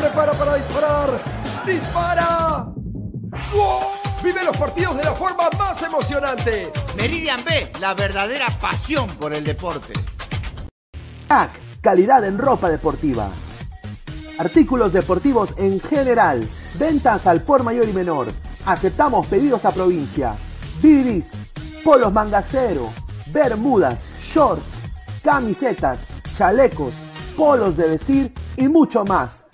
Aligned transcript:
Prepara 0.00 0.32
para 0.32 0.54
disparar. 0.54 1.10
¡Dispara! 1.66 2.72
¡Gol! 3.52 3.82
Vive 4.24 4.44
los 4.44 4.56
partidos 4.56 4.96
de 4.96 5.04
la 5.04 5.14
forma 5.14 5.50
más 5.58 5.82
emocionante. 5.82 6.72
Meridian 6.96 7.44
Bet, 7.44 7.76
la 7.80 7.92
verdadera 7.92 8.46
pasión 8.58 9.08
por 9.20 9.34
el 9.34 9.44
deporte. 9.44 9.92
Crack, 11.28 11.50
calidad 11.82 12.24
en 12.24 12.38
ropa 12.38 12.70
deportiva. 12.70 13.28
Artículos 14.38 14.94
deportivos 14.94 15.54
en 15.58 15.78
general. 15.80 16.48
Ventas 16.78 17.26
al 17.26 17.42
por 17.42 17.62
mayor 17.62 17.86
y 17.86 17.92
menor. 17.92 18.28
Aceptamos 18.64 19.26
pedidos 19.26 19.66
a 19.66 19.70
provincia. 19.70 20.34
Bibis, 20.80 21.52
polos 21.84 22.10
mangacero, 22.10 22.90
bermudas, 23.34 23.98
shorts, 24.32 24.64
camisetas, 25.22 26.08
chalecos, 26.38 26.94
polos 27.36 27.76
de 27.76 27.88
vestir 27.88 28.34
y 28.56 28.66
mucho 28.66 29.04
más. 29.04 29.49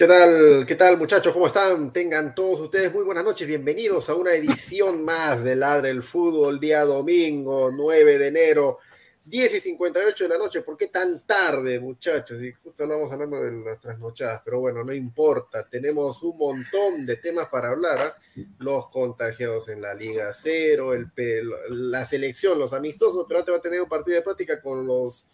¿Qué 0.00 0.06
tal, 0.06 0.64
qué 0.66 0.76
tal 0.76 0.96
muchachos? 0.96 1.30
¿Cómo 1.30 1.46
están? 1.46 1.92
Tengan 1.92 2.34
todos 2.34 2.58
ustedes 2.58 2.90
muy 2.90 3.04
buenas 3.04 3.22
noches. 3.22 3.46
Bienvenidos 3.46 4.08
a 4.08 4.14
una 4.14 4.32
edición 4.32 5.04
más 5.04 5.44
de 5.44 5.54
Ladre 5.54 5.90
el 5.90 6.02
Fútbol, 6.02 6.58
día 6.58 6.86
domingo 6.86 7.70
9 7.70 8.16
de 8.16 8.28
enero, 8.28 8.78
10 9.26 9.56
y 9.56 9.60
58 9.60 10.24
de 10.24 10.30
la 10.30 10.38
noche. 10.38 10.62
¿Por 10.62 10.78
qué 10.78 10.86
tan 10.86 11.20
tarde, 11.26 11.78
muchachos? 11.80 12.42
Y 12.42 12.50
justo 12.50 12.84
estamos 12.84 13.12
hablando 13.12 13.42
de 13.42 13.52
las 13.52 13.78
trasnochadas, 13.78 14.40
pero 14.42 14.60
bueno, 14.60 14.82
no 14.82 14.94
importa. 14.94 15.68
Tenemos 15.68 16.22
un 16.22 16.38
montón 16.38 17.04
de 17.04 17.16
temas 17.16 17.48
para 17.48 17.68
hablar. 17.68 17.98
¿ah? 18.00 18.42
Los 18.58 18.88
contagiados 18.88 19.68
en 19.68 19.82
la 19.82 19.92
Liga 19.92 20.32
Cero, 20.32 20.92
la 21.68 22.06
selección, 22.06 22.58
los 22.58 22.72
amistosos, 22.72 23.26
pero 23.28 23.40
antes 23.40 23.52
va 23.52 23.58
a 23.58 23.60
tener 23.60 23.82
un 23.82 23.88
partido 23.90 24.16
de 24.16 24.22
práctica 24.22 24.62
con 24.62 24.86
los 24.86 25.26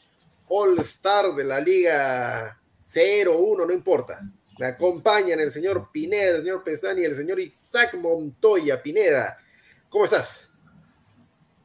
All-Star 0.48 1.36
de 1.36 1.44
la 1.44 1.60
Liga 1.60 2.60
0, 2.82 3.38
1, 3.38 3.64
no 3.64 3.72
importa. 3.72 4.20
Me 4.58 4.66
acompañan 4.66 5.38
el 5.38 5.50
señor 5.50 5.90
Pineda, 5.92 6.30
el 6.30 6.38
señor 6.38 6.64
Pesani 6.64 7.02
y 7.02 7.04
el 7.04 7.14
señor 7.14 7.38
Isaac 7.40 7.94
Montoya. 8.00 8.80
Pineda, 8.80 9.36
¿cómo 9.90 10.06
estás? 10.06 10.50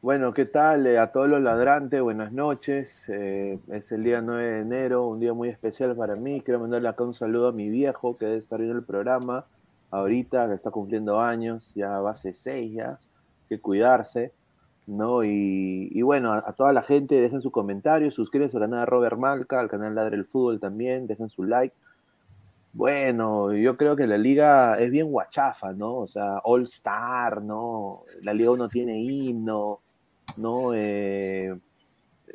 Bueno, 0.01 0.33
¿qué 0.33 0.43
tal 0.43 0.85
eh, 0.85 0.99
a 0.99 1.09
todos 1.09 1.29
los 1.29 1.41
ladrantes? 1.41 2.01
Buenas 2.01 2.33
noches. 2.33 3.05
Eh, 3.07 3.59
es 3.69 3.93
el 3.93 4.03
día 4.03 4.19
9 4.21 4.43
de 4.43 4.59
enero, 4.59 5.07
un 5.07 5.21
día 5.21 5.33
muy 5.33 5.47
especial 5.47 5.95
para 5.95 6.15
mí. 6.15 6.41
Quiero 6.41 6.59
mandarle 6.59 6.89
acá 6.89 7.05
un 7.05 7.13
saludo 7.13 7.47
a 7.47 7.51
mi 7.53 7.69
viejo 7.69 8.17
que 8.17 8.25
debe 8.25 8.39
estar 8.39 8.59
viendo 8.59 8.77
el 8.77 8.83
programa 8.83 9.45
ahorita, 9.89 10.49
que 10.49 10.55
está 10.55 10.69
cumpliendo 10.69 11.21
años, 11.21 11.71
ya 11.75 11.99
va 11.99 12.11
a 12.11 12.15
ser 12.17 12.35
seis 12.35 12.73
ya, 12.73 12.99
que 13.47 13.61
cuidarse. 13.61 14.33
¿no? 14.85 15.23
Y, 15.23 16.01
bueno, 16.01 16.33
a, 16.33 16.39
a, 16.39 16.53
toda 16.53 16.73
la 16.73 16.81
gente, 16.83 17.21
dejen 17.21 17.39
su 17.39 17.51
comentario, 17.51 18.11
suscríbanse 18.11 18.57
al 18.57 18.63
canal 18.63 18.81
de 18.81 18.85
Robert 18.87 19.17
Malca, 19.17 19.61
al 19.61 19.69
canal 19.69 19.95
Ladre 19.95 20.17
el 20.17 20.25
Fútbol 20.25 20.59
también, 20.59 21.07
dejen 21.07 21.29
su 21.29 21.43
like. 21.45 21.73
Bueno, 22.73 23.53
yo 23.53 23.75
creo 23.75 23.95
que 23.97 24.07
la 24.07 24.17
liga 24.17 24.79
es 24.79 24.89
bien 24.89 25.11
guachafa, 25.11 25.73
¿no? 25.73 25.95
O 25.97 26.07
sea, 26.07 26.37
All 26.43 26.63
Star, 26.63 27.41
¿no? 27.41 28.03
La 28.23 28.33
liga 28.33 28.51
uno 28.51 28.69
tiene 28.69 28.97
himno, 29.01 29.81
¿no? 30.37 30.73
Eh, 30.73 31.53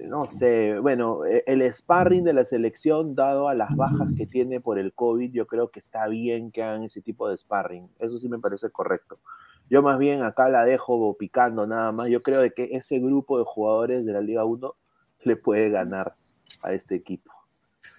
no 0.05 0.23
sé, 0.23 0.79
bueno, 0.79 1.25
el 1.25 1.63
sparring 1.73 2.23
de 2.23 2.35
la 2.35 2.45
selección, 2.45 3.15
dado 3.15 3.49
a 3.49 3.55
las 3.55 3.75
bajas 3.77 4.13
que 4.15 4.27
tiene 4.27 4.61
por 4.61 4.79
el 4.79 4.93
COVID, 4.93 5.33
yo 5.33 5.47
creo 5.47 5.71
que 5.71 5.81
está 5.81 6.07
bien 6.07 6.51
que 6.51 6.63
hagan 6.63 6.83
ese 6.83 7.01
tipo 7.01 7.31
de 7.31 7.37
sparring. 7.39 7.89
Eso 7.99 8.19
sí 8.19 8.29
me 8.29 8.39
parece 8.39 8.71
correcto. 8.71 9.19
Yo 9.71 9.83
más 9.83 9.99
bien 9.99 10.23
acá 10.23 10.49
la 10.49 10.65
dejo 10.65 11.17
picando 11.17 11.67
nada 11.67 11.93
más. 11.93 12.09
Yo 12.09 12.21
creo 12.21 12.41
de 12.41 12.53
que 12.53 12.69
ese 12.73 12.99
grupo 12.99 13.39
de 13.39 13.45
jugadores 13.45 14.05
de 14.05 14.13
la 14.13 14.21
Liga 14.21 14.45
1 14.45 14.75
le 15.23 15.37
puede 15.37 15.71
ganar 15.71 16.15
a 16.63 16.73
este 16.73 16.95
equipo. 16.95 17.36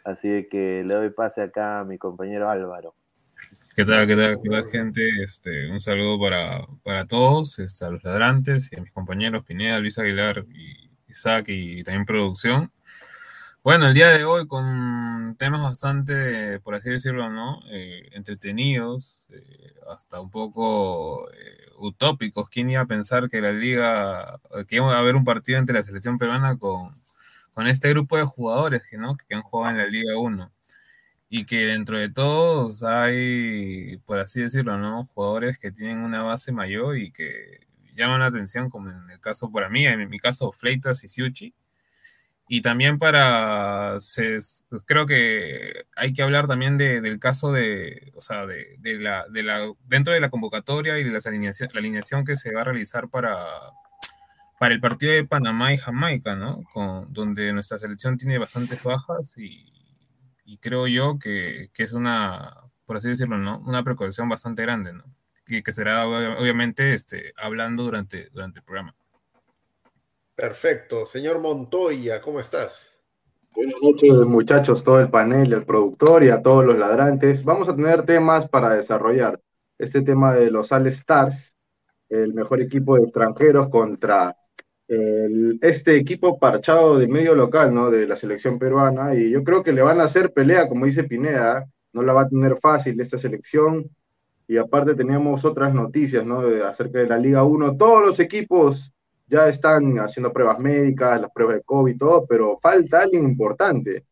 Así 0.03 0.47
que 0.49 0.83
le 0.85 0.93
doy 0.93 1.09
pase 1.09 1.41
acá 1.41 1.79
a 1.79 1.83
mi 1.83 1.97
compañero 1.97 2.49
Álvaro. 2.49 2.95
¿Qué 3.75 3.85
tal, 3.85 4.07
qué 4.07 4.15
tal, 4.15 4.39
qué 4.41 4.49
tal, 4.49 4.69
gente? 4.71 5.07
Este, 5.23 5.69
un 5.69 5.79
saludo 5.79 6.19
para, 6.19 6.65
para 6.83 7.05
todos, 7.05 7.59
este, 7.59 7.85
a 7.85 7.91
los 7.91 8.03
ladrantes 8.03 8.71
y 8.71 8.75
a 8.75 8.81
mis 8.81 8.91
compañeros 8.91 9.43
Pineda, 9.45 9.79
Luis 9.79 9.99
Aguilar 9.99 10.45
y 10.53 10.89
Isaac 11.07 11.45
y 11.49 11.83
también 11.83 12.05
producción. 12.05 12.71
Bueno, 13.63 13.87
el 13.87 13.93
día 13.93 14.07
de 14.09 14.23
hoy 14.23 14.47
con 14.47 15.35
temas 15.37 15.61
bastante, 15.61 16.59
por 16.61 16.73
así 16.73 16.89
decirlo, 16.89 17.29
¿no? 17.29 17.59
Eh, 17.69 18.09
entretenidos, 18.13 19.27
eh, 19.29 19.73
hasta 19.89 20.21
un 20.21 20.31
poco 20.31 21.29
eh, 21.31 21.65
utópicos. 21.77 22.49
¿Quién 22.49 22.69
iba 22.69 22.81
a 22.81 22.85
pensar 22.85 23.29
que 23.29 23.41
la 23.41 23.51
liga, 23.51 24.39
que 24.67 24.77
iba 24.77 24.95
a 24.95 24.99
haber 24.99 25.15
un 25.15 25.25
partido 25.25 25.59
entre 25.59 25.75
la 25.75 25.83
selección 25.83 26.17
peruana 26.17 26.57
con, 26.57 26.93
con 27.57 27.65
este 27.65 27.89
grupo 27.89 28.17
de 28.17 28.23
jugadores 28.23 28.83
¿no? 28.99 29.17
que 29.17 29.33
han 29.33 29.41
jugado 29.41 29.71
en 29.71 29.77
la 29.79 29.87
Liga 29.87 30.15
1? 30.15 30.51
Y 31.27 31.47
que 31.47 31.65
dentro 31.65 31.97
de 31.97 32.07
todos 32.07 32.83
hay, 32.83 33.97
por 34.05 34.19
así 34.19 34.41
decirlo, 34.41 34.77
¿no? 34.77 35.03
Jugadores 35.05 35.57
que 35.57 35.71
tienen 35.71 36.01
una 36.01 36.21
base 36.21 36.51
mayor 36.51 36.99
y 36.99 37.11
que 37.11 37.61
llaman 37.95 38.19
la 38.19 38.27
atención, 38.27 38.69
como 38.69 38.91
en 38.91 39.09
el 39.09 39.19
caso 39.19 39.51
para 39.51 39.69
mí, 39.69 39.87
en 39.87 40.07
mi 40.07 40.19
caso, 40.19 40.51
Fleitas 40.51 41.03
y 41.03 41.09
Siuchi 41.09 41.55
y 42.47 42.61
también 42.61 42.99
para, 42.99 43.99
se, 44.01 44.37
creo 44.85 45.07
que 45.07 45.87
hay 45.95 46.13
que 46.13 46.21
hablar 46.21 46.45
también 46.45 46.77
de, 46.77 47.01
del 47.01 47.19
caso 47.19 47.51
de, 47.51 48.13
o 48.15 48.21
sea, 48.21 48.45
de, 48.45 48.75
de, 48.77 48.99
la, 48.99 49.25
de 49.29 49.41
la, 49.41 49.73
dentro 49.85 50.13
de 50.13 50.19
la 50.19 50.29
convocatoria 50.29 50.99
y 50.99 51.03
de 51.03 51.11
las 51.11 51.25
alineación, 51.25 51.69
la 51.73 51.79
alineación 51.79 52.23
que 52.23 52.35
se 52.35 52.53
va 52.53 52.61
a 52.61 52.65
realizar 52.65 53.09
para, 53.09 53.35
para 54.59 54.73
el 54.73 54.81
partido 54.81 55.13
de 55.13 55.25
Panamá 55.25 55.73
y 55.73 55.77
Jamaica, 55.77 56.35
¿no? 56.35 56.63
Con, 56.73 57.11
donde 57.13 57.53
nuestra 57.53 57.77
selección 57.77 58.17
tiene 58.17 58.37
bastantes 58.37 58.81
bajas 58.83 59.37
y, 59.37 59.71
y 60.45 60.57
creo 60.57 60.87
yo 60.87 61.19
que, 61.19 61.69
que, 61.73 61.83
es 61.83 61.93
una, 61.93 62.55
por 62.85 62.97
así 62.97 63.09
decirlo, 63.09 63.37
¿no? 63.37 63.59
Una 63.59 63.83
precaución 63.83 64.27
bastante 64.29 64.63
grande, 64.63 64.93
¿no? 64.93 65.03
Que, 65.45 65.61
que 65.61 65.71
será 65.71 66.07
obviamente 66.07 66.93
este, 66.93 67.33
hablando 67.37 67.83
durante, 67.83 68.29
durante 68.29 68.59
el 68.59 68.65
programa. 68.65 68.95
Perfecto. 70.35 71.05
Señor 71.05 71.39
Montoya, 71.39 72.21
¿cómo 72.21 72.39
estás? 72.39 73.01
Buenas 73.55 73.81
noches, 73.81 74.11
muchachos, 74.27 74.83
todo 74.83 74.99
el 74.99 75.09
panel, 75.09 75.53
el 75.53 75.65
productor 75.65 76.23
y 76.23 76.29
a 76.29 76.41
todos 76.41 76.65
los 76.65 76.77
ladrantes. 76.77 77.43
Vamos 77.43 77.67
a 77.69 77.75
tener 77.75 78.03
temas 78.03 78.47
para 78.47 78.71
desarrollar. 78.71 79.41
Este 79.79 80.01
tema 80.01 80.35
de 80.35 80.51
los 80.51 80.71
All 80.71 80.87
Stars, 80.87 81.55
el 82.09 82.33
mejor 82.33 82.61
equipo 82.61 82.95
de 82.95 83.03
extranjeros 83.03 83.69
contra 83.69 84.35
este 84.87 85.95
equipo 85.95 86.39
parchado 86.39 86.97
de 86.97 87.07
medio 87.07 87.35
local, 87.35 87.73
¿no? 87.73 87.89
De 87.91 88.07
la 88.07 88.15
selección 88.15 88.57
peruana. 88.57 89.15
Y 89.15 89.31
yo 89.31 89.43
creo 89.43 89.63
que 89.63 89.73
le 89.73 89.81
van 89.81 89.99
a 89.99 90.05
hacer 90.05 90.31
pelea, 90.31 90.67
como 90.67 90.85
dice 90.85 91.03
Pineda. 91.03 91.67
No 91.93 92.03
la 92.03 92.13
va 92.13 92.21
a 92.21 92.29
tener 92.29 92.57
fácil 92.57 92.99
esta 93.01 93.17
selección. 93.17 93.89
Y 94.47 94.57
aparte 94.57 94.95
teníamos 94.95 95.43
otras 95.43 95.73
noticias, 95.73 96.25
¿no? 96.25 96.41
De, 96.41 96.63
acerca 96.63 96.99
de 96.99 97.07
la 97.07 97.17
Liga 97.17 97.43
1. 97.43 97.75
Todos 97.75 98.05
los 98.05 98.19
equipos 98.19 98.93
ya 99.27 99.49
están 99.49 99.97
haciendo 99.99 100.31
pruebas 100.31 100.59
médicas, 100.59 101.19
las 101.19 101.31
pruebas 101.31 101.57
de 101.57 101.63
COVID 101.63 101.93
y 101.93 101.97
todo, 101.97 102.25
pero 102.25 102.57
falta 102.57 103.01
alguien 103.01 103.23
importante. 103.23 104.05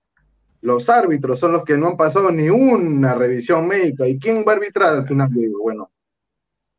Los 0.62 0.90
árbitros 0.90 1.40
son 1.40 1.54
los 1.54 1.64
que 1.64 1.78
no 1.78 1.88
han 1.88 1.98
pasado 1.98 2.32
ni 2.32 2.50
una 2.50 3.14
revisión 3.16 3.68
médica. 3.68 4.08
¿Y 4.08 4.20
quién 4.20 4.44
va 4.46 4.54
a 4.54 4.56
arbitrar 4.56 4.98
al 4.98 5.08
final? 5.08 5.30
Bueno, 5.62 5.90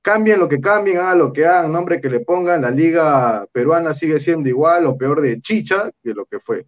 cambien 0.06 0.38
lo 0.38 0.48
que 0.48 0.60
cambien, 0.60 0.98
hagan 0.98 1.18
lo 1.18 1.32
que 1.32 1.44
hagan, 1.44 1.72
nombre 1.72 2.00
que 2.00 2.08
le 2.08 2.20
pongan, 2.20 2.62
la 2.62 2.70
liga 2.70 3.44
peruana 3.50 3.92
sigue 3.92 4.20
siendo 4.20 4.48
igual 4.48 4.86
o 4.86 4.96
peor 4.96 5.20
de 5.20 5.40
chicha 5.40 5.90
que 6.00 6.14
lo 6.14 6.24
que 6.26 6.38
fue. 6.38 6.64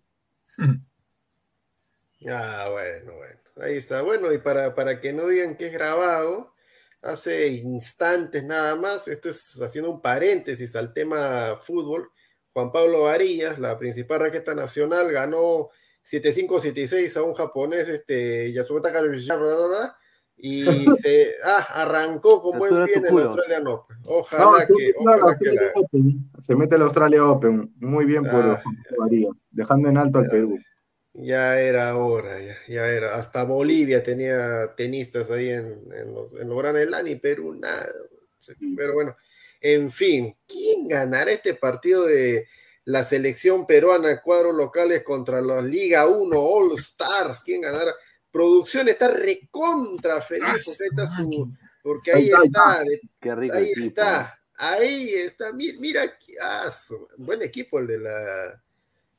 Ah, 2.29 2.69
bueno, 2.73 3.15
bueno. 3.15 3.41
Ahí 3.63 3.77
está. 3.77 4.03
Bueno, 4.03 4.33
y 4.33 4.39
para, 4.39 4.75
para 4.75 5.01
que 5.01 5.13
no 5.13 5.29
digan 5.29 5.57
que 5.57 5.69
es 5.69 5.73
grabado, 5.73 6.53
hace 7.01 7.47
instantes 7.47 8.43
nada 8.43 8.75
más, 8.75 9.07
esto 9.07 9.29
es 9.31 9.57
haciendo 9.63 9.89
un 9.89 10.03
paréntesis 10.03 10.75
al 10.75 10.93
tema 10.93 11.55
fútbol, 11.55 12.11
Juan 12.53 12.73
Pablo 12.73 13.03
Varillas, 13.03 13.61
la 13.61 13.79
principal 13.79 14.19
raqueta 14.19 14.53
nacional, 14.53 15.13
ganó 15.13 15.71
7-5-7-6 16.05 17.17
a 17.17 17.23
un 17.23 17.35
japonés, 17.35 17.89
este, 17.89 18.53
Yasumata 18.53 18.91
y 20.41 20.87
se 21.03 21.35
ah, 21.45 21.67
arrancó 21.83 22.41
con 22.41 22.59
buen 22.59 22.85
pie 22.85 22.95
en 22.95 23.07
el 23.07 23.19
Australian 23.19 23.67
Open. 23.67 23.97
Ojalá 24.07 24.45
no, 24.45 24.77
que, 24.77 24.95
ojalá 24.97 25.39
que 25.39 25.53
la... 25.53 25.73
Se 26.43 26.55
mete 26.55 26.77
el 26.77 26.83
Australia 26.83 27.25
Open, 27.25 27.73
muy 27.77 28.05
bien 28.05 28.23
por 28.23 28.45
ah, 28.45 28.63
Varillas, 28.99 29.33
dejando 29.51 29.89
en 29.89 29.99
alto 29.99 30.21
al 30.21 30.29
Perú. 30.29 30.59
Ya 31.15 31.59
era 31.59 31.97
hora, 31.97 32.41
ya, 32.41 32.57
ya, 32.69 32.87
era. 32.87 33.17
Hasta 33.17 33.43
Bolivia 33.43 34.03
tenía 34.05 34.75
tenistas 34.77 35.29
ahí 35.31 35.49
en, 35.49 35.81
en 35.93 36.15
los, 36.15 36.33
en 36.41 36.49
los 36.49 36.59
Gran 36.59 37.09
y 37.09 37.17
Perú 37.17 37.55
nada. 37.55 37.89
Pero 38.77 38.93
bueno, 38.93 39.17
en 39.61 39.91
fin, 39.91 40.37
¿quién 40.47 40.87
ganará 40.87 41.33
este 41.33 41.55
partido 41.55 42.07
de 42.07 42.47
la 42.85 43.03
selección 43.03 43.67
peruana, 43.67 44.23
cuadros 44.23 44.55
locales 44.55 45.03
contra 45.03 45.41
los 45.41 45.65
Liga 45.65 46.07
1 46.07 46.39
All 46.39 46.73
Stars? 46.79 47.43
¿Quién 47.45 47.63
ganará? 47.63 47.93
Producción 48.31 48.89
está 48.89 49.09
recontra 49.09 50.21
feliz 50.21 50.65
porque, 50.65 50.85
está 50.85 51.07
su, 51.07 51.53
porque 51.83 52.13
ahí 52.13 52.31
está, 52.45 52.85
Qué 53.19 53.35
rico 53.35 53.57
ahí 53.57 53.73
está, 53.77 54.39
ahí 54.55 55.15
está, 55.15 55.53
mira, 55.53 55.79
mira 55.81 56.03
ah, 56.43 56.71
buen 57.17 57.43
equipo 57.43 57.79
el 57.79 57.87
de 57.87 57.99
la 57.99 58.63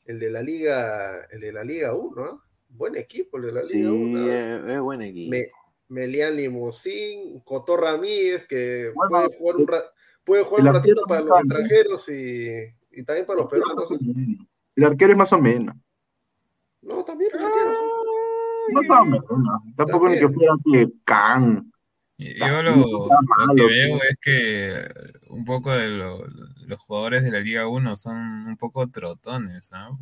el 0.06 0.20
de 0.20 0.30
la 0.32 0.42
Liga, 0.42 1.26
el 1.32 1.40
de 1.40 1.52
la 1.52 1.64
Liga 1.64 1.94
1, 1.94 2.26
¿eh? 2.26 2.30
Buen 2.70 2.96
equipo 2.96 3.38
el 3.38 3.44
de 3.44 3.52
la 3.52 3.62
Liga 3.62 3.90
sí, 3.90 3.96
1. 3.96 4.32
Es, 4.32 4.76
es 4.76 4.80
buen 4.80 5.02
equipo. 5.04 5.32
Me, 5.32 5.52
Melian 5.90 6.36
Limosín, 6.36 7.40
Cotó 7.42 7.76
Ramírez, 7.76 8.46
que 8.46 8.92
bueno, 8.94 9.10
puede 9.10 9.38
jugar 9.38 9.56
un, 9.56 9.68
ra 9.68 9.84
puede 10.24 10.44
jugar 10.44 10.68
un 10.68 10.74
ratito 10.74 11.04
para 11.08 11.22
los 11.22 11.40
extranjeros 11.40 12.10
y, 12.10 12.76
y, 12.92 13.04
también 13.04 13.26
para 13.26 13.40
los 13.40 13.50
peruanos. 13.50 13.90
El 14.76 14.84
arquero 14.84 15.12
es 15.12 15.18
más 15.18 15.34
o 15.34 15.40
menos. 15.40 15.76
No, 16.82 17.04
también 17.04 17.32
el 17.34 17.44
arquero. 17.44 17.89
No, 18.72 18.82
no, 18.82 19.06
no, 19.06 19.64
tampoco 19.76 20.10
ni 20.10 20.18
que 20.18 20.30
fuera 20.30 20.54
que 20.72 20.88
Can. 21.06 21.72
Yo 22.18 22.62
lo, 22.62 22.76
lo, 22.76 23.56
que 23.56 23.66
veo 23.66 24.00
es 24.10 24.18
que 24.22 24.90
un 25.30 25.46
poco 25.46 25.72
de 25.72 25.88
lo, 25.88 26.26
los 26.68 26.78
jugadores 26.80 27.24
de 27.24 27.32
la 27.32 27.40
Liga 27.40 27.66
1 27.68 27.96
son 27.96 28.18
un 28.46 28.58
poco 28.58 28.90
trotones, 28.90 29.72
¿no? 29.72 29.98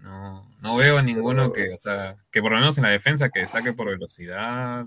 No, 0.00 0.48
no 0.62 0.76
veo 0.76 1.02
ninguno 1.02 1.50
que, 1.50 1.72
o 1.72 1.76
sea, 1.76 2.14
que 2.30 2.40
por 2.40 2.52
lo 2.52 2.58
menos 2.58 2.78
en 2.78 2.84
la 2.84 2.90
defensa 2.90 3.28
que 3.28 3.40
destaque 3.40 3.72
por 3.72 3.88
velocidad, 3.88 4.86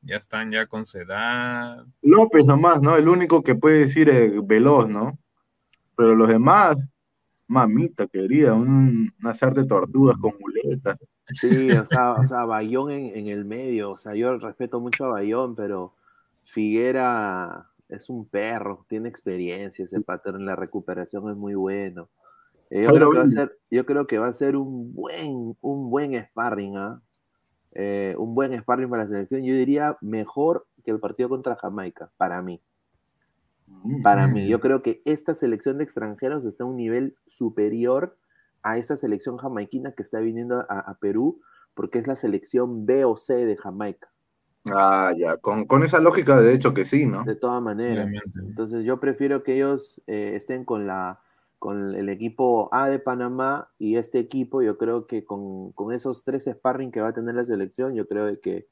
ya 0.00 0.16
están 0.16 0.50
ya 0.50 0.66
con 0.66 0.86
su 0.86 0.98
edad. 0.98 1.84
López 2.00 2.46
nomás, 2.46 2.80
¿no? 2.80 2.96
El 2.96 3.08
único 3.08 3.42
que 3.42 3.54
puede 3.54 3.80
decir 3.80 4.08
es 4.08 4.32
veloz, 4.46 4.88
¿no? 4.88 5.18
Pero 5.96 6.14
los 6.14 6.28
demás, 6.28 6.78
mamita 7.46 8.06
querida, 8.06 8.54
un, 8.54 9.12
un 9.20 9.26
hacer 9.26 9.52
de 9.52 9.66
tortugas 9.66 10.16
con 10.16 10.32
muletas. 10.40 10.98
Sí, 11.28 11.70
o 11.70 11.86
sea, 11.86 12.12
o 12.12 12.22
sea 12.28 12.44
Bayón 12.44 12.90
en, 12.90 13.16
en, 13.16 13.28
el 13.28 13.44
medio, 13.44 13.92
o 13.92 13.98
sea, 13.98 14.14
yo 14.14 14.36
respeto 14.38 14.80
mucho 14.80 15.06
a 15.06 15.08
Bayón, 15.08 15.54
pero 15.54 15.94
Figuera 16.44 17.70
es 17.88 18.08
un 18.08 18.26
perro, 18.26 18.84
tiene 18.88 19.08
experiencia, 19.08 19.84
ese 19.84 20.00
patrón, 20.00 20.44
la 20.44 20.56
recuperación 20.56 21.30
es 21.30 21.36
muy 21.36 21.54
bueno. 21.54 22.08
Eh, 22.70 22.82
yo, 22.82 22.94
creo 22.94 23.10
que 23.10 23.18
va 23.18 23.24
a 23.24 23.28
ser, 23.28 23.58
yo 23.70 23.86
creo 23.86 24.06
que 24.06 24.18
va 24.18 24.28
a 24.28 24.32
ser 24.32 24.56
un 24.56 24.94
buen, 24.94 25.56
un 25.60 25.90
buen 25.90 26.14
sparring, 26.14 26.76
¿ah? 26.76 27.00
eh, 27.72 28.14
un 28.18 28.34
buen 28.34 28.58
sparring 28.58 28.88
para 28.88 29.04
la 29.04 29.08
selección. 29.08 29.42
Yo 29.42 29.54
diría 29.54 29.96
mejor 30.00 30.66
que 30.84 30.90
el 30.90 31.00
partido 31.00 31.28
contra 31.28 31.56
Jamaica, 31.56 32.10
para 32.16 32.42
mí. 32.42 32.60
Para 34.02 34.28
mí, 34.28 34.46
yo 34.46 34.60
creo 34.60 34.82
que 34.82 35.02
esta 35.04 35.34
selección 35.34 35.78
de 35.78 35.84
extranjeros 35.84 36.44
está 36.44 36.64
a 36.64 36.66
un 36.66 36.76
nivel 36.76 37.16
superior 37.26 38.16
a 38.64 38.78
esta 38.78 38.96
selección 38.96 39.36
jamaiquina 39.36 39.92
que 39.92 40.02
está 40.02 40.18
viniendo 40.18 40.66
a, 40.68 40.80
a 40.80 40.98
Perú, 40.98 41.40
porque 41.74 41.98
es 41.98 42.08
la 42.08 42.16
selección 42.16 42.86
B 42.86 43.04
o 43.04 43.16
C 43.16 43.46
de 43.46 43.56
Jamaica. 43.56 44.08
Ah, 44.72 45.12
ya, 45.16 45.36
con, 45.36 45.66
con, 45.66 45.82
esa 45.82 46.00
lógica 46.00 46.40
de 46.40 46.54
hecho 46.54 46.72
que 46.72 46.86
sí, 46.86 47.06
¿no? 47.06 47.22
De 47.24 47.36
todas 47.36 47.62
maneras. 47.62 48.08
Entonces 48.34 48.84
yo 48.84 48.98
prefiero 48.98 49.42
que 49.42 49.56
ellos 49.56 50.02
eh, 50.06 50.32
estén 50.34 50.64
con 50.64 50.86
la 50.86 51.20
con 51.58 51.94
el 51.94 52.10
equipo 52.10 52.68
A 52.72 52.90
de 52.90 52.98
Panamá 52.98 53.70
y 53.78 53.96
este 53.96 54.18
equipo, 54.18 54.60
yo 54.60 54.76
creo 54.76 55.06
que 55.06 55.24
con, 55.24 55.72
con 55.72 55.94
esos 55.94 56.22
tres 56.22 56.44
sparring 56.44 56.90
que 56.90 57.00
va 57.00 57.08
a 57.08 57.14
tener 57.14 57.34
la 57.34 57.44
selección, 57.44 57.94
yo 57.94 58.06
creo 58.06 58.38
que 58.40 58.68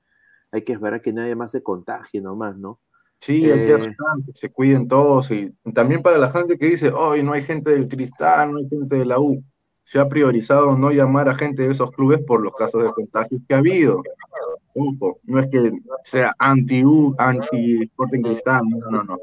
hay 0.50 0.62
que 0.62 0.74
esperar 0.74 1.00
que 1.00 1.12
nadie 1.12 1.34
más 1.34 1.52
se 1.52 1.62
contagie 1.62 2.20
nomás, 2.20 2.58
¿no? 2.58 2.80
Sí, 3.18 3.50
hay 3.50 3.66
que, 3.66 3.74
eh, 3.74 3.96
que 4.26 4.32
se 4.34 4.50
cuiden 4.50 4.88
todos 4.88 5.30
y 5.30 5.54
también 5.72 6.02
para 6.02 6.18
la 6.18 6.30
gente 6.30 6.58
que 6.58 6.66
dice, 6.66 6.90
hoy 6.90 7.22
no 7.22 7.32
hay 7.32 7.44
gente 7.44 7.70
del 7.70 7.88
Cristal, 7.88 8.52
no 8.52 8.58
hay 8.58 8.68
gente 8.68 8.96
de 8.96 9.06
la 9.06 9.18
U 9.18 9.42
se 9.84 9.98
ha 9.98 10.08
priorizado 10.08 10.76
no 10.76 10.90
llamar 10.90 11.28
a 11.28 11.34
gente 11.34 11.62
de 11.62 11.72
esos 11.72 11.90
clubes 11.90 12.20
por 12.24 12.40
los 12.42 12.54
casos 12.54 12.82
de 12.82 12.92
contagios 12.92 13.42
que 13.46 13.54
ha 13.54 13.58
habido. 13.58 14.02
No 15.24 15.40
es 15.40 15.46
que 15.48 15.72
sea 16.04 16.34
anti-U, 16.38 17.14
anti-Sporting 17.18 18.22
Cristal, 18.22 18.62
no, 18.68 18.90
no, 18.90 19.04
no. 19.04 19.18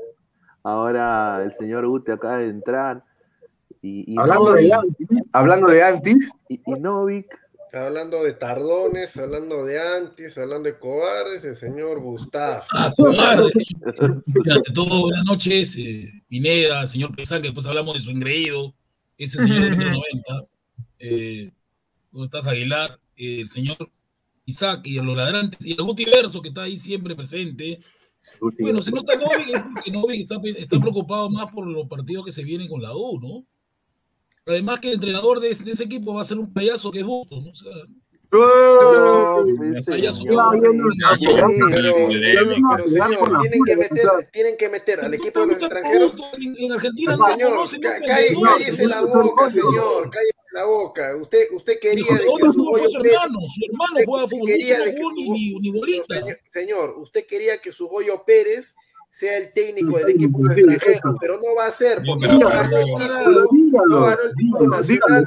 Ahora 0.63 1.41
el 1.43 1.51
señor 1.53 1.85
Ute 1.85 2.11
acaba 2.11 2.39
de 2.39 2.49
entrar. 2.49 3.03
Y, 3.81 4.13
y 4.13 4.19
hablando, 4.19 4.51
Novik, 4.51 4.67
de 4.67 4.73
antis, 4.73 5.07
hablando 5.31 5.67
de 5.69 5.83
antis. 5.83 6.31
Y, 6.49 6.61
y 6.65 6.71
Novik. 6.73 7.39
Hablando 7.71 8.23
de 8.23 8.33
tardones, 8.33 9.15
hablando 9.15 9.63
de 9.63 9.79
antis, 9.79 10.37
hablando 10.37 10.69
de 10.69 10.77
cobardes, 10.77 11.43
el 11.45 11.55
señor 11.55 11.99
Gustavo. 11.99 12.63
Ah, 12.73 12.91
cobarde. 12.95 13.51
Fíjate, 13.51 14.73
todo, 14.73 15.01
buenas 15.01 15.23
noches, 15.25 15.77
eh, 15.77 16.11
Pineda, 16.27 16.85
señor 16.87 17.15
Pesán, 17.15 17.41
que 17.41 17.49
después 17.49 17.67
hablamos 17.67 17.93
de 17.93 17.99
su 18.01 18.11
engreído 18.11 18.73
ese 19.19 19.37
señor 19.39 19.77
de 19.77 19.85
90, 19.85 20.47
eh, 20.99 21.51
¿dónde 22.11 22.25
estás 22.25 22.47
Aguilar? 22.47 22.99
Eh, 23.17 23.41
el 23.41 23.49
señor 23.49 23.91
Isaac 24.45 24.81
y 24.85 24.95
los 24.95 25.15
ladrantes, 25.15 25.63
y 25.65 25.73
el 25.73 25.83
Gutiverso 25.83 26.41
que 26.41 26.47
está 26.47 26.63
ahí 26.63 26.77
siempre 26.77 27.15
presente. 27.15 27.79
Bueno, 28.59 28.81
se 28.81 28.91
nota 28.91 29.15
Novik 29.15 29.73
porque 29.73 29.91
Novik 29.91 30.21
está, 30.21 30.39
está, 30.57 30.79
preocupado 30.79 31.29
más 31.29 31.51
por 31.51 31.67
los 31.67 31.87
partidos 31.87 32.25
que 32.25 32.31
se 32.31 32.43
vienen 32.43 32.69
con 32.69 32.81
la 32.81 32.95
U, 32.95 33.19
¿no? 33.19 33.45
Además 34.45 34.79
que 34.79 34.87
el 34.87 34.95
entrenador 34.95 35.39
de 35.39 35.49
ese, 35.49 35.63
de 35.63 35.71
ese 35.71 35.83
equipo 35.83 36.13
va 36.13 36.21
a 36.21 36.25
ser 36.25 36.39
un 36.39 36.53
payaso 36.53 36.89
que 36.89 36.99
es 36.99 37.05
Busto, 37.05 37.41
¿no? 37.41 37.49
O 37.49 37.55
sea, 37.55 37.71
tienen 43.41 43.63
que 43.65 43.75
meter, 43.75 44.09
tienen 44.31 44.57
que 44.57 44.69
meter 44.69 44.99
al 45.01 45.13
equipo 45.15 45.39
de 45.41 45.47
los 45.47 45.55
extranjeros. 45.57 46.15
En 46.37 46.71
Argentina 46.71 47.17
señor, 47.31 47.67
cállese 48.45 48.85
la 48.85 49.01
boca, 49.01 49.49
señor, 49.49 50.09
cállese 50.11 50.35
la 50.51 50.65
boca. 50.65 51.15
Usted, 51.15 51.47
usted 51.51 51.79
quería 51.79 52.13
de 52.13 52.19
que 52.19 52.51
su 52.51 52.63
Goyo 52.63 52.85
hermano, 52.85 53.39
su 53.47 53.61
hermano 53.65 53.99
juega 54.05 54.27
fútbol, 54.27 54.47
ni, 55.15 55.55
ni 55.55 55.71
bolita. 55.71 56.21
Señor, 56.51 56.95
usted 56.97 57.25
quería 57.25 57.57
que 57.59 57.71
su 57.71 57.87
Goyo 57.87 58.23
Pérez 58.25 58.75
sea 59.09 59.37
el 59.37 59.51
técnico 59.53 59.97
del 59.97 60.09
equipo 60.11 60.45
extranjero, 60.45 61.15
pero 61.19 61.37
no 61.37 61.55
va 61.55 61.65
a 61.65 61.71
ser, 61.71 62.01
porque 62.05 62.27
no 62.27 62.39
ganó 62.47 62.77
el 62.77 62.85
título, 63.49 63.85
no 63.87 64.01
ganó 64.05 64.21
el 64.21 64.35
título 64.35 64.69
nacional, 64.69 65.25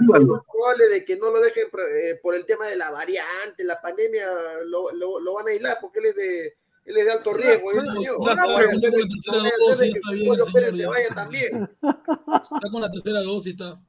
probable 0.50 0.88
de 0.88 1.04
que 1.04 1.16
no 1.16 1.30
lo 1.30 1.40
dejen 1.40 1.66
eh, 1.94 2.18
por 2.22 2.34
el 2.34 2.44
tema 2.46 2.66
de 2.68 2.76
la 2.76 2.90
variante, 2.90 3.64
la 3.64 3.80
pandemia, 3.80 4.26
lo, 4.66 4.92
lo, 4.92 5.20
lo 5.20 5.34
van 5.34 5.48
a 5.48 5.50
aislar, 5.50 5.78
porque 5.80 5.98
él 5.98 6.06
es 6.06 6.16
de, 6.16 6.46
él 6.84 6.96
es 6.96 7.04
de 7.04 7.12
alto 7.12 7.34
riesgo, 7.34 7.72
¿eh, 7.72 7.84
señor? 7.84 8.18
No 8.18 8.24
vaya 8.24 8.70
a 8.70 8.74
ser, 8.76 8.92
no 8.92 9.38
vaya 9.38 9.52
a 9.70 9.74
ser 9.74 9.88
de 9.88 9.92
que 9.94 10.00
Julio 10.26 10.44
Pérez 10.52 10.76
se 10.76 10.86
vaya 10.86 11.08
también. 11.14 11.70
Está 11.82 12.70
con 12.70 12.80
la 12.80 12.90
tercera 12.90 13.20
dosis, 13.22 13.52
está. 13.52 13.80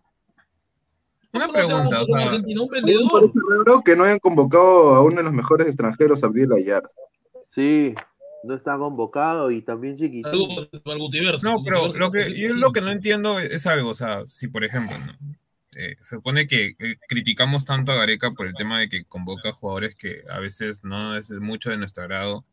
Una 1.34 1.48
pregunta, 1.50 2.02
o 2.02 2.06
sea, 2.06 2.26
Argentina, 2.26 2.62
un 2.62 2.70
Me 2.70 2.78
vendedor. 2.82 3.12
parece 3.12 3.40
raro 3.66 3.82
que 3.84 3.96
no 3.96 4.04
hayan 4.04 4.20
convocado 4.20 4.94
a 4.94 5.02
uno 5.04 5.16
de 5.18 5.24
los 5.24 5.34
mejores 5.34 5.66
extranjeros, 5.68 6.24
Abdiel 6.24 6.54
Ayar. 6.54 6.84
Sí, 7.48 7.96
no 8.44 8.56
está 8.56 8.78
convocado 8.78 9.52
y 9.52 9.62
también 9.62 9.98
chiquitito. 9.98 10.30
Saludos 10.30 10.70
para 10.84 10.98
Gutiérrez. 10.98 11.44
No, 11.44 11.64
pero 11.64 11.92
lo 11.94 12.12
que 12.12 12.40
yo 12.40 12.50
sí. 12.50 12.60
lo 12.60 12.72
que 12.72 12.82
no 12.82 12.92
entiendo 12.92 13.40
es 13.40 13.66
algo, 13.66 13.90
o 13.90 13.94
sea, 13.94 14.24
si 14.28 14.48
por 14.48 14.64
ejemplo, 14.64 14.98
¿no? 14.98 15.14
Eh, 15.76 15.96
se 16.00 16.16
supone 16.16 16.46
que 16.48 16.76
eh, 16.78 16.98
criticamos 17.08 17.66
tanto 17.66 17.92
a 17.92 17.96
Gareca 17.96 18.32
por 18.32 18.46
el 18.46 18.54
tema 18.54 18.80
de 18.80 18.90
que 18.90 19.06
convoca 19.06 19.52
jugadores 19.52 19.96
que 19.96 20.24
a 20.30 20.40
veces 20.40 20.84
no 20.84 21.16
es 21.16 21.32
mucho 21.32 21.72
de 21.72 21.78
nuestro 21.78 22.04
agrado. 22.04 22.46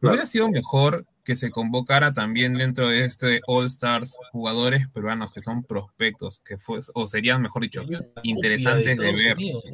¿No 0.00 0.10
hubiera 0.10 0.26
sido 0.26 0.50
mejor 0.50 1.06
que 1.24 1.36
se 1.36 1.50
convocara 1.50 2.12
también 2.12 2.54
dentro 2.54 2.88
de 2.88 3.04
este 3.04 3.40
All 3.46 3.66
Stars 3.66 4.16
jugadores 4.30 4.88
peruanos 4.88 5.32
que 5.32 5.40
son 5.40 5.64
prospectos, 5.64 6.40
que 6.40 6.58
fue, 6.58 6.80
o 6.94 7.06
serían, 7.06 7.40
mejor 7.40 7.62
dicho, 7.62 7.82
interesantes 8.22 8.98
de 8.98 9.12
ver 9.12 9.36
Unidos, 9.36 9.64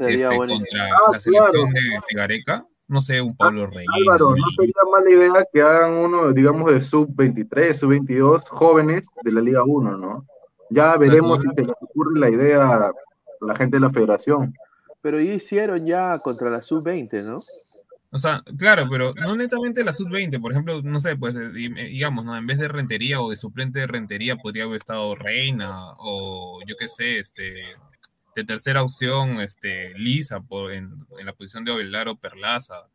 este, 0.00 0.26
bueno. 0.26 0.54
contra 0.54 0.86
Ah, 0.86 1.12
la 1.12 1.20
selección 1.20 1.70
claro. 1.70 1.86
de, 1.86 1.90
de 1.90 2.14
Gareca? 2.14 2.66
No 2.88 3.00
sé, 3.00 3.20
un 3.20 3.36
Pablo 3.36 3.66
Reina. 3.66 3.92
Álvaro, 3.96 4.34
no 4.34 4.46
sería 4.56 4.72
mala 4.90 5.10
idea 5.10 5.46
que 5.52 5.60
hagan 5.60 5.92
uno, 5.92 6.32
digamos, 6.32 6.72
de 6.72 6.80
sub-23, 6.80 7.74
sub-22, 7.74 8.48
jóvenes 8.48 9.02
de 9.22 9.32
la 9.32 9.42
Liga 9.42 9.62
1, 9.62 9.98
¿no? 9.98 10.26
Ya 10.70 10.96
veremos 10.96 11.40
si 11.40 11.48
se 11.54 11.66
les 11.66 11.76
ocurre 11.80 12.18
la 12.18 12.30
idea 12.30 12.66
a 12.66 12.92
la 13.40 13.54
gente 13.54 13.76
de 13.76 13.80
la 13.80 13.90
federación. 13.90 14.54
Pero 15.02 15.20
ya 15.20 15.34
hicieron 15.34 15.86
ya 15.86 16.18
contra 16.20 16.48
la 16.50 16.62
sub-20, 16.62 17.24
¿no? 17.24 17.40
O 18.10 18.16
sea, 18.16 18.42
claro, 18.56 18.86
pero 18.90 19.12
no 19.14 19.36
netamente 19.36 19.84
la 19.84 19.92
sub-20, 19.92 20.40
por 20.40 20.52
ejemplo, 20.52 20.80
no 20.82 20.98
sé, 20.98 21.14
pues 21.16 21.36
eh, 21.36 21.50
eh, 21.54 21.84
digamos, 21.90 22.24
¿no? 22.24 22.36
En 22.38 22.46
vez 22.46 22.56
de 22.56 22.68
Rentería 22.68 23.20
o 23.20 23.28
de 23.28 23.36
suplente 23.36 23.80
de 23.80 23.86
Rentería 23.86 24.36
podría 24.36 24.64
haber 24.64 24.76
estado 24.76 25.14
Reina 25.14 25.92
o 25.98 26.60
yo 26.66 26.74
qué 26.78 26.88
sé, 26.88 27.18
este, 27.18 27.42
de 28.38 28.44
tercera 28.44 28.82
opción, 28.82 29.40
este, 29.40 29.92
Lisa 29.98 30.40
por, 30.40 30.72
en, 30.72 30.90
en 31.18 31.26
la 31.26 31.32
posición 31.32 31.64
de 31.64 31.72
Ovelar 31.72 32.08
o 32.08 32.16
Perlaza. 32.16 32.88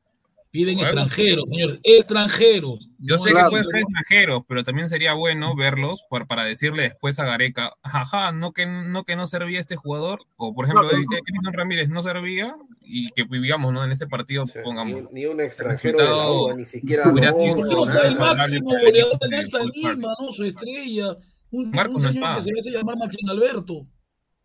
Piden 0.51 0.77
extranjeros, 0.79 1.45
señores, 1.49 1.79
extranjeros. 1.83 2.89
Yo 2.99 3.17
No 3.17 3.23
sé 3.23 3.33
que 3.33 3.43
pueden 3.49 3.65
ser 3.65 3.81
extranjeros, 3.81 4.43
pero 4.47 4.63
también 4.63 4.87
sería 4.87 5.13
bueno 5.15 5.55
verlos 5.55 6.03
por- 6.07 6.27
para 6.27 6.43
decirle 6.45 6.83
después 6.83 7.17
a 7.17 7.25
Gareca, 7.25 7.73
jaja, 7.83 8.31
no 8.31 8.51
que 8.53 8.67
no 8.67 9.03
que 9.03 9.15
no 9.15 9.25
servía 9.25 9.59
este 9.59 9.75
jugador, 9.75 10.19
o 10.37 10.53
por 10.53 10.65
ejemplo, 10.65 10.87
No, 10.91 10.97
eh, 10.99 11.51
Ramírez 11.51 11.89
no 11.89 12.03
servía 12.03 12.55
y 12.81 13.09
que 13.13 13.25
digamos, 13.31 13.73
¿no? 13.73 13.83
En 13.83 13.91
ese 13.91 14.05
partido 14.05 14.43
pongamos. 14.63 15.11
Ni, 15.11 15.21
ni 15.21 15.25
un 15.25 15.41
extranjero 15.41 15.97
de 15.97 16.49
la 16.49 16.55
ni 16.55 16.65
siquiera 16.65 17.09
hubiera 17.11 17.33
sido 17.33 17.55
el 18.03 18.15
máximo 18.15 18.69
goleador 18.69 19.19
de 19.19 19.25
Alianza. 19.25 19.57
Lima, 19.73 19.95
¿no? 20.19 20.31
Su 20.31 20.43
estrella. 20.43 21.17
Un, 21.49 21.71
Marco 21.71 21.95
un 21.95 22.03
no 22.03 22.13
señor 22.13 22.29
está. 22.37 22.45
que 22.45 22.53
se 22.53 22.59
hace 22.59 22.71
llamar 22.77 22.97
Maxim 22.97 23.27
Alberto. 23.27 23.87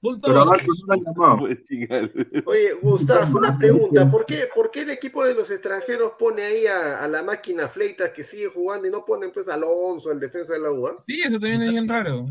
¿Dónde 0.00 0.20
Pero 0.22 0.44
llamado. 0.44 1.38
Pues, 1.38 1.58
Oye, 2.46 2.74
Gustavo, 2.80 3.38
una 3.38 3.58
pregunta. 3.58 4.08
¿Por 4.10 4.24
qué, 4.26 4.44
¿Por 4.54 4.70
qué 4.70 4.82
el 4.82 4.90
equipo 4.90 5.24
de 5.24 5.34
los 5.34 5.50
extranjeros 5.50 6.12
pone 6.18 6.42
ahí 6.42 6.66
a, 6.66 7.02
a 7.02 7.08
la 7.08 7.22
máquina 7.22 7.66
Fleitas 7.68 8.10
que 8.10 8.22
sigue 8.22 8.46
jugando 8.46 8.86
y 8.86 8.90
no 8.90 9.04
ponen 9.04 9.32
pues 9.32 9.48
a 9.48 9.54
Alonso, 9.54 10.12
el 10.12 10.20
defensa 10.20 10.52
de 10.52 10.60
la 10.60 10.70
UA? 10.70 10.98
Sí, 11.04 11.20
eso 11.24 11.40
también 11.40 11.62
es 11.62 11.70
bien 11.70 11.88
raro. 11.88 12.26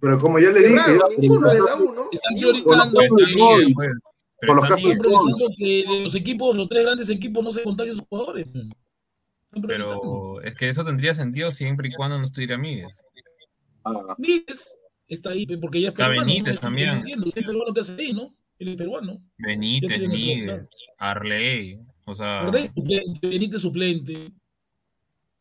Pero 0.00 0.18
como 0.18 0.38
ya 0.38 0.50
le 0.50 0.60
dije, 0.60 0.80
ninguno 1.18 1.50
de 1.50 1.60
la 1.60 1.76
U, 1.76 1.92
¿no? 1.92 2.08
Están 2.12 2.34
priorizando 2.36 2.94
Por 2.94 3.18
que, 3.18 3.26
los 4.46 4.60
casos 4.60 4.82
Pues, 4.82 4.92
están 4.92 4.98
priorizando 4.98 5.48
que 5.56 5.84
los 6.02 6.14
equipos, 6.14 6.56
los 6.56 6.68
tres 6.68 6.84
grandes 6.84 7.10
equipos 7.10 7.42
no 7.42 7.52
se 7.52 7.62
contagien 7.62 7.96
sus 7.96 8.06
jugadores. 8.06 8.46
Pero 9.66 10.40
es 10.42 10.54
que 10.54 10.68
eso 10.68 10.84
tendría 10.84 11.14
sentido 11.14 11.50
siempre 11.50 11.88
y 11.88 11.92
cuando 11.92 12.18
no 12.18 12.24
estuviera 12.24 12.58
Míguez. 12.58 13.02
Ah, 13.84 14.14
está 15.08 15.30
ahí 15.30 15.46
porque 15.56 15.80
ya 15.80 15.88
es 15.88 15.94
Está 15.94 16.08
peruano. 16.08 16.26
Benítez 16.26 16.54
¿no? 16.54 16.60
también. 16.60 16.88
Entiendo, 16.90 17.26
es 17.28 17.36
el 17.36 17.44
peruano 17.44 17.72
que 17.74 17.80
hace 17.80 17.92
ahí, 17.98 18.12
¿no? 18.12 18.34
Él 18.58 18.68
es 18.68 18.76
peruano. 18.76 19.20
Benítez, 19.38 19.98
claro. 20.44 20.68
Arley, 20.98 21.78
o 22.04 22.14
sea, 22.14 22.40
Arley 22.40 22.66
suplente, 22.74 23.28
Benítez 23.28 23.60
suplente. 23.60 24.14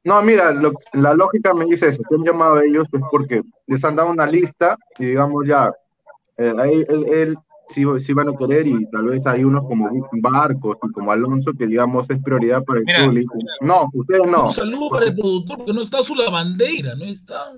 No, 0.03 0.21
mira, 0.24 0.51
lo- 0.53 0.74
la 0.93 1.13
lógica 1.13 1.53
me 1.53 1.65
dice 1.65 1.89
eso, 1.89 2.01
que 2.07 2.15
han 2.15 2.24
llamado 2.24 2.55
a 2.57 2.63
ellos 2.65 2.88
es 2.93 3.01
porque 3.12 3.41
les 3.65 3.83
han 3.83 3.95
dado 3.95 4.12
una 4.12 4.25
lista 4.25 4.77
y 5.00 5.05
digamos 5.07 5.45
ya, 5.45 5.71
eh, 6.38 6.53
ahí 6.59 6.86
él, 6.88 7.05
él 7.12 7.38
sí, 7.67 7.83
sí 8.00 8.13
van 8.13 8.29
a 8.29 8.38
querer 8.38 8.67
y 8.67 8.86
tal 8.89 9.07
vez 9.07 9.25
hay 9.27 9.43
unos 9.43 9.65
como 9.67 9.89
Barcos 10.21 10.77
y 10.88 10.91
como 10.93 11.12
Alonso 11.12 11.51
que 11.57 11.67
digamos 11.67 12.09
es 12.09 12.19
prioridad 12.24 12.63
para 12.63 12.79
el 12.79 12.86
Mira. 12.86 13.07
Le 13.07 13.19
dicen, 13.21 13.39
no, 13.62 13.89
ustedes 13.93 14.31
no. 14.31 14.45
Un 14.45 14.51
saludo 14.51 14.89
para 14.91 15.07
el 15.07 15.15
productor 15.15 15.57
porque 15.57 15.74
no 15.74 15.81
está 15.81 16.01
su 16.03 16.15
lavandera, 16.15 16.95
no 16.95 17.03
está. 17.03 17.53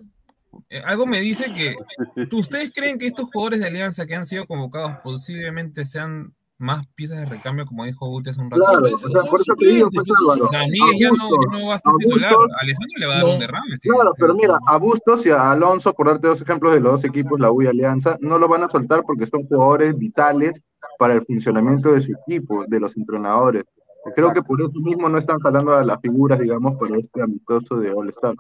Eh, 0.70 0.82
algo 0.86 1.06
me 1.06 1.20
dice 1.20 1.52
que 1.54 1.76
¿tú- 2.30 2.40
ustedes 2.40 2.72
creen 2.74 2.98
que 3.00 3.08
estos 3.08 3.26
jugadores 3.32 3.60
de 3.60 3.68
Alianza 3.68 4.06
que 4.06 4.16
han 4.16 4.26
sido 4.26 4.46
convocados 4.46 4.94
posiblemente 5.04 5.86
sean 5.86 6.34
más 6.62 6.86
piezas 6.94 7.20
de 7.20 7.26
recambio, 7.26 7.66
como 7.66 7.86
dijo 7.86 8.06
Guti 8.08 8.32
hace 8.32 8.42
un 8.42 8.52
rato. 8.52 8.62
Claro, 8.66 8.94
o 8.94 8.98
sea, 8.98 9.22
por 9.32 9.40
eso 9.40 9.54
te 9.58 9.66
digo, 9.66 9.90
pues, 9.90 10.06
Álvaro, 10.20 10.44
O 10.46 10.50
sea, 10.50 10.64
Miguel 10.68 11.00
ya 11.00 11.10
no, 11.12 11.30
Bustos, 11.30 11.46
no 11.58 11.68
va 11.68 11.76
a 11.76 11.80
ser 11.80 11.90
a 11.90 11.96
titular. 12.00 12.34
Bustos, 12.34 12.58
Alessandro 12.62 12.96
le 13.00 13.06
va 13.06 13.14
a 13.14 13.16
dar 13.16 13.26
no. 13.26 13.34
un 13.34 13.40
derrame. 13.40 13.78
sí. 13.82 13.90
Claro, 13.90 14.12
pero 14.20 14.34
mira, 14.36 14.60
a 14.68 14.78
Bustos 14.78 15.26
y 15.26 15.30
a 15.32 15.52
Alonso, 15.52 15.94
por 15.94 16.08
darte 16.08 16.28
dos 16.28 16.42
ejemplos 16.42 16.74
de 16.74 16.82
los 16.82 16.92
dos 16.92 17.04
equipos, 17.06 17.40
la 17.40 17.50
U 17.50 17.62
y 17.62 17.68
Alianza, 17.68 18.18
no 18.20 18.38
lo 18.38 18.50
van 18.50 18.64
a 18.64 18.70
soltar 18.70 19.04
porque 19.04 19.26
son 19.26 19.48
jugadores 19.48 19.98
vitales 19.98 20.62
para 20.98 21.14
el 21.14 21.22
funcionamiento 21.26 21.94
de 21.94 22.02
su 22.02 22.12
equipo, 22.12 22.66
de 22.68 22.80
los 22.82 22.98
entrenadores. 22.98 23.64
Creo 24.14 24.34
que 24.34 24.42
por 24.42 24.60
eso 24.60 24.70
mismo 24.74 25.08
no 25.08 25.18
están 25.18 25.40
jalando 25.40 25.74
a 25.78 25.86
las 25.86 26.02
figuras, 26.02 26.40
digamos, 26.40 26.78
para 26.78 26.98
este 26.98 27.22
amistoso 27.22 27.78
de 27.78 27.92
All 27.92 28.10
Star. 28.10 28.36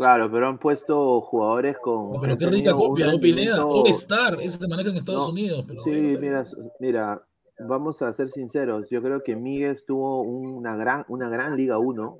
Claro, 0.00 0.30
pero 0.32 0.48
han 0.48 0.58
puesto 0.58 1.20
jugadores 1.20 1.76
con. 1.76 2.18
Pero 2.22 2.38
qué 2.38 2.46
rica 2.46 2.72
copia, 2.72 3.06
¿no, 3.08 3.20
Pineda? 3.20 3.56
rendimiento- 3.56 3.68
All 3.82 3.90
Star, 3.90 4.40
eso 4.40 4.58
se 4.58 4.66
maneja 4.66 4.88
en 4.88 4.96
Estados 4.96 5.24
No, 5.24 5.28
Unidos. 5.32 5.62
Pero 5.68 5.82
Sí, 5.82 5.90
mira, 6.18 6.44
mira, 6.80 7.22
vamos 7.58 8.00
a 8.00 8.10
ser 8.14 8.30
sinceros. 8.30 8.88
Yo 8.88 9.02
creo 9.02 9.22
que 9.22 9.36
Miguel 9.36 9.76
tuvo 9.86 10.22
una 10.22 10.74
gran, 10.74 11.04
una 11.08 11.28
gran 11.28 11.54
Liga 11.54 11.76
1. 11.78 12.16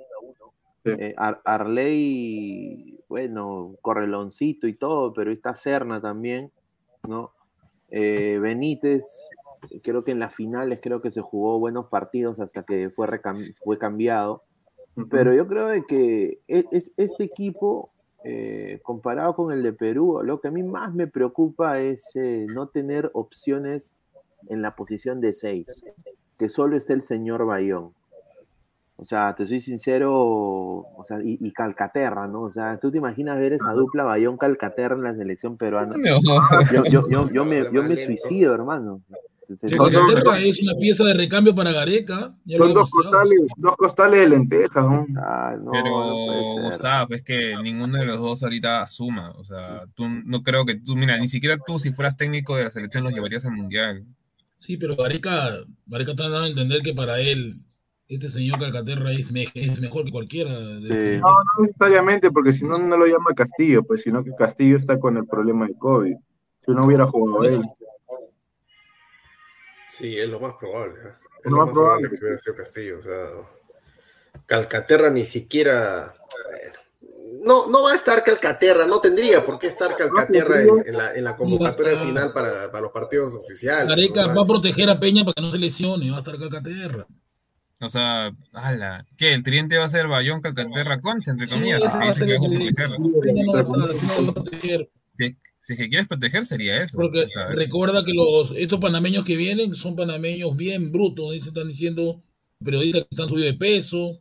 Eh, 0.84 1.14
Ar- 1.16 1.40
Arley, 1.46 2.98
bueno, 3.08 3.74
Correloncito 3.80 4.66
y 4.66 4.74
todo, 4.74 5.14
pero 5.14 5.30
está 5.32 5.56
Serna 5.56 6.02
también, 6.02 6.52
¿no? 7.08 7.32
Eh, 7.88 8.38
Benítez, 8.42 9.06
creo 9.82 10.04
que 10.04 10.10
en 10.12 10.18
las 10.20 10.34
finales 10.34 10.80
creo 10.82 11.00
que 11.00 11.10
se 11.10 11.22
jugó 11.22 11.58
buenos 11.58 11.86
partidos 11.86 12.38
hasta 12.40 12.62
que 12.62 12.90
fue, 12.90 13.08
fue 13.64 13.78
cambiado. 13.78 14.42
Pero 15.10 15.32
yo 15.32 15.46
creo 15.46 15.66
de 15.66 15.84
que 15.84 16.40
e- 16.48 16.64
es, 16.70 16.92
este 16.96 17.24
equipo, 17.24 17.90
eh, 18.24 18.80
comparado 18.82 19.34
con 19.34 19.52
el 19.52 19.62
de 19.62 19.72
Perú, 19.72 20.20
lo 20.22 20.40
que 20.40 20.48
a 20.48 20.50
mí 20.50 20.62
más 20.62 20.92
me 20.94 21.06
preocupa 21.06 21.80
es 21.80 22.10
eh, 22.14 22.46
no 22.48 22.66
tener 22.66 23.10
opciones 23.14 23.94
en 24.48 24.62
la 24.62 24.74
posición 24.74 25.20
de 25.20 25.32
seis, 25.32 25.82
que 26.38 26.48
solo 26.48 26.76
esté 26.76 26.92
el 26.92 27.02
señor 27.02 27.46
Bayón. 27.46 27.92
O 28.96 29.04
sea, 29.04 29.34
te 29.34 29.46
soy 29.46 29.60
sincero, 29.60 30.12
o 30.14 31.04
sea, 31.08 31.20
y, 31.22 31.38
y 31.40 31.52
Calcaterra, 31.52 32.28
¿no? 32.28 32.42
O 32.42 32.50
sea, 32.50 32.78
tú 32.78 32.90
te 32.90 32.98
imaginas 32.98 33.38
ver 33.38 33.54
esa 33.54 33.72
dupla 33.72 34.04
Bayón-Calcaterra 34.04 34.94
en 34.94 35.02
la 35.02 35.14
selección 35.14 35.56
peruana. 35.56 35.96
No. 35.96 36.20
Yo, 36.70 36.84
yo, 36.84 37.08
yo, 37.08 37.30
yo 37.30 37.44
me, 37.46 37.60
yo 37.72 37.82
me 37.82 37.96
suicido, 37.96 38.54
hermano. 38.54 39.00
Calcaterra 39.58 40.38
es 40.40 40.62
una 40.62 40.74
pieza 40.74 41.04
de 41.04 41.14
recambio 41.14 41.54
para 41.54 41.72
Gareca. 41.72 42.34
Son 42.58 42.74
dos 42.74 42.90
costales, 42.90 43.42
dos 43.56 43.76
costales 43.76 44.20
de 44.20 44.28
lentejas. 44.28 44.84
¿no? 44.84 45.06
Ah, 45.18 45.54
Pero, 45.72 46.62
Gustavo, 46.62 47.14
es 47.14 47.22
que 47.22 47.54
ninguno 47.62 47.98
de 47.98 48.04
los 48.06 48.18
dos 48.20 48.42
ahorita 48.42 48.86
suma. 48.86 49.30
O 49.32 49.44
sea, 49.44 49.84
tú 49.94 50.04
no 50.08 50.42
creo 50.42 50.64
que 50.64 50.76
tú, 50.76 50.96
mira, 50.96 51.18
ni 51.18 51.28
siquiera 51.28 51.58
tú, 51.64 51.78
si 51.78 51.90
fueras 51.92 52.16
técnico 52.16 52.56
de 52.56 52.64
la 52.64 52.70
selección, 52.70 53.04
los 53.04 53.12
llevarías 53.14 53.44
al 53.44 53.52
mundial. 53.52 54.04
Sí, 54.56 54.76
pero 54.76 54.94
Gareca, 54.96 55.50
Gareca 55.86 56.10
está 56.12 56.24
dando 56.24 56.44
a 56.44 56.48
entender 56.48 56.82
que 56.82 56.92
para 56.94 57.20
él 57.20 57.60
este 58.08 58.28
señor 58.28 58.58
Calcaterra 58.58 59.12
es, 59.12 59.30
me- 59.30 59.46
es 59.54 59.80
mejor 59.80 60.04
que 60.04 60.10
cualquiera. 60.10 60.50
de- 60.58 61.18
No, 61.20 61.28
no 61.28 61.64
necesariamente, 61.64 62.30
porque 62.30 62.52
si 62.52 62.64
no, 62.64 62.76
no 62.78 62.96
lo 62.96 63.06
llama 63.06 63.32
Castillo, 63.36 63.82
pues 63.84 64.02
sino 64.02 64.22
que 64.24 64.32
Castillo 64.36 64.76
está 64.76 64.98
con 64.98 65.16
el 65.16 65.26
problema 65.26 65.66
de 65.66 65.74
COVID. 65.78 66.14
Si 66.66 66.72
no 66.72 66.84
hubiera 66.86 67.06
jugado 67.06 67.44
él. 67.44 67.54
Sí, 70.00 70.18
es 70.18 70.28
lo 70.28 70.40
más 70.40 70.54
probable. 70.54 70.94
¿eh? 71.00 71.12
Es 71.44 71.50
lo 71.50 71.50
lo 71.50 71.56
más 71.58 71.66
más 71.66 71.72
probable 71.72 72.08
probable. 72.08 72.18
que 72.18 72.24
hubiera 72.24 72.38
sido 72.38 72.56
Castillo. 72.56 72.98
O 72.98 73.02
sea, 73.02 73.26
Calcaterra 74.46 75.10
ni 75.10 75.26
siquiera. 75.26 76.14
no, 77.44 77.68
no 77.68 77.82
va 77.84 77.92
a 77.92 77.94
estar 77.96 78.22
Calcaterra, 78.24 78.86
no 78.86 79.00
tendría 79.00 79.44
por 79.44 79.58
qué 79.58 79.66
estar 79.68 79.94
Calcaterra 79.96 80.62
en, 80.62 80.68
en 80.86 80.96
la, 80.96 81.14
en 81.14 81.24
la 81.24 81.36
convocatoria 81.36 81.92
estar. 81.92 82.06
final 82.08 82.32
para, 82.32 82.70
para 82.70 82.82
los 82.82 82.92
partidos 82.92 83.34
oficiales. 83.34 83.88
Gareca 83.88 84.26
¿no? 84.26 84.34
va 84.36 84.42
a 84.42 84.46
proteger 84.46 84.90
a 84.90 84.98
Peña 85.00 85.24
para 85.24 85.34
que 85.34 85.42
no 85.42 85.50
se 85.50 85.58
lesione, 85.58 86.10
va 86.10 86.16
a 86.16 86.20
estar 86.20 86.38
Calcaterra. 86.38 87.06
O 87.82 87.88
sea, 87.88 88.30
ala, 88.52 89.06
¿qué? 89.16 89.32
¿El 89.32 89.42
tridente 89.42 89.78
va 89.78 89.86
a 89.86 89.88
ser 89.88 90.06
Bayón, 90.06 90.42
Calcaterra, 90.42 91.00
Concha, 91.00 91.30
entre 91.30 91.46
Sí, 91.46 91.54
comillas? 91.54 91.82
ese 92.10 92.26
que 95.76 95.76
que-. 95.76 95.82
Si, 95.82 95.82
es 95.82 95.86
que 95.86 95.88
quieres 95.88 96.08
proteger, 96.08 96.44
sería 96.44 96.82
eso. 96.82 96.96
Porque 96.98 97.26
recuerda 97.54 98.04
que 98.04 98.12
los, 98.12 98.52
estos 98.56 98.80
panameños 98.80 99.24
que 99.24 99.36
vienen 99.36 99.74
son 99.74 99.96
panameños 99.96 100.56
bien 100.56 100.92
brutos, 100.92 101.32
dice, 101.32 101.48
están 101.48 101.68
diciendo 101.68 102.22
periodistas 102.64 103.02
que 103.02 103.08
están 103.10 103.28
subidos 103.28 103.52
de 103.52 103.58
peso, 103.58 104.18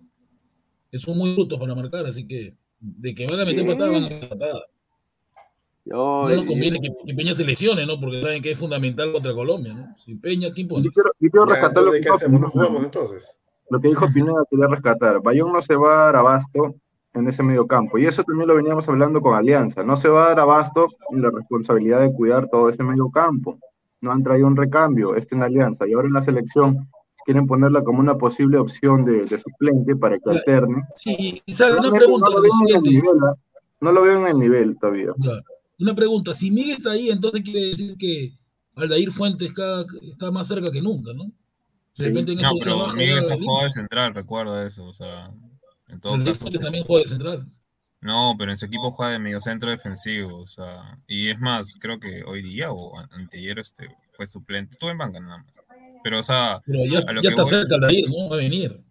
que 0.91 0.97
son 0.97 1.17
muy 1.17 1.33
brutos 1.33 1.59
para 1.59 1.75
marcar, 1.75 2.05
así 2.05 2.25
que 2.25 2.55
de 2.79 3.13
que 3.13 3.27
van 3.27 3.39
a 3.39 3.45
meter 3.45 3.61
Sí. 3.61 3.67
patadas, 3.67 3.91
van 3.93 4.03
a 4.03 4.09
meter 4.09 4.29
patadas. 4.29 4.63
Yo, 5.85 5.95
No 5.95 6.29
nos 6.29 6.43
eh, 6.43 6.45
conviene 6.45 6.79
que, 6.79 6.89
que 7.05 7.13
Peña 7.15 7.33
se 7.33 7.43
lesione, 7.43 7.85
¿no? 7.85 7.99
Porque 7.99 8.21
saben 8.21 8.41
que 8.41 8.51
es 8.51 8.57
fundamental 8.57 9.11
contra 9.11 9.33
Colombia, 9.33 9.73
¿no? 9.73 9.95
Si 9.97 10.15
Peña, 10.15 10.51
¿quién 10.51 10.67
Yo 10.67 10.75
quiero, 10.91 11.11
yo 11.19 11.29
quiero 11.29 11.47
Ya, 11.47 11.53
rescatar 11.53 11.83
lo 11.83 11.91
que 11.91 11.97
¿qué 11.97 12.03
dijo 12.03 12.15
hacemos? 12.15 12.41
¿No 12.41 12.49
jugamos 12.49 12.83
entonces? 12.83 13.31
Lo 13.69 13.79
que 13.79 13.89
dijo 13.89 14.07
Pineda 14.13 14.43
quería 14.49 14.67
rescatar. 14.67 15.21
Bayón 15.21 15.51
no 15.51 15.61
se 15.61 15.75
va 15.75 15.93
a 15.93 16.05
dar 16.05 16.15
abasto 16.17 16.75
en 17.13 17.27
ese 17.27 17.43
medio 17.43 17.65
campo. 17.67 17.97
Y 17.97 18.05
eso 18.05 18.23
también 18.23 18.47
lo 18.47 18.55
veníamos 18.55 18.87
hablando 18.87 19.21
con 19.21 19.35
Alianza. 19.35 19.83
No 19.83 19.97
se 19.97 20.09
va 20.09 20.25
a 20.25 20.29
dar 20.29 20.39
abasto 20.41 20.87
en 21.11 21.21
la 21.21 21.31
responsabilidad 21.31 22.01
de 22.01 22.13
cuidar 22.13 22.47
todo 22.47 22.69
ese 22.69 22.83
medio 22.83 23.09
campo. 23.09 23.57
No 24.01 24.11
han 24.11 24.23
traído 24.23 24.47
un 24.47 24.55
recambio, 24.55 25.15
este 25.15 25.35
en 25.35 25.43
Alianza. 25.43 25.87
Y 25.87 25.93
ahora 25.93 26.07
en 26.07 26.13
la 26.13 26.21
selección 26.21 26.87
quieren 27.25 27.47
ponerla 27.47 27.83
como 27.83 27.99
una 27.99 28.17
posible 28.17 28.57
opción 28.57 29.03
de, 29.05 29.25
de 29.25 29.39
suplente 29.39 29.95
para 29.95 30.17
que 30.19 30.29
alterne. 30.29 30.83
Sí, 30.93 31.41
y 31.45 31.53
sabe, 31.53 31.77
una 31.79 31.91
pregunta, 31.91 32.29
no 32.29 32.37
lo 32.37 32.41
veo 32.43 32.51
en 32.69 32.75
el 32.75 32.81
nivel, 32.83 33.17
¿ah? 33.27 33.35
No 33.81 33.91
lo 33.91 34.01
veo 34.03 34.17
en 34.19 34.27
el 34.27 34.39
nivel 34.39 34.77
todavía. 34.79 35.11
Ya, 35.17 35.31
Una 35.79 35.95
pregunta, 35.95 36.33
si 36.33 36.51
Miguel 36.51 36.77
está 36.77 36.91
ahí, 36.91 37.09
entonces 37.09 37.41
quiere 37.43 37.67
decir 37.67 37.95
que 37.97 38.31
Aldair 38.75 39.11
Fuentes 39.11 39.51
cada- 39.53 39.85
está 40.03 40.31
más 40.31 40.47
cerca 40.47 40.71
que 40.71 40.81
nunca, 40.81 41.11
¿no? 41.13 41.25
De 41.97 42.05
repente 42.05 42.31
en 42.33 42.41
No, 42.41 42.49
pero 42.59 42.87
Miguel 42.95 43.19
línea. 43.19 43.37
jugador 43.37 43.63
de 43.63 43.69
central, 43.71 44.13
recuerda 44.15 44.65
eso. 44.65 44.85
O 44.85 44.93
sea, 44.93 45.31
en 45.89 45.99
todo 45.99 46.23
caso. 46.23 46.45
También 46.59 46.83
juega 46.85 47.03
de 47.03 47.09
central. 47.09 47.45
No, 48.01 48.33
pero 48.37 48.51
en 48.51 48.57
su 48.57 48.65
equipo 48.65 48.91
juega 48.91 49.11
de 49.11 49.19
mediocentro 49.19 49.69
defensivo, 49.71 50.39
o 50.39 50.47
sea, 50.47 50.97
y 51.05 51.29
es 51.29 51.39
más, 51.39 51.73
creo 51.79 51.99
que 51.99 52.23
hoy 52.25 52.41
día 52.41 52.71
o 52.71 52.97
an- 52.97 53.09
anteayer 53.11 53.59
este, 53.59 53.89
fue 54.13 54.25
suplente, 54.25 54.71
estuvo 54.71 54.89
en 54.89 54.97
banca 54.97 55.19
nada 55.19 55.39
más. 55.39 55.53
Pero, 56.01 56.19
o 56.19 56.23
sea, 56.23 56.61
Pero 56.65 56.79
ya, 56.85 56.99
a 56.99 57.11
lo 57.11 57.21
ya 57.21 57.27
que 57.27 57.27
está 57.29 57.41
voy, 57.41 57.51
cerca 57.51 57.75
Aldair, 57.75 58.09
¿no? 58.09 58.29
Va 58.29 58.35
a 58.37 58.39
venir. 58.39 58.81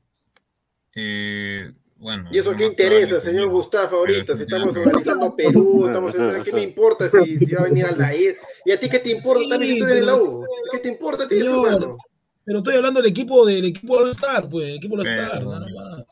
eh, 0.94 1.72
bueno, 1.96 2.28
¿Y 2.30 2.38
eso 2.38 2.52
es 2.52 2.56
qué 2.58 2.66
interesa, 2.66 3.18
señor 3.18 3.48
Gustavo, 3.48 3.96
ahorita? 3.96 4.36
Si 4.36 4.42
estamos 4.44 4.76
analizando 4.76 5.34
Perú, 5.34 5.86
estamos 5.86 6.14
¿qué 6.44 6.52
me 6.52 6.62
importa 6.62 7.08
si, 7.08 7.38
si 7.38 7.52
va 7.54 7.62
a 7.62 7.64
venir 7.64 7.86
Aldair? 7.86 8.36
¿Y 8.66 8.72
a 8.72 8.78
ti 8.78 8.88
qué 8.88 8.98
te 9.00 9.10
importa 9.10 9.40
Sí, 9.42 9.48
también 9.48 9.72
si 9.74 9.78
tú 9.80 9.84
eres 9.86 9.96
de 9.96 10.02
la 10.06 10.12
pero- 10.12 10.24
U? 10.24 10.46
¿Qué 10.70 10.78
te 10.80 10.88
importa 10.88 11.24
a 11.24 11.28
ti 11.28 11.38
Señor, 11.40 11.96
pero 12.44 12.58
estoy 12.58 12.76
hablando 12.76 13.00
del 13.02 13.10
equipo 13.10 13.44
del 13.46 13.64
equipo 13.66 13.96
All 13.98 14.10
Star, 14.10 14.48
pues, 14.48 14.68
el 14.68 14.76
equipo 14.76 14.94
All 14.94 15.02
Star, 15.02 15.30
Pero- 15.38 15.50
nada 15.50 15.66
más. 15.74 16.04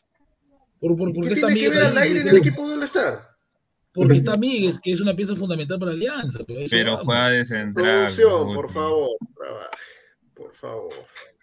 Por, 0.80 0.96
por, 0.96 1.10
¿Y 1.10 1.12
porque 1.14 1.28
¿Qué 1.28 1.34
está 1.34 1.46
tiene 1.48 1.60
que 1.68 1.74
ver 1.74 1.82
Aldair 1.86 2.16
en 2.18 2.28
el 2.28 2.34
porque- 2.34 2.48
equipo 2.48 2.68
de 2.68 2.74
All-Star? 2.74 3.20
Porque 3.92 4.16
está 4.18 4.36
Miguel, 4.36 4.74
que 4.82 4.92
es 4.92 5.00
una 5.00 5.14
pieza 5.16 5.34
fundamental 5.34 5.78
para 5.78 5.92
Alianza. 5.92 6.40
Pero, 6.46 6.60
a 6.60 6.62
eso 6.64 6.76
Pero 6.76 6.90
vamos. 6.92 7.06
juega 7.06 7.28
de 7.30 7.44
central. 7.46 7.84
Producción, 8.12 8.54
por 8.54 8.68
favor, 8.68 9.10
trabaje, 9.34 9.76
por 10.34 10.54
favor. 10.54 10.92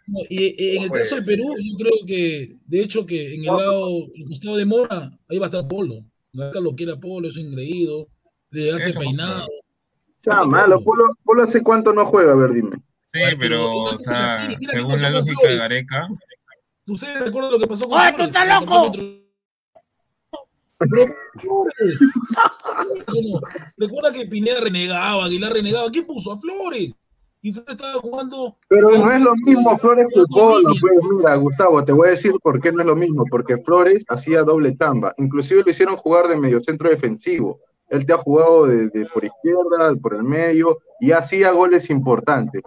No, 0.05 0.19
y, 0.29 0.55
y 0.63 0.77
en 0.77 0.83
el 0.83 0.91
caso 0.91 1.15
de 1.15 1.21
ser. 1.23 1.35
Perú, 1.35 1.55
yo 1.57 1.77
creo 1.77 1.93
que, 2.05 2.55
de 2.67 2.79
hecho, 2.81 3.05
que 3.07 3.33
en 3.33 3.39
el 3.41 3.47
lado, 3.47 4.05
el 4.13 4.25
costado 4.27 4.57
de 4.57 4.65
Mora, 4.65 5.17
ahí 5.29 5.39
va 5.39 5.45
a 5.45 5.49
estar 5.49 5.67
Polo. 5.67 6.05
Acá 6.39 6.59
lo 6.59 6.75
quiere 6.75 6.91
a 6.91 6.97
Polo, 6.97 7.27
es 7.29 7.37
engreído, 7.37 8.07
le 8.51 8.71
hace 8.71 8.91
Eso, 8.91 8.99
peinado. 8.99 9.47
Ya, 10.23 10.43
malo. 10.43 10.79
Polo, 10.83 11.17
Polo 11.23 11.41
hace 11.43 11.61
cuánto 11.61 11.91
no 11.91 12.05
juega, 12.05 12.33
a 12.33 12.35
ver, 12.35 12.53
dime. 12.53 12.71
Sí, 13.07 13.19
Pero 13.19 13.37
pero, 13.39 13.73
o 13.85 13.97
sea, 13.97 14.47
según 14.71 15.01
la 15.01 15.09
lógica 15.09 15.47
de. 15.47 15.57
Gareca, 15.57 16.07
¿Ustedes 16.85 17.19
recuerdan 17.19 17.51
lo 17.53 17.59
que 17.59 17.67
pasó 17.67 17.87
con 17.89 17.97
¡Ay, 17.99 18.13
tú 18.15 18.23
estás 18.23 18.59
loco! 18.61 18.91
Flores. 21.37 21.99
Recuerda 23.77 24.11
que 24.11 24.25
Pineda 24.25 24.61
renegaba, 24.61 25.25
Aguilar 25.25 25.53
renegaba. 25.53 25.89
¿Quién 25.91 26.05
puso? 26.05 26.33
A 26.33 26.37
Flores. 26.37 26.93
Y 27.41 27.51
Flores 27.51 27.75
estaba 27.75 27.99
jugando. 27.99 28.55
Pero 28.69 28.91
no 28.91 29.11
es 29.11 29.21
lo 29.21 29.33
mismo 29.45 29.77
Flores 29.77 30.07
que 30.13 30.23
Polo, 30.29 30.73
pues 30.79 30.93
mira, 31.17 31.35
Gustavo, 31.35 31.83
te 31.83 31.91
voy 31.91 32.07
a 32.07 32.11
decir 32.11 32.31
por 32.41 32.61
qué 32.61 32.71
no 32.71 32.81
es 32.81 32.87
lo 32.87 32.95
mismo, 32.95 33.25
porque 33.29 33.57
Flores 33.57 34.05
hacía 34.07 34.43
doble 34.43 34.71
tamba, 34.73 35.13
inclusive 35.17 35.63
lo 35.63 35.71
hicieron 35.71 35.97
jugar 35.97 36.27
de 36.27 36.37
mediocentro 36.37 36.89
defensivo. 36.89 37.59
Él 37.89 38.05
te 38.05 38.13
ha 38.13 38.17
jugado 38.17 38.67
de, 38.67 38.87
de 38.87 39.05
por 39.05 39.25
izquierda, 39.25 39.93
por 40.01 40.15
el 40.15 40.23
medio, 40.23 40.79
y 40.99 41.11
hacía 41.11 41.51
goles 41.51 41.89
importantes. 41.89 42.63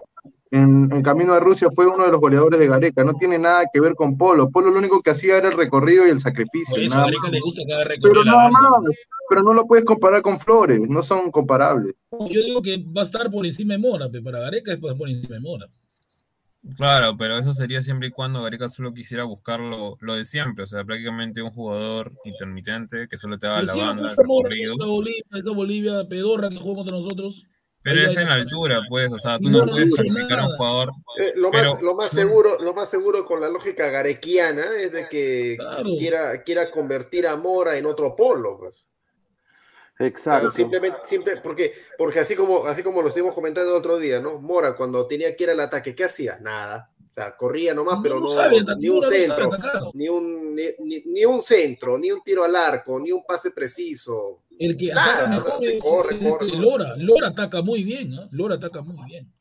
En, 0.51 0.93
en 0.93 1.03
Camino 1.03 1.33
a 1.35 1.41
Rusia 1.41 1.69
fue 1.75 1.87
uno 1.87 2.05
de 2.05 2.13
los 2.13 2.21
goleadores 2.21 2.59
de 2.61 2.69
Gareca, 2.69 3.05
no 3.05 3.15
tiene 3.15 3.39
nada 3.39 3.65
que 3.73 3.81
ver 3.81 3.95
con 3.95 4.17
Polo. 4.17 4.51
Polo 4.51 4.71
lo 4.71 4.79
único 4.79 5.03
que 5.03 5.11
hacía 5.11 5.37
era 5.39 5.49
el 5.49 5.57
recorrido 5.57 6.07
y 6.07 6.11
el 6.11 6.21
sacrificio. 6.21 6.77
Por 6.77 6.81
eso 6.81 6.99
a 6.99 7.03
Gareca 7.03 7.29
más. 7.29 7.33
le 7.33 7.41
gusta 7.41 7.63
cada 7.69 7.85
Pero 8.01 8.23
recorrido 8.23 8.25
la 8.25 8.51
nada 8.51 8.51
más, 8.51 8.97
pero 9.29 9.43
no 9.43 9.53
lo 9.55 9.67
puedes 9.67 9.85
comparar 9.85 10.23
con 10.23 10.39
Flores, 10.39 10.81
no 10.89 11.03
son 11.03 11.31
comparables. 11.31 11.95
Yo 12.31 12.43
digo 12.43 12.63
que 12.63 12.79
va 12.79 13.03
a 13.03 13.05
estar 13.05 13.31
por 13.31 13.47
encima 13.47 13.75
de 13.75 13.81
Mora, 13.81 14.09
pero 14.11 14.25
para 14.25 14.41
Gareca 14.41 14.73
es 14.73 14.79
por 14.79 15.09
encima 15.09 15.35
de 15.37 15.41
Mora. 15.41 15.67
claro, 16.77 17.17
pero 17.17 17.39
eso 17.39 17.53
sería 17.53 17.83
siempre 17.83 18.09
y 18.09 18.11
cuando 18.11 18.43
Gareca 18.43 18.69
solo 18.69 18.93
quisiera 18.93 19.25
buscar 19.25 19.61
lo, 19.61 19.97
lo 20.01 20.15
de 20.15 20.25
siempre, 20.25 20.65
o 20.65 20.67
sea, 20.67 20.85
prácticamente 20.85 21.43
un 21.43 21.51
jugador 21.51 22.13
intermitente 22.25 23.09
que 23.09 23.19
solo 23.19 23.39
te 23.39 23.47
haga 23.47 23.63
Pero 23.63 23.67
la 23.67 23.75
banda, 23.75 24.11
el 24.11 24.17
puso 24.17 24.25
Mora 24.25 24.51
recorrido. 24.51 24.73
contra 24.73 24.87
Bolivia, 24.89 25.23
esa 25.35 25.51
Bolivia 25.53 26.09
pedorra 26.09 26.49
que 26.51 26.57
jugó 26.57 26.77
contra 26.77 26.97
nosotros. 26.99 27.47
Pero 27.87 28.01
es 28.05 28.17
en 28.17 28.29
la 28.29 28.35
altura, 28.35 28.81
pues, 28.89 29.09
o 29.13 29.19
sea, 29.19 29.39
tú 29.39 29.49
No, 29.49 29.65
puedes 29.65 29.87
hizo 29.87 29.97
sacrificar 29.99 30.41
a 30.41 30.47
un 30.49 30.57
jugador. 30.57 30.91
Eh, 31.21 31.33
lo, 31.37 31.53
Pero- 31.53 31.73
más, 31.75 31.83
lo 31.83 31.95
más 31.95 32.11
seguro, 32.11 32.59
lo 32.61 32.75
más 32.75 32.91
seguro 32.91 33.25
con 33.25 33.41
la 33.41 33.49
lógica 33.49 33.89
garequiana 33.91 34.65
es 34.77 34.91
de 34.91 35.09
que 35.09 35.55
Claro. 35.57 35.85
quiera, 35.97 36.43
quiera 36.43 36.71
convertir 36.73 37.29
a 37.29 37.37
Mora 37.37 37.77
en 37.77 37.87
otro 37.87 38.17
polo, 38.17 38.59
pues. 38.59 38.87
Exacto. 40.01 40.51
Simplemente, 40.51 40.99
simple, 41.05 41.37
porque, 41.39 41.71
porque 41.97 42.19
así 42.19 42.35
como, 42.35 42.67
así 42.67 42.83
como 42.83 43.01
lo 43.03 43.09
estuvimos 43.09 43.35
comentando 43.35 43.71
el 43.71 43.79
otro 43.79 43.99
día, 43.99 44.21
¿no? 44.21 44.39
Mora 44.41 44.75
cuando 44.75 45.07
tenía 45.07 45.35
que 45.37 45.45
ir 45.45 45.51
al 45.51 45.61
ataque, 45.61 45.95
¿qué 45.95 46.05
hacía? 46.05 46.39
Nada. 46.41 46.91
O 47.17 47.19
sea, 47.19 47.35
corría 47.35 47.73
nomás, 47.73 47.99
pero 48.03 48.21
no 48.21 48.27
no, 48.27 48.77
ni 48.77 48.89
un 48.91 49.03
centro, 49.09 49.49
ni 49.95 50.07
un, 50.07 50.55
ni, 50.55 50.65
ni- 50.85 51.03
ni 51.07 51.25
un 51.25 51.41
centro, 51.41 51.97
ni 51.99 52.11
un 52.13 52.21
tiro 52.23 52.45
al 52.45 52.55
arco, 52.55 53.01
ni 53.01 53.11
un 53.11 53.25
pase 53.25 53.51
preciso. 53.53 54.43
El 54.59 54.77
que 54.77 54.89
Nada, 54.89 55.21
ataca 55.21 55.25
o 55.25 55.31
mejor 55.31 55.61
sea, 55.63 55.71
es, 55.73 55.83
corre, 55.83 56.15
es 56.17 56.25
este 56.27 56.47
corre. 56.51 56.59
Lora. 56.59 56.95
Lora 56.99 57.29
ataca 57.29 57.63
muy 57.63 57.85
bien, 57.85 58.13
¿ah? 58.13 58.29
Lora 58.33 58.57
ataca 58.57 58.83
muy 58.83 58.99
bien. 59.07 59.33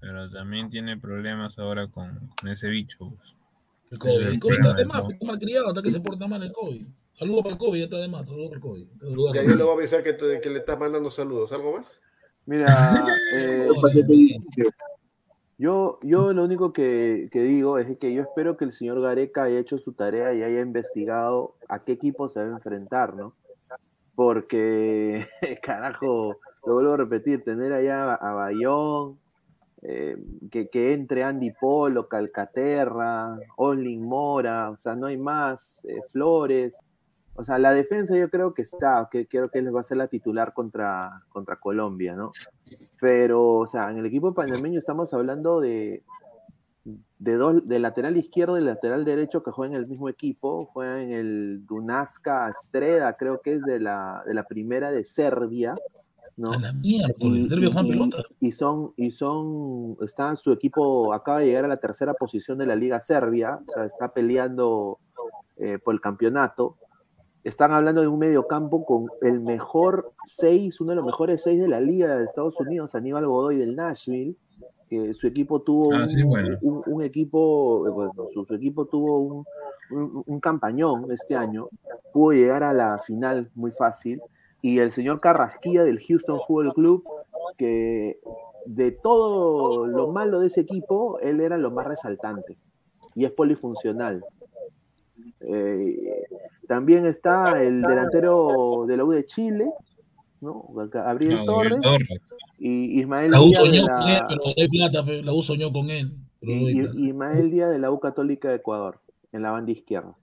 Pero 0.00 0.30
también 0.30 0.70
tiene 0.70 0.96
problemas 0.98 1.58
ahora 1.58 1.88
con, 1.88 2.30
con 2.40 2.48
ese 2.48 2.68
bicho. 2.68 2.98
pues. 3.00 3.34
El 3.90 3.98
COVID. 3.98 4.26
El 4.28 4.38
COVID 4.38 4.54
está 4.54 4.72
de 4.74 4.84
más, 4.84 5.02
está 5.12 5.26
malcriado 5.26 5.66
hasta 5.68 5.82
que 5.82 5.90
se 5.90 6.00
porta 6.00 6.28
mal 6.28 6.42
el 6.44 6.52
COVID. 6.52 6.86
Saludos 7.18 7.42
para 7.42 7.52
el 7.54 7.58
COVID, 7.58 7.78
ya 7.80 7.84
está 7.86 7.96
de 7.98 8.08
más. 8.08 8.28
Saludos 8.28 8.50
para 8.50 8.56
el 8.58 8.62
COVID. 8.62 8.86
Saludos 9.00 9.32
Ya 9.34 9.42
yo 9.42 9.56
le 9.56 9.64
voy 9.64 9.72
a 9.72 9.74
avisar 9.78 10.04
que, 10.04 10.12
te- 10.12 10.40
que 10.40 10.48
le 10.48 10.60
estás 10.60 10.78
mandando 10.78 11.10
saludos. 11.10 11.50
¿Algo 11.50 11.76
más? 11.76 12.00
Mira, 12.46 12.66
eh, 13.36 13.66
¿Para 13.82 13.94
qué 13.94 14.02
te 14.04 14.12
dice? 14.12 14.38
Yo, 15.60 15.98
yo 16.02 16.32
lo 16.32 16.44
único 16.44 16.72
que, 16.72 17.28
digo 17.30 17.76
es 17.78 17.98
que 17.98 18.14
yo 18.14 18.22
espero 18.22 18.56
que 18.56 18.64
el 18.64 18.72
señor 18.72 19.02
Gareca 19.02 19.42
haya 19.42 19.58
hecho 19.58 19.76
su 19.76 19.92
tarea 19.92 20.32
y 20.32 20.42
haya 20.42 20.62
investigado 20.62 21.54
a 21.68 21.84
qué 21.84 21.92
equipo 21.92 22.30
se 22.30 22.40
va 22.40 22.46
a 22.46 22.52
enfrentar, 22.52 23.14
¿no? 23.14 23.34
Porque, 24.14 25.28
carajo, 25.62 26.38
lo 26.64 26.74
vuelvo 26.74 26.94
a 26.94 26.96
repetir, 26.96 27.44
tener 27.44 27.74
allá 27.74 28.14
a 28.14 28.32
Bayón, 28.32 29.18
eh, 29.82 30.16
que, 30.50 30.92
entre 30.94 31.24
Andy 31.24 31.50
Polo, 31.50 32.08
Calcaterra, 32.08 33.38
Olin 33.58 34.02
Mora, 34.02 34.70
o 34.70 34.78
sea, 34.78 34.96
no 34.96 35.08
hay 35.08 35.18
más, 35.18 35.84
eh, 35.84 36.00
Flores. 36.08 36.78
O 37.40 37.44
sea, 37.44 37.58
la 37.58 37.72
defensa 37.72 38.14
yo 38.18 38.28
creo 38.28 38.52
que 38.52 38.60
está, 38.60 39.08
que 39.10 39.26
creo 39.26 39.48
que 39.48 39.62
les 39.62 39.74
va 39.74 39.80
a 39.80 39.84
ser 39.84 39.96
la 39.96 40.08
titular 40.08 40.52
contra, 40.52 41.24
contra 41.30 41.56
Colombia, 41.56 42.14
¿no? 42.14 42.32
Pero, 43.00 43.54
o 43.54 43.66
sea, 43.66 43.90
en 43.90 43.96
el 43.96 44.04
equipo 44.04 44.34
panameño 44.34 44.78
estamos 44.78 45.14
hablando 45.14 45.58
de, 45.58 46.04
de 47.18 47.34
dos, 47.36 47.66
de 47.66 47.78
lateral 47.78 48.18
izquierdo 48.18 48.58
y 48.58 48.62
lateral 48.62 49.06
derecho 49.06 49.42
que 49.42 49.52
juegan 49.52 49.74
en 49.74 49.82
el 49.82 49.88
mismo 49.88 50.10
equipo, 50.10 50.66
juegan 50.66 50.98
en 50.98 51.12
el 51.12 51.66
Dunaska 51.66 52.52
Streda, 52.52 53.16
creo 53.16 53.40
que 53.40 53.54
es 53.54 53.62
de 53.62 53.80
la, 53.80 54.22
de 54.26 54.34
la 54.34 54.44
primera 54.44 54.90
de 54.90 55.06
Serbia, 55.06 55.74
¿no? 56.36 56.52
A 56.52 56.58
la 56.58 56.74
miércoles, 56.74 57.48
Serbia 57.48 57.70
juega 57.72 57.88
pelota. 57.88 58.18
y 58.38 58.52
son, 58.52 58.92
y 58.98 59.12
son, 59.12 59.96
está 60.02 60.36
su 60.36 60.52
equipo, 60.52 61.14
acaba 61.14 61.38
de 61.38 61.46
llegar 61.46 61.64
a 61.64 61.68
la 61.68 61.78
tercera 61.78 62.12
posición 62.12 62.58
de 62.58 62.66
la 62.66 62.76
Liga 62.76 63.00
Serbia, 63.00 63.58
o 63.66 63.72
sea, 63.72 63.86
está 63.86 64.12
peleando 64.12 64.98
eh, 65.56 65.78
por 65.78 65.94
el 65.94 66.02
campeonato. 66.02 66.76
Están 67.42 67.72
hablando 67.72 68.02
de 68.02 68.08
un 68.08 68.18
mediocampo 68.18 68.84
con 68.84 69.06
el 69.22 69.40
mejor 69.40 70.12
seis, 70.26 70.80
uno 70.80 70.90
de 70.90 70.96
los 70.96 71.06
mejores 71.06 71.42
seis 71.42 71.60
de 71.60 71.68
la 71.68 71.80
Liga 71.80 72.16
de 72.16 72.24
Estados 72.24 72.60
Unidos, 72.60 72.94
Aníbal 72.94 73.26
Godoy 73.26 73.56
del 73.56 73.76
Nashville, 73.76 74.36
que 74.88 75.14
su 75.14 75.26
equipo 75.26 75.62
tuvo 75.62 75.94
Ah, 75.94 76.02
un, 76.02 76.08
sí, 76.10 76.22
bueno. 76.22 76.58
un- 76.60 76.82
un 76.86 77.02
equipo, 77.02 77.86
eh, 77.86 77.90
bueno, 77.90 78.12
su, 78.34 78.44
su 78.44 78.54
equipo 78.54 78.86
tuvo 78.86 79.44
un 79.90 80.40
campañón 80.40 81.10
este 81.10 81.34
año, 81.34 81.66
pudo 82.12 82.32
llegar 82.32 82.62
a 82.62 82.72
la 82.72 82.98
final 82.98 83.50
muy 83.54 83.72
fácil, 83.72 84.20
y 84.62 84.78
el 84.78 84.92
señor 84.92 85.20
Carrasquilla 85.20 85.82
del 85.84 85.98
Houston 86.00 86.38
Football 86.46 86.74
Club, 86.74 87.04
que 87.56 88.20
de 88.66 88.90
todo 88.92 89.86
lo 89.86 90.08
malo 90.12 90.40
de 90.40 90.48
ese 90.48 90.60
equipo, 90.60 91.18
él 91.20 91.40
era 91.40 91.56
lo 91.56 91.70
más 91.70 91.86
resaltante. 91.86 92.56
y 93.16 93.24
es 93.24 93.32
polifuncional. 93.32 94.24
Eh, 95.40 96.22
también 96.68 97.06
está 97.06 97.60
el 97.62 97.82
delantero 97.82 98.84
de 98.86 98.96
la 98.96 99.04
U 99.04 99.10
de 99.10 99.24
Chile, 99.24 99.66
¿no? 100.40 100.66
Gabriel 100.92 101.36
No, 101.36 101.44
Torres, 101.44 101.80
y 102.58 103.00
Ismael 103.00 103.30
La 103.30 103.40
U 103.40 103.52
soñó 103.52 103.84
la- 103.86 103.98
con 103.98 104.08
él, 104.08 104.22
pero 104.28 104.40
no 104.44 104.52
hay 104.56 104.68
plata, 104.68 105.02
la 105.22 105.32
U 105.32 105.42
soñó 105.42 105.72
con 105.72 105.90
él. 105.90 106.12
pero 106.40 106.52
y- 106.52 107.08
Ismael 107.08 107.50
Díaz 107.50 107.70
de 107.70 107.78
la 107.78 107.90
U 107.90 107.98
Católica 108.00 108.48
de 108.48 108.56
Ecuador, 108.56 109.00
en 109.32 109.42
la 109.42 109.50
banda 109.50 109.72
izquierda. 109.72 110.16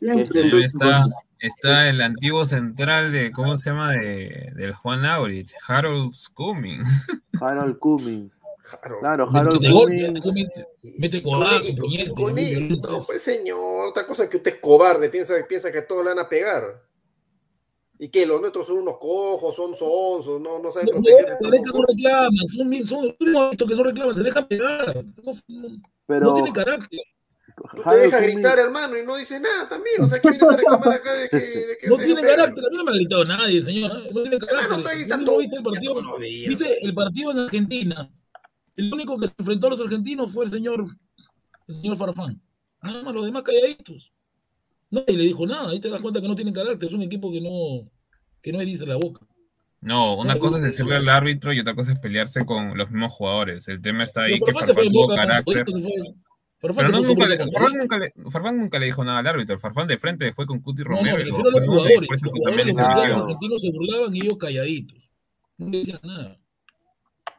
Es- 0.00 0.30
está, 0.30 1.04
está 1.40 1.88
el 1.88 2.00
antiguo 2.02 2.44
central 2.44 3.10
de, 3.10 3.32
¿cómo 3.32 3.58
se 3.58 3.70
llama? 3.70 3.90
De, 3.92 4.52
del 4.54 4.72
Juan 4.74 5.04
Aurich, 5.04 5.52
Harold 5.66 6.12
Cumming. 6.34 6.80
Harold 7.40 7.78
Cummings. 8.76 9.00
Claro, 9.00 9.26
Mete 9.26 9.38
Harold 9.38 9.70
gol, 9.72 9.82
Cummings. 9.84 10.24
mete- 10.24 10.68
Mete 10.98 11.22
codazo, 11.22 11.72
no, 11.72 13.02
pues 13.06 13.22
señor, 13.22 13.88
otra 13.88 14.06
cosa 14.06 14.24
es 14.24 14.30
que 14.30 14.36
usted 14.38 14.54
es 14.54 14.60
cobarde, 14.60 15.08
piensa, 15.10 15.34
piensa 15.48 15.70
que 15.72 15.82
todos 15.82 16.04
le 16.04 16.10
van 16.10 16.18
a 16.18 16.28
pegar. 16.28 16.74
Y 18.00 18.08
que 18.10 18.24
los 18.26 18.40
nuestros 18.40 18.66
son 18.66 18.78
unos 18.78 18.98
cojos, 18.98 19.56
son 19.56 19.74
sonsos, 19.74 20.40
no, 20.40 20.60
no 20.60 20.70
saben 20.70 20.86
No, 20.86 20.92
protegerse 21.02 21.36
no, 21.40 21.50
tampoco. 21.50 21.78
no 21.78 21.84
reclaman, 21.88 22.46
son, 22.46 22.86
son, 22.86 23.16
no 23.32 23.50
que 23.50 23.74
no 23.74 23.82
reclaman, 23.82 24.14
se 24.16 24.22
dejan 24.22 24.46
pegar. 24.46 24.96
No, 24.96 25.32
no- 25.48 25.82
Pero 26.06 26.26
no 26.26 26.34
tienen 26.34 26.52
carácter. 26.52 27.00
Tú 27.74 27.82
te 27.90 27.96
dejas 27.96 28.22
gritar, 28.22 28.56
hermano, 28.60 28.96
y 28.96 29.04
no 29.04 29.16
dices 29.16 29.40
nada 29.40 29.68
también. 29.68 30.00
O 30.00 30.06
sea, 30.06 30.20
que 30.20 30.30
vienes 30.30 30.48
a 30.48 30.56
reclamar 30.56 30.92
acá 30.92 31.12
de 31.12 31.28
que, 31.28 31.36
de 31.38 31.76
que 31.80 31.88
No 31.88 31.96
se 31.96 32.04
tiene 32.04 32.20
pegan? 32.20 32.36
carácter, 32.36 32.64
a 32.64 32.70
mí 32.70 32.76
no 32.76 32.84
me 32.84 32.90
ha 32.92 32.94
gritado 32.94 33.24
nadie, 33.24 33.62
señor. 33.64 33.90
¿eh? 33.90 34.10
No 34.14 34.22
tiene 34.22 34.38
carácter. 34.38 34.78
está 34.78 34.92
Yo 34.92 34.98
gritando 35.00 35.32
mismo 35.32 35.38
viste 35.40 35.56
el 35.56 35.62
partido, 35.64 35.94
viste 36.20 36.86
el 36.86 36.94
partido 36.94 37.30
en 37.32 37.38
Argentina. 37.40 38.10
El 38.76 38.92
único 38.92 39.18
que 39.18 39.26
se 39.26 39.34
enfrentó 39.38 39.66
a 39.66 39.70
los 39.70 39.80
argentinos 39.80 40.32
fue 40.32 40.44
el 40.44 40.50
señor, 40.50 40.86
el 41.66 41.74
señor 41.74 41.96
Farfán. 41.96 42.40
Nada 42.82 43.02
más, 43.02 43.14
los 43.14 43.24
demás 43.26 43.42
calladitos. 43.42 44.12
Nadie 44.90 45.16
le 45.16 45.24
dijo 45.24 45.46
nada. 45.46 45.70
Ahí 45.70 45.80
te 45.80 45.90
das 45.90 46.00
cuenta 46.00 46.20
que 46.20 46.28
no 46.28 46.34
tiene 46.34 46.52
carácter. 46.52 46.88
Es 46.88 46.94
un 46.94 47.02
equipo 47.02 47.30
que 47.32 47.40
no, 47.40 47.90
que 48.40 48.52
no 48.52 48.60
dice 48.60 48.86
la 48.86 48.96
boca. 48.96 49.26
No, 49.80 50.16
una 50.16 50.34
No, 50.34 50.40
cosa 50.40 50.56
es 50.56 50.62
no, 50.62 50.66
decirle 50.66 50.94
no. 50.94 51.00
al 51.00 51.08
árbitro 51.08 51.52
y 51.52 51.60
otra 51.60 51.74
cosa 51.74 51.92
es 51.92 51.98
pelearse 51.98 52.44
con 52.46 52.76
los 52.76 52.90
mismos 52.90 53.12
jugadores. 53.12 53.68
El 53.68 53.80
tema 53.80 54.04
está 54.04 54.22
ahí 54.22 54.34
Pero 54.38 54.46
que 54.46 54.52
Farfán 54.52 54.84
tuvo 54.88 55.02
boca, 55.02 55.14
carácter. 55.16 55.64
Farfán 56.60 56.86
Pero 56.86 56.88
no, 56.88 57.00
nunca 57.02 57.26
le, 57.28 57.38
nunca 58.16 58.52
nunca 58.52 58.78
dijo 58.80 59.04
nada 59.04 59.18
al 59.20 59.26
árbitro. 59.26 59.54
El 59.54 59.60
Farfán 59.60 59.86
de 59.86 59.98
frente 59.98 60.32
fue 60.32 60.46
con 60.46 60.60
Cuti 60.60 60.82
No, 60.82 60.90
no, 60.90 60.96
Romero. 60.96 61.18
lo 61.18 61.24
refiero 61.24 61.48
a 61.48 61.52
los 61.52 61.64
jugadores. 61.64 62.08
Los 62.10 62.32
jugadores 62.32 62.66
los 62.66 62.76
jugadores 62.76 63.16
argentinos 63.16 63.62
se 63.62 63.70
burlaban 63.70 64.16
y 64.16 64.18
ellos 64.20 64.36
calladitos. 64.38 65.10
No 65.58 65.68
le 65.68 65.78
decían 65.78 66.00
nada. 66.02 66.38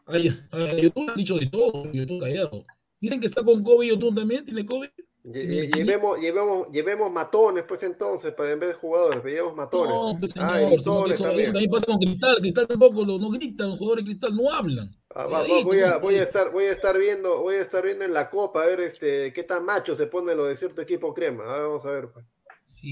A, 0.10 0.58
a 0.58 0.74
YouTube 0.78 1.10
han 1.10 1.16
dicho 1.16 1.38
de 1.38 1.46
todo, 1.48 1.92
YouTube 1.92 2.20
callado. 2.22 2.66
Dicen 3.00 3.20
que 3.20 3.28
está 3.28 3.44
con 3.44 3.64
COVID, 3.64 3.88
YouTube 3.90 4.16
también 4.16 4.44
tiene 4.44 4.66
COVID. 4.66 4.90
Lle- 5.26 5.46
lle- 5.46 5.76
Llevemos, 5.76 6.18
llevemos, 6.20 6.72
llevemos 6.72 7.12
matones, 7.12 7.64
pues 7.68 7.84
entonces, 7.84 8.34
para 8.34 8.52
en 8.52 8.60
vez 8.60 8.70
de 8.70 8.76
jugadores, 8.76 9.20
pero 9.22 9.30
llevemos 9.36 9.56
matones. 9.56 9.94
No, 9.94 10.18
pues 10.20 10.34
ah, 10.38 10.54
señor, 10.80 11.12
eso, 11.12 11.24
también. 11.26 11.52
también 11.52 11.70
pasa 11.72 11.86
con 11.86 11.98
Cristal. 12.00 12.38
Cristal 12.40 12.68
tampoco 12.68 13.06
lo- 13.06 13.20
no 13.20 13.30
gritan, 13.30 13.70
los 13.70 13.78
jugadores 13.78 14.06
de 14.06 14.12
Cristal 14.12 14.36
no 14.36 14.52
hablan. 14.52 14.90
Ah, 15.14 15.28
va- 15.28 15.44
voy, 15.46 15.52
a, 15.52 15.64
voy 15.64 15.80
a 15.80 16.00
calladitos. 16.00 16.22
estar, 16.22 16.52
voy 16.52 16.64
a 16.66 16.72
estar 16.72 16.98
viendo, 16.98 17.42
voy 17.42 17.56
a 17.56 17.62
estar 17.62 17.84
viendo 17.84 18.06
en 18.06 18.14
la 18.14 18.30
copa 18.30 18.64
a 18.64 18.68
ver 18.68 18.80
este 18.80 19.34
qué 19.34 19.44
tan 19.44 19.66
macho 19.66 19.94
se 19.94 20.08
pone 20.08 20.34
lo 20.36 20.46
de 20.46 20.56
cierto 20.56 20.82
equipo 20.82 21.14
crema. 21.14 21.44
Ah, 21.46 21.62
vamos 21.64 21.86
a 21.86 21.92
ver. 21.92 22.10
pues. 22.12 22.26
Sí, 22.72 22.92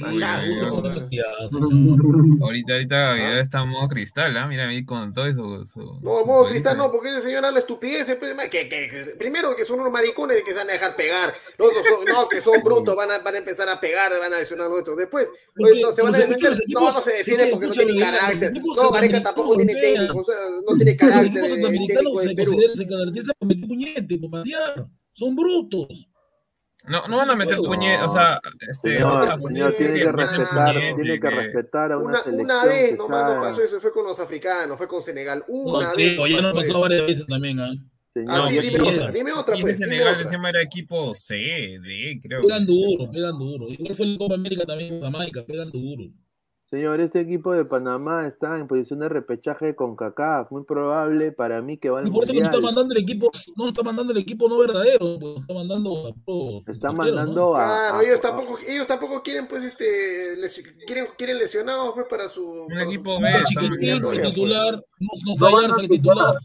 Ahorita, 2.41 2.73
ahorita 2.73 3.17
ya 3.17 3.39
está 3.39 3.61
en 3.61 3.69
modo 3.69 3.87
cristal, 3.87 4.35
¿ah? 4.35 4.47
Mira 4.47 4.67
ahí 4.67 4.83
con 4.83 5.13
todo 5.13 5.27
eso. 5.27 5.65
Su, 5.67 5.79
No, 6.01 6.19
su 6.21 6.25
modo 6.25 6.47
cristal 6.47 6.77
no, 6.77 6.91
porque 6.91 7.09
ese 7.09 7.21
señor 7.21 7.45
habla 7.45 7.59
estupidez. 7.59 8.07
pues, 8.19 8.33
que, 8.49 8.67
que- 8.67 8.87
que- 8.87 9.15
primero 9.19 9.55
que 9.55 9.63
son 9.65 9.79
unos 9.79 9.91
maricones 9.93 10.41
que 10.43 10.51
se 10.51 10.57
van 10.57 10.69
a 10.69 10.73
dejar 10.73 10.95
pegar. 10.95 11.31
Los 11.59 11.67
otros 11.69 11.85
son, 11.85 12.05
no, 12.05 12.27
que 12.27 12.41
son 12.41 12.63
brutos, 12.63 12.95
van 12.95 13.11
a, 13.11 13.19
van 13.19 13.35
a 13.35 13.37
empezar 13.37 13.69
a 13.69 13.79
pegar, 13.79 14.11
van 14.19 14.33
a 14.33 14.39
lesionar 14.39 14.65
a 14.65 14.69
los 14.69 14.79
otros. 14.79 14.97
Después, 14.97 15.27
Porque 15.55 15.79
no 15.79 15.91
se 15.91 16.01
van 16.01 16.15
a 16.15 16.17
los 16.17 16.27
defender. 16.27 16.53
equipos- 16.53 16.81
No, 16.81 16.91
no 16.93 17.01
se 17.01 17.11
defiende 17.13 17.47
porque 17.51 17.67
no 17.67 17.71
tiene 17.73 17.91
los 17.93 18.01
carácter. 18.01 18.49
equipos 18.49 18.77
No, 18.77 18.89
Gareca 18.91 19.23
tampoco 19.23 19.55
tiene 19.57 19.75
técnico, 19.75 20.25
no 20.67 20.75
tiene 20.75 20.91
Los 20.91 20.99
carácter 20.99 21.27
equipos 21.27 21.49
de 21.51 21.55
sudamericanos 21.61 22.13
técnico 22.23 22.75
se 22.75 22.87
caracterizan 22.87 23.35
por 23.37 23.47
meter 23.47 23.67
puñete, 23.67 24.17
por 24.17 24.31
patear. 24.31 24.87
Son 25.13 25.35
brutos. 25.35 26.09
No, 26.87 27.07
no 27.07 27.17
van 27.17 27.29
a 27.31 27.35
meter 27.35 27.57
puñet, 27.57 28.01
o 28.01 28.09
sea, 28.09 28.39
este, 28.69 28.93
Señor, 28.93 29.21
o 29.21 29.23
sea, 29.23 29.37
señor, 29.39 29.73
tiene 29.73 29.99
que 29.99 30.11
respetar, 30.11 30.75
tiene 30.95 31.19
que 31.19 31.29
respetar 31.29 31.91
a 31.91 31.97
una, 31.97 32.05
Una, 32.07 32.19
selección 32.19 32.45
una 32.45 32.65
vez 32.65 32.89
que 32.91 32.97
nomás 32.97 33.35
no 33.35 33.41
pasó 33.41 33.63
eso, 33.63 33.79
fue 33.79 33.91
con 33.91 34.05
los 34.05 34.19
africanos, 34.19 34.77
fue 34.77 34.87
con 34.87 35.01
Senegal. 35.01 35.43
Una 35.47 35.89
No, 35.91 35.95
vez. 35.95 36.15
tío, 36.15 36.27
ya 36.27 36.41
nos 36.41 36.53
pasó 36.53 36.79
varias 36.79 37.05
veces 37.07 37.25
también, 37.27 37.59
¿ah? 37.59 37.71
Señor, 38.13 38.31
Ah, 38.35 38.45
sí, 38.47 38.57
dime 38.59 38.81
otra, 38.81 39.11
dime 39.11 39.31
otra, 39.33 39.53
pues, 39.59 39.63
dime 39.63 39.73
Senegal 39.73 40.07
otra. 40.13 40.21
encima 40.23 40.49
era 40.49 40.61
equipo 40.61 41.13
C, 41.13 41.35
D, 41.35 42.19
creo. 42.21 42.41
Pegan 42.41 42.65
duro, 42.65 43.11
pegan 43.11 43.37
duro. 43.37 43.67
Igual 43.69 43.93
fue 43.93 44.05
en 44.05 44.17
Copa 44.17 44.35
América 44.35 44.65
también 44.65 45.01
Jamaica, 45.01 45.43
pegan 45.45 45.69
duro. 45.71 46.05
Señor, 46.69 46.99
este 46.99 47.21
equipo 47.21 47.53
de 47.53 47.63
Panamá 47.63 48.27
está 48.27 48.59
en 48.59 48.67
posición 48.67 48.99
de 48.99 49.07
repechaje 49.07 49.73
con 49.73 49.95
CACAF. 49.95 50.51
Muy 50.51 50.65
probable 50.65 51.31
para 51.31 51.61
mí 51.61 51.77
que 51.77 51.89
va 51.89 51.99
al 51.99 52.07
Y 52.09 52.11
por 52.11 52.23
eso 52.25 52.33
no 52.33 52.43
está 52.43 52.59
mandando 52.59 52.93
el 52.93 53.01
equipo, 53.01 53.31
no 53.55 53.67
está 53.69 53.83
mandando 53.83 54.11
el 54.11 54.19
equipo 54.19 54.49
no 54.49 54.57
verdadero, 54.59 55.17
pues, 55.17 55.37
está 55.39 55.53
mandando 55.53 56.07
a 56.07 56.13
pro- 56.25 56.59
Está 56.67 56.91
mandando 56.91 57.33
¿no? 57.51 57.55
a, 57.55 57.59
Claro, 57.59 57.97
a- 57.99 58.03
ellos 58.03 58.19
tampoco, 58.19 58.57
ellos 58.67 58.85
tampoco 58.85 59.23
quieren, 59.23 59.47
pues, 59.47 59.63
este, 59.63 60.35
les- 60.35 60.61
quieren, 60.85 61.05
quieren 61.17 61.37
lesionados, 61.37 61.93
pues, 61.93 62.05
para 62.09 62.27
su. 62.27 62.45
Un 62.45 62.79
equipo 62.81 63.17
B, 63.17 63.29
chiquitín, 63.45 64.01
titular, 64.21 64.83
no, 64.99 65.35
no 65.39 65.49
No 65.49 65.73
a 65.73 65.77
titular. 65.87 66.35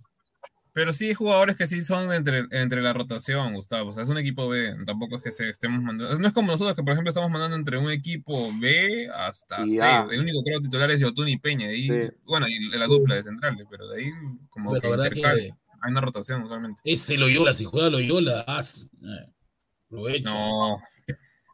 Pero 0.74 0.92
sí 0.94 1.08
hay 1.08 1.14
jugadores 1.14 1.56
que 1.56 1.66
sí 1.66 1.85
son 1.85 2.11
entre, 2.12 2.44
entre 2.50 2.80
la 2.80 2.94
rotación, 2.94 3.52
Gustavo. 3.54 3.90
O 3.90 3.92
sea, 3.92 4.04
es 4.04 4.08
un 4.08 4.16
equipo 4.16 4.48
B. 4.48 4.74
Tampoco 4.87 5.16
es 5.16 5.22
que 5.22 5.30
se 5.32 5.50
estemos 5.50 5.82
mandando. 5.82 6.18
No 6.18 6.26
es 6.26 6.32
como 6.32 6.50
nosotros 6.50 6.74
que, 6.74 6.82
por 6.82 6.92
ejemplo, 6.92 7.11
estamos 7.11 7.30
mandando 7.30 7.56
entre 7.56 7.76
un 7.76 7.90
equipo 7.90 8.50
B 8.58 9.08
hasta 9.14 9.66
Y 9.66 9.70
C. 9.70 9.82
A. 9.82 10.06
El 10.11 10.20
único 10.20 10.42
creo 10.42 10.61
titular 10.61 10.90
es 10.90 11.00
Yotun 11.00 11.28
y 11.28 11.37
Peña. 11.37 11.68
Sí. 11.68 11.90
Bueno, 12.24 12.48
y 12.48 12.70
la 12.70 12.87
dupla 12.87 13.16
de 13.16 13.22
centrales, 13.22 13.66
pero 13.70 13.87
de 13.88 14.00
ahí 14.02 14.11
como 14.48 14.70
Pero 14.70 14.80
que 14.80 14.87
la 14.88 14.90
verdad 14.96 15.06
intercala. 15.14 15.37
que 15.42 15.54
Hay 15.82 15.90
una 15.90 16.00
rotación 16.00 16.42
usualmente. 16.42 16.80
ese 16.85 17.18
Loyola, 17.18 17.52
si 17.52 17.64
juega 17.64 17.90
Loyola, 17.90 18.40
haz, 18.46 18.87
eh, 19.02 19.30
lo 19.90 20.08
echa. 20.08 20.32
No, 20.32 20.80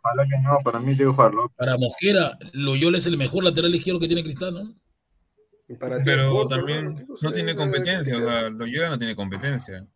Ojalá 0.00 0.26
que 0.28 0.38
no, 0.42 0.58
para 0.62 0.78
mí 0.78 0.94
Diego 0.94 1.12
Farlo. 1.12 1.52
Para 1.56 1.76
Mosquera, 1.76 2.38
Loyola 2.52 2.98
es 2.98 3.06
el 3.06 3.16
mejor 3.16 3.42
lateral 3.42 3.74
izquierdo 3.74 3.98
que 3.98 4.06
tiene 4.06 4.22
Cristal, 4.22 4.54
¿no? 4.54 4.74
Para 5.76 6.02
pero 6.02 6.30
Corso, 6.32 6.48
también 6.56 6.94
¿no? 7.08 7.14
no 7.20 7.32
tiene 7.32 7.54
competencia. 7.54 8.16
O 8.16 8.20
sea, 8.20 8.48
Loyola 8.48 8.90
no 8.90 8.98
tiene 8.98 9.14
competencia. 9.14 9.86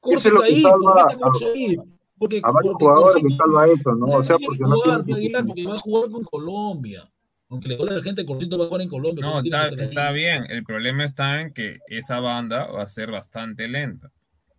Corso 0.00 0.28
es 0.28 0.34
lo 0.34 0.42
está 0.42 0.48
que 0.48 0.54
ahí, 0.56 0.62
salva 0.62 0.78
¿por 0.78 0.92
qué 0.94 1.00
está 1.14 1.14
a- 1.14 1.30
Corso 1.30 1.52
ahí? 1.52 1.76
Porque, 2.18 2.40
A 2.44 2.50
varios 2.52 2.72
porque 2.74 2.84
jugadores 2.84 3.22
les 3.24 3.36
salva 3.36 3.66
eso, 3.66 3.94
¿no? 3.94 4.06
O 4.06 4.22
sea, 4.22 4.36
porque 4.38 4.58
que 4.58 4.64
no 4.64 4.76
jugar, 4.76 5.04
tiene 5.04 5.18
Aguilar, 5.20 5.46
porque 5.46 5.66
va 5.66 5.74
a 5.74 5.78
jugar 5.78 6.10
con 6.10 6.24
Colombia. 6.24 7.10
Aunque 7.48 7.68
le 7.68 7.76
duele 7.76 7.92
a 7.92 7.96
la 7.96 8.02
gente, 8.02 8.24
Corsito 8.24 8.58
va 8.58 8.64
a 8.64 8.68
jugar 8.68 8.82
en 8.82 8.88
Colombia. 8.88 9.22
No, 9.24 9.30
¿cómo 9.32 9.42
tiene 9.42 9.56
está, 9.64 9.76
que 9.76 9.82
está 9.82 10.12
bien. 10.12 10.44
El 10.48 10.64
problema 10.64 11.04
está 11.04 11.40
en 11.40 11.52
que 11.52 11.78
esa 11.88 12.20
banda 12.20 12.66
va 12.66 12.82
a 12.82 12.88
ser 12.88 13.10
bastante 13.10 13.68
lenta. 13.68 14.10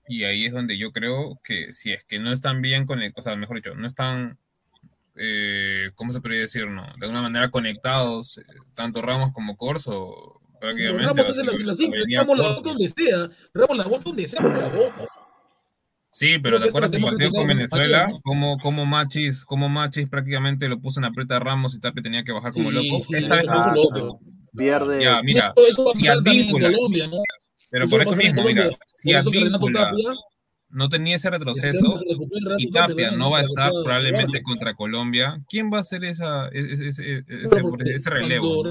Y 0.07 0.25
ahí 0.25 0.45
es 0.45 0.53
donde 0.53 0.77
yo 0.77 0.91
creo 0.91 1.39
que 1.43 1.71
si 1.71 1.91
es 1.93 2.03
que 2.03 2.19
no 2.19 2.31
están 2.33 2.61
bien 2.61 2.85
conectados, 2.85 3.25
o 3.27 3.29
sea, 3.29 3.37
mejor 3.37 3.55
dicho, 3.57 3.73
no 3.75 3.87
están, 3.87 4.37
eh, 5.15 5.91
¿cómo 5.95 6.11
se 6.13 6.21
podría 6.21 6.41
decir? 6.41 6.67
No? 6.67 6.83
De 6.97 7.05
alguna 7.05 7.21
manera 7.21 7.49
conectados, 7.51 8.37
eh, 8.39 8.43
tanto 8.73 9.01
Ramos 9.01 9.31
como 9.31 9.55
Corso, 9.57 10.41
prácticamente. 10.59 11.05
Ramos 11.05 11.21
hace 11.29 11.33
ser 11.43 11.45
la, 11.45 11.65
la 11.65 11.73
simple, 11.73 11.99
venía 12.01 12.19
Ramos 12.19 12.37
la 12.39 12.47
bota 12.49 12.69
donde 12.69 12.87
sea, 12.89 13.29
Ramos 13.53 13.77
la 13.77 13.83
bota 13.85 14.03
donde 14.05 14.27
sea, 14.27 14.41
por 14.41 14.57
la 14.57 14.67
boca. 14.69 15.05
Sí, 16.15 16.37
pero 16.37 16.61
¿te 16.61 16.67
acuerdas 16.69 16.93
esto 16.93 16.97
el 16.97 17.01
lo 17.01 17.07
partido 17.09 17.31
con 17.31 17.47
Venezuela? 17.47 18.11
Como, 18.23 18.57
como 18.59 18.85
Machis, 18.85 19.43
como 19.45 19.67
Machis 19.67 20.07
prácticamente 20.07 20.67
lo 20.69 20.79
puso 20.79 20.99
en 20.99 21.05
aprieta 21.05 21.37
a 21.37 21.39
Ramos 21.39 21.73
y 21.75 21.79
Tapia 21.79 22.03
tenía 22.03 22.23
que 22.23 22.31
bajar 22.31 22.53
como 22.53 22.69
Sí, 22.69 22.75
loco. 22.87 23.03
sí, 23.03 23.15
Esta 23.15 23.35
vez 23.37 23.45
Ah, 23.49 23.73
loco. 23.75 24.19
pierde. 24.55 25.03
Ya, 25.03 25.23
mira, 25.23 25.53
Eso- 25.57 25.67
eso 25.67 25.85
va 25.85 25.91
a 25.91 25.93
si 25.95 26.51
Colombia, 26.51 27.07
¿no? 27.07 27.17
pero 27.71 27.85
Eso 27.85 27.91
por 27.91 28.01
eso 28.03 28.15
mismo, 28.15 28.43
mira, 28.43 28.69
si 28.85 29.13
Advíncula 29.13 29.91
no 30.73 30.89
tenía 30.89 31.15
ese 31.15 31.29
retroceso 31.29 31.95
recupere 32.09 32.41
Renato 32.43 32.55
y 32.59 32.71
Tapia, 32.71 33.11
¿no? 33.11 33.31
va 33.31 33.39
a 33.39 33.43
estar 33.43 33.71
probablemente 33.71 34.41
contra 34.43 34.73
Colombia, 34.73 35.41
¿quién 35.47 35.71
va 35.71 35.77
a 35.77 35.81
hacer 35.81 36.03
esa, 36.03 36.47
ese, 36.49 36.87
ese, 36.89 37.23
Claro, 37.25 37.45
ese, 37.45 37.61
porque 37.69 37.89
ese 37.91 38.09
relevo? 38.09 38.63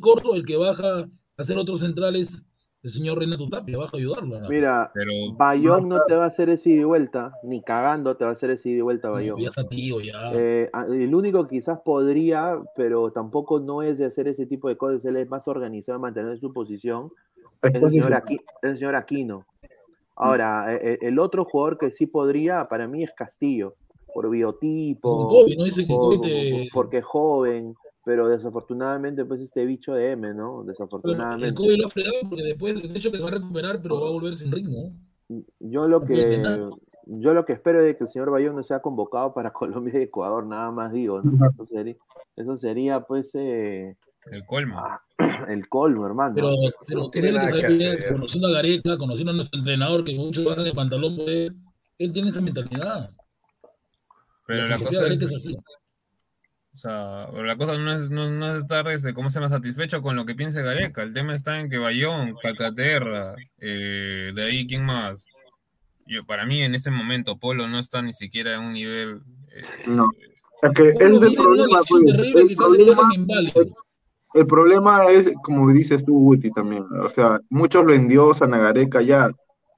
Corto, 0.00 0.34
el 0.34 0.44
que 0.44 0.56
baja 0.56 1.00
a 1.00 1.06
hacer 1.38 1.56
otros 1.56 1.80
centrales, 1.80 2.44
el 2.82 2.90
señor 2.90 3.18
Renato 3.18 3.48
Tapia, 3.48 3.78
baja 3.78 3.96
a 3.96 3.98
ayudarlo. 3.98 4.40
¿no? 4.40 4.48
Mira, 4.48 4.90
Pero 4.92 5.12
Bayón 5.32 5.88
no 5.88 6.00
te 6.06 6.14
va 6.14 6.24
a 6.24 6.26
hacer 6.28 6.50
ese 6.50 6.70
ida 6.70 6.82
y 6.82 6.84
vuelta, 6.84 7.32
ni 7.42 7.62
cagando 7.62 8.16
te 8.16 8.24
va 8.24 8.30
a 8.30 8.34
hacer 8.34 8.50
ese 8.50 8.68
ida 8.68 8.78
y 8.78 8.82
vuelta 8.82 9.08
Bayón. 9.10 9.40
Ya 9.40 9.48
está 9.48 9.66
tío, 9.66 10.00
ya. 10.00 10.30
Eh, 10.34 10.70
el 10.90 11.14
único 11.14 11.48
quizás 11.48 11.78
podría, 11.82 12.58
pero 12.76 13.10
tampoco 13.10 13.58
no 13.60 13.82
es 13.82 13.96
de 13.98 14.04
hacer 14.04 14.28
ese 14.28 14.44
tipo 14.46 14.68
de 14.68 14.76
cosas, 14.76 15.04
él 15.06 15.16
es 15.16 15.28
más 15.28 15.48
organizado, 15.48 15.98
mantener 15.98 16.38
su 16.38 16.52
posición, 16.52 17.10
es 17.62 17.74
el 17.82 17.90
señor, 17.90 18.12
Aqui- 18.12 18.40
es 18.62 18.70
el 18.70 18.78
señor 18.78 18.94
Aquino. 18.94 19.46
Ahora, 20.16 20.72
eh, 20.74 20.80
eh, 20.82 20.98
el 21.02 21.18
otro 21.18 21.44
jugador 21.44 21.78
que 21.78 21.90
sí 21.90 22.06
podría, 22.06 22.68
para 22.68 22.86
mí, 22.86 23.02
es 23.02 23.10
Castillo, 23.16 23.74
por 24.12 24.30
biotipo, 24.30 25.28
COVID, 25.28 25.58
¿no? 25.58 25.64
Dice 25.64 25.82
que 25.82 25.94
por- 25.94 26.00
COVID 26.04 26.20
te- 26.20 26.68
porque 26.72 26.98
es 26.98 27.04
joven, 27.04 27.74
pero 28.04 28.28
desafortunadamente, 28.28 29.24
pues 29.24 29.40
este 29.40 29.64
bicho 29.66 29.94
de 29.94 30.12
M, 30.12 30.32
¿no? 30.34 30.60
El 30.60 30.68
Desafortunadamente. 30.68 31.54
COVID 31.54 31.78
lo 31.80 31.86
ha 31.86 31.90
fregado 31.90 32.14
porque 32.28 32.42
después, 32.44 32.80
de 32.80 32.96
hecho, 32.98 33.10
que 33.10 33.16
se 33.16 33.22
va 33.22 33.30
a 33.30 33.32
recuperar, 33.32 33.82
pero 33.82 34.00
va 34.00 34.08
a 34.08 34.12
volver 34.12 34.36
sin 34.36 34.52
ritmo. 34.52 34.92
Yo 35.58 35.88
lo 35.88 36.04
que, 36.04 36.36
yo 37.06 37.34
lo 37.34 37.44
que 37.44 37.54
espero 37.54 37.80
es 37.80 37.96
que 37.96 38.04
el 38.04 38.10
señor 38.10 38.30
Bayón 38.30 38.54
no 38.56 38.62
sea 38.62 38.80
convocado 38.80 39.32
para 39.34 39.52
Colombia 39.52 39.98
y 39.98 40.02
Ecuador, 40.04 40.46
nada 40.46 40.70
más 40.70 40.92
digo, 40.92 41.22
¿no? 41.22 41.32
Eso 41.54 41.64
sería, 41.64 41.96
eso 42.36 42.56
sería 42.56 43.00
pues 43.00 43.30
eh, 43.34 43.96
El 44.30 44.44
colmo. 44.46 44.82
el 45.48 45.68
colmo, 45.68 46.06
hermano. 46.06 46.34
Pero, 46.34 46.48
pero 46.86 47.10
tiene 47.10 47.32
que 47.32 47.40
saber 47.40 47.72
bien, 47.72 47.98
conociendo 48.12 48.48
a 48.48 48.52
Gareca, 48.52 48.98
conociendo 48.98 49.32
a 49.32 49.34
nuestro 49.36 49.58
entrenador, 49.58 50.04
que 50.04 50.14
muchos 50.14 50.44
bajan 50.44 50.66
el 50.66 50.72
pantalón 50.74 51.16
por 51.16 51.28
él, 51.28 51.54
él 51.98 52.12
tiene 52.12 52.30
esa 52.30 52.40
mentalidad. 52.40 53.10
Pero 54.46 54.66
la 54.66 54.78
filosofía 54.78 54.88
cosa 54.88 55.02
de 55.02 55.08
Gareca 55.08 55.24
es, 55.24 55.30
es 55.30 55.36
así. 55.36 55.54
o 55.54 56.76
sea, 56.76 57.28
pero 57.32 57.44
la 57.44 57.56
cosa 57.56 57.78
no 57.78 57.92
es, 57.94 58.10
no, 58.10 58.30
no 58.30 58.50
es 58.50 58.62
estar, 58.62 58.88
este, 58.88 59.14
¿cómo 59.14 59.30
se 59.30 59.38
llama? 59.38 59.48
Satisfecho 59.50 60.02
con 60.02 60.16
lo 60.16 60.26
que 60.26 60.34
piense 60.34 60.62
Gareca. 60.62 61.02
El 61.02 61.12
tema 61.14 61.34
está 61.34 61.60
en 61.60 61.70
que 61.70 61.78
Bayón, 61.78 62.34
Calcaterra, 62.42 63.34
eh, 63.58 64.32
de 64.34 64.42
ahí, 64.42 64.66
¿quién 64.66 64.84
más? 64.84 65.26
Yo, 66.06 66.24
para 66.26 66.44
mí, 66.44 66.62
en 66.62 66.74
este 66.74 66.90
momento, 66.90 67.38
Polo 67.38 67.66
no 67.66 67.78
está 67.78 68.02
ni 68.02 68.12
siquiera 68.12 68.54
en 68.54 68.60
un 68.60 68.72
nivel... 68.74 69.20
eh, 69.52 69.62
No. 69.86 70.10
Es 70.62 70.70
que 70.70 70.88
es 70.88 71.22
el 71.22 71.34
problema, 71.34 71.80
pues. 71.88 72.14
El 72.14 72.56
problema, 72.56 73.08
el 74.34 74.46
problema 74.46 75.06
es, 75.06 75.32
como 75.42 75.70
dices 75.70 76.04
tú, 76.04 76.12
Guti, 76.18 76.50
también. 76.50 76.84
O 77.02 77.08
sea, 77.08 77.40
muchos 77.50 77.84
lo 77.84 77.92
endiosan 77.94 78.52
a 78.54 78.58
Gareca 78.58 79.00
ya, 79.00 79.30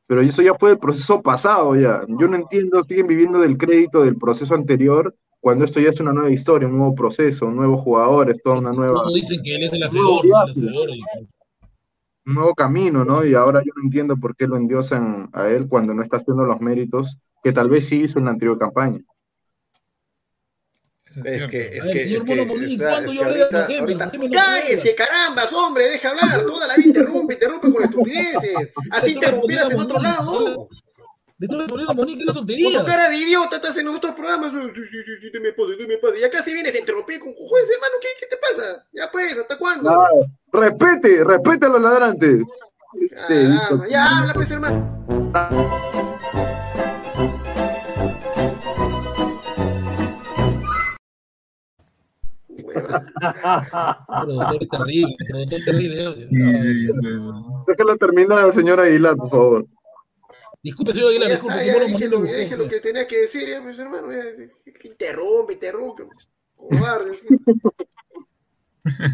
pero 0.06 0.20
eso 0.20 0.42
ya 0.42 0.54
fue 0.54 0.72
el 0.72 0.78
proceso 0.78 1.20
pasado 1.22 1.76
ya. 1.76 2.00
Yo 2.08 2.26
no 2.28 2.36
entiendo, 2.36 2.82
siguen 2.82 3.06
viviendo 3.06 3.38
del 3.40 3.56
crédito 3.58 4.02
del 4.02 4.16
proceso 4.16 4.54
anterior, 4.54 5.14
cuando 5.40 5.64
esto 5.64 5.78
ya 5.78 5.90
es 5.90 6.00
una 6.00 6.12
nueva 6.12 6.30
historia, 6.30 6.68
un 6.68 6.76
nuevo 6.78 6.94
proceso, 6.94 7.50
nuevos 7.50 7.80
jugadores, 7.80 8.40
toda 8.42 8.58
una 8.58 8.72
nueva, 8.72 8.94
Todos 8.94 9.14
dicen 9.14 9.40
que 9.42 9.54
él 9.56 9.62
es 9.62 9.72
el 9.72 9.82
un 9.84 9.94
nuevo 10.04 10.18
hacedor, 10.18 10.50
hacedor. 10.50 10.90
y- 10.90 11.28
un 12.26 12.34
nuevo 12.34 12.54
camino, 12.54 13.04
¿no? 13.04 13.24
Y 13.24 13.34
ahora 13.34 13.62
yo 13.64 13.70
no 13.76 13.82
entiendo 13.84 14.16
por 14.16 14.34
qué 14.34 14.48
lo 14.48 14.56
endiosan 14.56 15.28
a 15.32 15.48
él 15.48 15.68
cuando 15.68 15.94
no 15.94 16.02
está 16.02 16.16
haciendo 16.16 16.44
los 16.44 16.60
méritos 16.60 17.18
que 17.42 17.52
tal 17.52 17.68
vez 17.68 17.86
sí 17.86 18.02
hizo 18.02 18.18
en 18.18 18.24
la 18.24 18.32
anterior 18.32 18.58
campaña. 18.58 19.00
Es 21.24 21.50
que, 21.50 21.70
es 21.78 21.84
que, 21.86 22.00
señor 22.00 22.18
es 22.18 22.24
que, 22.24 22.34
Mono 22.34 22.46
Molín, 22.46 22.74
o 22.74 22.78
sea, 22.78 22.90
¿cuándo 22.90 23.12
es 23.12 23.16
yo 23.18 23.22
que 23.22 23.26
hablé 23.26 23.38
de 23.38 23.46
Trujillo 23.46 24.28
no 24.28 24.30
¡Cállese, 24.30 24.94
carambas, 24.94 25.52
hombre! 25.52 25.88
¡Deja 25.88 26.10
hablar! 26.10 26.44
Toda 26.46 26.66
la 26.66 26.76
vida 26.76 26.88
interrumpe, 26.88 27.34
interrumpe 27.34 27.72
con 27.72 27.82
estupideces. 27.82 28.72
Así 28.90 29.12
interrumpieras 29.12 29.72
en 29.72 29.80
otro 29.80 30.00
lado. 30.00 30.68
Le 31.38 31.44
estoy 31.44 31.60
respondiendo 31.60 31.92
a 31.92 31.94
Monique, 31.94 32.24
Con 32.24 32.34
tontería. 32.34 32.80
tu 32.80 32.86
cara 32.86 33.10
de 33.10 33.16
idiota 33.16 33.56
estás 33.56 33.76
en 33.76 33.86
los 33.86 33.96
otros 33.96 34.14
programas. 34.14 34.52
Sí, 34.52 34.80
sí, 34.90 34.98
sí, 35.04 35.12
sí, 35.20 35.32
te 35.32 35.38
me 35.38 35.52
pasa, 35.52 35.72
te 35.78 35.86
me 35.86 35.98
pasa. 35.98 36.16
Y 36.16 36.24
acá 36.24 36.42
si 36.42 36.52
vienes 36.54 36.74
a 36.74 36.78
interrumpir 36.78 37.20
con 37.20 37.34
juez, 37.34 37.64
hermano, 37.74 37.94
¿qué, 38.00 38.08
¿qué 38.20 38.26
te 38.26 38.36
pasa? 38.38 38.86
Ya 38.92 39.10
pues, 39.10 39.36
¿hasta 39.36 39.58
cuándo? 39.58 39.90
Ah, 39.90 40.08
respete, 40.52 41.24
respete 41.24 41.66
a 41.66 41.68
los 41.68 41.82
ladrantes. 41.82 42.40
Este, 43.00 43.48
Caramba, 43.48 43.88
ya 43.88 44.18
habla, 44.18 44.32
pues, 44.32 44.50
hermano. 44.50 45.06
Productor 54.22 54.68
terrible, 54.70 55.16
productor 55.28 55.60
terrible. 55.64 56.28
Déjalo 57.66 57.96
terminar 57.96 58.38
al 58.38 58.52
señor 58.52 58.80
Aguilar, 58.80 59.16
por 59.16 59.30
favor. 59.30 59.66
Disculpe, 60.62 60.92
señor 60.94 61.10
Aguilar, 61.10 61.30
disculpe. 61.30 61.66
ya 61.66 61.84
dije, 61.84 62.08
lo, 62.08 62.22
dije 62.22 62.68
que 62.68 62.80
tenía 62.80 63.06
que 63.06 63.20
decir, 63.20 63.48
ya, 63.48 63.62
pues, 63.62 63.78
hermano. 63.78 64.12
Ya, 64.12 64.24
que 64.72 64.88
interrumpe, 64.88 65.52
interrumpe. 65.54 66.04
Cobarde, 66.56 67.14
sí. 67.14 67.26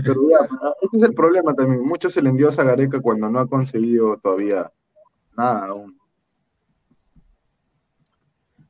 Pero 0.04 0.28
ya, 0.28 0.48
ese 0.82 0.96
es 0.96 1.02
el 1.02 1.14
problema 1.14 1.54
también. 1.54 1.82
Mucho 1.82 2.10
se 2.10 2.22
le 2.22 2.28
endiosa 2.28 2.62
a 2.62 2.66
Gareca 2.66 3.00
cuando 3.00 3.28
no 3.28 3.40
ha 3.40 3.48
conseguido 3.48 4.18
todavía 4.18 4.70
nada 5.36 5.66
aún. 5.66 6.01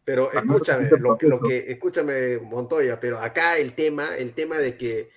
Pero 0.04 0.28
Ah, 0.32 0.38
escúchame, 0.40 0.90
lo, 0.98 1.16
que- 1.16 1.26
lo 1.28 1.40
que, 1.40 1.70
escúchame, 1.70 2.38
Montoya, 2.38 2.98
pero 2.98 3.18
acá 3.18 3.58
el 3.58 3.74
tema, 3.74 4.16
el 4.16 4.32
tema 4.32 4.58
de 4.58 4.76
que 4.76 5.10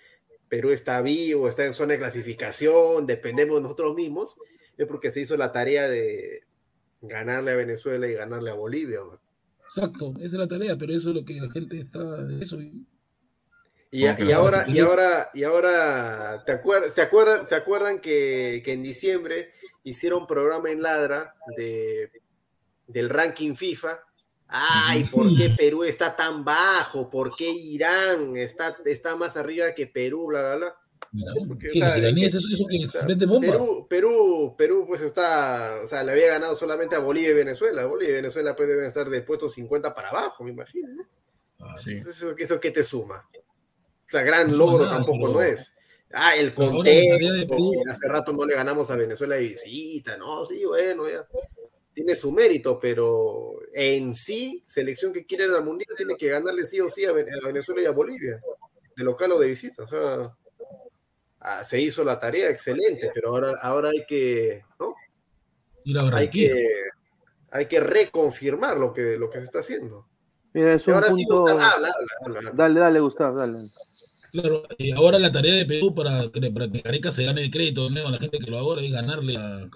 Perú 0.48 0.70
está 0.70 1.02
vivo, 1.02 1.50
está 1.50 1.66
en 1.66 1.74
zona 1.74 1.94
de 1.94 2.00
clasificación, 2.00 3.08
dependemos 3.08 3.56
de 3.58 3.62
nosotros 3.64 3.96
mismos, 3.96 4.36
es 4.78 4.86
porque 4.88 5.10
se 5.10 5.22
hizo 5.22 5.38
la 5.38 5.52
tarea 5.52 5.90
de 5.90 6.44
ganarle 7.02 7.52
a 7.52 7.56
Venezuela 7.56 8.08
y 8.08 8.14
ganarle 8.14 8.52
a 8.52 8.54
Bolivia. 8.54 9.00
man. 9.04 9.18
Exacto, 9.62 10.14
esa 10.18 10.26
es 10.26 10.34
la 10.34 10.48
tarea, 10.48 10.78
pero 10.78 10.94
eso 10.94 11.10
es 11.10 11.16
lo 11.16 11.26
que 11.26 11.34
la 11.34 11.50
gente 11.50 11.80
está. 11.80 12.00
Eso. 12.40 12.60
Y, 13.92 14.06
ahora, 14.34 14.66
y 14.68 14.80
ahora, 14.80 15.30
y 15.34 15.44
ahora, 15.44 16.44
¿te 16.46 16.62
acuer- 16.62 16.90
¿se 16.92 17.02
acuerdan, 17.02 17.48
se 17.48 17.56
acuerdan 17.56 18.00
que, 18.00 18.62
que 18.64 18.74
en 18.74 18.84
diciembre 18.84 19.54
hicieron 19.84 20.22
un 20.22 20.28
programa 20.28 20.70
en 20.70 20.82
Ladra 20.82 21.34
de, 21.56 22.12
del 22.88 23.10
ranking 23.10 23.56
FIFA? 23.56 24.00
Ay, 24.48 25.06
¿por 25.06 25.36
qué 25.36 25.50
Perú 25.58 25.84
está 25.84 26.16
tan 26.16 26.44
bajo? 26.46 27.10
¿Por 27.10 27.36
qué 27.36 27.50
Irán 27.50 28.36
está, 28.38 28.76
está 28.86 29.16
más 29.16 29.38
arriba 29.38 29.74
que 29.74 29.88
Perú? 29.88 30.28
Bla, 30.28 30.42
bla, 30.42 30.56
bla. 30.56 30.76
Porque, 31.48 31.70
o 31.70 31.74
¿Qué, 31.74 31.80
sea, 31.80 31.88
los 31.90 31.98
iraníes, 31.98 32.34
que- 32.34 32.38
eso, 32.38 32.48
eso 32.54 32.66
que 32.70 32.86
o 32.86 32.90
sea, 32.90 33.06
vende 33.06 33.26
bomba? 33.26 33.48
Perú, 33.48 33.88
Perú, 33.90 34.56
Perú, 34.58 34.86
pues 34.88 35.02
está, 35.02 35.80
o 35.84 35.88
sea, 35.88 36.04
le 36.04 36.12
había 36.12 36.28
ganado 36.28 36.56
solamente 36.56 36.96
a 36.96 37.00
Bolivia 37.00 37.30
y 37.30 37.34
Venezuela. 37.34 37.86
Bolivia 37.86 38.12
y 38.14 38.16
Venezuela 38.18 38.56
pues 38.56 38.68
deben 38.68 38.86
estar 38.86 39.10
del 39.10 39.24
puesto 39.24 39.50
50 39.50 39.96
para 39.96 40.10
abajo, 40.10 40.44
me 40.44 40.52
imagino. 40.52 40.90
¿no? 40.94 41.78
Sí. 41.78 41.94
¿Eso, 41.94 42.36
eso 42.38 42.60
qué 42.60 42.72
te 42.72 42.84
suma? 42.84 43.26
O 43.34 44.10
sea, 44.10 44.24
gran 44.24 44.52
No 44.52 44.58
logro 44.58 44.86
nada, 44.86 44.98
tampoco 44.98 45.30
no 45.30 45.42
es. 45.42 45.72
Ah, 46.12 46.36
el 46.36 46.48
de 46.48 46.54
contexto, 46.54 47.18
que 47.18 47.92
hace 47.92 48.08
rato 48.08 48.32
no 48.34 48.46
le 48.46 48.56
ganamos 48.56 48.90
a 48.92 48.96
Venezuela 48.96 49.36
de 49.36 49.42
visita, 49.50 50.18
no, 50.18 50.46
sí, 50.46 50.64
bueno, 50.66 51.10
ya. 51.10 51.26
Tiene 51.96 52.16
su 52.16 52.32
mérito, 52.32 52.78
pero 52.80 53.54
en 53.74 54.14
sí, 54.14 54.62
selección 54.68 55.12
que 55.14 55.24
quiere 55.24 55.46
ir 55.46 55.52
al 55.52 55.64
mundial 55.64 55.96
tiene 55.98 56.16
que 56.18 56.28
ganarle 56.28 56.64
sí 56.66 56.80
o 56.82 56.90
sí 56.90 57.06
a 57.06 57.14
Ven- 57.14 57.30
a 57.42 57.48
Venezuela 57.48 57.82
y 57.82 57.86
a 57.86 57.92
Bolivia, 57.92 58.40
de 58.98 59.04
local 59.04 59.32
o 59.32 59.40
de 59.40 59.48
visita. 59.48 59.84
O 59.84 59.88
sea, 59.88 60.36
ah, 61.40 61.64
se 61.64 61.80
hizo 61.82 62.04
la 62.04 62.20
tarea 62.20 62.50
excelente, 62.50 63.10
pero 63.14 63.30
ahora, 63.30 63.54
ahora 63.62 63.90
hay 63.90 64.06
que, 64.06 64.64
¿no? 64.80 64.94
Ir 65.86 65.98
a 66.00 66.18
Hay 66.18 66.30
que, 66.30 66.68
hay 67.52 67.66
que 67.68 67.80
reconfirmar 67.80 68.78
lo 68.78 68.92
que, 68.94 69.18
lo 69.18 69.30
que 69.30 69.38
se 69.40 69.44
está 69.46 69.60
haciendo. 69.60 70.06
Mira, 70.54 70.74
es 70.74 70.86
Y 70.86 70.90
un 70.90 70.96
ahora 70.96 71.12
sí. 71.12 71.24
Gustavo, 71.26 71.48
habla, 71.50 71.68
habla, 71.72 71.90
habla, 72.26 72.40
habla. 72.40 72.52
Dale, 72.54 72.80
dale, 72.82 73.00
Gustavo, 73.00 73.38
dale. 73.40 73.70
Claro, 74.32 74.64
y 74.78 74.92
ahora 74.92 75.18
la 75.18 75.32
tarea 75.32 75.54
de 75.54 75.66
Perú 75.66 75.96
para 75.96 76.30
que, 76.30 76.52
para 76.52 76.70
que 76.70 77.12
se 77.12 77.24
gane 77.24 77.42
el 77.42 77.52
crédito 77.52 77.90
¿no? 77.90 78.06
a 78.06 78.12
la 78.12 78.18
gente 78.18 78.38
que 78.40 78.52
lo 78.52 78.58
ahora 78.58 78.82
es 78.82 78.92
ganarle 78.92 79.38
a, 79.38 79.60
a- 79.60 79.70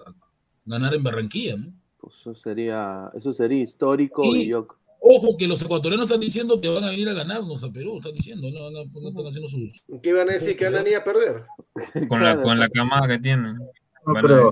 ganar 0.66 0.92
en 0.94 1.02
Barranquilla. 1.02 1.56
¿no? 1.56 1.79
Pues 2.00 2.14
eso 2.16 2.34
sería, 2.34 3.10
eso 3.14 3.32
sería 3.32 3.62
histórico 3.62 4.24
y, 4.24 4.42
Y- 4.42 4.48
yo 4.48 4.66
Ojo 5.02 5.34
que 5.38 5.48
los 5.48 5.62
ecuatorianos 5.62 6.04
están 6.06 6.20
diciendo 6.20 6.60
que 6.60 6.68
van 6.68 6.84
a 6.84 6.90
venir 6.90 7.08
a 7.08 7.14
ganarnos 7.14 7.64
a 7.64 7.70
Perú, 7.72 7.96
están 7.96 8.12
diciendo, 8.12 8.50
no, 8.50 8.70
no, 8.70 8.84
no 8.84 9.08
están 9.08 9.26
haciendo 9.28 9.48
sus. 9.48 9.82
¿Qué 10.02 10.10
iban 10.10 10.28
a 10.28 10.34
decir? 10.34 10.54
¿Que 10.58 10.68
van 10.68 10.84
a 10.84 10.88
ir 10.90 10.96
a 10.96 11.02
perder? 11.02 11.44
Con 12.08 12.22
la, 12.22 12.38
con 12.42 12.58
la 12.60 12.68
camada 12.68 13.08
que 13.08 13.18
tienen. 13.18 13.54
No, 13.56 13.64
Van 14.12 14.18
a 14.18 14.20
pero- 14.20 14.50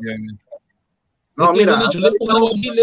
No, 1.36 1.52
mira, 1.52 1.72
le 1.72 1.72
han 1.72 1.80
dicho, 1.82 2.00
le 2.00 2.08
hemos 2.08 2.28
ganado 2.28 2.48
a 2.48 2.54
Chile, 2.54 2.82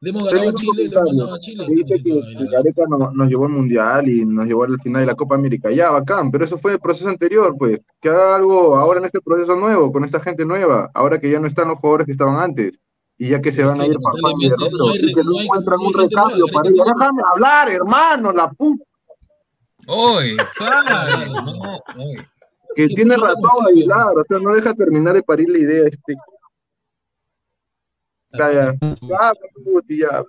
le 0.00 0.10
hemos 0.10 0.24
ganado 0.24 0.48
a 0.48 0.54
Chile, 0.54 0.72
le 0.78 0.84
hemos 0.84 1.04
ganado 1.04 1.34
a 1.34 1.38
Chile. 1.40 1.64
Se 1.66 1.72
dice 1.74 1.94
que, 1.96 2.02
que 2.02 2.46
Gareca 2.50 2.82
no- 2.88 3.10
nos 3.12 3.28
llevó 3.28 3.44
al 3.44 3.52
Mundial 3.52 4.08
y 4.08 4.24
nos 4.24 4.46
llevó 4.46 4.64
al 4.64 4.80
final 4.80 5.02
de 5.02 5.06
la 5.06 5.14
Copa 5.14 5.34
América. 5.34 5.70
Ya, 5.70 5.90
bacán, 5.90 6.30
pero 6.30 6.46
eso 6.46 6.56
fue 6.56 6.72
el 6.72 6.80
proceso 6.80 7.10
anterior, 7.10 7.54
pues. 7.58 7.78
Que 8.00 8.08
haga 8.08 8.36
algo 8.36 8.76
ahora 8.76 9.00
en 9.00 9.04
este 9.04 9.20
proceso 9.20 9.54
nuevo, 9.54 9.92
con 9.92 10.02
esta 10.02 10.18
gente 10.18 10.46
nueva, 10.46 10.90
ahora 10.94 11.20
que 11.20 11.30
ya 11.30 11.38
no 11.40 11.46
están 11.46 11.68
los 11.68 11.78
jugadores 11.78 12.06
que 12.06 12.12
estaban 12.12 12.40
antes. 12.40 12.80
Y 13.22 13.28
ya 13.28 13.40
que 13.40 13.52
se 13.52 13.62
van 13.62 13.80
a 13.80 13.86
ir 13.86 13.92
y 13.92 13.94
lamentablemente 13.94 14.56
Guerrero, 14.58 14.78
no 14.78 14.96
y 14.96 15.14
que 15.14 15.22
no 15.22 15.40
encuentran 15.40 15.78
un 15.78 15.94
recambio 15.94 16.44
para 16.48 16.68
ellos. 16.68 16.84
Déjame 16.84 17.22
hablar, 17.32 17.70
hermano, 17.70 18.32
la 18.32 18.50
puta. 18.50 18.84
¡Oy! 19.86 20.36
¿sabes? 20.58 21.14
No, 21.32 22.02
oy. 22.02 22.16
Que 22.74 22.88
tiene 22.88 23.16
razón 23.16 23.68
Aguilar, 23.68 24.18
o 24.18 24.24
sea, 24.24 24.38
no 24.40 24.54
deja 24.54 24.74
terminar 24.74 25.14
de 25.14 25.22
parir 25.22 25.48
la 25.50 25.58
idea 25.58 25.86
este. 25.86 26.16
Ya, 28.32 28.52
ya, 28.52 28.74
ya, 28.80 29.32
ya. 29.86 30.24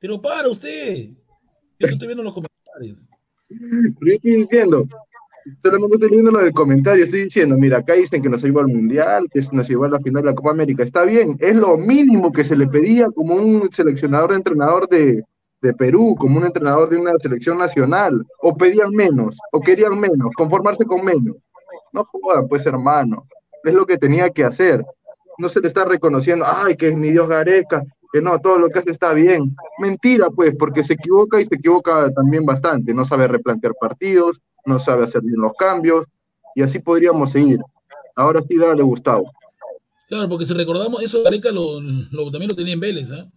Pero 0.00 0.22
para 0.22 0.48
usted. 0.48 1.10
Yo 1.80 1.86
estoy 1.86 2.08
viendo 2.08 2.22
los 2.22 2.32
comentarios. 2.32 3.06
Pero 3.46 4.06
yo 4.06 4.12
estoy 4.12 4.36
diciendo, 4.36 4.88
solamente 5.62 5.96
estoy 5.96 6.10
leyendo 6.10 6.30
lo 6.30 6.38
del 6.38 6.52
comentario, 6.52 7.04
estoy 7.04 7.24
diciendo, 7.24 7.56
mira, 7.56 7.78
acá 7.78 7.94
dicen 7.94 8.22
que 8.22 8.28
nos 8.28 8.42
llevó 8.42 8.60
al 8.60 8.68
Mundial, 8.68 9.28
que 9.30 9.40
nos 9.52 9.68
llevó 9.68 9.84
a 9.84 9.90
la 9.90 10.00
final 10.00 10.22
de 10.22 10.30
la 10.30 10.34
Copa 10.34 10.50
América. 10.50 10.82
Está 10.82 11.04
bien, 11.04 11.36
es 11.40 11.54
lo 11.54 11.76
mínimo 11.76 12.32
que 12.32 12.44
se 12.44 12.56
le 12.56 12.66
pedía 12.66 13.08
como 13.14 13.34
un 13.34 13.70
seleccionador 13.70 14.30
de 14.30 14.36
entrenador 14.36 14.88
de, 14.88 15.22
de 15.60 15.74
Perú, 15.74 16.16
como 16.18 16.38
un 16.38 16.46
entrenador 16.46 16.88
de 16.88 16.96
una 16.96 17.12
selección 17.20 17.58
nacional. 17.58 18.24
O 18.42 18.54
pedían 18.54 18.90
menos, 18.92 19.36
o 19.52 19.60
querían 19.60 19.98
menos, 19.98 20.30
conformarse 20.36 20.84
con 20.84 21.04
menos. 21.04 21.36
No 21.92 22.04
jodan, 22.04 22.48
pues 22.48 22.64
hermano, 22.66 23.26
es 23.64 23.74
lo 23.74 23.86
que 23.86 23.98
tenía 23.98 24.30
que 24.30 24.44
hacer. 24.44 24.84
No 25.38 25.48
se 25.48 25.60
le 25.60 25.68
está 25.68 25.84
reconociendo, 25.84 26.44
ay, 26.48 26.76
que 26.76 26.88
es 26.88 26.96
mi 26.96 27.10
Dios 27.10 27.28
Gareca, 27.28 27.82
que 28.12 28.22
no, 28.22 28.38
todo 28.38 28.58
lo 28.58 28.68
que 28.68 28.78
hace 28.80 28.90
está 28.90 29.12
bien. 29.12 29.54
Mentira, 29.78 30.30
pues, 30.30 30.54
porque 30.58 30.82
se 30.82 30.94
equivoca 30.94 31.40
y 31.40 31.44
se 31.44 31.54
equivoca 31.54 32.10
también 32.10 32.44
bastante. 32.44 32.94
No 32.94 33.04
sabe 33.04 33.28
replantear 33.28 33.74
partidos, 33.80 34.40
no 34.66 34.78
sabe 34.78 35.04
hacer 35.04 35.22
bien 35.22 35.40
los 35.40 35.52
cambios, 35.54 36.06
y 36.54 36.62
así 36.62 36.78
podríamos 36.78 37.32
seguir. 37.32 37.58
Ahora 38.16 38.42
sí, 38.48 38.56
dale, 38.56 38.82
Gustavo. 38.82 39.30
Claro, 40.08 40.28
porque 40.28 40.44
si 40.44 40.54
recordamos, 40.54 41.02
eso 41.02 41.22
Gareca 41.22 41.50
lo, 41.50 41.80
lo- 41.80 42.30
también 42.30 42.48
lo 42.48 42.56
tenía 42.56 42.72
en 42.74 42.80
Vélez, 42.80 43.12
¿ah? 43.12 43.30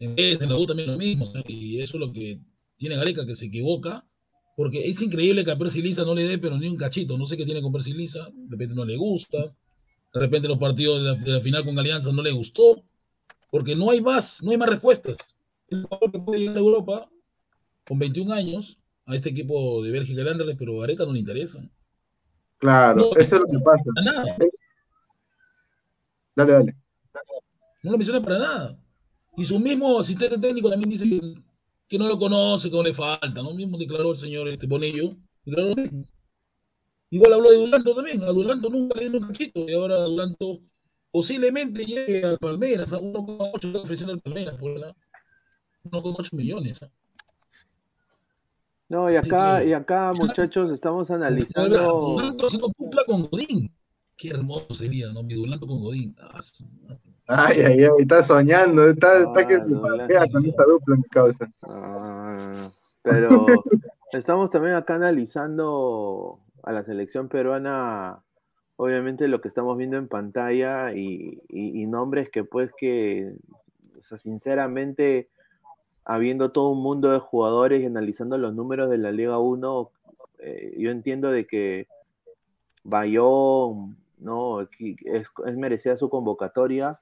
En 0.00 0.14
vez 0.14 0.40
en 0.40 0.48
la 0.48 0.56
U 0.56 0.66
también 0.66 0.92
lo 0.92 0.98
mismo, 0.98 1.24
y 1.46 1.80
eso 1.80 1.96
es 1.96 2.00
lo 2.00 2.12
que 2.12 2.40
tiene 2.76 2.96
Gareca, 2.96 3.26
que 3.26 3.34
se 3.34 3.46
equivoca, 3.46 4.04
porque 4.56 4.88
es 4.88 5.00
increíble 5.02 5.44
que 5.44 5.50
a 5.52 5.58
Percy 5.58 5.82
Lisa 5.82 6.04
no 6.04 6.14
le 6.14 6.24
dé, 6.24 6.38
pero 6.38 6.56
ni 6.58 6.68
un 6.68 6.76
cachito, 6.76 7.16
no 7.18 7.26
sé 7.26 7.36
qué 7.36 7.44
tiene 7.44 7.62
con 7.62 7.72
Percy 7.72 7.92
Lisa, 7.94 8.28
de 8.32 8.50
repente 8.50 8.74
no 8.74 8.84
le 8.84 8.96
gusta, 8.96 9.38
de 9.38 10.20
repente 10.20 10.48
los 10.48 10.58
partidos 10.58 10.98
de 11.00 11.04
la, 11.04 11.14
de 11.14 11.32
la 11.32 11.40
final 11.40 11.64
con 11.64 11.78
Alianza 11.78 12.12
no 12.12 12.22
le 12.22 12.32
gustó, 12.32 12.82
porque 13.50 13.74
no 13.76 13.90
hay 13.90 14.00
más, 14.00 14.42
no 14.42 14.50
hay 14.50 14.56
más 14.56 14.68
respuestas. 14.68 15.16
Es 15.68 15.78
un 15.78 15.84
jugador 15.84 16.12
que 16.12 16.18
puede 16.20 16.40
llegar 16.40 16.56
a 16.56 16.60
Europa 16.60 17.10
con 17.86 17.98
21 17.98 18.32
años 18.32 18.78
a 19.08 19.14
este 19.14 19.30
equipo 19.30 19.82
de 19.82 19.90
Bélgica 19.90 20.22
y 20.22 20.28
Anderlecht, 20.28 20.58
pero 20.58 20.76
a 20.76 20.80
Gareca 20.82 21.06
no 21.06 21.12
le 21.12 21.20
interesa. 21.20 21.66
Claro, 22.58 22.96
No, 23.00 23.16
eso 23.16 23.36
es 23.36 23.40
lo 23.40 23.46
que 23.46 23.58
pasa. 23.58 23.84
Para 23.94 24.12
nada. 24.12 24.36
Dale, 26.36 26.52
dale. 26.52 26.76
No 27.82 27.92
lo 27.92 27.98
menciona 27.98 28.20
para 28.20 28.38
nada. 28.38 28.78
Y 29.36 29.44
su 29.44 29.58
mismo 29.58 29.98
asistente 29.98 30.38
técnico 30.38 30.68
también 30.68 30.90
dice 30.90 31.08
que, 31.08 31.34
que 31.88 31.98
no 31.98 32.06
lo 32.06 32.18
conoce, 32.18 32.70
que 32.70 32.76
no 32.76 32.82
le 32.82 32.92
falta, 32.92 33.42
¿no? 33.42 33.54
Mismo 33.54 33.78
declaró 33.78 34.10
el 34.10 34.18
señor 34.18 34.46
este 34.48 34.66
Bonillo. 34.66 35.16
declaró. 35.44 35.74
Igual 37.10 37.32
habló 37.32 37.50
de 37.50 37.56
Duranto 37.56 37.94
también. 37.94 38.22
A 38.24 38.26
Duranto 38.26 38.68
nunca 38.68 39.00
le 39.00 39.08
dio 39.08 39.18
un 39.20 39.26
cachito. 39.26 39.66
Y 39.66 39.72
ahora 39.72 40.04
Duranto 40.04 40.60
posiblemente 41.10 41.86
llegue 41.86 42.24
al 42.24 42.38
Palmeiras. 42.38 42.92
A 42.92 42.98
1,8 42.98 43.72
le 43.72 43.78
ofrecieron 43.78 44.16
al 44.16 44.20
Palmeiras. 44.20 44.56
Por 44.56 44.78
la, 44.78 44.94
1,8 45.84 46.34
millones. 46.34 46.82
¿ah? 46.82 46.90
No, 48.88 49.10
y 49.10 49.16
acá, 49.16 49.62
y 49.62 49.72
acá, 49.74 50.12
muchachos, 50.14 50.70
estamos 50.70 51.10
analizando. 51.10 52.00
Duranto 52.16 52.46
haciendo 52.46 52.68
dupla 52.78 53.02
con 53.06 53.22
Godín. 53.28 53.70
Qué 54.16 54.30
hermoso 54.30 54.74
sería, 54.74 55.12
¿no? 55.12 55.22
Mi 55.22 55.34
Duranto 55.34 55.66
con 55.66 55.80
Godín. 55.80 56.16
Ah, 56.18 56.40
su- 56.40 56.64
Ay, 57.26 57.60
ay, 57.60 57.84
ay, 57.84 57.88
está 57.98 58.22
soñando, 58.22 58.88
está, 58.88 59.18
está 59.18 59.46
que 59.46 59.54
se 59.54 59.60
Douglas. 59.60 60.08
pasea 60.08 60.26
con 60.32 60.44
esa 60.46 60.62
dupla, 60.64 60.96
mi 60.96 61.02
causa. 61.04 61.50
Ah, 61.62 62.70
pero 63.02 63.44
estamos 64.12 64.48
también 64.50 64.74
acá 64.74 64.94
analizando 64.94 66.40
a 66.62 66.72
la 66.72 66.82
selección 66.84 67.28
peruana, 67.28 68.22
obviamente 68.76 69.28
lo 69.28 69.42
que 69.42 69.48
estamos 69.48 69.76
viendo 69.76 69.98
en 69.98 70.08
pantalla 70.08 70.94
y, 70.94 71.42
y- 71.50 71.82
y 71.82 71.86
nombres 71.86 72.30
que 72.30 72.44
pues 72.44 72.70
que, 72.78 73.34
o 73.98 74.02
sea, 74.02 74.16
sinceramente, 74.16 75.28
habiendo 76.08 76.50
todo 76.52 76.70
un 76.70 76.82
mundo 76.82 77.10
de 77.12 77.18
jugadores 77.18 77.82
y 77.82 77.86
analizando 77.86 78.38
los 78.38 78.54
números 78.54 78.88
de 78.88 78.96
la 78.96 79.12
Liga 79.12 79.38
1, 79.38 79.90
eh, 80.38 80.74
yo 80.78 80.90
entiendo 80.90 81.30
de 81.30 81.46
que 81.46 81.86
Bayón, 82.82 83.98
no, 84.18 84.62
es, 84.62 85.86
es 85.86 85.98
su 85.98 86.08
convocatoria, 86.08 86.98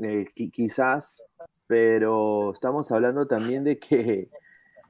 eh, 0.00 0.26
qui- 0.34 0.50
quizás, 0.50 1.22
pero 1.66 2.52
estamos 2.54 2.90
hablando 2.90 3.26
también 3.26 3.62
de 3.62 3.78
que 3.78 4.30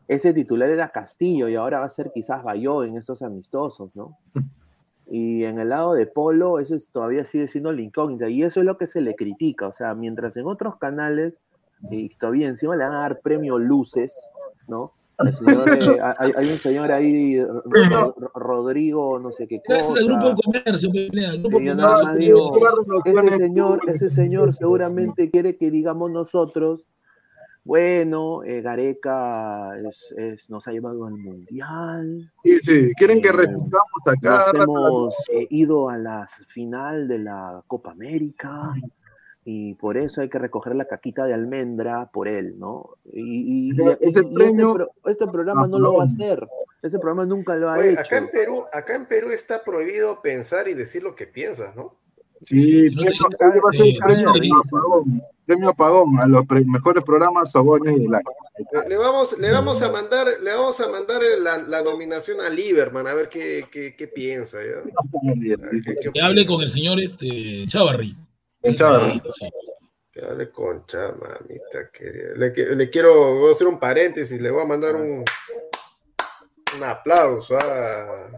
ese 0.07 0.33
titular 0.33 0.68
era 0.70 0.90
Castillo 0.90 1.49
y 1.49 1.57
ahora 1.57 1.81
va 1.81 1.87
a 1.87 1.90
ser 1.90 2.12
quizás 2.14 2.44
Bayón 2.44 2.90
en 2.90 2.97
estos 2.99 3.20
amistosos, 3.23 3.90
¿no? 3.97 4.16
Y 5.11 5.42
en 5.42 5.59
el 5.59 5.70
lado 5.70 5.94
de 5.94 6.07
Polo, 6.07 6.61
eso 6.61 6.77
es- 6.77 6.92
todavía 6.92 7.25
sigue 7.25 7.49
siendo 7.49 7.73
la 7.73 7.83
incógnita, 7.83 8.29
y 8.29 8.44
eso 8.44 8.61
es 8.61 8.66
lo 8.66 8.79
que 8.79 8.87
se 8.87 9.01
le 9.01 9.16
critica, 9.16 9.66
o 9.66 9.73
sea, 9.73 9.92
mientras 9.97 10.37
en 10.37 10.47
otros 10.47 10.77
canales, 10.77 11.40
y 11.90 12.09
todavía 12.16 12.49
encima 12.49 12.77
le 12.77 12.85
van 12.85 12.94
a 12.94 13.01
dar 13.01 13.20
premio 13.20 13.59
Luces, 13.59 14.29
¿no? 14.68 14.90
El 15.18 15.35
señor, 15.35 15.68
eh, 15.73 15.99
hay, 16.18 16.33
hay 16.37 16.49
un 16.49 16.57
señor 16.59 16.90
ahí, 16.90 17.40
Ro- 17.40 17.62
Ro- 17.64 18.14
Ro- 18.18 18.33
Rodrigo, 18.35 19.18
no 19.20 19.31
sé 19.33 19.47
qué 19.47 19.61
Gracias 19.66 19.87
cosa. 19.92 20.01
al 20.01 20.07
grupo 20.07 20.29
de 20.31 20.35
comercio, 20.44 20.90
el 20.94 21.40
grupo 21.42 21.61
yo 21.61 21.75
nada 21.75 22.03
más 22.03 22.16
digo, 22.16 22.51
ese 23.05 23.37
señor, 23.38 23.81
ese 23.87 24.11
señor 24.11 24.55
seguramente 24.55 25.31
quiere 25.31 25.57
que 25.57 25.70
digamos 25.70 26.11
nosotros, 26.11 26.85
bueno, 27.66 28.42
eh, 28.44 28.61
Gareca 28.61 29.70
es, 29.88 30.12
es- 30.18 30.51
nos 30.51 30.66
ha 30.68 30.73
llevado 30.73 31.07
al 31.07 31.14
mundial, 31.16 32.31
Sí, 32.42 32.59
sí, 32.59 32.92
quieren 32.97 33.23
que 33.23 33.29
Eh, 33.29 33.33
repitamos 33.33 34.03
acá. 34.07 34.53
nos 34.53 34.62
hemos 34.62 35.14
eh, 35.33 35.47
ido 35.51 35.88
a 35.88 35.97
la 35.97 36.29
final 36.49 37.07
de 37.09 37.18
la 37.20 37.62
Copa 37.66 37.92
América 37.92 38.75
y 39.45 39.75
por 39.75 39.97
eso 39.99 40.21
hay 40.23 40.29
que 40.29 40.39
recoger 40.39 40.75
la 40.75 40.87
caquita 40.87 41.27
de 41.27 41.35
almendra 41.35 42.11
por 42.13 42.29
él, 42.29 42.59
¿no? 42.59 42.91
Y, 43.13 43.21
y- 43.21 43.69
y- 43.69 43.71
este, 44.01 44.23
premio- 44.25 44.73
pro- 44.75 44.91
este 45.07 45.27
programa 45.27 45.67
no 45.67 45.79
lo 45.79 45.95
va 45.95 46.03
a 46.03 46.07
hacer, 46.07 46.47
ese 46.83 46.99
programa 46.99 47.27
nunca 47.27 47.55
lo 47.57 47.69
ha 47.71 47.79
Oye, 47.79 47.93
hecho. 47.93 48.01
acá 48.01 48.17
en 48.19 48.31
Perú, 48.31 48.65
acá 48.73 48.95
en 48.97 49.07
Perú 49.07 49.31
está 49.33 49.63
prohibido 49.63 50.21
pensar 50.23 50.69
y 50.69 50.75
decir 50.75 51.03
lo 51.03 51.15
que 51.15 51.27
piensas, 51.27 51.77
¿no? 51.77 51.95
Sí, 52.47 52.83
no 52.95 53.05
te 53.05 53.37
premio, 53.39 53.55
hoy 53.55 53.61
va 53.61 53.71
a 53.71 53.73
ser 53.73 53.87
eh, 53.87 53.99
premio 54.05 54.33
premio 54.33 54.59
apagón, 54.61 55.23
premio 55.47 55.69
apagón 55.71 56.21
a 56.21 56.27
los 56.27 56.45
pre- 56.47 56.65
mejores 56.67 57.03
programas 57.05 57.51
Sobones 57.51 57.99
y 57.99 58.07
la. 58.09 58.21
Le, 58.83 58.89
le 58.91 58.97
vamos, 58.99 59.39
le 59.39 59.51
vamos 59.51 59.81
a 59.81 59.91
mandar, 59.91 60.27
le 60.43 60.51
vamos 60.53 60.79
a 60.81 60.89
mandar 60.89 61.23
la, 61.43 61.59
la 61.59 61.83
nominación 61.83 62.41
a 62.43 62.51
Lieberman 62.51 63.07
a 63.07 63.15
ver 63.15 63.29
qué, 63.31 63.65
qué, 63.71 63.95
qué 63.97 64.09
piensa. 64.09 64.59
¿ya? 64.63 64.83
¿Qué- 65.71 65.83
qué 66.03 66.11
Que 66.13 66.21
hable 66.21 66.45
con 66.45 66.61
el 66.61 66.69
señor 66.69 66.99
este, 67.01 67.65
Chavarri. 67.67 68.15
El 68.64 68.77
Chavarri. 68.77 69.22
Sí. 69.35 69.48
Que 70.11 70.24
hable 70.24 70.50
con 70.50 70.87
Cha, 70.87 71.12
mamita 71.12 71.90
querida. 71.92 72.31
Le, 72.37 72.88
quiero 72.90 73.35
voy 73.35 73.48
a 73.50 73.53
hacer 73.53 73.66
un 73.66 73.79
paréntesis, 73.81 74.40
le 74.40 74.50
voy 74.50 74.62
a 74.62 74.66
mandar 74.66 74.94
un, 74.96 75.24
un 76.77 76.83
aplauso 76.85 77.57
a, 77.59 78.31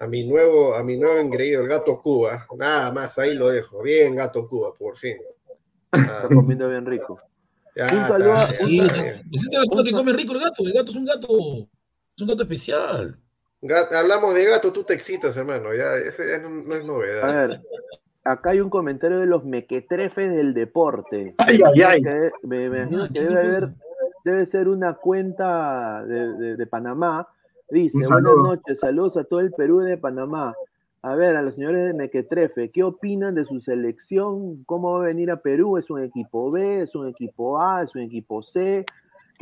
a 0.00 0.06
mi 0.06 0.24
nuevo, 0.24 0.74
a 0.74 0.82
mi 0.84 0.96
nuevo 0.96 1.18
engreído, 1.18 1.62
el 1.62 1.68
gato 1.68 2.00
Cuba. 2.00 2.46
Nada 2.56 2.92
más, 2.92 3.18
ahí 3.18 3.34
lo 3.34 3.48
dejo. 3.48 3.82
Bien, 3.82 4.14
gato 4.14 4.48
Cuba, 4.48 4.72
por 4.74 4.96
fin. 4.96 5.16
Ah, 5.90 6.20
Está 6.22 6.34
comiendo 6.34 6.68
bien 6.70 6.86
rico. 6.86 7.18
ya 7.76 7.84
Un 7.92 8.06
saludo 8.08 8.32
a- 8.34 8.52
Sí, 8.52 8.78
gato 8.78 9.84
que 9.84 9.92
come 9.92 10.12
rico 10.12 10.32
el 10.34 10.40
gato. 10.40 10.62
El 10.64 10.72
gato 10.72 10.90
es 10.92 10.96
un 10.96 11.04
gato, 11.04 11.28
es 12.16 12.22
un 12.22 12.28
gato 12.28 12.42
especial. 12.44 13.18
Hablamos 13.92 14.34
de 14.34 14.44
gato, 14.44 14.72
tú 14.72 14.82
te 14.84 14.94
excitas, 14.94 15.36
hermano. 15.36 15.74
Ya, 15.74 15.96
ese 15.96 16.28
ya 16.28 16.38
no, 16.38 16.48
no 16.48 16.74
es 16.74 16.84
novedad. 16.84 17.28
A 17.28 17.46
ver, 17.48 17.60
acá 18.24 18.50
hay 18.50 18.60
un 18.60 18.70
comentario 18.70 19.18
de 19.18 19.26
los 19.26 19.44
mequetrefes 19.44 20.30
del 20.34 20.54
deporte. 20.54 21.34
Ay, 21.38 21.58
ay, 21.64 21.82
ay. 21.82 22.02
Que- 22.02 22.30
me, 22.42 22.64
imagino 22.64 23.06
que 23.08 23.12
¿qué 23.14 23.20
debe 23.22 23.40
haber, 23.40 23.68
debe 24.24 24.46
ser 24.46 24.68
una 24.68 24.94
cuenta 24.94 26.04
de, 26.04 26.32
de- 26.34 26.56
de 26.56 26.66
Panamá. 26.66 27.28
Dice, 27.70 27.98
buenas 28.06 28.34
noches, 28.36 28.80
saludos 28.80 29.16
a 29.16 29.24
todo 29.24 29.40
el 29.40 29.50
Perú 29.52 29.80
de 29.80 29.96
Panamá. 29.96 30.54
A 31.04 31.14
ver, 31.16 31.36
a 31.36 31.42
los 31.42 31.54
señores 31.56 31.86
de 31.86 31.94
Mequetrefe, 31.94 32.70
¿qué 32.70 32.84
opinan 32.84 33.34
de 33.34 33.44
su 33.44 33.58
selección? 33.58 34.62
¿Cómo 34.66 34.92
va 34.92 35.04
a 35.04 35.06
venir 35.08 35.30
a 35.32 35.40
Perú? 35.40 35.76
¿Es 35.76 35.90
un 35.90 36.00
equipo 36.02 36.52
B? 36.52 36.82
¿Es 36.82 36.94
un 36.94 37.08
equipo 37.08 37.60
A? 37.60 37.82
¿Es 37.82 37.94
un 37.96 38.02
equipo 38.02 38.42
C? 38.42 38.84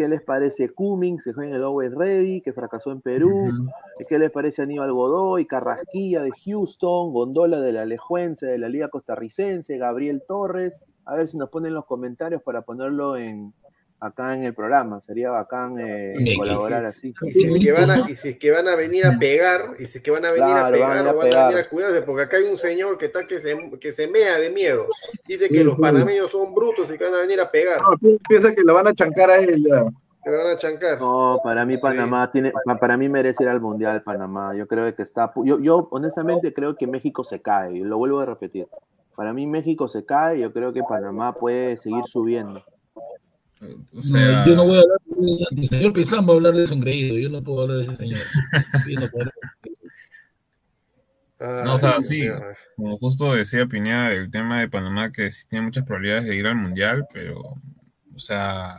¿Qué 0.01 0.09
les 0.09 0.23
parece 0.23 0.71
Cummings, 0.71 1.25
que 1.25 1.35
juega 1.35 1.51
en 1.51 1.57
el 1.57 1.63
Always 1.63 1.95
Ready, 1.95 2.41
que 2.41 2.55
fracasó 2.55 2.91
en 2.91 3.03
Perú? 3.03 3.69
¿Qué 4.09 4.19
les 4.19 4.31
parece 4.31 4.63
Aníbal 4.63 4.95
Godoy, 4.95 5.45
Carrasquilla 5.45 6.23
de 6.23 6.31
Houston, 6.31 7.13
Gondola 7.13 7.61
de 7.61 7.71
la 7.71 7.83
Alejuense, 7.83 8.47
de 8.47 8.57
la 8.57 8.71
Liga 8.71 8.89
Costarricense, 8.89 9.77
Gabriel 9.77 10.23
Torres? 10.27 10.83
A 11.05 11.17
ver 11.17 11.29
si 11.29 11.37
nos 11.37 11.51
ponen 11.51 11.75
los 11.75 11.85
comentarios 11.85 12.43
para 12.43 12.63
ponerlo 12.63 13.19
en 13.19 13.53
acá 14.01 14.35
en 14.35 14.45
el 14.45 14.55
programa. 14.55 15.01
Sería 15.01 15.31
bacán 15.31 15.77
eh, 15.79 16.15
colaborar 16.37 16.85
así. 16.85 17.15
Y 17.23 17.33
si, 17.33 17.45
es 17.55 17.65
que 17.65 17.73
van 17.73 17.91
a, 17.91 17.99
y 18.11 18.15
si 18.15 18.29
es 18.31 18.39
que 18.39 18.51
van 18.51 18.67
a 18.69 18.75
venir 18.77 19.05
a 19.07 19.19
pegar, 19.19 19.75
y 19.79 19.85
si 19.87 19.99
es 19.99 20.05
que 20.05 20.11
van 20.11 20.25
a 20.25 20.33
venir 20.33 20.47
Claro, 20.47 20.67
a 20.67 20.71
pegar, 20.73 20.89
van 20.89 21.07
a 21.07 21.11
o 21.13 21.17
van 21.17 21.33
a 21.35 21.47
venir 21.47 21.59
a 21.59 21.69
cuidarse, 21.69 22.03
porque 22.03 22.23
acá 22.23 22.37
hay 22.39 22.45
un 22.45 22.57
señor 22.59 22.97
que 22.99 23.07
está 23.07 23.27
que 23.27 23.39
se, 23.39 23.57
que 23.81 23.93
se 23.93 24.09
mea 24.09 24.39
de 24.39 24.51
miedo. 24.51 24.87
Dice 25.29 25.49
que 25.49 25.59
Sí, 25.59 25.65
los 25.65 25.75
sí. 25.75 25.81
panameños 25.81 26.31
son 26.31 26.55
brutos 26.55 26.91
y 26.91 26.97
que 26.97 27.05
van 27.05 27.15
a 27.15 27.19
venir 27.21 27.41
a 27.41 27.51
pegar. 27.51 27.81
No, 27.83 27.97
pi- 27.99 28.19
piensa 28.29 28.55
que 28.55 28.63
lo 28.63 28.75
van 28.75 28.89
a 28.89 28.95
chancar 28.95 29.31
a 29.31 29.37
él 29.37 29.63
ya. 29.69 29.85
Que 30.23 30.31
lo 30.31 30.37
van 30.39 30.47
a 30.49 30.57
chancar. 30.57 31.01
No, 31.01 31.39
para 31.43 31.65
mí 31.65 31.77
Panamá 31.79 32.31
tiene, 32.31 32.53
pa- 32.65 32.77
para 32.77 32.97
mí 32.97 33.09
merece 33.09 33.43
ir 33.43 33.49
al 33.49 33.61
mundial 33.61 34.03
Panamá. 34.03 34.55
Yo 34.55 34.67
creo 34.67 34.95
que 34.95 35.03
está, 35.03 35.33
yo, 35.45 35.59
yo 35.61 35.89
honestamente 35.91 36.53
creo 36.53 36.75
que 36.77 36.87
México 36.87 37.25
se 37.25 37.41
cae. 37.41 37.77
y 37.77 37.81
Lo 37.81 37.97
vuelvo 37.99 38.21
a 38.21 38.27
repetir. 38.27 38.67
Para 39.17 39.33
mí 39.35 39.47
México 39.47 39.89
se 39.89 40.05
cae. 40.05 40.39
y 40.39 40.41
Yo 40.41 40.53
creo 40.53 40.73
que 40.75 40.83
Panamá 40.83 41.35
puede 41.35 41.77
seguir 41.79 42.05
subiendo. 42.07 42.63
O 43.63 43.67
No, 43.97 44.03
sea, 44.03 44.47
yo 44.47 44.55
no 44.57 44.65
voy 44.67 44.79
a 44.79 44.81
hablar 44.81 44.99
de 45.07 45.35
eso. 45.35 45.47
El 45.55 45.67
señor 45.67 45.93
Pesán 45.93 46.27
va 46.27 46.33
a 46.33 46.37
hablar 46.37 46.55
de 46.55 46.65
eso 46.65 46.75
engreído. 46.75 47.19
Yo 47.19 47.29
no 47.29 47.43
puedo 47.43 47.63
hablar 47.63 47.79
de 47.79 47.85
ese 47.85 47.97
señor. 47.97 48.19
Yo 48.89 49.01
no 49.01 49.09
puedo. 49.09 49.31
Ah, 51.41 51.63
No, 51.65 51.75
o 51.75 51.79
sea, 51.79 52.01
sí. 52.03 52.23
como 52.77 52.99
justo 52.99 53.35
decía 53.35 53.67
Pineda, 53.67 54.13
el 54.13 54.31
tema 54.31 54.61
de 54.61 54.69
Panamá 54.69 55.11
que 55.13 55.31
sí 55.31 55.45
tiene 55.49 55.67
muchas 55.67 55.85
probabilidades 55.85 56.25
de 56.27 56.37
ir 56.37 56.47
al 56.47 56.57
mundial, 56.57 57.07
pero, 57.13 57.41
o 57.41 58.19
sea, 58.19 58.73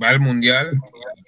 va 0.00 0.08
al 0.08 0.20
mundial. 0.20 0.76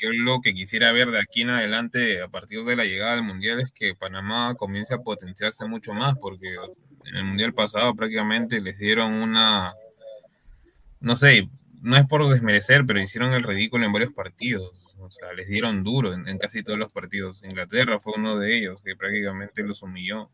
Yo 0.01 0.11
lo 0.13 0.41
que 0.43 0.53
quisiera 0.55 0.93
ver 0.93 1.11
de 1.11 1.19
aquí 1.21 1.43
en 1.43 1.51
adelante, 1.51 2.21
a 2.23 2.29
partir 2.29 2.63
de 2.65 2.77
la 2.77 2.85
llegada 2.85 3.15
del 3.17 3.25
mundial, 3.25 3.61
es 3.61 3.73
que 3.73 3.95
Panamá 3.95 4.55
comience 4.55 4.93
a 4.95 4.99
potenciarse 4.99 5.65
mucho 5.67 5.93
más, 5.95 6.17
porque 6.19 6.57
en 7.07 7.17
el 7.17 7.25
mundial 7.25 7.55
pasado 7.55 7.95
prácticamente 7.95 8.61
les 8.61 8.77
dieron 8.79 9.13
una, 9.15 9.73
no 11.01 11.17
sé, 11.17 11.49
no 11.85 11.99
es 11.99 12.07
por 12.07 12.27
desmerecer, 12.29 12.85
pero 12.87 12.99
hicieron 12.99 13.35
el 13.35 13.43
ridículo 13.43 13.85
en 13.85 13.93
varios 13.93 14.13
partidos. 14.13 14.73
O 14.99 15.11
sea, 15.11 15.35
les 15.35 15.49
dieron 15.49 15.85
duro 15.85 16.15
en, 16.15 16.27
en 16.27 16.39
casi 16.39 16.63
todos 16.63 16.79
los 16.79 16.91
partidos. 16.91 17.43
Inglaterra 17.45 18.01
fue 18.01 18.15
uno 18.17 18.39
de 18.39 18.57
ellos 18.57 18.83
que 18.83 18.97
prácticamente 18.97 19.63
los 19.63 19.83
humilló. 19.83 20.31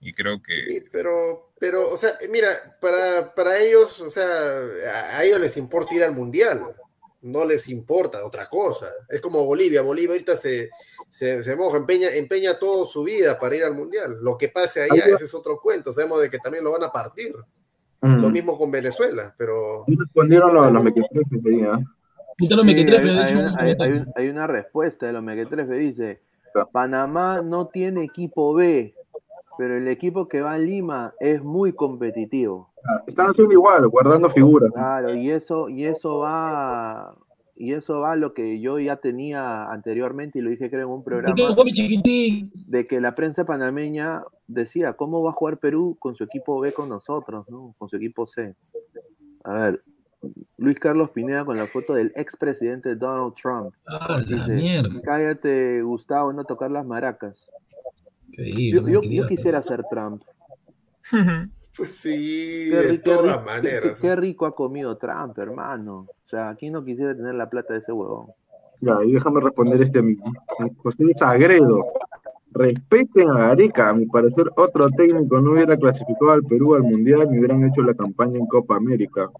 Y 0.00 0.12
creo 0.12 0.40
que... 0.40 0.54
Sí, 0.54 0.84
pero, 0.92 1.52
pero, 1.58 1.90
o 1.90 1.96
sea, 1.96 2.16
mira, 2.30 2.50
para, 2.80 3.34
para 3.34 3.58
ellos, 3.58 4.00
o 4.00 4.10
sea, 4.10 4.26
a, 4.26 5.18
a 5.18 5.24
ellos 5.24 5.40
les 5.40 5.56
importa 5.56 5.94
ir 5.94 6.04
al 6.04 6.14
mundial, 6.14 6.62
no 7.20 7.44
les 7.44 7.68
importa 7.68 8.24
otra 8.24 8.48
cosa. 8.48 8.88
Es 9.08 9.20
como 9.20 9.44
Bolivia, 9.44 9.82
Bolivia 9.82 10.12
ahorita 10.12 10.36
se, 10.36 10.70
se, 11.10 11.42
se 11.42 11.56
moja, 11.56 11.78
empeña, 11.78 12.10
empeña 12.10 12.58
toda 12.58 12.86
su 12.86 13.02
vida 13.02 13.38
para 13.38 13.56
ir 13.56 13.64
al 13.64 13.74
mundial. 13.74 14.18
Lo 14.20 14.38
que 14.38 14.48
pase 14.48 14.82
allá, 14.82 15.04
ese 15.06 15.24
es 15.24 15.34
otro 15.34 15.60
cuento, 15.60 15.92
sabemos 15.92 16.20
de 16.20 16.30
que 16.30 16.38
también 16.38 16.64
lo 16.64 16.72
van 16.72 16.84
a 16.84 16.92
partir. 16.92 17.34
Mm. 18.02 18.20
Lo 18.20 18.30
mismo 18.30 18.58
con 18.58 18.70
Venezuela, 18.70 19.32
pero... 19.38 19.84
Respondieron 19.86 20.52
los, 20.54 20.72
los 20.72 20.82
mequetrefes 20.84 21.38
ahí. 21.46 21.62
Ahorita 21.62 22.56
los 22.56 22.60
Sí, 22.60 22.66
mequetrefes, 22.66 23.06
hay, 23.10 23.14
de 23.14 23.20
hay 23.20 23.26
hecho, 23.30 23.38
una- 23.38 23.52
un 23.52 23.58
hay- 23.58 23.68
hay 23.70 23.76
comentario. 23.76 24.02
un- 24.02 24.12
hay 24.16 24.28
una 24.28 24.46
respuesta 24.48 25.06
de 25.06 25.12
los 25.12 25.22
mequetrefes, 25.22 25.78
dice, 25.78 26.20
Panamá 26.72 27.42
no 27.42 27.68
tiene 27.68 28.02
equipo 28.04 28.52
B, 28.54 28.94
pero 29.56 29.76
el 29.76 29.86
equipo 29.88 30.26
que 30.28 30.40
va 30.40 30.52
a 30.54 30.58
Lima 30.58 31.14
es 31.20 31.42
muy 31.44 31.72
competitivo. 31.72 32.70
Están 33.06 33.30
haciendo 33.30 33.52
igual, 33.52 33.86
guardando 33.88 34.28
figuras. 34.28 34.72
Claro, 34.72 35.14
y 35.14 35.30
eso, 35.30 35.68
y 35.68 35.84
eso 35.84 36.18
va, 36.18 37.14
y 37.54 37.72
eso 37.74 38.00
va 38.00 38.12
a 38.12 38.16
lo 38.16 38.32
que 38.34 38.60
yo 38.60 38.78
ya 38.78 38.96
tenía 38.96 39.70
anteriormente, 39.70 40.38
y 40.38 40.42
lo 40.42 40.50
dije 40.50 40.70
creo 40.70 40.86
en 40.88 40.92
un 40.94 41.04
¿Por 41.04 41.12
qué 41.12 41.20
programa, 41.32 41.50
no 41.50 41.56
come 41.56 41.70
chiquitín? 41.72 42.50
de 42.54 42.84
que 42.86 43.00
la 43.00 43.14
prensa 43.14 43.44
panameña 43.44 44.22
decía, 44.46 44.94
¿cómo 44.94 45.22
va 45.22 45.30
a 45.30 45.34
jugar 45.34 45.58
Perú 45.58 45.96
con 45.98 46.14
su 46.14 46.24
equipo 46.24 46.58
B 46.60 46.72
con 46.72 46.88
nosotros, 46.88 47.46
¿no? 47.48 47.74
Con 47.78 47.88
su 47.88 47.96
equipo 47.96 48.26
C. 48.26 48.54
A 49.44 49.52
ver, 49.54 49.82
Luis 50.56 50.78
Carlos 50.78 51.10
Pineda 51.10 51.44
con 51.44 51.56
la 51.56 51.66
foto 51.66 51.94
del 51.94 52.12
expresidente 52.16 52.94
Donald 52.96 53.34
Trump. 53.34 53.74
Ah, 53.86 54.20
Dice, 54.26 54.52
mierda. 54.54 55.00
cállate, 55.02 55.82
Gustavo, 55.82 56.32
no 56.32 56.44
tocar 56.44 56.70
las 56.70 56.86
maracas. 56.86 57.50
Yo, 58.30 58.88
yo- 58.88 59.02
yo 59.02 59.26
quisiera 59.28 59.60
ser 59.62 59.84
Trump. 59.90 60.22
Pues 61.76 61.88
sí, 61.96 62.68
Qué, 62.70 62.76
de 62.76 62.88
qué 62.92 62.98
todas 62.98 63.36
ri- 63.38 63.44
maneras. 63.46 63.94
qué- 64.00 64.08
qué 64.08 64.16
rico 64.16 64.44
ha 64.46 64.54
comido 64.54 64.96
Trump, 64.98 65.38
hermano. 65.38 66.06
O 66.08 66.28
sea, 66.28 66.54
¿quién 66.58 66.72
no 66.74 66.84
quisiera 66.84 67.14
tener 67.16 67.34
la 67.34 67.48
plata 67.48 67.72
de 67.72 67.80
ese 67.80 67.92
huevón? 67.92 68.26
Ya, 68.80 68.96
y 69.04 69.12
déjame 69.12 69.40
responder 69.40 69.80
este 69.80 70.02
José 70.82 71.04
Sagredo. 71.18 71.80
Respeten 72.54 73.30
a 73.30 73.48
Gareca, 73.48 73.88
a 73.88 73.94
mi 73.94 74.04
parecer 74.06 74.50
otro 74.56 74.90
técnico 74.90 75.40
no 75.40 75.52
hubiera 75.52 75.76
clasificado 75.76 76.32
al 76.32 76.42
Perú 76.44 76.74
al 76.74 76.82
Mundial 76.82 77.26
ni 77.30 77.38
hubieran 77.38 77.64
hecho 77.64 77.80
la 77.82 77.94
campaña 77.94 78.38
en 78.38 78.46
Copa 78.46 78.76
América. 78.76 79.30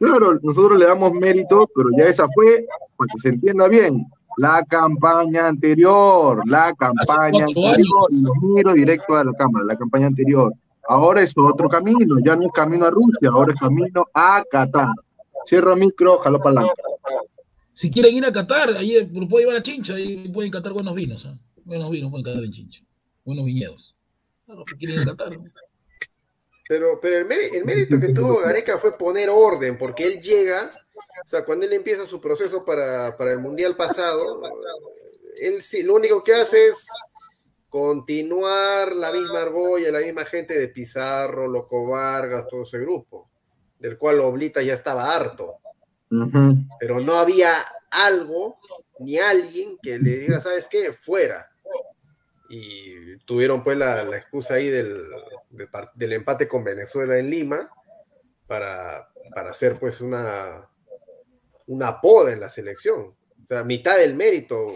Claro, 0.00 0.34
nosotros 0.42 0.78
le 0.78 0.86
damos 0.86 1.12
mérito, 1.12 1.68
pero 1.74 1.90
ya 1.96 2.04
esa 2.06 2.26
fue, 2.34 2.66
para 2.96 3.08
que 3.12 3.20
se 3.20 3.28
entienda 3.28 3.68
bien, 3.68 4.06
la 4.38 4.64
campaña 4.68 5.42
anterior, 5.42 6.40
la 6.48 6.72
campaña 6.74 7.44
anterior, 7.44 8.06
y 8.10 8.20
lo 8.22 8.32
miro 8.42 8.72
directo 8.72 9.14
a 9.16 9.22
la 9.24 9.32
cámara, 9.34 9.64
la 9.64 9.76
campaña 9.76 10.06
anterior. 10.06 10.52
Ahora 10.88 11.22
es 11.22 11.34
otro 11.36 11.68
camino, 11.68 12.16
ya 12.24 12.34
no 12.34 12.46
es 12.46 12.52
camino 12.52 12.86
a 12.86 12.90
Rusia, 12.90 13.28
ahora 13.30 13.52
es 13.52 13.60
camino 13.60 14.06
a 14.14 14.42
Qatar. 14.50 14.88
Cierro 15.46 15.76
micro, 15.76 16.18
jalo 16.18 16.38
para 16.40 16.60
adelante. 16.60 16.82
Si 17.74 17.90
quieren 17.90 18.14
ir 18.14 18.24
a 18.24 18.32
Qatar, 18.32 18.70
ahí 18.70 19.06
lo 19.12 19.28
pueden 19.28 19.46
llevar 19.46 19.60
a 19.60 19.62
Chincha, 19.62 19.94
ahí 19.94 20.28
pueden 20.30 20.50
catar 20.50 20.72
buenos 20.72 20.94
vinos. 20.94 21.26
¿ah? 21.26 21.38
Buenos 21.64 21.90
vinos 21.90 22.10
pueden 22.10 22.24
catar 22.24 22.42
en 22.42 22.52
Chincha. 22.52 22.82
Buenos 23.22 23.44
viñedos. 23.44 23.94
Claro, 24.46 24.64
que 24.64 24.76
quieren 24.76 25.02
ir 25.02 25.02
a 25.02 25.10
Qatar. 25.10 25.36
¿no? 25.36 25.44
Pero, 26.68 26.98
pero 27.00 27.18
el, 27.18 27.26
mérito, 27.26 27.56
el 27.56 27.64
mérito 27.66 28.00
que 28.00 28.14
tuvo 28.14 28.40
Gareca 28.40 28.78
fue 28.78 28.96
poner 28.96 29.28
orden, 29.28 29.76
porque 29.76 30.06
él 30.06 30.22
llega, 30.22 30.70
o 31.24 31.28
sea, 31.28 31.44
cuando 31.44 31.66
él 31.66 31.72
empieza 31.74 32.06
su 32.06 32.18
proceso 32.18 32.64
para, 32.64 33.14
para 33.16 33.32
el 33.32 33.40
Mundial 33.40 33.76
pasado, 33.76 34.42
él 35.36 35.60
sí, 35.60 35.82
lo 35.82 35.94
único 35.94 36.22
que 36.24 36.34
hace 36.34 36.68
es 36.68 36.86
continuar 37.68 38.94
la 38.94 39.12
misma 39.12 39.42
argolla, 39.42 39.92
la 39.92 40.00
misma 40.00 40.24
gente 40.24 40.58
de 40.58 40.68
Pizarro, 40.68 41.46
Loco 41.46 41.86
Vargas, 41.86 42.46
todo 42.48 42.62
ese 42.62 42.78
grupo, 42.78 43.28
del 43.78 43.98
cual 43.98 44.20
Oblita 44.20 44.62
ya 44.62 44.74
estaba 44.74 45.14
harto, 45.14 45.58
pero 46.80 47.00
no 47.00 47.18
había 47.18 47.52
algo 47.90 48.58
ni 48.98 49.18
alguien 49.18 49.78
que 49.82 49.98
le 49.98 50.18
diga, 50.18 50.40
¿sabes 50.40 50.68
qué? 50.68 50.92
Fuera. 50.92 51.50
Y 52.50 53.18
tuvieron 53.18 53.62
pues 53.62 53.76
la, 53.76 54.04
la 54.04 54.16
excusa 54.16 54.54
ahí 54.54 54.70
del, 54.70 55.04
del 55.94 56.12
empate 56.14 56.48
con 56.48 56.64
Venezuela 56.64 57.18
en 57.18 57.28
Lima 57.28 57.70
para, 58.46 59.10
para 59.34 59.50
hacer 59.50 59.78
pues 59.78 60.00
una, 60.00 60.66
una 61.66 62.00
poda 62.00 62.32
en 62.32 62.40
la 62.40 62.48
selección. 62.48 63.10
O 63.10 63.46
sea, 63.46 63.64
mitad 63.64 63.98
del 63.98 64.14
mérito, 64.14 64.66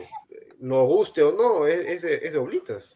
nos 0.63 0.87
guste 0.87 1.23
o 1.23 1.33
no, 1.33 1.67
es, 1.67 1.81
es 1.81 2.03
de, 2.03 2.15
es 2.15 2.33
de 2.33 2.39
Oblitas. 2.39 2.95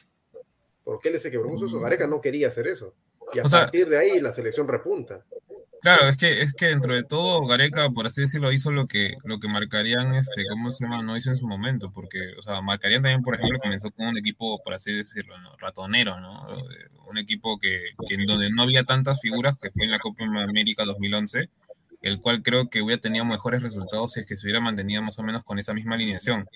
Porque 0.85 1.09
él 1.09 1.17
es 1.17 1.25
el 1.25 1.33
que 1.33 1.39
propuso 1.41 1.67
eso. 1.67 1.81
Gareca 1.81 2.07
no 2.07 2.21
quería 2.21 2.49
hacer 2.49 2.67
eso. 2.69 2.95
Y 3.35 3.41
a 3.41 3.43
O 3.45 3.49
sea- 3.49 3.63
partir 3.63 3.89
de 3.89 3.99
ahí 3.99 4.21
la 4.21 4.33
selección 4.33 4.69
repunta. 4.69 5.25
Claro, 5.83 6.09
es 6.09 6.17
que, 6.17 6.43
es 6.43 6.53
que 6.55 6.67
dentro 6.67 6.95
de 6.95 7.05
todo, 7.05 7.47
Gareca, 7.47 7.91
por 7.91 8.07
así 8.07 8.21
decirlo, 8.23 8.51
hizo 8.51 8.71
lo 8.73 8.87
que, 8.89 9.15
lo 9.25 9.39
que 9.39 9.47
marcarían, 9.47 10.15
este, 10.15 10.45
¿cómo 10.49 10.73
se 10.73 10.85
llama? 10.85 11.03
No 11.03 11.17
hizo 11.17 11.31
en 11.31 11.37
su 11.37 11.47
momento, 11.47 11.93
porque, 11.93 12.19
o 12.39 12.43
sea, 12.43 12.61
marcarían 12.61 13.03
también, 13.03 13.23
por 13.23 13.35
ejemplo, 13.35 13.59
comenzó 13.61 13.91
con 13.93 14.07
un 14.09 14.17
equipo, 14.19 14.61
por 14.65 14.75
así 14.75 14.93
decirlo, 14.97 15.39
¿no? 15.39 15.57
ratonero, 15.59 16.19
¿no? 16.19 16.45
Un 17.09 17.19
equipo 17.19 17.59
que, 17.61 17.83
que 18.09 18.15
en 18.15 18.27
donde 18.27 18.51
no 18.51 18.63
había 18.63 18.83
tantas 18.85 19.21
figuras, 19.21 19.57
que 19.61 19.71
fue 19.71 19.85
en 19.85 19.93
la 19.93 20.01
Copa 20.01 20.25
América 20.25 20.85
2011, 20.85 21.51
el 22.03 22.21
cual 22.21 22.43
creo 22.43 22.69
que 22.69 22.83
hubiera 22.83 23.01
tenido 23.01 23.25
mejores 23.25 23.63
resultados 23.63 24.13
si 24.13 24.21
es 24.21 24.27
que 24.27 24.37
se 24.37 24.47
hubiera 24.47 24.61
mantenido 24.61 25.03
más 25.03 25.19
o 25.21 25.23
menos 25.23 25.45
con 25.45 25.59
esa 25.61 25.73
misma 25.75 25.95
alineación. 25.95 26.49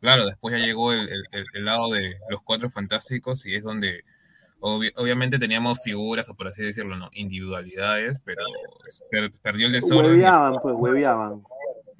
Claro, 0.00 0.26
después 0.26 0.58
ya 0.58 0.64
llegó 0.64 0.92
el, 0.92 1.08
el- 1.08 1.24
el- 1.54 1.64
lado 1.64 1.90
de 1.90 2.14
los 2.30 2.40
cuatro 2.42 2.70
fantásticos 2.70 3.44
y 3.46 3.54
es 3.56 3.64
donde 3.64 4.04
obvi- 4.60 4.92
obviamente 4.96 5.38
teníamos 5.38 5.80
figuras, 5.82 6.28
o 6.28 6.34
por 6.36 6.46
así 6.48 6.62
decirlo, 6.62 6.96
¿no? 6.96 7.08
individualidades, 7.12 8.20
pero 8.24 8.42
per- 9.10 9.32
perdió 9.42 9.66
el 9.66 9.72
desorden. 9.72 10.12
Hueveaban, 10.12 10.54
pues, 10.62 10.74
hueveaban. 10.78 11.42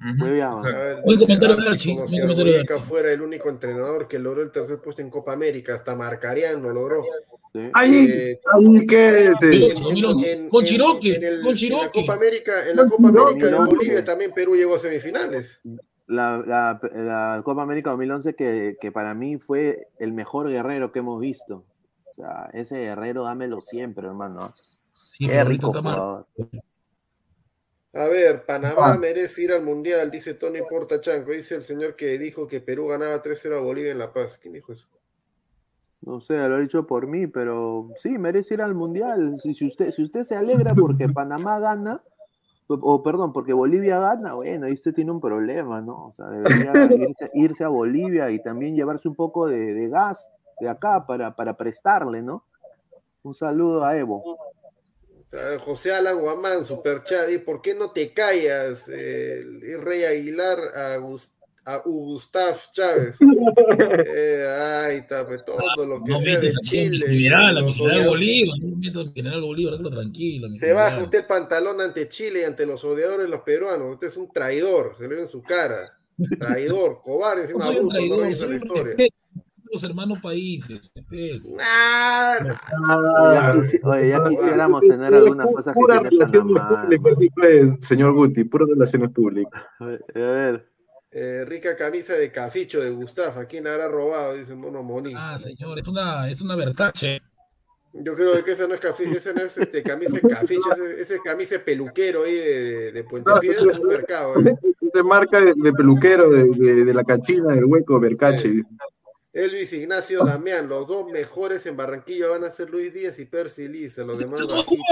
O 0.01 0.61
sea, 0.63 1.01
dice 1.05 1.19
comentario 1.25 1.55
de 1.57 1.67
Archie, 1.69 1.99
Archie, 1.99 2.21
como 2.21 2.33
buen 2.35 2.47
si 2.47 2.55
Archie. 2.57 2.77
fuera 2.77 3.11
el 3.11 3.21
único 3.21 3.49
entrenador 3.49 4.07
que 4.07 4.17
logró 4.17 4.41
el 4.43 4.51
tercer 4.51 4.79
puesto 4.79 5.01
en 5.01 5.09
Copa 5.09 5.33
América, 5.33 5.73
hasta 5.73 5.93
Marcarian 5.93 6.61
lo 6.63 6.71
logró. 6.71 7.03
Sí. 7.51 7.69
Ahí, 7.73 8.07
Eh, 8.09 8.39
ahí 8.53 8.85
que 8.87 9.33
Pero- 9.41 9.67
2011. 9.83 10.47
Con 10.49 10.63
Chiroque, 10.63 11.15
en 11.15 11.39
la 11.43 11.91
Copa 11.91 12.13
América, 12.13 12.69
en 12.69 12.77
la 12.77 12.85
Copa. 12.87 13.09
América 13.09 13.45
de 13.45 13.51
2011. 13.51 13.75
Bolivia 13.75 14.05
también 14.05 14.31
Perú 14.31 14.55
llegó 14.55 14.75
a 14.75 14.79
semifinales. 14.79 15.59
La, 16.09 16.37
la- 16.45 16.79
la 16.93 17.41
Copa 17.45 17.61
América 17.61 17.91
2011 17.91 18.33
que, 18.35 18.77
que 18.81 18.91
para 18.91 19.13
mí 19.13 19.37
fue 19.37 19.89
el 19.99 20.11
mejor 20.11 20.49
guerrero 20.49 20.91
que 20.91 20.99
hemos 20.99 21.19
visto. 21.21 21.63
O 22.07 22.11
sea, 22.11 22.49
ese 22.53 22.77
guerrero 22.81 23.23
dámelo 23.23 23.61
siempre, 23.61 24.07
hermano. 24.07 24.53
Sí, 25.05 25.27
Qué 25.27 25.43
rico 25.43 25.71
jugador. 25.71 26.25
A 27.93 28.03
ver, 28.07 28.45
Panamá 28.45 28.93
Ah. 28.93 28.97
merece 28.97 29.43
ir 29.43 29.51
al 29.51 29.63
Mundial, 29.63 30.09
dice 30.11 30.33
Tony 30.33 30.59
Portachanco. 30.67 31.31
Dice 31.31 31.55
el 31.55 31.63
señor 31.63 31.95
que 31.95 32.17
dijo 32.17 32.47
que 32.47 32.59
Perú 32.61 32.87
ganaba 32.87 33.21
3-0 33.21 33.55
a 33.57 33.59
Bolivia 33.61 33.91
en 33.91 33.99
La 33.99 34.11
Paz. 34.11 34.37
¿Quién 34.41 34.53
dijo 34.53 34.73
eso? 34.73 34.87
No 36.01 36.21
sé, 36.21 36.33
lo 36.47 36.57
he 36.57 36.61
dicho 36.61 36.87
por 36.87 37.07
mí, 37.07 37.27
pero 37.27 37.89
sí, 37.97 38.17
merece 38.17 38.53
ir 38.55 38.61
al 38.61 38.73
Mundial. 38.73 39.39
Si, 39.41 39.53
si 39.53 39.65
usted, 39.67 39.91
si 39.91 40.03
usted 40.03 40.23
se 40.23 40.35
alegra 40.35 40.73
porque 40.73 41.09
Panamá 41.09 41.59
gana, 41.59 42.01
o, 42.69 43.03
perdón, 43.03 43.33
porque 43.33 43.53
Bolivia 43.53 43.99
gana, 43.99 44.33
bueno, 44.35 44.67
ahí 44.67 44.73
usted 44.73 44.93
tiene 44.93 45.11
un 45.11 45.19
problema, 45.19 45.81
¿no? 45.81 46.07
O 46.07 46.13
sea, 46.13 46.27
debería 46.27 46.71
irse, 47.09 47.29
irse 47.33 47.63
a 47.63 47.67
Bolivia 47.69 48.29
y 48.29 48.41
también 48.43 48.75
llevarse 48.75 49.07
un 49.07 49.15
poco 49.15 49.47
de, 49.47 49.73
de 49.73 49.89
gas 49.89 50.29
de 50.59 50.69
acá 50.69 51.05
para, 51.07 51.35
para 51.35 51.57
prestarle, 51.57 52.21
¿no? 52.21 52.43
Un 53.23 53.33
saludo 53.33 53.83
a 53.83 53.97
Evo. 53.97 54.23
O 54.23 54.37
sea, 55.25 55.59
José 55.59 55.93
Alan 55.93 56.19
Guamán, 56.19 56.65
Superchat, 56.65 57.29
¿y 57.29 57.37
por 57.37 57.61
qué 57.61 57.75
no 57.75 57.91
te 57.91 58.13
callas, 58.13 58.87
eh, 58.87 59.39
el 59.61 59.81
Rey 59.81 60.03
Aguilar, 60.03 60.57
a, 60.75 60.97
Gus- 60.97 61.29
a 61.73 61.81
Gustavo 61.85 62.55
Chávez? 62.71 63.17
Eh, 64.05 64.45
ay, 64.87 64.97
está, 64.97 65.25
pues, 65.25 65.43
todo 65.45 65.85
lo 65.85 66.03
que 66.03 66.11
No 66.11 66.19
sea 66.19 66.39
de 66.39 66.51
Chile. 66.63 67.05
general, 67.07 67.57
a 67.57 67.61
mi 67.61 67.73
general 67.73 68.07
Bolívar, 68.07 68.57
no 68.59 69.11
general 69.13 69.41
Bolívar, 69.41 69.79
tranquilo. 69.91 70.49
mi 70.49 70.57
Se 70.57 70.73
baja 70.73 71.01
usted 71.03 71.19
el 71.19 71.25
pantalón 71.25 71.81
ante 71.81 72.07
Chile 72.09 72.41
y 72.41 72.43
ante 72.43 72.65
los 72.65 72.83
odiadores 72.83 73.29
los 73.29 73.41
peruanos. 73.41 73.93
Usted 73.93 74.07
es 74.07 74.17
un 74.17 74.31
traidor, 74.31 74.95
se 74.97 75.03
lo 75.03 75.09
ve 75.09 75.21
en 75.21 75.27
su 75.27 75.41
cara. 75.41 75.97
Traidor, 76.37 77.01
cobarde, 77.01 77.43
No 77.53 77.59
encima 77.59 77.61
soy 77.61 77.75
un 77.77 77.83
no 77.83 77.89
traidor, 77.89 78.19
regresa 78.21 78.39
soy 78.41 78.49
la 78.49 78.55
un 78.55 78.61
historia. 78.67 79.07
los 79.71 79.83
hermanos 79.83 80.19
países. 80.21 80.91
Nah, 81.55 82.39
Ya 83.33 83.53
oye, 83.83 84.09
ya 84.09 84.23
quisiéramos 84.29 84.81
tener 84.81 85.13
algunas 85.15 85.47
cosas 85.53 85.75
que 85.75 86.09
tiene 86.09 86.19
Panamá. 86.25 86.89
el 87.47 87.77
señor 87.83 88.13
Guti, 88.13 88.43
puras 88.45 88.69
relaciones 88.69 89.11
públicas. 89.11 89.61
A 89.79 89.85
ver, 89.85 90.03
a 90.15 90.19
ver, 90.19 90.68
eh, 91.11 91.43
rica 91.45 91.75
camisa 91.75 92.13
de 92.13 92.31
caficho 92.31 92.79
de 92.81 92.89
Gustavo. 92.91 93.39
¿A 93.39 93.45
quién 93.45 93.63
la 93.63 93.73
habrá 93.73 93.87
robado? 93.87 94.35
Dice 94.35 94.53
Mono 94.55 94.83
Moni. 94.83 95.13
Ah, 95.15 95.37
señor, 95.37 95.77
es 95.79 95.87
una, 95.87 96.29
es 96.29 96.41
una 96.41 96.55
Vertache. 96.55 97.21
Yo 97.91 98.13
creo 98.13 98.43
que 98.43 98.51
esa 98.51 98.67
no 98.67 98.75
es 98.75 98.79
caficho, 98.79 99.17
esa 99.17 99.33
no 99.33 99.41
es 99.41 99.57
este, 99.57 99.81
camisa 99.81 100.13
de 100.21 100.21
caficho, 100.21 100.71
ese, 100.73 101.01
ese 101.01 101.19
camisa 101.23 101.55
de 101.55 101.61
peluquero 101.61 102.23
ahí 102.23 102.35
de, 102.35 102.61
de, 102.61 102.91
de 102.91 103.03
Puente 103.03 103.31
Piedra, 103.41 103.71
es 103.73 103.79
un 103.79 103.87
mercado. 103.87 104.39
eh. 104.41 104.55
De 104.93 105.03
marca 105.03 105.39
de, 105.41 105.53
de 105.55 105.73
peluquero 105.73 106.29
de, 106.29 106.43
de- 106.55 106.85
de 106.85 106.93
la 106.93 107.03
cachina 107.03 107.53
del 107.55 107.65
hueco 107.65 107.99
Vercache. 107.99 108.61
Elvis 109.33 109.73
Ignacio 109.73 110.23
Damián, 110.23 110.67
los 110.69 110.87
dos 110.87 111.11
mejores 111.11 111.65
en 111.65 111.77
Barranquilla 111.77 112.27
van 112.27 112.43
a 112.43 112.51
ser 112.51 112.69
Luis 112.69 112.93
Díaz 112.93 113.17
y 113.19 113.25
Percy 113.25 113.67
Lisa, 113.67 114.03
los 114.03 114.19
demás 114.19 114.39
No 114.41 114.47
va 114.47 114.53
a 114.53 114.57
bajitos, 114.57 114.85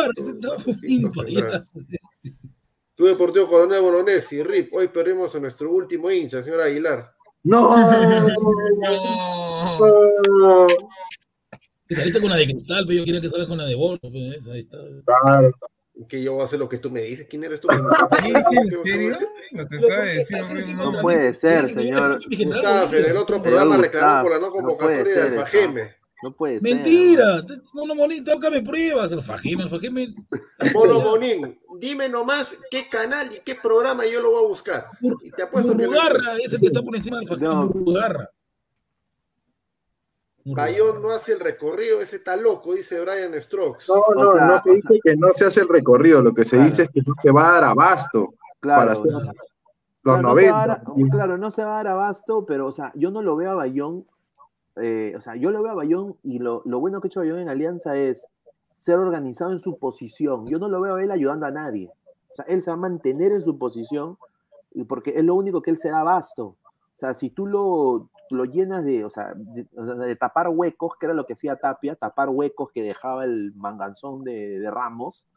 jugar, 1.14 1.62
Tu 2.98 3.06
Deportivo 3.06 3.48
Coronel 3.48 3.80
Bolognesi, 3.80 4.42
RIP, 4.42 4.74
hoy 4.74 4.88
perdimos 4.88 5.36
a 5.36 5.40
nuestro 5.40 5.72
último 5.72 6.10
hincha, 6.10 6.42
señor 6.42 6.62
Aguilar. 6.62 7.14
No. 7.44 7.76
Que 11.88 11.96
saliste 11.96 12.20
con 12.20 12.30
la 12.30 12.36
de 12.36 12.44
cristal, 12.44 12.84
pero 12.86 12.98
yo 12.98 13.04
quiero 13.06 13.22
que 13.22 13.30
salgas 13.30 13.48
con 13.48 13.58
la 13.58 13.64
de 13.64 13.76
bolo. 13.76 13.98
pues, 14.02 14.14
ahí 14.52 14.60
está. 14.60 14.78
Claro. 15.06 15.54
Que 16.10 16.22
yo 16.22 16.34
voy 16.34 16.42
a 16.42 16.44
hacer 16.44 16.60
lo 16.60 16.68
que 16.68 16.80
tú 16.80 16.92
me 16.92 17.02
dices. 17.02 17.28
¿Quién 17.30 17.46
eres 17.46 17.62
tú? 17.62 17.70
¿Sí, 17.70 18.34
sí, 18.50 18.58
en 18.58 18.72
serio? 18.84 19.18
Lo 19.52 19.68
que 19.70 19.78
acaba 19.78 20.04
de 20.04 20.16
decir, 20.16 20.76
No 20.76 20.92
puede 21.00 21.34
ser, 21.34 21.70
señor. 21.70 22.20
Gustavo, 22.30 22.94
en 22.94 23.06
el 23.06 23.16
otro 23.16 23.42
programa 23.42 23.78
reclamó 23.78 24.24
por 24.24 24.34
la 24.34 24.40
no 24.40 24.52
convocatoria 24.52 25.14
de 25.14 25.22
Alfajeme. 25.22 25.96
No 26.24 26.34
puede 26.34 26.60
ser. 26.60 26.74
Mentira, 26.74 27.44
Mono 27.74 27.96
Monín, 27.96 28.24
tócame 28.24 28.62
pruebas. 28.62 29.12
El 29.12 29.22
Fajime. 29.22 29.66
Polo 30.74 31.02
Monín, 31.02 31.60
dime 31.80 32.10
nomás 32.10 32.58
qué 32.72 32.88
canal 32.88 33.28
y 33.34 33.40
qué 33.42 33.56
programa 33.56 34.06
yo 34.06 34.22
lo 34.22 34.32
voy 34.32 34.46
a 34.46 34.48
buscar. 34.48 34.88
Y 35.02 35.32
te 35.32 35.44
apuesto 35.44 35.76
que 35.76 35.84
es 36.44 36.54
el 36.54 36.60
que 36.60 36.68
está 36.68 36.82
por 36.82 36.96
encima 36.96 37.20
del 37.20 37.28
Fajime. 37.28 37.50
Murrugarra. 37.50 38.30
Bayón 40.50 41.02
no 41.02 41.12
hace 41.12 41.34
el 41.34 41.42
recorrido, 41.42 42.02
ese 42.02 42.16
está 42.18 42.38
loco, 42.38 42.74
dice 42.74 43.02
Brian 43.02 43.34
Strokes. 43.42 43.86
No, 43.90 44.04
no, 44.16 44.34
no 44.36 44.62
se 44.64 44.72
dice 44.76 45.00
que 45.04 45.16
no 45.18 45.28
se 45.36 45.46
hace 45.46 45.60
el 45.62 45.68
recorrido, 45.68 46.22
lo 46.22 46.34
que 46.34 46.46
se 46.46 46.58
dice 46.58 46.84
es 46.84 46.90
que 46.90 47.02
no 47.06 47.14
se 47.22 47.32
va 47.32 47.50
a 47.50 47.54
dar 47.54 47.64
abasto 47.66 48.34
Claro, 48.62 48.80
para 48.82 48.92
hacer 48.94 49.06
no. 49.12 49.20
los 49.20 49.30
Claro, 50.04 50.22
no 50.22 50.36
se 50.38 50.50
va 50.52 50.64
a 50.64 50.68
90. 50.68 50.68
dar- 50.68 51.10
claro, 51.12 51.38
no 51.38 51.52
se 51.52 51.64
va 51.66 51.72
a 51.72 51.84
dar 51.84 51.88
abasto, 51.88 52.46
pero, 52.46 52.68
o 52.68 52.72
sea, 52.72 52.94
yo 52.96 53.12
no 53.12 53.22
lo 53.22 53.36
veo 53.36 53.52
a 53.52 53.56
Bayón. 53.56 54.08
eh, 54.78 55.14
o 55.18 55.22
sea, 55.22 55.36
yo 55.36 55.52
lo 55.52 55.62
veo 55.62 55.72
a 55.74 55.76
Bayón 55.76 56.16
y 56.24 56.40
lo, 56.40 56.62
lo 56.66 56.80
bueno 56.80 57.02
que 57.02 57.08
ha 57.08 57.10
hecho 57.10 57.20
Bayón 57.20 57.40
en 57.40 57.50
Alianza 57.50 57.98
es 57.98 58.26
ser 58.78 59.00
organizado 59.00 59.52
en 59.52 59.60
su 59.60 59.78
posición. 59.78 60.46
Yo 60.48 60.60
no 60.60 60.70
lo 60.70 60.80
veo 60.82 60.96
a 60.96 61.04
él 61.04 61.12
ayudando 61.12 61.46
a 61.46 61.52
nadie. 61.52 61.90
O 62.32 62.36
sea, 62.36 62.46
él 62.48 62.62
se 62.62 62.70
va 62.70 62.76
a 62.76 62.80
mantener 62.80 63.32
en 63.32 63.42
su 63.42 63.58
posición 63.58 64.18
y 64.74 64.84
porque 64.84 65.14
es 65.16 65.24
lo 65.24 65.36
único 65.36 65.62
que 65.62 65.72
él 65.72 65.78
se 65.78 65.90
da 65.90 66.02
abasto. 66.02 66.46
O 66.46 66.58
sea, 67.00 67.14
si 67.14 67.30
tú 67.30 67.48
lo, 67.48 68.10
lo 68.30 68.46
llenas 68.46 68.84
de, 68.86 69.04
o 69.06 69.10
sea, 69.10 69.34
de, 69.36 69.68
o 69.76 69.86
sea, 69.86 69.96
de 69.96 70.16
tapar 70.16 70.50
huecos, 70.50 70.96
que 71.00 71.06
era 71.08 71.16
lo 71.16 71.26
que 71.26 71.34
hacía 71.34 71.56
Tapia, 71.56 71.96
tapar 71.96 72.30
huecos 72.30 72.70
que 72.72 72.84
dejaba 72.84 73.24
el 73.24 73.54
manganzón 73.56 74.24
de, 74.24 74.60
de 74.60 74.70
Ramos, 74.72 75.28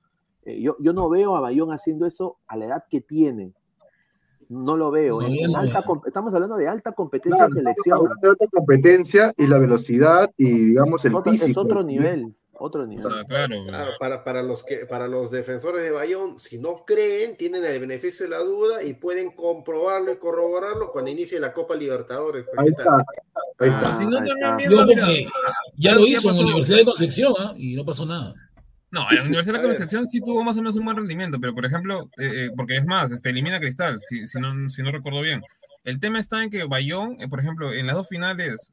eh, 0.44 0.60
yo, 0.60 0.76
yo 0.80 0.92
no 0.92 1.08
veo 1.08 1.36
a 1.36 1.40
Bayón 1.40 1.70
haciendo 1.72 2.06
eso 2.06 2.38
a 2.46 2.56
la 2.56 2.64
edad 2.66 2.84
que 2.90 3.00
tiene. 3.00 3.52
No 4.48 4.76
lo 4.76 4.90
veo. 4.90 5.20
No, 5.20 5.26
En- 5.26 5.34
en 5.50 5.54
alta 5.56 5.84
estamos 6.06 6.34
hablando 6.34 6.56
de 6.56 6.66
alta 6.68 6.92
competencia 6.92 7.36
Claro, 7.46 7.52
selección. 7.52 7.98
hablando 7.98 8.20
de 8.20 8.30
otra 8.30 8.48
competencia 8.50 9.32
y 9.36 9.46
la 9.46 9.58
velocidad 9.58 10.28
y 10.36 10.44
digamos 10.70 11.04
el 11.04 11.12
Es 11.12 11.18
otro, 11.18 11.32
es 11.32 11.40
físico. 11.40 11.60
otro 11.60 11.82
nivel. 11.84 12.34
Otro 12.62 12.86
nivel. 12.86 13.06
Claro, 13.26 13.92
para, 13.98 14.22
para, 14.22 14.42
los 14.42 14.62
que, 14.62 14.84
para 14.84 15.08
los 15.08 15.30
defensores 15.30 15.82
de 15.82 15.92
Bayón, 15.92 16.38
si 16.38 16.58
no 16.58 16.84
creen, 16.84 17.34
tienen 17.38 17.64
el 17.64 17.80
beneficio 17.80 18.26
de 18.26 18.30
la 18.30 18.40
duda 18.40 18.82
y 18.84 18.92
pueden 18.92 19.30
comprobarlo 19.30 20.12
y 20.12 20.18
corroborarlo 20.18 20.90
cuando 20.92 21.10
inicie 21.10 21.40
la 21.40 21.54
Copa 21.54 21.74
Libertadores. 21.74 22.44
Ahí 22.58 22.68
está. 22.68 23.02
Ahí 23.60 23.70
está. 23.70 23.92
Si 23.92 24.06
no, 24.06 24.22
Yo 24.22 24.34
viendo, 24.58 24.84
mira, 24.84 25.06
ya 25.74 25.94
lo 25.94 26.06
hizo 26.06 26.30
en 26.30 26.36
la 26.36 26.42
Universidad 26.42 26.78
de 26.78 26.84
Concepción 26.84 27.34
¿ah? 27.38 27.54
y 27.56 27.76
no 27.76 27.84
pasó 27.86 28.04
nada. 28.04 28.34
No, 28.90 29.06
en 29.10 29.16
la 29.16 29.22
Universidad 29.22 29.62
de 29.62 29.66
Concepción 29.66 30.06
sí 30.06 30.20
tuvo 30.20 30.44
más 30.44 30.58
o 30.58 30.60
menos 30.60 30.76
un 30.76 30.84
buen 30.84 30.98
rendimiento, 30.98 31.38
pero 31.40 31.54
por 31.54 31.64
ejemplo, 31.64 32.10
eh, 32.18 32.30
eh, 32.44 32.50
porque 32.54 32.76
es 32.76 32.84
más, 32.84 33.10
este, 33.10 33.30
elimina 33.30 33.56
a 33.56 33.60
Cristal, 33.60 34.02
si, 34.02 34.26
si, 34.26 34.38
no, 34.38 34.68
si 34.68 34.82
no 34.82 34.92
recuerdo 34.92 35.22
bien. 35.22 35.42
El 35.84 35.98
tema 35.98 36.20
está 36.20 36.44
en 36.44 36.50
que 36.50 36.64
Bayón, 36.64 37.16
eh, 37.20 37.28
por 37.28 37.40
ejemplo, 37.40 37.72
en 37.72 37.86
las 37.86 37.96
dos 37.96 38.08
finales, 38.08 38.70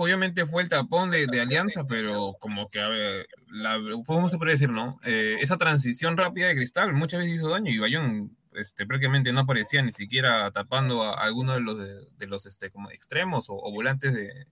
obviamente 0.00 0.46
fue 0.46 0.62
el 0.62 0.68
tapón 0.68 1.10
de, 1.10 1.26
de 1.26 1.40
Alianza, 1.40 1.84
pero 1.86 2.34
como 2.40 2.68
que, 2.70 2.80
a 2.80 2.88
ver, 2.88 3.26
la, 3.48 3.78
¿cómo 4.06 4.28
decir, 4.52 4.70
no? 4.70 5.00
Eh, 5.04 5.36
esa 5.40 5.56
transición 5.58 6.16
rápida 6.16 6.48
de 6.48 6.56
Cristal 6.56 6.92
muchas 6.92 7.20
veces 7.20 7.36
hizo 7.36 7.48
daño 7.50 7.70
y 7.70 7.78
Bayón 7.78 8.36
este, 8.54 8.86
prácticamente 8.86 9.32
no 9.32 9.40
aparecía 9.40 9.82
ni 9.82 9.92
siquiera 9.92 10.50
tapando 10.50 11.02
a, 11.02 11.14
alguno 11.14 11.54
de 11.54 11.60
los, 11.60 11.78
de, 11.78 12.26
los 12.26 12.46
este, 12.46 12.70
como 12.70 12.90
extremos 12.90 13.46
o, 13.48 13.54
volantes 13.72 14.14
de, 14.14 14.46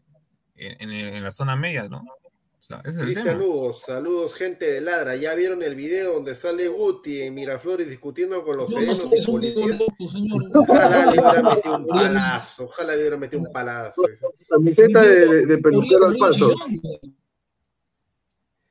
en- 0.57 0.91
en 0.91 1.22
la 1.22 1.32
zona 1.32 1.57
media, 1.57 1.88
¿no? 1.88 2.05
O 2.61 2.63
sea, 2.63 2.81
ese 2.81 2.91
es 2.91 2.97
el 2.99 3.05
Cristian 3.05 3.27
tema. 3.27 3.39
Lugo, 3.41 3.73
saludos, 3.73 4.35
gente 4.35 4.71
de 4.71 4.83
Ladra. 4.83 5.17
¿Ya 5.17 5.35
vieron 5.35 5.63
el 5.63 5.75
video 5.75 6.13
donde 6.15 6.35
sale 6.35 6.69
Guti 6.69 7.23
en 7.23 7.33
Miraflores 7.33 7.89
discutiendo 7.89 8.45
con 8.45 8.59
los 8.59 8.69
No, 8.71 8.81
no 8.81 8.83
y 8.83 8.89
un 8.89 9.11
video 9.11 9.27
policías? 9.27 9.81
loco, 9.81 10.09
señor. 10.09 10.43
Ojalá 10.55 11.07
le 11.07 11.21
hubiera 11.21 11.43
metido 11.55 11.77
un 11.79 11.87
palazo, 11.87 12.65
ojalá 12.65 12.93
le 12.95 13.01
hubiera 13.01 13.17
metido 13.17 13.43
un 13.43 13.53
palazo. 13.53 14.03
Camiseta 14.49 15.01
de, 15.03 15.27
de, 15.27 15.47
de 15.47 15.59
peluquero 15.59 16.07
al 16.09 16.17
paso. 16.19 16.55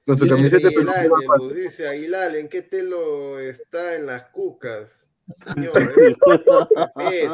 Con 0.06 0.18
su 0.18 0.28
camiseta 0.28 0.68
de 0.68 0.72
peluquero 0.72 1.16
al 1.16 1.24
paso. 1.26 1.50
Dice 1.50 1.88
Aguilar, 1.88 2.36
¿en 2.36 2.48
qué 2.48 2.62
telo 2.62 3.40
está 3.40 3.96
en 3.96 4.06
las 4.06 4.26
cucas? 4.30 5.10
Señor, 5.44 5.74
respete. 6.96 7.28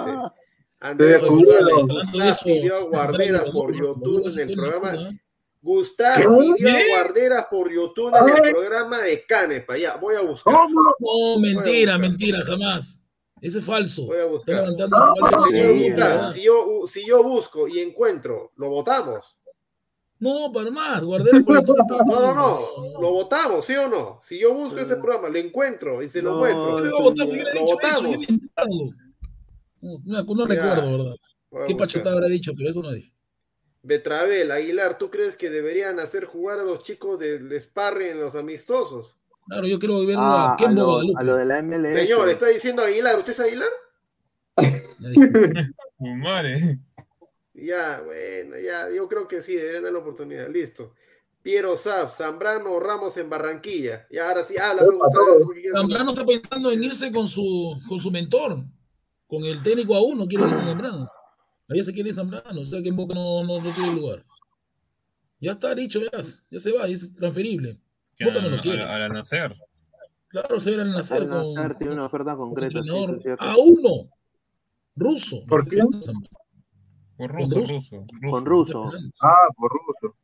Andrés 0.80 1.22
González, 1.22 2.38
pidió 2.44 2.76
a 2.78 2.84
Guardera 2.84 3.44
por 3.52 3.74
YouTube 3.74 4.32
en 4.40 4.50
el 4.50 4.56
programa. 4.56 5.20
Gustavo 5.66 6.40
pidió. 6.40 6.70
Guardera 6.96 7.50
por 7.50 7.74
YouTube 7.74 8.14
en 8.16 8.46
el 8.46 8.52
programa 8.54 9.02
de 9.02 9.26
Canepa. 9.26 9.76
Ya, 9.78 9.98
voy 9.98 10.16
a 10.16 10.22
buscar. 10.22 10.54
No, 10.54 11.40
mentira, 11.40 11.98
mentira, 11.98 12.40
jamás. 12.46 13.02
Eso 13.42 13.58
es 13.58 13.66
falso. 13.66 14.06
Voy 14.06 14.20
a 14.20 14.26
buscar. 14.26 14.56
Está 14.56 14.62
levantando 14.70 15.16
falsas 15.20 15.44
Señor 15.50 15.80
Gustavo, 15.80 16.32
si 16.32 16.44
yo, 16.44 16.82
si 16.86 17.08
yo 17.08 17.24
busco 17.24 17.68
y 17.68 17.80
encuentro, 17.80 18.52
¿lo 18.58 18.70
votamos? 18.70 19.40
No, 20.20 20.52
para 20.54 20.70
más, 20.70 21.04
Guardera 21.04 21.40
por 21.42 21.60
YouTube 21.60 21.78
no 21.78 21.88
pasa 21.88 22.04
No, 22.06 22.22
no, 22.22 22.34
no. 22.36 23.02
¿Lo 23.02 23.12
votamos, 23.12 23.66
sí 23.66 23.76
o 23.76 23.90
no? 23.90 24.20
Si 24.22 24.40
yo 24.40 24.54
busco 24.54 24.80
ese 24.80 24.98
programa, 24.98 25.30
lo 25.30 25.40
encuentro 25.40 26.04
y 26.04 26.08
se 26.08 26.22
lo 26.22 26.34
No, 26.34 26.38
muestro. 26.38 26.86
yo 26.86 27.02
votar 27.02 27.28
yo 27.28 27.34
Lo 27.34 27.42
eso, 27.42 28.12
yo. 28.12 28.90
No, 29.82 29.98
no, 30.06 30.36
no 30.36 30.46
recuerdo, 30.46 30.92
¿verdad? 30.98 31.68
¿Qué 31.68 31.76
pachota 31.76 32.12
habrá 32.12 32.28
dicho? 32.28 32.54
Pero 32.56 32.70
eso 32.70 32.82
no 32.84 32.92
dije. 32.92 33.15
Betravel, 33.86 34.52
Aguilar, 34.52 34.98
¿tú 34.98 35.12
crees 35.12 35.36
que 35.36 35.50
deberían 35.52 36.00
hacer 36.00 36.26
jugar 36.26 36.60
a 36.60 36.64
los 36.64 36.82
chicos 36.82 37.20
del 37.20 37.60
sparring 37.62 38.12
en 38.14 38.20
los 38.22 38.36
amistosos? 38.36 39.16
Claro, 39.48 39.68
yo 39.68 39.78
quiero 39.78 40.04
ver 40.06 40.16
Ah, 40.20 40.50
a 40.50 40.54
a, 40.54 40.56
Kembo 40.56 41.04
lo, 41.04 41.18
a 41.20 41.24
lo 41.24 41.36
de 41.38 41.46
la 41.46 41.62
MLS. 41.62 41.94
Señor, 41.94 42.28
está 42.30 42.48
diciendo 42.48 42.82
Aguilar, 42.82 43.16
¿usted 43.20 43.34
es 43.34 43.40
Aguilar? 43.42 43.70
Madre. 46.00 46.80
Ya, 47.54 48.02
bueno, 48.02 48.56
ya, 48.58 48.90
yo 48.90 49.08
creo 49.08 49.28
que 49.28 49.40
sí, 49.42 49.56
deberían 49.56 49.84
dar 49.84 49.94
la 49.94 50.00
oportunidad, 50.00 50.50
listo. 50.50 50.94
Piero 51.44 51.78
Saf, 51.78 52.12
Zambrano, 52.18 52.80
Ramos 52.80 53.16
en 53.18 53.30
Barranquilla. 53.30 54.08
Y 54.10 54.18
ahora 54.18 54.44
sí, 54.44 54.56
gusta. 54.84 55.20
porque 55.44 55.62
quieres- 55.62 55.80
Zambrano 55.80 56.12
está 56.12 56.26
pensando 56.26 56.72
en 56.72 56.84
irse 56.84 57.12
con 57.12 57.28
su, 57.28 57.80
con 57.88 58.00
su 58.00 58.10
mentor, 58.10 58.64
con 59.28 59.46
el 59.46 59.62
técnico 59.62 59.96
a 59.96 60.02
uno, 60.04 60.26
quiere 60.26 60.46
irse 60.46 60.56
Zambrano. 60.60 61.06
Ahí 61.68 61.84
se 61.84 61.92
quiere 61.94 62.14
Zambrano, 62.14 62.62
o 62.62 62.66
sea 62.66 62.82
que 62.82 62.90
en 62.90 62.96
Boca 62.96 63.16
no, 63.16 63.44
no, 63.44 63.60
no 63.62 63.72
tiene 63.72 63.94
lugar. 63.96 64.24
Ya 65.40 65.52
está 65.54 65.74
dicho, 65.76 66.00
ya, 66.00 66.10
ya 66.50 66.60
se 66.60 66.72
va, 66.72 66.88
es 66.88 67.14
transferible. 67.14 67.80
Que 68.18 68.26
Boca 68.26 68.42
no 68.42 68.48
a, 68.48 68.52
lo 68.52 68.62
quiere. 68.62 68.84
a- 68.84 68.96
a 68.96 69.00
la 69.00 69.10
nacer. 69.10 69.56
Claro, 70.28 70.60
se 70.60 70.72
va 70.72 70.74
a 70.74 70.76
ir 70.76 70.82
al 70.82 70.94
nacer 70.94 71.22
Al 71.24 71.28
con, 71.30 71.54
Nacer 71.54 71.76
tiene 71.78 71.94
una 71.94 72.06
oferta 72.06 72.36
concreta. 72.36 72.82
sí, 72.84 72.90
a 73.40 73.56
uno, 73.58 74.10
ruso. 74.96 75.44
¿Por 75.48 75.68
qué? 75.68 75.78
Por 77.18 77.32
Con 77.32 77.50
ruso, 77.50 77.60
ruso. 77.60 78.06
ruso, 78.22 78.30
Con 78.32 78.46
ruso. 78.46 78.92
Ah, 79.22 79.48
por 79.56 79.72
ruso. 79.72 80.18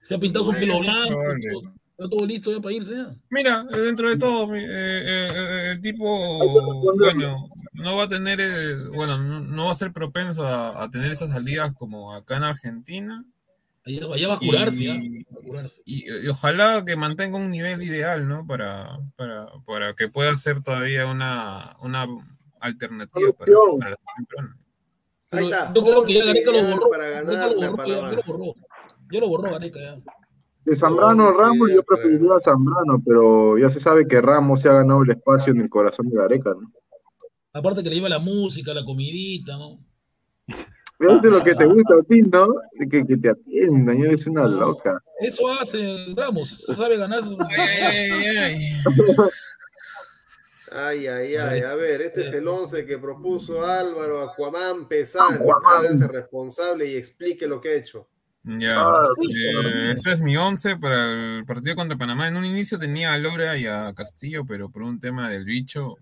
Se 0.00 0.14
ha 0.14 0.18
pintado 0.18 0.44
su 0.44 0.52
pelo 0.52 0.78
blanco, 0.80 1.18
está 1.92 2.08
todo 2.08 2.26
listo 2.26 2.52
ya 2.52 2.60
para 2.60 2.74
irse 2.74 2.94
ya. 2.94 3.14
Mira, 3.30 3.66
eh, 3.72 3.78
dentro 3.78 4.08
de 4.08 4.16
todo, 4.16 4.54
eh, 4.54 4.64
eh, 4.68 5.70
el 5.72 5.80
tipo, 5.80 6.38
bueno, 6.98 7.48
no 7.74 7.96
va 7.96 8.04
a 8.04 8.08
tener, 8.08 8.40
eh, 8.40 8.76
bueno, 8.94 9.18
no, 9.18 9.40
no 9.40 9.64
va 9.66 9.72
a 9.72 9.74
ser 9.76 9.92
propenso 9.92 10.46
a, 10.46 10.82
a 10.82 10.90
tener 10.90 11.10
esas 11.12 11.30
salidas 11.30 11.74
como 11.74 12.14
acá 12.14 12.36
en 12.36 12.44
Argentina. 12.44 13.24
Allá, 13.84 14.06
allá 14.14 14.28
va 14.28 14.34
a 14.34 14.38
curarse, 14.38 14.84
Y- 14.84 14.88
¿ah? 14.88 15.00
Va 15.34 15.38
a 15.40 15.42
curarse. 15.42 15.82
Y, 15.84 16.08
y 16.08 16.28
ojalá 16.28 16.84
que 16.84 16.96
mantenga 16.96 17.36
un 17.36 17.50
nivel 17.50 17.82
ideal, 17.82 18.28
¿no? 18.28 18.46
Para, 18.46 18.98
para, 19.16 19.48
para 19.66 19.94
que 19.94 20.08
pueda 20.08 20.34
ser 20.36 20.62
todavía 20.62 21.06
una, 21.06 21.76
una 21.80 22.06
alternativa 22.60 23.32
para, 23.32 23.52
para 23.78 23.90
la 23.90 23.96
peruana. 24.28 24.56
Ahí 25.32 25.44
está. 25.46 25.72
Yo 25.74 25.82
creo 25.82 26.04
que 26.04 26.14
ya 26.14 26.24
Gareca 26.26 26.52
lo 26.52 26.62
borró. 26.62 26.90
para 26.90 27.08
Gareca 27.08 27.32
ganar 27.32 27.48
lo 27.50 27.56
borró, 27.56 27.86
ya, 27.86 27.94
Panamá. 27.96 28.10
ya 28.10 28.16
lo 28.16 28.22
borró. 28.38 28.54
Ya 29.10 29.20
lo 29.20 29.28
borró 29.28 29.50
Gareca 29.50 29.80
ya. 29.80 29.98
De 30.64 30.76
Zambrano 30.76 31.24
sí, 31.26 31.32
Ramos, 31.38 31.70
yo 31.72 31.82
preferiría 31.82 32.30
a 32.36 32.40
Zambrano, 32.40 33.02
pero 33.04 33.58
ya 33.58 33.70
se 33.70 33.80
sabe 33.80 34.06
que 34.06 34.20
Ramos 34.20 34.60
se 34.60 34.68
ha 34.68 34.74
ganado 34.74 35.02
el 35.02 35.10
espacio 35.10 35.52
en 35.52 35.60
el 35.62 35.68
corazón 35.68 36.08
de 36.08 36.16
Gareca, 36.16 36.50
¿no? 36.50 36.70
Aparte 37.52 37.82
que 37.82 37.90
le 37.90 37.96
lleva 37.96 38.08
la 38.08 38.18
música, 38.20 38.72
la 38.72 38.84
comidita, 38.84 39.56
¿no? 39.58 39.78
Pero 40.98 41.14
eso 41.18 41.26
es 41.26 41.32
lo 41.32 41.42
que 41.42 41.54
te 41.56 41.66
gusta 41.66 41.94
a 41.94 42.02
ti, 42.08 42.22
¿no? 42.22 42.46
Que, 42.90 43.04
que 43.04 43.16
te 43.16 43.30
atiendan, 43.30 43.98
yo 43.98 44.04
eres 44.04 44.26
una 44.28 44.46
loca. 44.46 45.02
Eso 45.20 45.50
hace 45.60 46.06
Ramos, 46.16 46.50
sabe 46.76 46.96
ganar. 46.96 47.24
sus- 47.24 47.36
Ay, 50.74 51.06
ay, 51.06 51.36
ay. 51.36 51.60
A 51.62 51.74
ver, 51.74 52.00
este 52.02 52.22
es 52.28 52.32
el 52.32 52.48
11 52.48 52.86
que 52.86 52.98
propuso 52.98 53.62
Álvaro 53.64 54.22
Aquaman 54.22 54.88
Pesán. 54.88 55.40
Háganse 55.64 56.06
responsable 56.08 56.86
y 56.86 56.96
explique 56.96 57.46
lo 57.46 57.60
que 57.60 57.68
ha 57.70 57.74
hecho. 57.74 58.08
Ya, 58.44 58.82
eh, 58.82 59.92
este 59.92 60.12
es 60.14 60.20
mi 60.20 60.36
11 60.36 60.76
para 60.76 61.38
el 61.38 61.44
partido 61.44 61.76
contra 61.76 61.96
Panamá. 61.96 62.26
En 62.26 62.36
un 62.36 62.44
inicio 62.44 62.78
tenía 62.78 63.12
a 63.12 63.18
Lora 63.18 63.56
y 63.56 63.66
a 63.66 63.92
Castillo, 63.94 64.44
pero 64.44 64.68
por 64.68 64.82
un 64.82 64.98
tema 64.98 65.30
del 65.30 65.44
bicho, 65.44 65.96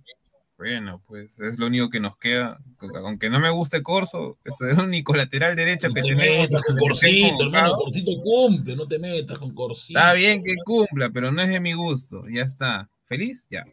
bueno, 0.57 1.03
pues 1.07 1.39
es 1.39 1.59
lo 1.59 1.67
único 1.67 1.91
que 1.91 2.01
nos 2.01 2.17
queda. 2.17 2.59
Aunque 3.05 3.29
no 3.29 3.41
me 3.41 3.51
guste 3.51 3.83
Corso, 3.83 4.39
es 4.45 4.55
el 4.63 4.79
único 4.79 5.15
lateral 5.15 5.55
derecho 5.55 5.89
No 5.89 5.95
que 5.95 6.03
te 6.03 6.09
tenemos. 6.09 6.51
metas 6.51 6.63
con 6.63 6.77
Corsito, 6.79 7.45
hermano. 7.45 7.75
Corsito 7.77 8.13
cumple, 8.23 8.77
no 8.77 8.89
te 8.89 8.99
metas 8.99 9.39
con 9.39 9.55
Corsito. 9.55 9.99
Está 9.99 10.15
bien 10.15 10.43
que 10.43 10.55
cumpla, 10.65 11.11
pero 11.11 11.31
no 11.33 11.43
es 11.43 11.49
de 11.49 11.61
mi 11.61 11.75
gusto. 11.75 12.25
Ya 12.29 12.43
está. 12.43 12.89
¿Feliz? 13.07 13.47
Ya. 13.51 13.65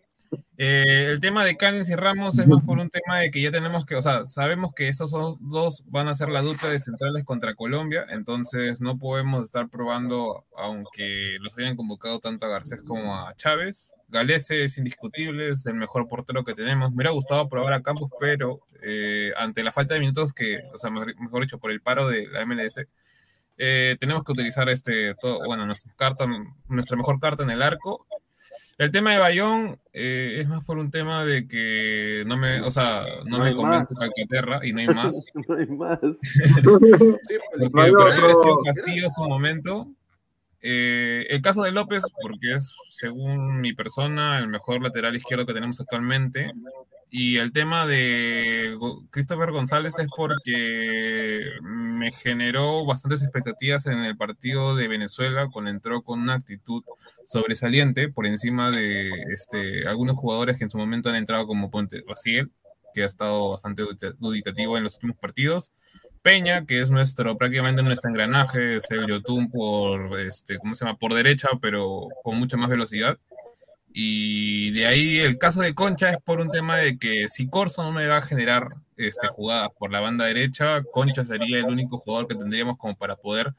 Eh, 0.59 1.07
el 1.11 1.19
tema 1.19 1.45
de 1.45 1.55
Callens 1.55 1.89
y 1.89 1.95
Ramos 1.95 2.39
es 2.39 2.47
más 2.47 2.63
por 2.63 2.79
un 2.79 2.89
tema 2.89 3.19
de 3.19 3.29
que 3.29 3.41
ya 3.41 3.51
tenemos 3.51 3.85
que, 3.85 3.95
o 3.95 4.01
sea, 4.01 4.25
sabemos 4.25 4.73
que 4.73 4.87
esos 4.87 5.11
son- 5.11 5.37
dos 5.39 5.83
van 5.87 6.07
a 6.07 6.15
ser 6.15 6.29
la 6.29 6.41
dupla 6.41 6.69
de 6.69 6.79
centrales 6.79 7.23
contra 7.23 7.53
Colombia, 7.55 8.05
entonces 8.09 8.81
no 8.81 8.97
podemos 8.97 9.43
estar 9.43 9.69
probando, 9.69 10.45
aunque 10.57 11.37
los 11.41 11.55
hayan 11.59 11.75
convocado 11.75 12.19
tanto 12.19 12.45
a 12.47 12.49
Garcés 12.49 12.81
como 12.81 13.15
a 13.15 13.35
Chávez. 13.35 13.93
Galese 14.09 14.63
es 14.63 14.77
indiscutible, 14.77 15.49
es 15.49 15.65
el 15.67 15.75
mejor 15.75 16.07
portero 16.07 16.43
que 16.43 16.53
tenemos. 16.55 16.89
Me 16.89 16.95
hubiera 16.95 17.11
gustado 17.11 17.47
probar 17.49 17.73
a 17.73 17.81
Campos, 17.83 18.09
pero 18.19 18.61
eh, 18.81 19.31
ante 19.37 19.63
la 19.63 19.71
falta 19.71 19.93
de 19.95 19.99
minutos 19.99 20.33
que, 20.33 20.61
o 20.73 20.77
sea, 20.77 20.89
mejor, 20.89 21.13
mejor 21.19 21.41
dicho, 21.43 21.59
por 21.59 21.71
el 21.71 21.81
paro 21.81 22.07
de 22.07 22.27
la 22.27 22.41
MLS, 22.45 22.87
eh, 23.57 23.97
tenemos 23.99 24.23
que 24.23 24.31
utilizar 24.31 24.69
este, 24.69 25.13
todo, 25.15 25.39
bueno, 25.45 25.65
nuestra 25.65 25.93
carta, 25.95 26.25
nuestra 26.67 26.95
mejor 26.97 27.19
carta 27.19 27.43
en 27.43 27.49
el 27.51 27.61
arco. 27.61 28.05
El 28.77 28.91
tema 28.91 29.11
de 29.11 29.17
Bayón 29.17 29.79
eh, 29.91 30.37
es 30.41 30.47
más 30.47 30.63
por 30.63 30.77
un 30.77 30.91
tema 30.91 31.25
de 31.25 31.47
que 31.47 32.23
no 32.27 32.37
me, 32.37 32.61
o 32.61 32.69
sea, 32.69 33.05
no, 33.25 33.39
No 33.39 33.43
me 33.43 33.53
convence 33.55 33.95
más. 33.95 33.99
Calcaterra 34.01 34.59
y 34.65 34.71
no 34.71 34.79
hay 34.81 34.87
más. 34.93 35.15
no 35.33 35.55
hay 35.55 35.65
más. 35.67 35.99
Porque 36.63 37.39
No 37.73 37.81
hay 37.81 37.91
por 37.91 38.01
otro. 38.01 38.11
ahí 38.11 38.19
apareció 38.19 38.59
Castillo 38.63 39.03
en 39.05 39.11
su 39.11 39.21
momento. 39.23 39.87
Eh, 40.61 41.25
el 41.29 41.41
caso 41.41 41.63
de 41.63 41.71
López, 41.71 42.03
porque 42.21 42.55
es, 42.55 42.75
según 42.89 43.61
mi 43.61 43.73
persona, 43.73 44.39
el 44.39 44.47
mejor 44.47 44.81
lateral 44.81 45.15
izquierdo 45.15 45.45
que 45.45 45.53
tenemos 45.53 45.79
actualmente. 45.79 46.51
Y 47.09 47.37
el 47.37 47.53
tema 47.53 47.87
de 47.87 48.77
Christopher 49.11 49.51
González 49.51 49.97
es 49.97 50.07
porque 50.15 51.41
me 51.63 52.11
generó 52.11 52.85
bastantes 52.85 53.21
expectativas 53.23 53.85
en 53.85 53.99
el 53.99 54.17
partido 54.17 54.75
de 54.75 54.89
Venezuela 54.89 55.47
cuando 55.51 55.71
entró 55.71 56.01
con 56.01 56.19
una 56.19 56.33
actitud 56.33 56.83
sobresaliente 57.25 58.09
por 58.09 58.25
encima 58.25 58.71
de 58.71 59.09
este, 59.33 59.87
algunos 59.87 60.17
jugadores 60.17 60.57
que 60.57 60.65
en 60.65 60.69
su 60.69 60.77
momento 60.77 61.07
han 61.09 61.15
entrado 61.15 61.47
como 61.47 61.71
Ponte 61.71 62.03
Raciel, 62.05 62.51
que 62.93 63.03
ha 63.03 63.07
estado 63.07 63.51
bastante 63.51 63.83
dudita- 63.83 64.15
duditativo 64.19 64.77
en 64.77 64.83
los 64.83 64.95
últimos 64.95 65.17
partidos. 65.17 65.71
Peña, 66.21 66.65
que 66.65 66.81
es 66.81 66.89
nuestro, 66.89 67.37
prácticamente 67.37 67.83
nuestro 67.83 68.09
engranaje, 68.09 68.75
es 68.75 68.91
el 68.91 69.07
Yotun 69.07 69.47
por, 69.47 70.19
este, 70.19 70.57
¿cómo 70.57 70.75
se 70.75 70.83
llama? 70.83 70.97
Por 70.97 71.13
derecha, 71.13 71.47
pero 71.61 72.09
con 72.21 72.37
mucha 72.37 72.57
más 72.57 72.69
velocidad. 72.69 73.17
Y 73.99 74.69
de 74.73 74.85
ahí 74.85 75.17
el 75.17 75.39
caso 75.39 75.61
de 75.61 75.73
Concha 75.73 76.11
es 76.11 76.17
por 76.19 76.39
un 76.39 76.51
tema 76.51 76.75
de 76.75 76.99
que 76.99 77.27
si 77.29 77.49
Corso 77.49 77.81
no 77.81 77.91
me 77.91 78.05
va 78.05 78.17
a 78.17 78.21
generar 78.21 78.67
este, 78.95 79.25
jugadas 79.27 79.69
por 79.75 79.91
la 79.91 79.99
banda 79.99 80.25
derecha, 80.25 80.83
Concha 80.83 81.25
sería 81.25 81.57
el 81.57 81.65
único 81.65 81.97
jugador 81.97 82.27
que 82.27 82.35
tendríamos 82.35 82.77
como 82.77 82.95
para 82.95 83.15
poder, 83.15 83.55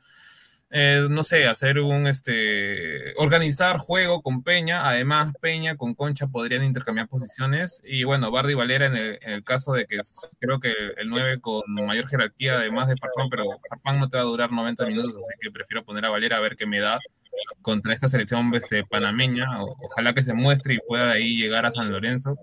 eh, 0.70 1.08
no 1.10 1.24
sé, 1.24 1.48
hacer 1.48 1.80
un, 1.80 2.06
este, 2.06 3.14
organizar 3.16 3.78
juego 3.78 4.22
con 4.22 4.44
Peña. 4.44 4.88
Además, 4.88 5.32
Peña 5.40 5.76
con 5.76 5.96
Concha 5.96 6.28
podrían 6.28 6.62
intercambiar 6.62 7.08
posiciones. 7.08 7.82
Y 7.84 8.04
bueno, 8.04 8.30
Bardi 8.30 8.54
Valera 8.54 8.86
en 8.86 8.96
el, 8.96 9.18
en 9.20 9.32
el 9.32 9.42
caso 9.42 9.72
de 9.72 9.86
que 9.86 9.96
es, 9.96 10.20
creo 10.38 10.60
que 10.60 10.70
el, 10.70 10.94
el 10.98 11.08
9 11.08 11.40
con 11.40 11.64
mayor 11.84 12.06
jerarquía, 12.06 12.58
además 12.58 12.86
de 12.86 12.96
Farfán, 12.96 13.28
pero 13.28 13.44
Farfán 13.68 13.98
no 13.98 14.08
te 14.08 14.18
va 14.18 14.22
a 14.22 14.26
durar 14.26 14.52
90 14.52 14.86
minutos, 14.86 15.16
así 15.16 15.34
que 15.40 15.50
prefiero 15.50 15.84
poner 15.84 16.06
a 16.06 16.10
Valera 16.10 16.36
a 16.36 16.40
ver 16.40 16.54
qué 16.54 16.64
me 16.64 16.78
da 16.78 17.00
contra 17.62 17.92
esta 17.94 18.08
selección 18.08 18.52
este, 18.54 18.84
panameña. 18.84 19.62
O- 19.62 19.76
ojalá 19.82 20.14
que 20.14 20.22
se 20.22 20.34
muestre 20.34 20.74
y 20.74 20.78
pueda 20.86 21.12
ahí 21.12 21.36
llegar 21.36 21.66
a 21.66 21.72
San 21.72 21.90
Lorenzo. 21.90 22.36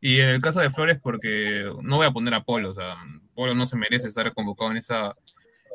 Y 0.00 0.20
en 0.20 0.28
el 0.28 0.40
caso 0.42 0.60
de 0.60 0.70
Flores, 0.70 0.98
porque 1.02 1.64
no 1.82 1.96
voy 1.96 2.06
a 2.06 2.10
poner 2.10 2.34
a 2.34 2.44
Polo, 2.44 2.70
o 2.70 2.74
sea, 2.74 2.96
Polo 3.34 3.54
no 3.54 3.66
se 3.66 3.76
merece 3.76 4.06
estar 4.08 4.32
convocado 4.34 4.70
en 4.70 4.76
esa 4.78 5.14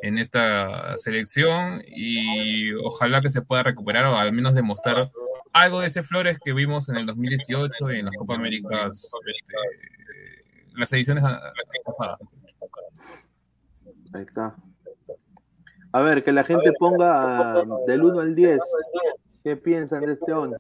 en 0.04 0.18
esta 0.18 0.98
selección 0.98 1.76
y 1.88 2.74
ojalá 2.74 3.22
que 3.22 3.30
se 3.30 3.44
pueda 3.44 3.62
recuperar 3.62 4.06
o 4.06 4.18
al 4.18 4.34
menos 4.34 4.56
demostrar 4.56 5.12
algo 5.54 5.80
de 5.82 5.88
ese 5.88 6.02
Flores 6.02 6.40
que 6.44 6.54
vimos 6.54 6.90
en 6.90 6.96
el 6.98 7.06
2018 7.06 7.92
y 7.92 8.00
en 8.00 8.06
las 8.06 8.16
Copa 8.18 8.34
Américas, 8.36 9.08
este, 9.28 10.44
las 10.76 10.92
ediciones 10.94 11.24
pasadas. 11.86 12.18
Ahí 14.14 14.24
está. 14.24 14.56
A 15.94 16.02
ver, 16.02 16.24
que 16.24 16.32
la 16.32 16.44
gente 16.44 16.72
ponga 16.80 17.64
del 17.88 18.04
1 18.04 18.20
al 18.20 18.36
10. 18.36 18.60
¿Qué 19.44 19.58
piensan 19.58 20.06
de 20.06 20.14
este 20.14 20.32
11? 20.32 20.56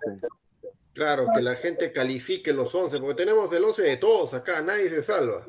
Claro, 0.93 1.27
que 1.33 1.41
la 1.41 1.55
gente 1.55 1.91
califique 1.93 2.51
los 2.53 2.73
11, 2.75 2.99
porque 2.99 3.15
tenemos 3.15 3.51
el 3.53 3.63
11 3.63 3.81
de 3.83 3.97
todos 3.97 4.33
acá, 4.33 4.61
nadie 4.61 4.89
se 4.89 5.01
salva. 5.03 5.45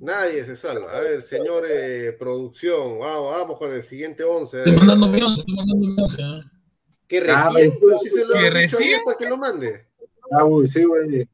Nadie 0.00 0.44
se 0.44 0.54
salva. 0.56 0.92
A 0.92 1.00
ver, 1.00 1.22
señor 1.22 1.64
eh, 1.68 2.12
producción, 2.18 2.98
vamos, 2.98 3.32
vamos 3.32 3.58
con 3.58 3.72
el 3.72 3.82
siguiente 3.82 4.22
11. 4.24 4.58
Estoy 4.58 4.76
mandando 4.76 5.08
mi 5.08 5.22
once, 5.22 5.40
estoy 5.40 5.56
mandando 5.56 5.86
mi 5.86 6.02
once. 6.02 6.22
¿eh? 6.22 6.42
Que 7.06 7.18
Ah, 7.30 7.50
recién, 7.50 7.70
bueno. 7.70 7.80
pero 7.80 7.98
si 8.00 8.10
se 8.10 8.24
lo 8.24 8.34
¿Que 8.34 8.50
recién? 8.50 9.00
para 9.04 9.16
que 9.16 9.24
lo 9.26 9.36
mande. 9.38 9.86
Ah, 10.30 10.44
uy, 10.44 10.68
sí, 10.68 10.84
güey. 10.84 11.26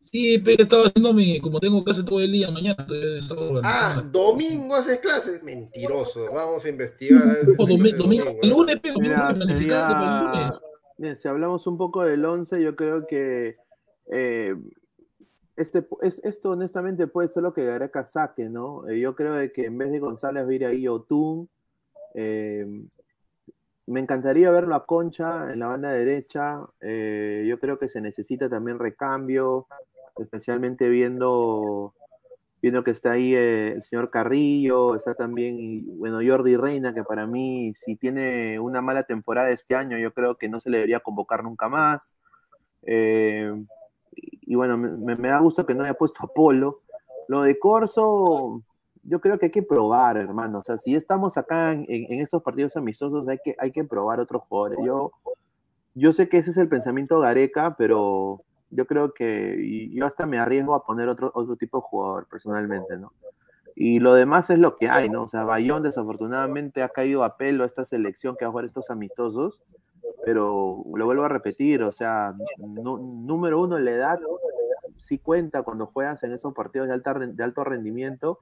Sí, 0.00 0.38
pero 0.38 0.62
estaba 0.62 0.86
haciendo 0.86 1.12
mi, 1.12 1.38
como 1.40 1.60
tengo 1.60 1.84
clase 1.84 2.02
todo 2.02 2.20
el 2.20 2.32
día 2.32 2.50
mañana, 2.50 2.76
estoy- 2.80 3.18
estaba 3.20 3.60
Ah, 3.64 4.02
domingo 4.10 4.74
haces 4.74 4.98
clases. 4.98 5.42
Mentiroso. 5.42 6.24
Vamos 6.34 6.64
a 6.64 6.68
investigar. 6.70 7.22
A 7.22 7.34
No, 7.44 7.66
domingo, 7.66 7.96
domingo, 7.98 8.24
el 8.42 8.48
¿no? 8.50 8.56
lunes, 8.56 8.76
pero 8.82 8.94
Mira, 8.98 9.16
tengo 9.16 9.28
que 9.28 9.34
planificar 9.44 9.92
para 9.92 10.00
el 10.00 10.32
sería- 10.34 10.40
lunes. 10.48 10.60
Bien, 10.98 11.18
si 11.18 11.28
hablamos 11.28 11.66
un 11.66 11.78
poco 11.78 12.02
del 12.02 12.24
11, 12.24 12.62
yo 12.62 12.76
creo 12.76 13.06
que 13.06 13.56
eh, 14.12 14.54
este, 15.56 15.86
es, 16.02 16.20
esto 16.24 16.50
honestamente 16.50 17.06
puede 17.06 17.28
ser 17.28 17.42
lo 17.42 17.52
que 17.52 17.64
Gareca 17.64 18.06
saque, 18.06 18.48
¿no? 18.48 18.88
Eh, 18.88 18.98
yo 19.00 19.14
creo 19.14 19.34
de 19.34 19.52
que 19.52 19.66
en 19.66 19.76
vez 19.78 19.92
de 19.92 19.98
González 19.98 20.44
va 20.46 20.50
a 20.50 20.54
ir 20.54 20.64
ahí 20.66 20.88
Otún. 20.88 21.48
eh, 22.14 22.66
me 23.90 24.00
encantaría 24.00 24.50
verlo 24.50 24.74
a 24.74 24.86
Concha 24.86 25.52
en 25.52 25.58
la 25.60 25.68
banda 25.68 25.90
derecha. 25.92 26.60
eh, 26.80 27.44
yo 27.48 27.58
creo 27.58 27.78
que 27.78 27.88
se 27.88 28.00
necesita 28.00 28.48
también 28.48 28.78
recambio, 28.78 29.66
especialmente 30.16 30.88
viendo, 30.88 31.94
viendo 32.62 32.84
que 32.84 32.92
está 32.92 33.12
ahí 33.12 33.34
eh, 33.34 33.72
el 33.72 33.82
señor 33.82 34.10
Carrillo, 34.10 34.94
está 34.94 35.14
también, 35.14 35.84
bueno, 35.98 36.20
Jordi 36.24 36.56
Reina, 36.56 36.94
que 36.94 37.02
para 37.04 37.26
mí, 37.26 37.72
si 37.74 37.96
tiene 37.96 38.60
una 38.60 38.80
mala 38.80 39.02
temporada 39.02 39.50
este 39.50 39.74
año, 39.74 39.98
yo 39.98 40.12
creo 40.12 40.36
que 40.36 40.48
no 40.48 40.60
se 40.60 40.70
le 40.70 40.78
debería 40.78 41.00
convocar 41.00 41.42
nunca 41.42 41.68
más. 41.68 42.14
Eh, 42.82 43.52
y, 44.14 44.52
y 44.52 44.54
bueno, 44.54 44.78
me, 44.78 45.16
me 45.16 45.28
da 45.28 45.40
gusto 45.40 45.66
que 45.66 45.74
no 45.74 45.82
haya 45.84 45.94
puesto 45.94 46.24
a 46.24 46.28
Polo. 46.28 46.82
Lo 47.28 47.42
de 47.42 47.58
Corso, 47.58 48.62
yo 49.02 49.20
creo 49.20 49.38
que 49.38 49.46
hay 49.46 49.50
que 49.52 49.62
probar, 49.62 50.16
hermano. 50.16 50.58
O 50.58 50.62
sea, 50.62 50.78
si 50.78 50.94
estamos 50.94 51.36
acá 51.36 51.72
en, 51.72 51.86
en- 51.88 52.20
estos 52.20 52.42
partidos 52.42 52.76
amistosos, 52.76 53.26
hay 53.28 53.38
que, 53.42 53.54
hay 53.58 53.70
que 53.72 53.84
probar 53.84 54.20
otros 54.20 54.42
jugadores. 54.42 54.78
Yo, 54.84 55.12
yo 55.94 56.12
sé 56.12 56.28
que 56.28 56.38
ese 56.38 56.50
es 56.50 56.56
el 56.56 56.68
pensamiento 56.68 57.20
Gareca, 57.20 57.76
pero 57.76 58.42
yo 58.70 58.86
creo 58.86 59.12
que 59.12 59.90
yo 59.92 60.06
hasta 60.06 60.26
me 60.26 60.38
arriesgo 60.38 60.74
a 60.74 60.84
poner 60.84 61.08
otro, 61.08 61.30
otro 61.34 61.56
tipo 61.56 61.78
de 61.78 61.82
jugador 61.82 62.26
personalmente, 62.28 62.96
¿no? 62.98 63.12
Y 63.74 63.98
lo 64.00 64.14
demás 64.14 64.50
es 64.50 64.58
lo 64.58 64.76
que 64.76 64.88
hay, 64.90 65.08
¿no? 65.08 65.22
O 65.24 65.28
sea, 65.28 65.44
Bayón 65.44 65.82
desafortunadamente 65.82 66.82
ha 66.82 66.88
caído 66.90 67.24
a 67.24 67.36
pelo 67.36 67.64
a 67.64 67.66
esta 67.66 67.84
selección 67.86 68.36
que 68.36 68.44
va 68.44 68.48
a 68.48 68.52
jugar 68.52 68.66
estos 68.66 68.90
amistosos, 68.90 69.62
pero 70.24 70.84
lo 70.94 71.04
vuelvo 71.06 71.24
a 71.24 71.28
repetir, 71.28 71.82
o 71.82 71.92
sea, 71.92 72.34
número 72.58 73.60
uno, 73.60 73.78
la 73.78 73.90
edad 73.92 74.18
sí 74.96 75.18
cuenta 75.18 75.62
cuando 75.62 75.86
juegas 75.86 76.22
en 76.24 76.32
esos 76.32 76.52
partidos 76.52 76.88
de, 76.88 76.94
alta, 76.94 77.14
de 77.14 77.42
alto 77.42 77.64
rendimiento 77.64 78.38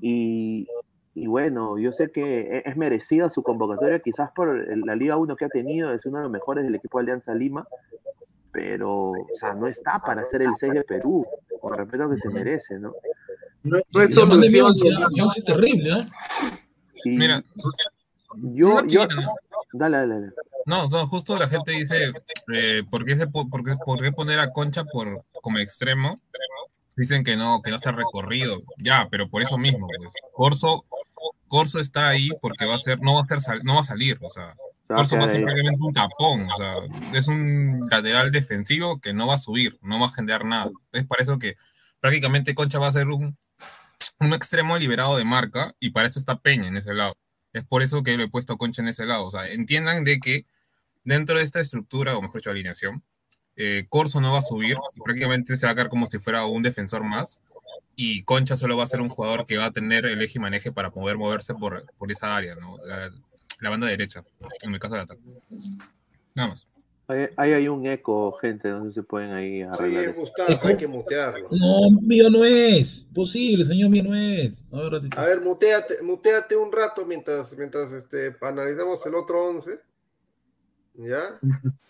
y, 0.00 0.66
y 1.14 1.26
bueno, 1.26 1.78
yo 1.78 1.92
sé 1.92 2.10
que 2.10 2.40
e- 2.58 2.62
es 2.64 2.76
merecida 2.76 3.30
su 3.30 3.42
convocatoria, 3.42 4.00
quizás 4.00 4.30
por 4.34 4.54
la 4.86 4.94
Liga 4.96 5.16
1 5.16 5.36
que 5.36 5.44
ha 5.44 5.48
tenido, 5.48 5.92
es 5.92 6.04
uno 6.06 6.18
de 6.18 6.22
los 6.24 6.32
mejores 6.32 6.64
del 6.64 6.74
equipo 6.74 6.98
de 6.98 7.02
Alianza 7.04 7.34
Lima, 7.34 7.66
pero, 8.52 9.10
o 9.10 9.36
sea, 9.38 9.54
no 9.54 9.66
está 9.66 10.00
para 10.00 10.24
ser 10.24 10.42
el 10.42 10.54
6 10.56 10.72
de 10.74 10.82
Perú, 10.82 11.26
con 11.60 11.74
respeto 11.76 12.10
que 12.10 12.16
se 12.16 12.28
merece, 12.30 12.78
¿no? 12.78 12.94
No, 13.62 13.78
no 13.90 14.02
es 14.02 14.10
es 15.36 15.44
terrible, 15.44 15.90
¿eh? 15.90 16.06
Y 17.04 17.16
Mira, 17.16 17.42
yo, 18.36 18.84
yo, 18.86 19.06
dale, 19.72 19.96
dale, 19.98 20.14
dale. 20.14 20.32
No, 20.66 20.88
no, 20.88 21.06
justo 21.06 21.38
la 21.38 21.48
gente 21.48 21.72
dice, 21.72 22.12
eh, 22.54 22.82
¿por, 22.90 23.04
qué 23.04 23.16
se, 23.16 23.26
po- 23.26 23.48
por, 23.48 23.64
qué, 23.64 23.74
por 23.84 24.00
qué 24.02 24.12
poner 24.12 24.38
a 24.38 24.52
Concha 24.52 24.84
por, 24.84 25.24
como 25.42 25.58
extremo? 25.58 26.20
Dicen 27.00 27.24
que 27.24 27.34
no, 27.34 27.62
que 27.62 27.70
no 27.70 27.76
está 27.76 27.92
recorrido. 27.92 28.62
Ya, 28.76 29.08
pero 29.10 29.26
por 29.30 29.40
eso 29.40 29.56
mismo. 29.56 29.86
pues. 29.86 30.12
Corso, 30.34 30.84
Corso 31.48 31.80
está 31.80 32.08
ahí 32.08 32.28
porque 32.42 32.66
va 32.66 32.74
a 32.74 32.78
ser, 32.78 33.00
no 33.00 33.14
va 33.14 33.22
a 33.22 33.24
ser, 33.24 33.38
no 33.64 33.76
va 33.76 33.80
a 33.80 33.84
salir, 33.84 34.18
o 34.20 34.28
sea, 34.28 34.54
Se 34.86 34.92
va 34.92 34.96
a 34.96 34.98
Corso 34.98 35.16
va 35.16 35.24
a 35.24 35.28
ser 35.28 35.42
prácticamente 35.42 35.82
un 35.82 35.94
tapón, 35.94 36.42
o 36.42 36.56
sea, 36.58 36.74
es 37.14 37.26
un 37.26 37.80
lateral 37.90 38.30
defensivo 38.32 39.00
que 39.00 39.14
no 39.14 39.26
va 39.26 39.36
a 39.36 39.38
subir, 39.38 39.78
no 39.80 39.98
va 39.98 40.08
a 40.08 40.10
generar 40.10 40.44
nada. 40.44 40.70
Es 40.92 41.06
para 41.06 41.22
eso 41.22 41.38
que 41.38 41.56
prácticamente 42.00 42.54
Concha 42.54 42.78
va 42.78 42.88
a 42.88 42.92
ser 42.92 43.06
un, 43.06 43.38
un 44.18 44.34
extremo 44.34 44.76
liberado 44.76 45.16
de 45.16 45.24
marca 45.24 45.74
y 45.80 45.92
para 45.92 46.06
eso 46.06 46.18
está 46.18 46.38
Peña 46.38 46.68
en 46.68 46.76
ese 46.76 46.92
lado. 46.92 47.16
Es 47.54 47.64
por 47.64 47.82
eso 47.82 48.02
que 48.02 48.18
lo 48.18 48.24
he 48.24 48.28
puesto 48.28 48.52
a 48.52 48.58
Concha 48.58 48.82
en 48.82 48.88
ese 48.88 49.06
lado. 49.06 49.24
O 49.24 49.30
sea, 49.30 49.48
entiendan 49.48 50.04
de 50.04 50.20
que 50.20 50.44
dentro 51.02 51.38
de 51.38 51.44
esta 51.44 51.60
estructura, 51.60 52.18
o 52.18 52.20
mejor 52.20 52.42
dicho, 52.42 52.50
alineación, 52.50 53.02
eh, 53.56 53.86
Corso 53.88 54.20
no 54.20 54.32
va 54.32 54.38
a 54.38 54.42
subir, 54.42 54.76
prácticamente 55.04 55.56
se 55.56 55.66
va 55.66 55.72
a 55.72 55.74
quedar 55.74 55.88
como 55.88 56.06
si 56.06 56.18
fuera 56.18 56.46
un 56.46 56.62
defensor 56.62 57.04
más. 57.04 57.40
Y 57.96 58.22
Concha 58.22 58.56
solo 58.56 58.76
va 58.76 58.84
a 58.84 58.86
ser 58.86 59.00
un 59.02 59.10
jugador 59.10 59.46
que 59.46 59.58
va 59.58 59.66
a 59.66 59.72
tener 59.72 60.06
el 60.06 60.22
eje 60.22 60.38
y 60.38 60.40
maneje 60.40 60.72
para 60.72 60.90
poder 60.90 61.18
moverse 61.18 61.54
por, 61.54 61.84
por 61.98 62.10
esa 62.10 62.34
área, 62.34 62.54
¿no? 62.54 62.78
La, 62.84 63.10
la 63.60 63.70
banda 63.70 63.86
derecha, 63.86 64.24
en 64.62 64.72
el 64.72 64.80
caso 64.80 64.94
del 64.94 65.02
ataque. 65.02 65.20
Nada 66.34 66.48
más. 66.48 66.66
Ahí 67.08 67.28
ahí 67.36 67.52
hay 67.52 67.68
un 67.68 67.84
eco, 67.86 68.30
gente, 68.32 68.70
no 68.70 68.86
sé 68.86 68.92
si 68.92 69.02
pueden 69.02 69.32
ahí 69.32 69.62
arreglar. 69.62 70.04
Oye. 70.04 70.12
Gustavo, 70.12 70.58
hay 70.62 70.76
que 70.76 70.86
mutearlo. 70.86 71.48
No, 71.50 72.00
mío 72.02 72.30
no 72.30 72.44
es. 72.44 73.08
Posible, 73.12 73.64
señor, 73.64 73.90
mío 73.90 74.04
no 74.04 74.14
es. 74.14 74.64
A 74.72 74.76
ver, 74.76 74.92
ratito. 74.92 75.18
A 75.18 75.24
ver, 75.24 75.40
muteate, 75.40 76.02
muteate 76.02 76.56
un 76.56 76.70
rato 76.70 77.04
mientras, 77.04 77.56
mientras 77.58 77.90
este, 77.92 78.36
analizamos 78.40 79.04
el 79.04 79.14
otro 79.16 79.44
11. 79.48 79.80
¿Ya? 80.94 81.38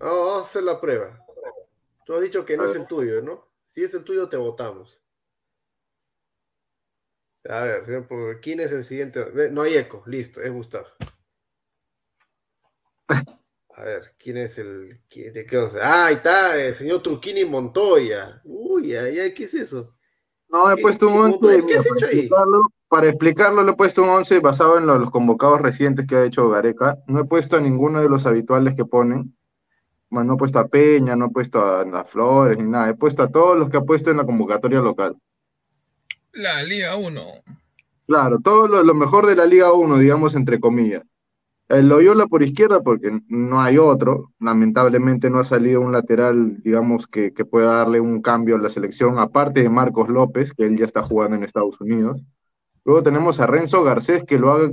Vamos 0.00 0.38
a 0.38 0.40
hacer 0.40 0.62
la 0.64 0.80
prueba. 0.80 1.24
Tú 2.04 2.14
has 2.14 2.22
dicho 2.22 2.44
que 2.44 2.56
no 2.56 2.64
es 2.64 2.74
el 2.74 2.86
tuyo, 2.86 3.20
¿no? 3.22 3.46
Si 3.66 3.84
es 3.84 3.92
el 3.94 4.02
tuyo, 4.02 4.28
te 4.28 4.36
votamos. 4.36 5.00
A 7.48 7.60
ver, 7.60 8.06
por- 8.08 8.40
¿quién 8.40 8.60
es 8.60 8.72
el 8.72 8.84
siguiente? 8.84 9.50
No 9.50 9.62
hay 9.62 9.76
eco, 9.76 10.02
listo, 10.06 10.40
es 10.42 10.52
Gustavo. 10.52 10.86
A 13.74 13.84
ver, 13.84 14.14
¿quién 14.18 14.36
es 14.36 14.58
el. 14.58 15.00
de 15.08 15.46
qué? 15.46 15.58
Ah, 15.82 16.06
ahí 16.06 16.14
está, 16.16 16.62
el 16.62 16.74
señor 16.74 17.02
Truquini 17.02 17.44
Montoya. 17.44 18.40
Uy, 18.44 18.94
ay, 18.94 19.20
ay, 19.20 19.32
¿qué 19.32 19.44
es 19.44 19.54
eso? 19.54 19.96
No, 20.48 20.70
he 20.70 20.76
¿Qué- 20.76 20.82
puesto 20.82 21.06
un 21.08 21.14
11. 21.14 21.28
Montoya, 21.30 21.66
¿Qué 21.66 21.74
has 21.76 21.86
hecho 21.86 22.06
ahí? 22.06 22.28
para 22.88 23.06
explicarlo, 23.06 23.62
le 23.62 23.70
he 23.70 23.76
puesto 23.76 24.02
un 24.02 24.08
11 24.10 24.40
basado 24.40 24.76
en 24.76 24.86
lo- 24.86 24.98
los 24.98 25.10
convocados 25.10 25.60
recientes 25.62 26.06
que 26.06 26.16
ha 26.16 26.24
hecho 26.24 26.48
Gareca. 26.50 26.98
No 27.06 27.20
he 27.20 27.24
puesto 27.24 27.56
a 27.56 27.60
ninguno 27.60 28.02
de 28.02 28.08
los 28.08 28.26
habituales 28.26 28.74
que 28.74 28.84
ponen. 28.84 29.34
Más 30.10 30.26
no 30.26 30.34
he 30.34 30.36
puesto 30.36 30.58
a 30.58 30.68
Peña, 30.68 31.16
no 31.16 31.26
he 31.26 31.30
puesto 31.30 31.60
a, 31.60 31.82
a 31.82 32.04
Flores 32.04 32.58
ni 32.58 32.64
nada. 32.64 32.90
He 32.90 32.94
puesto 32.94 33.22
a 33.22 33.30
todos 33.30 33.56
los 33.56 33.70
que 33.70 33.76
ha 33.76 33.82
puesto 33.82 34.10
en 34.10 34.18
la 34.18 34.26
convocatoria 34.26 34.80
local. 34.80 35.16
La 36.32 36.62
Liga 36.62 36.96
1. 36.96 37.22
Claro, 38.06 38.40
todo 38.42 38.68
lo, 38.68 38.82
lo 38.82 38.94
mejor 38.94 39.26
de 39.26 39.36
la 39.36 39.46
Liga 39.46 39.72
1, 39.72 39.98
digamos, 39.98 40.34
entre 40.34 40.60
comillas. 40.60 41.02
El 41.68 41.88
Loyola 41.88 42.26
por 42.26 42.42
izquierda, 42.42 42.80
porque 42.82 43.20
no 43.28 43.60
hay 43.60 43.78
otro. 43.78 44.32
Lamentablemente 44.40 45.30
no 45.30 45.38
ha 45.38 45.44
salido 45.44 45.80
un 45.80 45.92
lateral, 45.92 46.60
digamos, 46.62 47.06
que, 47.06 47.32
que 47.32 47.44
pueda 47.44 47.76
darle 47.76 48.00
un 48.00 48.20
cambio 48.20 48.56
a 48.56 48.58
la 48.58 48.68
selección, 48.68 49.20
aparte 49.20 49.62
de 49.62 49.68
Marcos 49.68 50.08
López, 50.08 50.52
que 50.52 50.64
él 50.64 50.76
ya 50.76 50.84
está 50.84 51.02
jugando 51.02 51.36
en 51.36 51.44
Estados 51.44 51.80
Unidos. 51.80 52.20
Luego 52.84 53.04
tenemos 53.04 53.38
a 53.38 53.46
Renzo 53.46 53.84
Garcés, 53.84 54.24
que 54.24 54.40
lo 54.40 54.52
ha 54.52 54.70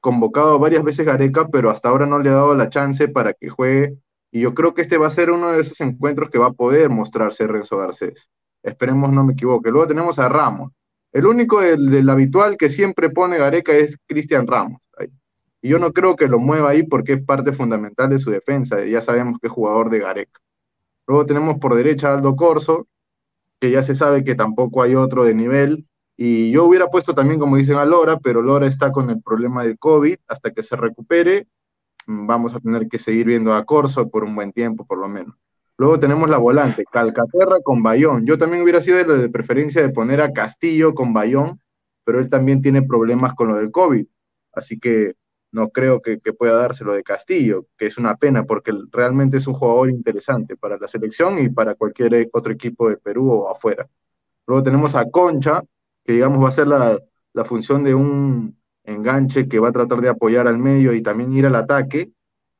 convocado 0.00 0.58
varias 0.58 0.84
veces 0.84 1.06
Gareca, 1.06 1.48
pero 1.48 1.70
hasta 1.70 1.88
ahora 1.88 2.04
no 2.04 2.18
le 2.18 2.28
ha 2.28 2.34
dado 2.34 2.54
la 2.54 2.68
chance 2.68 3.08
para 3.08 3.32
que 3.32 3.48
juegue. 3.48 3.96
Y 4.34 4.40
yo 4.40 4.52
creo 4.52 4.74
que 4.74 4.82
este 4.82 4.98
va 4.98 5.06
a 5.06 5.10
ser 5.10 5.30
uno 5.30 5.52
de 5.52 5.60
esos 5.60 5.80
encuentros 5.80 6.28
que 6.28 6.38
va 6.38 6.46
a 6.46 6.52
poder 6.52 6.90
mostrarse 6.90 7.46
Renzo 7.46 7.76
Garcés. 7.76 8.28
Esperemos 8.64 9.12
no 9.12 9.22
me 9.22 9.34
equivoque. 9.34 9.70
Luego 9.70 9.86
tenemos 9.86 10.18
a 10.18 10.28
Ramos. 10.28 10.72
El 11.12 11.26
único 11.26 11.60
del, 11.60 11.88
del 11.88 12.10
habitual 12.10 12.56
que 12.56 12.68
siempre 12.68 13.10
pone 13.10 13.38
Gareca 13.38 13.72
es 13.72 13.96
Cristian 14.08 14.48
Ramos. 14.48 14.80
Y 15.62 15.68
yo 15.68 15.78
no 15.78 15.92
creo 15.92 16.16
que 16.16 16.26
lo 16.26 16.40
mueva 16.40 16.70
ahí 16.70 16.82
porque 16.82 17.12
es 17.12 17.24
parte 17.24 17.52
fundamental 17.52 18.10
de 18.10 18.18
su 18.18 18.32
defensa. 18.32 18.84
Ya 18.84 19.00
sabemos 19.00 19.38
que 19.40 19.46
es 19.46 19.52
jugador 19.52 19.88
de 19.88 20.00
Gareca. 20.00 20.40
Luego 21.06 21.26
tenemos 21.26 21.58
por 21.58 21.76
derecha 21.76 22.12
Aldo 22.12 22.34
Corso, 22.34 22.88
que 23.60 23.70
ya 23.70 23.84
se 23.84 23.94
sabe 23.94 24.24
que 24.24 24.34
tampoco 24.34 24.82
hay 24.82 24.96
otro 24.96 25.22
de 25.22 25.34
nivel. 25.34 25.86
Y 26.16 26.50
yo 26.50 26.64
hubiera 26.64 26.88
puesto 26.88 27.14
también, 27.14 27.38
como 27.38 27.56
dicen, 27.56 27.76
a 27.76 27.84
Lora, 27.84 28.18
pero 28.18 28.42
Lora 28.42 28.66
está 28.66 28.90
con 28.90 29.10
el 29.10 29.22
problema 29.22 29.62
del 29.62 29.78
COVID. 29.78 30.16
Hasta 30.26 30.50
que 30.50 30.64
se 30.64 30.74
recupere, 30.74 31.46
vamos 32.06 32.54
a 32.54 32.60
tener 32.60 32.88
que 32.88 32.98
seguir 32.98 33.26
viendo 33.26 33.54
a 33.54 33.64
Corso 33.64 34.08
por 34.08 34.24
un 34.24 34.34
buen 34.34 34.52
tiempo, 34.52 34.86
por 34.86 34.98
lo 34.98 35.08
menos. 35.08 35.34
Luego 35.76 35.98
tenemos 35.98 36.28
la 36.30 36.38
volante, 36.38 36.84
Calcaterra 36.90 37.60
con 37.62 37.82
Bayón. 37.82 38.24
Yo 38.26 38.38
también 38.38 38.62
hubiera 38.62 38.80
sido 38.80 38.98
de 38.98 39.06
la 39.06 39.14
de 39.14 39.28
preferencia 39.28 39.82
de 39.82 39.88
poner 39.88 40.20
a 40.20 40.32
Castillo 40.32 40.94
con 40.94 41.12
Bayón, 41.12 41.60
pero 42.04 42.20
él 42.20 42.30
también 42.30 42.62
tiene 42.62 42.82
problemas 42.82 43.34
con 43.34 43.48
lo 43.48 43.56
del 43.56 43.72
COVID. 43.72 44.06
Así 44.52 44.78
que 44.78 45.14
no 45.50 45.70
creo 45.70 46.00
que, 46.02 46.18
pueda 46.18 46.56
dárselo 46.56 46.94
de 46.94 47.02
Castillo, 47.02 47.66
que 47.76 47.86
es 47.86 47.98
una 47.98 48.16
pena 48.16 48.44
porque 48.44 48.72
realmente 48.92 49.36
es 49.36 49.46
un 49.46 49.54
jugador 49.54 49.90
interesante 49.90 50.56
para 50.56 50.78
la 50.78 50.88
selección 50.88 51.38
y 51.38 51.48
para 51.48 51.74
cualquier 51.74 52.28
otro 52.32 52.52
equipo 52.52 52.88
de 52.88 52.96
Perú 52.96 53.30
o 53.32 53.50
afuera. 53.50 53.88
Luego 54.46 54.62
tenemos 54.62 54.94
a 54.94 55.10
Concha, 55.10 55.62
que 56.04 56.14
digamos 56.14 56.42
va 56.42 56.48
a 56.48 56.52
ser 56.52 56.68
la 56.68 57.44
función 57.44 57.82
de 57.84 57.94
un 57.94 58.56
enganche 58.84 59.48
que 59.48 59.58
va 59.58 59.68
a 59.68 59.72
tratar 59.72 60.00
de 60.00 60.08
apoyar 60.08 60.46
al 60.46 60.58
medio 60.58 60.92
y 60.94 61.02
también 61.02 61.32
ir 61.32 61.46
al 61.46 61.56
ataque. 61.56 62.10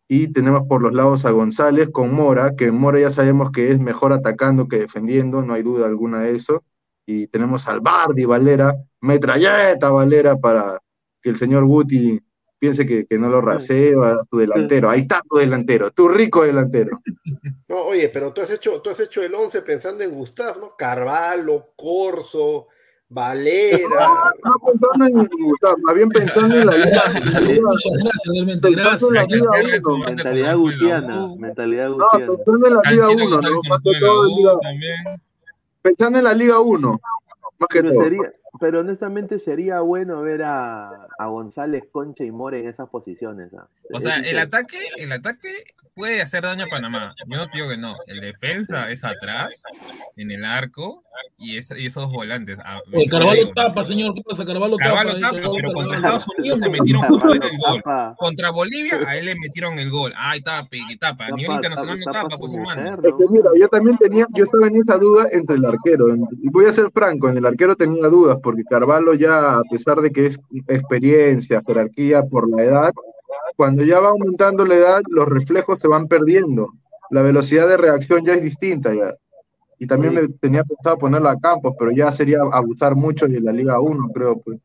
Y 0.08 0.32
tenemos 0.32 0.62
por 0.68 0.82
los 0.82 0.92
lados 0.92 1.24
a 1.24 1.30
González 1.30 1.88
con 1.90 2.12
Mora, 2.12 2.54
que 2.56 2.70
Mora 2.70 3.00
ya 3.00 3.10
sabemos 3.10 3.50
que 3.50 3.70
es 3.70 3.78
mejor 3.78 4.12
atacando 4.12 4.68
que 4.68 4.78
defendiendo, 4.78 5.42
no 5.42 5.54
hay 5.54 5.62
duda 5.62 5.86
alguna 5.86 6.20
de 6.20 6.36
eso. 6.36 6.62
Y 7.06 7.26
tenemos 7.28 7.68
al 7.68 7.80
Bardi 7.80 8.24
Valera, 8.24 8.74
metralleta 9.00 9.90
Valera 9.90 10.36
para 10.36 10.80
que 11.22 11.30
el 11.30 11.36
señor 11.36 11.64
Guti 11.64 12.20
piense 12.58 12.86
que, 12.86 13.06
que 13.06 13.18
no 13.18 13.28
lo 13.28 13.40
rasea 13.40 14.22
su 14.28 14.38
delantero. 14.38 14.88
Ahí 14.88 15.00
está 15.00 15.22
tu 15.28 15.36
delantero, 15.36 15.90
tu 15.90 16.08
rico 16.08 16.44
delantero. 16.44 16.98
No, 17.66 17.78
oye, 17.78 18.10
pero 18.10 18.32
tú 18.32 18.42
has 18.42 18.50
hecho, 18.50 18.82
tú 18.82 18.90
has 18.90 19.00
hecho 19.00 19.22
el 19.22 19.34
11 19.34 19.62
pensando 19.62 20.04
en 20.04 20.10
Gustav, 20.10 20.60
¿no? 20.60 20.76
Carvalho, 20.76 21.72
Corso, 21.74 22.68
Valera. 23.10 24.32
No 24.44 24.54
pensando 24.64 25.06
en 25.06 25.44
Gustavo, 25.44 25.76
más 25.82 25.94
bien 25.94 26.08
pensando 26.08 26.54
en 26.56 26.66
la 26.66 26.72
liga. 26.76 26.86
Gracias, 26.90 27.26
muchas 27.26 27.42
gracias, 27.44 28.32
realmente, 28.32 28.68
Pensando 28.68 29.08
en 29.08 29.14
la 29.14 29.24
gracias. 29.26 29.64
Liga 29.64 29.80
uno. 29.88 30.04
Mentalidad 30.04 30.56
gutiana, 30.56 31.28
mentalidad 31.38 31.88
No, 31.90 31.94
gutiana. 31.96 32.26
pensando 32.26 32.66
en 32.66 32.74
la 32.74 32.80
Liga 32.90 33.04
Canchito 33.04 33.24
1, 33.24 33.30
González 33.30 33.60
¿no? 33.64 33.70
Más 33.70 33.80
que 33.82 34.00
todo 34.00 34.24
Liga-. 34.24 34.58
Pensando 35.82 36.18
en 36.18 36.24
la 36.24 36.34
Liga 36.34 36.60
1, 36.60 37.00
más 37.58 37.68
que 37.68 37.82
Pero, 37.82 37.92
todo. 37.94 38.02
sería, 38.04 38.32
pero 38.60 38.80
honestamente 38.80 39.38
sería 39.38 39.80
bueno 39.80 40.20
ver 40.22 40.42
a, 40.42 41.08
a 41.18 41.26
González, 41.26 41.84
Concha 41.90 42.24
y 42.24 42.30
More 42.30 42.60
en 42.60 42.68
esas 42.68 42.88
posiciones. 42.88 43.52
¿ah? 43.54 43.66
O 43.92 44.00
sea, 44.00 44.16
el 44.18 44.38
ataque, 44.38 44.78
el 44.98 45.12
ataque 45.12 45.48
puede 45.94 46.20
hacer 46.22 46.42
daño 46.42 46.64
a 46.64 46.68
Panamá. 46.68 47.14
Yo 47.28 47.36
no 47.36 47.48
te 47.48 47.58
digo 47.58 47.68
que 47.70 47.76
no. 47.76 47.94
El 48.06 48.20
defensa 48.20 48.90
es 48.90 49.04
atrás, 49.04 49.62
en 50.16 50.30
el 50.30 50.44
arco, 50.44 51.04
y, 51.38 51.56
es- 51.56 51.72
y 51.76 51.86
esos 51.86 52.10
volantes. 52.10 52.58
Ah, 52.64 52.80
Oye, 52.92 53.04
yo 53.06 53.10
Carvalho 53.10 53.40
digo, 53.40 53.52
tapa, 53.54 53.84
señor. 53.84 54.14
¿Qué 54.14 54.22
pasa? 54.22 54.44
Carvalho 54.44 54.76
tapa. 54.76 54.94
Carvalho 54.96 55.18
tapa, 55.20 55.38
pero 55.54 55.72
contra. 55.72 55.96
Estados 55.96 56.26
Unidos 56.38 56.58
le 56.60 56.68
metieron 56.70 57.02
Carvalho 57.02 57.32
el 57.34 57.58
gol. 57.58 57.82
tapa. 57.84 58.14
Contra 58.18 58.50
Bolivia, 58.50 58.98
a 59.06 59.16
él 59.16 59.26
le 59.26 59.34
metieron 59.36 59.78
el 59.78 59.90
gol. 59.90 60.12
Ay, 60.16 60.40
tapa, 60.40 60.68
y 60.72 60.96
tapa. 60.96 61.26
A 61.26 61.30
nivel 61.30 61.52
internacional 61.52 61.98
no 62.00 62.12
tapa, 62.12 62.38
pues 62.38 62.52
hermano. 62.52 62.96
que 63.02 63.24
mira, 63.30 63.50
yo 63.58 63.68
también 63.68 63.96
tenía, 63.98 64.26
yo 64.34 64.44
estaba 64.44 64.66
en 64.66 64.76
esa 64.76 64.96
duda 64.98 65.28
entre 65.32 65.56
el 65.56 65.64
arquero. 65.64 66.08
Y 66.42 66.48
voy 66.50 66.66
a 66.66 66.72
ser 66.72 66.90
franco, 66.92 67.28
en 67.28 67.36
el 67.36 67.46
arquero 67.46 67.76
tenía 67.76 68.08
dudas, 68.08 68.38
porque 68.44 68.62
Carvalho 68.62 69.14
ya, 69.14 69.34
a 69.34 69.62
pesar 69.70 70.00
de 70.00 70.10
que 70.10 70.26
es 70.26 70.38
experiencia, 70.68 71.62
jerarquía 71.66 72.22
por 72.22 72.48
la 72.48 72.62
edad, 72.62 72.92
cuando 73.56 73.82
ya 73.84 73.98
va 74.00 74.10
aumentando 74.10 74.64
la 74.64 74.76
edad, 74.76 75.00
los 75.08 75.26
reflejos 75.26 75.80
se 75.80 75.88
van 75.88 76.06
perdiendo. 76.06 76.68
La 77.10 77.22
velocidad 77.22 77.66
de 77.66 77.76
reacción 77.76 78.24
ya 78.24 78.34
es 78.34 78.42
distinta 78.42 78.94
ya. 78.94 79.14
Y 79.78 79.86
también 79.86 80.14
me 80.14 80.28
tenía 80.28 80.62
pensado 80.62 80.98
ponerlo 80.98 81.28
a 81.28 81.40
Campos, 81.40 81.74
pero 81.78 81.90
ya 81.90 82.12
sería 82.12 82.38
abusar 82.52 82.94
mucho 82.94 83.26
de 83.26 83.40
la 83.40 83.52
Liga 83.52 83.80
1, 83.80 84.10
creo. 84.14 84.38
Pues. 84.40 84.60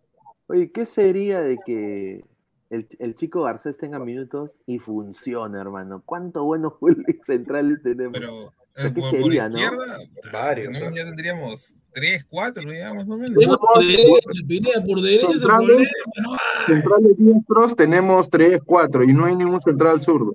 Oye, 0.47 0.71
¿qué 0.71 0.85
sería 0.85 1.41
de 1.41 1.57
que 1.65 2.25
el, 2.69 2.87
el 2.99 3.15
chico 3.15 3.43
Garcés 3.43 3.77
tenga 3.77 3.99
minutos 3.99 4.59
y 4.65 4.79
funcione, 4.79 5.57
hermano? 5.59 6.03
¿Cuántos 6.05 6.43
buenos 6.43 6.73
centrales 7.25 7.81
tenemos? 7.81 8.13
Pero 8.13 8.53
eh, 8.75 8.83
¿Qué 8.83 9.01
por, 9.01 9.09
por 9.11 9.19
sería, 9.23 9.49
no? 9.49 9.57
izquierda, 9.59 9.97
Varios, 10.31 10.73
¿no? 10.79 10.95
ya 10.95 11.03
tendríamos 11.05 11.75
tres, 11.91 12.25
cuatro, 12.29 12.71
ya 12.71 12.93
más 12.93 13.09
o 13.09 13.17
menos. 13.17 13.37
Tenemos 13.37 13.57
por 13.59 13.79
derecha, 13.85 14.41
Pineda, 14.47 14.83
por 14.85 15.01
derecha 15.01 15.27
es 15.27 15.41
el 15.41 15.47
problema. 15.47 15.83
¿no? 16.21 16.37
centrales 16.67 17.17
diestros 17.17 17.75
tenemos 17.75 18.29
3, 18.29 18.59
4 18.65 19.03
y 19.03 19.13
no 19.13 19.25
hay 19.25 19.35
ningún 19.35 19.61
central 19.61 19.99
zurdo. 20.01 20.33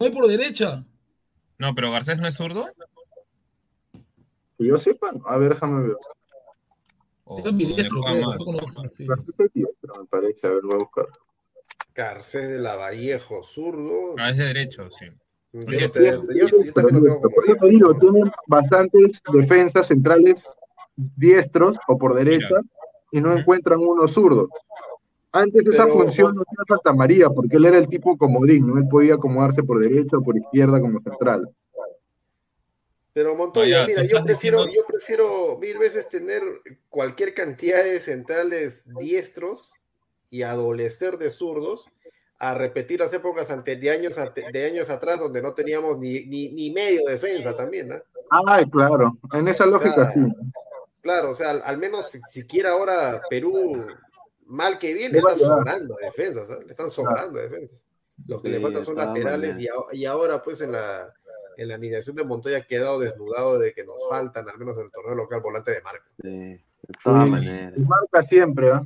No 0.00 0.06
hay 0.06 0.12
por 0.12 0.26
derecha. 0.28 0.84
No, 1.58 1.74
pero 1.74 1.90
Garcés 1.90 2.18
no 2.18 2.28
es 2.28 2.34
zurdo. 2.36 2.66
Que 4.58 4.66
yo 4.66 4.78
sepa, 4.78 5.12
a 5.26 5.36
ver, 5.36 5.54
déjame 5.54 5.88
ver. 5.88 5.96
O, 7.24 7.38
Está 7.38 7.48
o 7.48 7.52
en 7.52 7.56
me 7.58 7.64
diestro, 7.64 8.02
juega 8.02 8.16
creo. 8.16 8.28
mal. 8.28 8.38
tampoco 8.38 8.82
no- 8.82 8.90
sí. 8.90 9.06
Garcés 9.06 9.34
es 9.40 9.52
diestro, 9.52 9.94
me 10.00 10.06
parece, 10.06 10.46
a 10.46 10.50
ver, 10.50 10.62
voy 10.62 10.74
a 10.74 10.78
buscar. 10.78 11.06
Garcés 11.94 12.48
de 12.48 12.58
la 12.58 12.76
Vallejo, 12.76 13.42
zurdo. 13.42 14.14
Ah, 14.18 14.30
es 14.30 14.36
de 14.36 14.44
derecho, 14.44 14.88
sí. 14.90 15.06
Yo, 15.54 15.60
Oye, 15.68 15.80
no 15.82 15.86
sí, 15.88 15.92
te- 16.00 16.04
yo- 16.04 16.48
yo 16.48 16.72
también 16.72 16.96
lo 16.96 17.02
tengo 17.02 17.20
como 17.22 17.34
Por 17.36 17.48
eso 17.50 17.66
digo, 17.66 17.94
tienen 17.94 18.30
bastantes 18.48 19.22
defensas 19.32 19.86
centrales 19.86 20.46
diestros 21.16 21.78
o 21.86 21.96
por 21.96 22.12
derecha 22.14 22.56
y 23.12 23.20
no 23.20 23.36
encuentran 23.36 23.78
uno 23.80 24.08
zurdo. 24.10 24.48
Antes 25.30 25.64
esa 25.66 25.84
Pero- 25.84 25.96
función 25.98 26.34
no 26.34 26.42
hacía 26.42 26.76
Santa 26.76 26.92
María, 26.92 27.30
porque 27.30 27.56
él 27.56 27.66
era 27.66 27.78
el 27.78 27.88
tipo 27.88 28.16
comodín, 28.18 28.66
¿no? 28.66 28.78
Él 28.78 28.88
podía 28.88 29.14
acomodarse 29.14 29.62
por 29.62 29.78
derecha 29.78 30.16
o 30.18 30.22
por 30.22 30.36
izquierda 30.36 30.80
como 30.80 31.00
central. 31.00 31.48
Pero 33.12 33.36
Montoya, 33.36 33.82
ya, 33.82 33.86
mira, 33.86 34.02
yo 34.02 34.24
prefiero, 34.24 34.58
diciendo- 34.64 34.82
yo 34.82 34.86
prefiero 34.88 35.58
mil 35.60 35.78
veces 35.78 36.08
tener 36.08 36.42
cualquier 36.88 37.32
cantidad 37.32 37.82
de 37.84 38.00
centrales 38.00 38.88
diestros 38.98 39.72
y 40.30 40.42
adolecer 40.42 41.16
de 41.18 41.30
zurdos 41.30 41.86
a 42.50 42.54
repetir 42.54 43.00
las 43.00 43.12
épocas 43.12 43.50
ante, 43.50 43.76
de, 43.76 43.90
años, 43.90 44.18
ante- 44.18 44.50
de 44.52 44.64
años 44.66 44.90
atrás 44.90 45.18
donde 45.18 45.40
no 45.42 45.54
teníamos 45.54 45.98
ni, 45.98 46.26
ni, 46.26 46.48
ni 46.50 46.70
medio 46.70 47.00
defensa 47.08 47.56
también, 47.56 47.88
¿no? 47.88 47.96
Ay, 48.46 48.68
claro, 48.70 49.16
en 49.32 49.48
esa 49.48 49.66
lógica 49.66 49.94
Claro. 49.94 50.12
sí. 50.14 50.32
Claro, 51.00 51.30
o 51.30 51.34
sea, 51.34 51.50
al, 51.50 51.62
al 51.64 51.78
menos 51.78 52.10
si- 52.10 52.20
siquiera 52.30 52.70
ahora 52.70 53.20
Perú, 53.28 53.86
mal 54.46 54.78
que 54.78 54.94
bien, 54.94 55.12
Le 55.12 55.18
le 55.18 55.24
va 55.24 55.30
a 55.30 55.32
está 55.34 55.44
llegar. 55.44 55.58
sobrando 55.58 55.96
defensas, 56.02 56.50
¿ah? 56.50 56.58
le 56.64 56.70
están 56.70 56.90
sobrando 56.90 57.38
defensas. 57.38 57.84
Lo 58.26 58.38
que 58.40 58.48
le 58.48 58.56
Sí, 58.56 58.62
falta 58.62 58.78
de 58.78 58.84
son 58.84 58.96
laterales 58.96 59.58
y, 59.58 59.68
a- 59.68 59.72
y 59.92 60.04
ahora 60.06 60.42
pues 60.42 60.60
en 60.60 60.72
la, 60.72 61.12
en 61.56 61.68
la 61.68 61.74
alineación 61.74 62.16
de 62.16 62.24
Montoya 62.24 62.58
ha 62.58 62.66
quedado 62.66 62.98
desnudado 63.00 63.58
de 63.58 63.72
que 63.74 63.84
nos 63.84 63.96
faltan, 64.08 64.48
al 64.48 64.56
menos 64.58 64.76
en 64.78 64.84
el 64.84 64.90
torneo 64.90 65.14
local, 65.14 65.40
volante 65.40 65.72
de 65.72 65.82
marca. 65.82 66.10
Sí, 66.22 66.28
de 66.28 66.60
todas 67.02 67.24
Sí. 67.24 67.30
maneras. 67.30 67.72
Marca 67.78 68.22
siempre, 68.22 68.70
¿ah? 68.72 68.82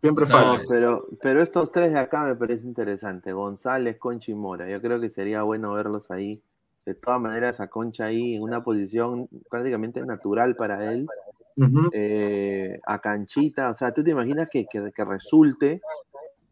Siempre 0.00 0.24
O 0.24 0.26
sea, 0.26 0.36
No, 0.36 0.46
falta. 0.54 0.64
pero, 0.68 1.06
pero 1.20 1.42
estos 1.42 1.72
tres 1.72 1.92
de 1.92 1.98
acá 1.98 2.22
me 2.24 2.36
parece 2.36 2.66
interesante. 2.66 3.32
González, 3.32 3.98
Concha 3.98 4.30
y 4.30 4.34
Mora. 4.34 4.68
Yo 4.68 4.80
creo 4.80 5.00
que 5.00 5.10
sería 5.10 5.42
bueno 5.42 5.72
verlos 5.72 6.10
ahí. 6.10 6.40
De 6.86 6.94
todas 6.94 7.20
maneras, 7.20 7.60
a 7.60 7.66
Concha 7.68 8.06
ahí 8.06 8.36
en 8.36 8.42
una 8.42 8.62
posición 8.62 9.28
prácticamente 9.50 10.00
natural 10.06 10.54
para 10.56 10.92
él. 10.92 11.06
Eh, 11.92 12.78
a 12.86 13.00
Canchita, 13.00 13.70
o 13.70 13.74
sea, 13.74 13.92
¿tú 13.92 14.04
te 14.04 14.10
imaginas 14.10 14.48
que, 14.48 14.66
que, 14.66 14.92
que 14.92 15.04
resulte 15.04 15.72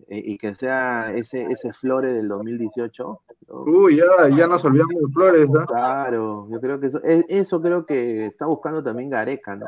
eh, 0.09 0.23
y 0.25 0.37
que 0.37 0.53
sea 0.57 1.13
ese, 1.15 1.43
ese 1.45 1.73
Flore 1.73 2.13
del 2.13 2.27
2018? 2.27 3.21
¿no? 3.49 3.55
Uy, 3.63 3.97
ya, 3.99 4.29
ya 4.37 4.49
nos 4.49 4.65
olvidamos 4.65 4.95
de 4.97 5.13
Flores, 5.13 5.49
¿ah? 5.61 5.65
Claro, 5.69 6.49
yo 6.51 6.61
creo 6.61 6.81
que 6.81 6.89
eso, 6.89 7.01
e- 7.05 7.25
eso 7.29 7.63
creo 7.63 7.87
que 7.87 8.27
está 8.27 8.47
buscando 8.47 8.83
también 8.83 9.09
Gareca, 9.11 9.55
¿no? 9.55 9.67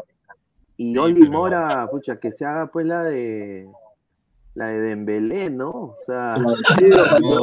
Y 0.79 0.93
Sí, 0.93 0.99
Oli 0.99 1.21
pero- 1.21 1.33
Mora, 1.33 1.89
pucha, 1.91 2.19
que 2.19 2.33
se 2.33 2.47
haga 2.47 2.69
pues 2.71 2.87
la 2.87 3.03
de 3.05 3.69
la 4.55 4.69
de 4.69 4.81
Dembélé, 4.81 5.51
¿no? 5.51 5.69
O 5.71 5.97
sea, 6.07 6.35
No, 7.21 7.41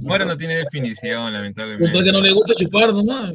Mora 0.00 0.24
no 0.24 0.36
tiene 0.36 0.54
definición, 0.56 1.32
lamentablemente. 1.32 2.02
que 2.02 2.12
no 2.12 2.20
le 2.20 2.32
gusta 2.32 2.54
chupar 2.54 2.92
nomás. 2.92 3.34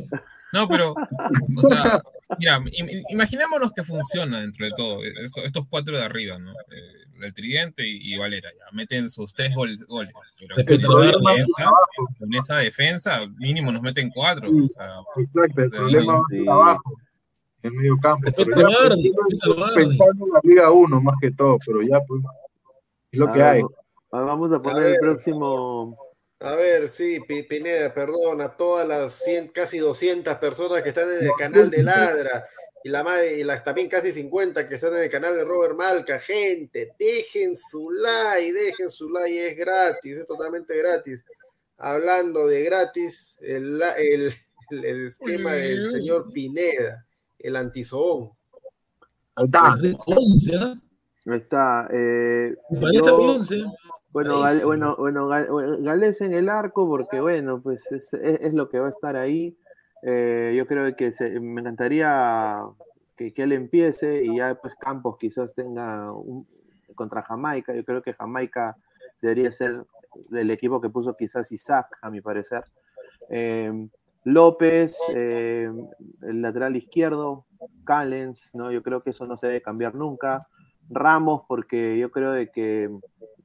No, 0.54 0.68
pero, 0.70 0.94
o 0.94 1.68
sea, 1.68 2.02
mira, 2.40 2.60
im- 2.60 3.04
imaginémonos 3.10 3.72
que 3.74 3.84
funciona 3.84 4.40
dentro 4.40 4.66
de 4.66 4.72
todo, 4.76 5.00
esto- 5.04 5.44
estos 5.44 5.66
cuatro 5.68 5.98
de 5.98 6.04
arriba, 6.04 6.38
¿no? 6.38 6.52
Eh, 6.52 7.24
el 7.24 7.34
Tridente 7.34 7.86
y, 7.88 8.14
y 8.14 8.18
Valera, 8.18 8.50
ya, 8.58 8.66
meten 8.74 9.10
sus 9.10 9.34
tres 9.34 9.54
gol- 9.56 9.78
goles, 9.88 10.14
pero 10.38 10.56
con 10.56 10.74
esa, 10.74 11.00
defensa, 11.00 11.72
con 12.20 12.34
esa 12.36 12.56
defensa, 12.58 13.20
mínimo 13.38 13.72
nos 13.72 13.82
meten 13.82 14.10
cuatro, 14.10 14.50
o 14.50 14.68
sea, 14.70 14.96
Exacto, 15.18 15.62
el 15.62 15.70
problema 15.72 16.22
abajo, 16.50 16.94
en 17.68 17.76
medio 17.76 17.98
campo. 18.02 18.32
Pero 18.36 18.56
ya 18.58 18.78
pues, 18.88 19.76
pensando 19.76 20.26
en 20.26 20.32
la 20.34 20.40
Liga 20.44 20.72
1 20.72 21.02
más 21.02 21.16
que 21.22 21.32
todo, 21.32 21.58
pero 21.66 21.82
ya 21.82 22.00
pues 22.08 22.22
es 23.12 23.20
lo 23.20 23.30
a 23.30 23.34
que 23.34 23.40
ver, 23.40 23.48
hay. 23.48 23.62
va- 23.62 24.22
vamos 24.24 24.52
a 24.52 24.62
poner 24.62 24.84
ver. 24.84 24.94
el 24.94 25.00
próximo. 25.00 25.98
A 26.40 26.56
ver, 26.56 26.90
sí, 26.90 27.20
Pi- 27.28 27.44
Pineda, 27.44 27.94
perdón, 27.94 28.42
a 28.42 28.56
todas 28.56 28.88
las 28.88 29.14
100, 29.24 29.48
casi 29.50 29.78
200 29.80 30.36
personas 30.38 30.82
que 30.84 30.90
están 30.90 31.10
en 31.12 31.24
el 31.26 31.32
canal 31.38 31.72
de 31.72 31.82
Ladra 31.82 32.46
y, 32.84 32.90
la, 32.90 33.04
madre- 33.04 33.40
y 33.40 33.44
las 33.44 33.64
también 33.64 33.88
casi 33.90 34.12
50 34.12 34.68
que 34.68 34.76
están 34.76 34.94
en 34.96 35.04
el 35.04 35.10
canal 35.10 35.36
de 35.36 35.46
Robert 35.46 35.76
Malca. 35.76 36.20
Gente, 36.20 36.92
dejen 37.00 37.56
su 37.56 37.90
like, 37.90 38.52
dejen 38.54 38.90
su 38.90 39.10
like, 39.10 39.48
es 39.48 39.58
gratis, 39.58 40.18
es 40.18 40.28
totalmente 40.28 40.76
gratis. 40.78 41.26
Hablando 41.78 42.48
de 42.48 42.64
gratis, 42.64 43.38
el, 43.42 43.82
el, 43.98 44.34
el- 44.72 44.84
el 44.86 45.08
esquema 45.08 45.54
del 45.54 45.92
señor 45.94 46.32
Pineda, 46.34 47.05
el 47.48 47.56
antizoón. 47.56 48.32
Ahí 49.36 49.46
está. 49.46 49.76
Once, 50.06 50.56
¿ah? 50.58 50.82
Ahí 51.28 51.38
está. 51.38 51.88
eh, 51.92 52.56
yo- 52.72 53.16
a 53.16 53.18
mí 53.18 53.26
once. 53.30 53.64
Bueno, 54.12 54.40
Parece. 54.42 54.60
Gal- 54.60 54.66
bueno, 54.68 54.96
bueno, 54.98 55.28
Gal- 55.28 55.84
Gales 55.84 56.22
en 56.22 56.34
el 56.34 56.48
arco, 56.48 56.88
porque 56.88 57.20
bueno, 57.20 57.62
pues 57.62 57.92
es, 57.92 58.14
es- 58.14 58.40
es 58.42 58.54
lo 58.54 58.68
que 58.68 58.80
va 58.80 58.88
a 58.88 58.92
estar 58.92 59.16
ahí. 59.18 59.58
Eh, 60.04 60.54
yo 60.56 60.66
creo 60.68 60.96
que 60.96 61.12
se- 61.12 61.40
me 61.40 61.62
encantaría 61.62 62.62
que, 63.18 63.34
que 63.34 63.44
él 63.44 63.52
empiece 63.52 64.24
y 64.24 64.38
ya 64.38 64.56
pues 64.56 64.74
Campos 64.76 65.18
quizás 65.20 65.54
tenga 65.54 66.12
un, 66.14 66.48
contra 66.96 67.22
Jamaica. 67.24 67.74
Yo 67.76 67.84
creo 67.84 68.02
que 68.02 68.14
Jamaica 68.14 68.78
debería 69.22 69.52
ser 69.52 69.84
el 70.32 70.50
equipo 70.52 70.80
que 70.80 70.90
puso 70.90 71.16
quizás 71.18 71.52
Isaac, 71.52 71.98
a 72.02 72.10
mi 72.10 72.22
parecer. 72.22 72.64
Eh, 73.30 73.88
López, 74.26 74.98
eh, 75.14 75.72
el 76.24 76.42
lateral 76.42 76.76
izquierdo, 76.76 77.46
Callens, 77.84 78.56
¿no? 78.56 78.72
Yo 78.72 78.82
creo 78.82 79.00
que 79.00 79.12
eso 79.12 79.28
no 79.28 79.38
se 79.38 79.48
debe 79.48 79.62
cambiar 79.62 79.94
nunca. 79.94 80.40
Ramos, 80.90 81.44
porque 81.48 81.98
yo 81.98 82.10
creo 82.10 82.32
de 82.32 82.50
que 82.50 82.90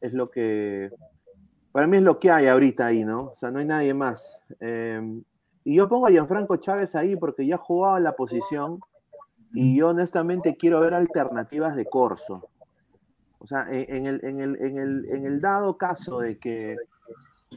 es 0.00 0.12
lo 0.14 0.26
que, 0.26 0.90
para 1.70 1.86
mí 1.86 1.98
es 1.98 2.02
lo 2.02 2.18
que 2.18 2.30
hay 2.30 2.46
ahorita 2.46 2.86
ahí, 2.86 3.04
¿no? 3.04 3.26
O 3.26 3.34
sea, 3.34 3.50
no 3.50 3.58
hay 3.58 3.66
nadie 3.66 3.92
más. 3.92 4.42
Eh, 4.58 5.20
y 5.64 5.76
yo 5.76 5.86
pongo 5.86 6.06
a 6.06 6.10
Gianfranco 6.10 6.56
Chávez 6.56 6.94
ahí 6.94 7.14
porque 7.14 7.46
ya 7.46 7.58
jugaba 7.58 8.00
la 8.00 8.12
posición 8.12 8.80
y 9.52 9.76
yo 9.76 9.88
honestamente 9.88 10.56
quiero 10.56 10.80
ver 10.80 10.94
alternativas 10.94 11.76
de 11.76 11.84
Corso. 11.84 12.48
O 13.38 13.46
sea, 13.46 13.66
en 13.70 14.06
el, 14.06 14.24
en, 14.24 14.40
el, 14.40 14.56
en, 14.62 14.78
el, 14.78 15.06
en 15.10 15.26
el 15.26 15.40
dado 15.42 15.76
caso 15.76 16.20
de 16.20 16.38
que 16.38 16.76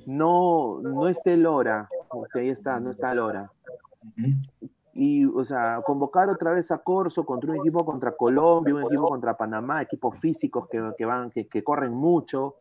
no, 0.05 0.79
no 0.81 1.07
esté 1.07 1.37
Lora, 1.37 1.89
porque 2.09 2.39
ahí 2.39 2.49
está, 2.49 2.79
no 2.79 2.91
está 2.91 3.13
Lora. 3.13 3.51
Y, 4.93 5.25
o 5.25 5.43
sea, 5.43 5.81
convocar 5.85 6.29
otra 6.29 6.51
vez 6.51 6.71
a 6.71 6.77
Corso 6.79 7.25
contra 7.25 7.51
un 7.51 7.57
equipo 7.57 7.85
contra 7.85 8.15
Colombia, 8.15 8.75
un 8.75 8.83
equipo 8.83 9.07
contra 9.07 9.35
Panamá, 9.35 9.81
equipos 9.81 10.19
físicos 10.19 10.67
que, 10.69 10.91
que 10.97 11.05
van, 11.05 11.31
que, 11.31 11.47
que 11.47 11.63
corren 11.63 11.93
mucho, 11.93 12.55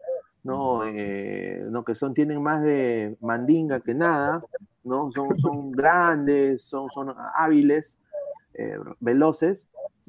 ¿no? 0.44 0.84
Eh, 0.86 1.66
¿no? 1.68 1.84
Que 1.84 1.94
son, 1.94 2.14
tienen 2.14 2.42
más 2.42 2.62
de 2.62 3.16
mandinga 3.20 3.80
que 3.80 3.94
nada, 3.94 4.40
¿no? 4.84 5.10
Son, 5.12 5.38
son 5.38 5.72
grandes, 5.72 6.62
son, 6.62 6.88
son 6.90 7.14
hábiles, 7.34 7.96
eh, 8.54 8.78
veloces. 9.00 9.66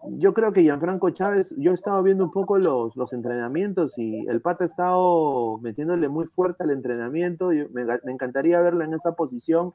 Yo 0.10 0.34
creo 0.34 0.52
que 0.52 0.62
Gianfranco 0.64 1.10
Chávez, 1.12 1.54
yo 1.58 1.72
he 1.72 1.76
estado 1.76 2.04
viendo 2.04 2.26
un 2.26 2.32
poco 2.32 2.58
los, 2.58 2.96
los 2.96 3.14
entrenamientos 3.14 3.98
y 3.98 4.26
el 4.28 4.42
pata 4.42 4.66
ha 4.66 4.68
estado 4.68 5.60
metiéndole 5.60 6.10
muy 6.10 6.26
fuerte 6.26 6.64
al 6.64 6.72
entrenamiento. 6.72 7.54
Yo- 7.54 7.68
me, 7.72 7.86
me 7.86 8.12
encantaría 8.12 8.60
verlo 8.60 8.84
en 8.84 8.94
esa 8.94 9.14
posición. 9.14 9.74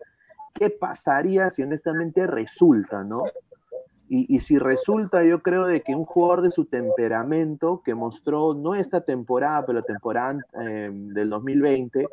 ¿Qué 0.53 0.70
pasaría 0.70 1.49
si 1.51 1.62
honestamente 1.62 2.26
resulta, 2.26 3.05
no? 3.05 3.22
Y, 4.11 4.35
y 4.35 4.41
si 4.41 4.59
resulta, 4.59 5.22
yo 5.24 5.41
creo 5.41 5.66
de 5.66 5.83
que 5.83 5.95
un 5.95 6.05
jugador 6.05 6.43
de 6.43 6.51
su 6.51 6.64
temperamento, 6.66 7.83
que 7.85 7.95
mostró 7.95 8.55
no 8.55 8.74
esta 8.74 9.03
temporada, 9.03 9.64
pero 9.66 9.79
la 9.79 9.85
temporada 9.85 10.39
eh, 10.61 10.91
del 10.93 11.29
2020, 11.31 12.07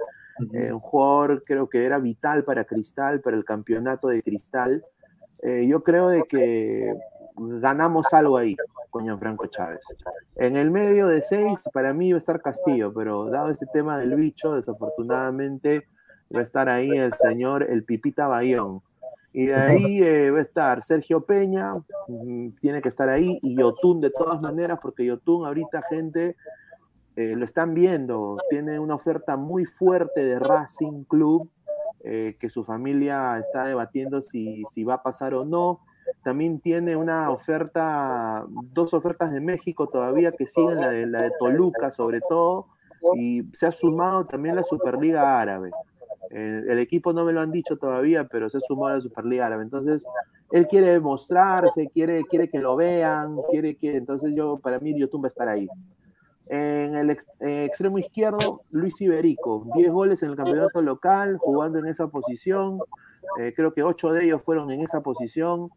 eh, 0.54 0.72
un 0.74 0.80
jugador 0.80 1.44
creo 1.46 1.70
que 1.70 1.86
era 1.86 1.98
vital 2.00 2.44
para 2.44 2.66
Cristal, 2.66 3.22
para 3.22 3.38
el 3.38 3.46
campeonato 3.46 4.10
de 4.10 4.22
Cristal, 4.22 4.84
eh, 5.42 5.66
yo 5.68 5.84
creo 5.84 6.10
de 6.10 6.24
que 6.24 6.94
ganamos 7.38 8.14
algo 8.14 8.38
ahí 8.38 8.56
con 8.90 9.04
Gianfranco 9.04 9.48
Chávez. 9.48 9.82
En 10.36 10.56
el 10.56 10.72
medio 10.72 11.08
de 11.08 11.22
seis, 11.22 11.62
para 11.74 11.94
mí 11.94 12.12
va 12.12 12.18
a 12.18 12.20
estar 12.20 12.42
Castillo, 12.42 12.94
pero 12.94 13.26
dado 13.26 13.50
este 13.50 13.66
tema 13.68 13.98
del 13.98 14.16
bicho, 14.16 14.54
desafortunadamente 14.54 15.88
va 16.34 16.40
a 16.40 16.44
estar 16.44 16.70
ahí 16.70 16.90
el 16.90 17.14
señor, 17.22 17.64
el 17.64 17.84
Pipita 17.84 18.28
Bayón. 18.28 18.82
Y 19.34 19.48
de 19.48 19.56
ahí 19.56 20.00
eh, 20.04 20.32
va 20.32 20.40
a 20.40 20.44
estar 20.44 20.84
Sergio 20.84 21.26
Peña, 21.26 21.76
mm, 22.08 22.52
tiene 22.62 22.82
que 22.82 22.90
estar 22.90 23.10
ahí, 23.10 23.38
y 23.42 23.58
Yotun 23.58 24.00
de 24.00 24.12
todas 24.12 24.42
maneras, 24.42 24.80
porque 24.82 25.06
Yotun 25.06 25.46
ahorita, 25.46 25.82
gente, 25.90 26.38
eh, 27.18 27.36
lo 27.36 27.46
están 27.46 27.74
viendo, 27.74 28.38
tiene 28.50 28.80
una 28.80 28.96
oferta 28.96 29.36
muy 29.36 29.66
fuerte 29.66 30.26
de 30.26 30.40
Racing 30.40 31.04
Club, 31.04 31.50
eh, 32.04 32.38
que 32.40 32.50
su 32.50 32.64
familia 32.64 33.38
está 33.40 33.66
debatiendo 33.66 34.22
si, 34.22 34.64
si 34.74 34.84
va 34.84 34.96
a 34.96 35.04
pasar 35.04 35.34
o 35.34 35.44
no. 35.44 35.82
También 36.26 36.60
tiene 36.60 36.96
una 36.96 37.30
oferta, 37.30 38.44
dos 38.50 38.96
ofertas 38.96 39.32
de 39.32 39.40
México 39.40 39.88
todavía 39.88 40.32
que 40.32 40.48
siguen, 40.48 40.82
la 40.82 40.90
de, 41.22 41.32
Toluca 41.38 41.92
sobre 41.92 42.20
todo, 42.20 42.66
y 43.16 43.44
se 43.54 43.68
ha 43.68 43.72
sumado 43.72 44.26
también 44.26 44.56
la 44.56 44.64
Superliga 44.64 45.40
Árabe. 45.40 45.70
El, 46.32 46.80
equipo 46.80 47.14
no 47.14 47.26
me 47.26 47.32
lo 47.32 47.42
han 47.42 47.52
dicho 47.52 47.78
todavía, 47.78 48.24
pero 48.24 48.50
se 48.50 48.58
ha 48.58 48.62
sumado 48.62 48.88
a 48.88 48.96
la 48.96 49.02
Superliga 49.02 49.46
Árabe. 49.46 49.62
Entonces, 49.62 50.04
él 50.50 50.68
quiere 50.68 51.00
mostrarse, 51.00 51.92
quiere, 51.94 52.24
quiere 52.24 52.50
que 52.50 52.58
lo 52.58 52.76
vean, 52.76 53.38
quiere 53.52 53.76
que, 53.76 53.96
entonces 53.96 54.34
yo, 54.34 54.58
para 54.58 54.80
mí, 54.80 55.00
YouTube 55.00 55.26
va 55.26 55.28
a 55.28 55.30
estar 55.30 55.48
ahí. 55.48 55.70
En 56.48 56.96
el 56.96 57.12
ex- 57.12 57.30
extremo 57.40 58.00
izquierdo, 58.00 58.64
Luis 58.72 59.00
Iberico, 59.00 59.64
10 59.76 59.92
goles 59.92 60.24
en 60.24 60.32
el 60.32 60.36
campeonato 60.36 60.82
local, 60.82 61.38
jugando 61.38 61.78
en 61.78 61.86
esa 61.86 62.08
posición. 62.08 62.80
Eh, 63.40 63.54
creo 63.56 63.76
que 63.76 63.84
8 63.84 64.12
de 64.12 64.26
ellos 64.26 64.42
fueron 64.42 64.72
en 64.72 64.82
esa 64.82 65.02
posición. 65.02 65.70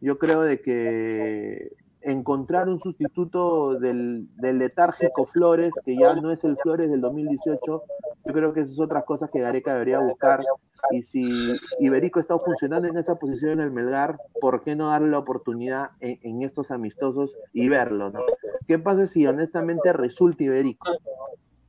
Yo 0.00 0.18
creo 0.18 0.42
de 0.42 0.60
que 0.60 1.72
encontrar 2.00 2.68
un 2.68 2.78
sustituto 2.78 3.74
del, 3.74 4.28
del, 4.36 4.58
letárgico 4.58 5.26
Flores, 5.26 5.74
que 5.84 5.96
ya 5.96 6.14
no 6.14 6.30
es 6.30 6.44
el 6.44 6.56
Flores 6.56 6.90
del 6.90 7.00
2018, 7.00 7.82
yo 8.24 8.32
creo 8.32 8.52
que 8.52 8.60
esas 8.60 8.76
son 8.76 8.86
otras 8.86 9.04
cosas 9.04 9.30
que 9.30 9.40
Gareca 9.40 9.72
debería 9.72 9.98
buscar. 9.98 10.44
Y 10.92 11.02
si 11.02 11.56
Iberico 11.80 12.20
está 12.20 12.38
funcionando 12.38 12.88
en 12.88 12.96
esa 12.96 13.16
posición 13.16 13.52
en 13.52 13.60
el 13.60 13.70
Melgar, 13.72 14.18
¿por 14.40 14.62
qué 14.62 14.76
no 14.76 14.88
darle 14.88 15.08
la 15.08 15.18
oportunidad 15.18 15.90
en, 16.00 16.18
en 16.22 16.42
estos 16.42 16.70
amistosos 16.70 17.36
y 17.52 17.68
verlo? 17.68 18.10
¿no? 18.10 18.20
¿Qué 18.66 18.78
pasa 18.78 19.06
si 19.06 19.26
honestamente 19.26 19.92
resulta 19.92 20.44
Iberico? 20.44 20.88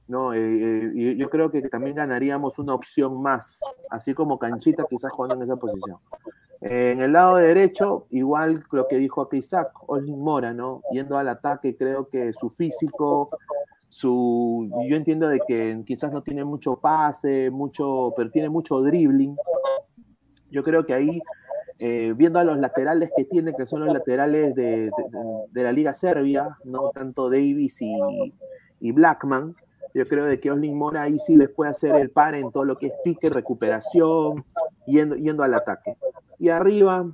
No, 0.09 0.33
eh, 0.33 0.91
eh, 0.95 1.15
yo 1.17 1.29
creo 1.29 1.51
que 1.51 1.61
también 1.69 1.95
ganaríamos 1.95 2.57
una 2.57 2.73
opción 2.73 3.21
más, 3.21 3.59
así 3.91 4.15
como 4.15 4.39
Canchita 4.39 4.83
quizás 4.89 5.11
jugando 5.11 5.35
en 5.35 5.43
esa 5.43 5.55
posición. 5.55 5.97
Eh, 6.61 6.91
en 6.91 7.01
el 7.01 7.13
lado 7.13 7.37
derecho, 7.37 8.07
igual 8.09 8.63
lo 8.71 8.87
que 8.87 8.97
dijo 8.97 9.21
aquí 9.21 9.37
Isaac, 9.37 9.71
Olin 9.87 10.19
Mora, 10.19 10.53
¿no? 10.53 10.81
Yendo 10.91 11.17
al 11.17 11.29
ataque, 11.29 11.77
creo 11.77 12.09
que 12.09 12.33
su 12.33 12.49
físico, 12.49 13.27
su. 13.87 14.69
Yo 14.89 14.95
entiendo 14.97 15.27
de 15.27 15.39
que 15.47 15.81
quizás 15.85 16.11
no 16.11 16.21
tiene 16.21 16.43
mucho 16.43 16.75
pase, 16.77 17.49
mucho, 17.49 18.13
pero 18.15 18.29
tiene 18.29 18.49
mucho 18.49 18.81
dribbling. 18.81 19.35
Yo 20.51 20.63
creo 20.63 20.85
que 20.85 20.93
ahí, 20.93 21.21
eh, 21.77 22.13
viendo 22.17 22.39
a 22.39 22.43
los 22.43 22.57
laterales 22.57 23.11
que 23.15 23.23
tiene, 23.23 23.53
que 23.53 23.65
son 23.65 23.81
los 23.85 23.93
laterales 23.93 24.53
de, 24.53 24.91
la 25.53 25.71
Liga 25.71 25.93
Serbia, 25.93 26.49
¿no? 26.65 26.89
Tanto 26.89 27.29
Davis 27.29 27.79
y 28.81 28.91
Blackman, 28.91 29.55
yo 29.93 30.05
creo 30.07 30.25
de 30.25 30.39
que 30.39 30.51
Oslin 30.51 30.77
Mora 30.77 31.03
ahí 31.03 31.17
sí 31.19 31.35
les 31.35 31.49
puede 31.49 31.71
hacer 31.71 31.95
el 31.95 32.09
par 32.09 32.35
en 32.35 32.51
todo 32.51 32.65
lo 32.65 32.77
que 32.77 32.87
es 32.87 32.93
pique, 33.03 33.29
recuperación, 33.29 34.43
yendo, 34.85 35.15
yendo 35.15 35.43
al 35.43 35.53
ataque. 35.53 35.97
Y 36.37 36.49
arriba, 36.49 37.05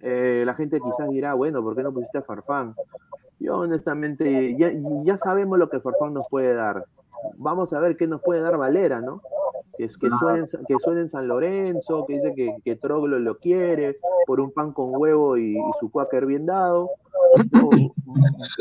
eh, 0.00 0.42
la 0.46 0.54
gente 0.54 0.80
quizás 0.80 1.10
dirá, 1.10 1.34
bueno, 1.34 1.62
¿por 1.62 1.76
qué 1.76 1.82
no 1.82 1.92
pusiste 1.92 2.18
a 2.18 2.22
Farfán? 2.22 2.74
Yo 3.38 3.58
honestamente, 3.58 4.56
ya, 4.56 4.70
ya 5.04 5.16
sabemos 5.16 5.58
lo 5.58 5.68
que 5.68 5.80
Farfán 5.80 6.14
nos 6.14 6.28
puede 6.28 6.54
dar. 6.54 6.86
Vamos 7.36 7.72
a 7.72 7.80
ver 7.80 7.96
qué 7.96 8.06
nos 8.06 8.22
puede 8.22 8.40
dar 8.40 8.56
Valera, 8.56 9.00
¿no? 9.00 9.22
Que, 9.76 9.88
que, 9.88 10.10
suene, 10.18 10.44
que 10.68 10.76
suene 10.78 11.00
en 11.02 11.08
San 11.08 11.26
Lorenzo, 11.26 12.04
que 12.06 12.14
dice 12.14 12.34
que, 12.34 12.56
que 12.62 12.76
Troglo 12.76 13.18
lo 13.18 13.38
quiere, 13.38 13.98
por 14.26 14.40
un 14.40 14.52
pan 14.52 14.72
con 14.72 14.90
huevo 14.94 15.36
y, 15.36 15.56
y 15.56 15.70
su 15.78 15.90
cuáquer 15.90 16.26
bien 16.26 16.46
dado. 16.46 16.90
No, 17.52 17.70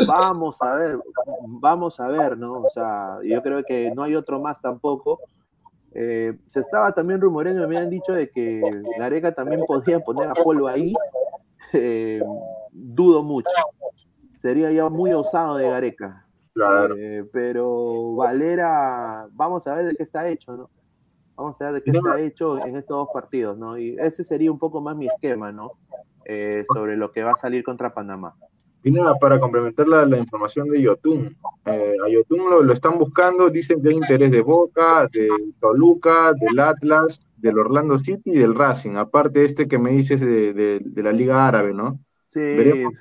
vamos 0.08 0.62
a 0.62 0.76
ver, 0.76 1.00
vamos 1.48 2.00
a 2.00 2.08
ver, 2.08 2.38
¿no? 2.38 2.62
O 2.62 2.70
sea, 2.70 3.18
yo 3.24 3.42
creo 3.42 3.64
que 3.64 3.92
no 3.96 4.04
hay 4.04 4.16
otro 4.16 4.40
más 4.40 4.62
tampoco. 4.62 5.20
Eh, 5.92 6.38
se 6.48 6.60
estaba 6.60 6.92
también 6.94 7.20
rumoreando, 7.20 7.68
me 7.68 7.76
habían 7.76 7.90
dicho 7.90 8.14
de 8.14 8.30
que 8.30 8.62
Gareca 8.98 9.34
también 9.34 9.62
podía 9.68 10.00
poner 10.00 10.30
a 10.30 10.34
Polo 10.34 10.68
ahí. 10.68 10.94
Eh, 11.74 12.22
dudo 12.72 13.24
mucho. 13.24 13.50
Sería 14.40 14.72
ya 14.72 14.90
muy 14.90 15.14
osado 15.14 15.58
de 15.58 15.70
Gareca. 15.70 16.26
Claro. 16.60 16.96
Eh, 16.98 17.24
pero 17.32 18.16
Valera, 18.16 19.28
vamos 19.32 19.66
a 19.66 19.76
ver 19.76 19.86
de 19.86 19.96
qué 19.96 20.04
está 20.04 20.28
hecho, 20.28 20.58
¿no? 20.58 20.70
Vamos 21.38 21.60
a 21.62 21.66
ver 21.72 21.76
de 21.76 21.84
qué 21.84 21.98
está 21.98 22.20
hecho 22.20 22.58
en 22.66 22.76
estos 22.76 22.98
dos 22.98 23.08
partidos, 23.14 23.58
¿no? 23.58 23.78
Y 23.78 23.96
ese 23.98 24.26
sería 24.26 24.52
un 24.52 24.60
poco 24.60 24.82
más 24.82 24.96
mi 24.98 25.08
esquema, 25.08 25.54
¿no? 25.54 25.72
Eh, 26.26 26.66
sobre 26.74 26.98
lo 26.98 27.14
que 27.14 27.24
va 27.24 27.32
a 27.32 27.38
salir 27.38 27.64
contra 27.64 27.94
Panamá. 27.94 28.36
Y 28.84 28.92
nada, 28.92 29.16
para 29.16 29.40
complementar 29.40 29.88
la, 29.88 30.06
la 30.06 30.18
información 30.18 30.70
de 30.70 30.82
Yotun, 30.82 31.38
eh, 31.66 31.96
a 32.06 32.10
Yotun 32.10 32.50
lo, 32.50 32.62
lo, 32.62 32.74
están 32.74 32.98
buscando, 32.98 33.50
dicen 33.50 33.82
que 33.82 33.90
hay 33.90 33.96
interés 33.96 34.32
de 34.32 34.42
Boca, 34.42 35.08
de 35.12 35.30
Toluca, 35.60 36.34
del 36.34 36.60
Atlas, 36.60 37.26
del 37.38 37.58
Orlando 37.58 37.98
City 37.98 38.32
y 38.32 38.40
del 38.40 38.56
Racing, 38.56 38.96
aparte 38.96 39.44
este 39.44 39.68
que 39.68 39.80
me 39.80 39.92
dices 39.92 40.20
de, 40.20 40.54
de, 40.54 40.80
de 40.82 41.04
la 41.04 41.14
Liga 41.14 41.48
Árabe, 41.48 41.74
¿no? 41.74 42.00
Sí. 42.28 42.40
Veremos 42.40 42.94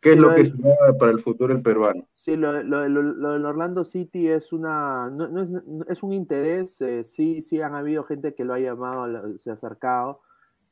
qué 0.00 0.12
es 0.12 0.18
lo, 0.18 0.30
lo 0.30 0.34
que 0.34 0.44
se 0.44 0.54
da 0.56 0.98
para 0.98 1.12
el 1.12 1.22
futuro 1.22 1.54
el 1.54 1.62
peruano. 1.62 2.06
Sí, 2.12 2.36
lo, 2.36 2.52
del 2.52 3.46
Orlando 3.46 3.84
City 3.84 4.28
es 4.28 4.52
una 4.52 5.10
no, 5.10 5.28
no 5.28 5.42
es, 5.42 5.50
es, 5.88 6.02
un 6.02 6.12
interés, 6.12 6.80
eh, 6.80 7.04
sí, 7.04 7.42
sí 7.42 7.60
han 7.60 7.74
habido 7.74 8.02
gente 8.02 8.34
que 8.34 8.44
lo 8.44 8.54
ha 8.54 8.58
llamado, 8.58 9.38
se 9.38 9.50
ha 9.50 9.54
acercado, 9.54 10.20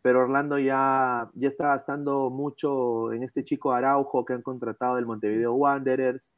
pero 0.03 0.21
Orlando 0.21 0.59
ya, 0.59 1.31
ya 1.35 1.49
está 1.49 1.69
gastando 1.69 2.31
mucho 2.31 3.13
en 3.13 3.23
este 3.23 3.45
chico 3.45 3.73
Araujo 3.73 4.25
que 4.25 4.33
han 4.33 4.43
contratado 4.43 4.97
del 4.97 5.07
Montevideo 5.07 5.53
Wanderers. 5.55 6.33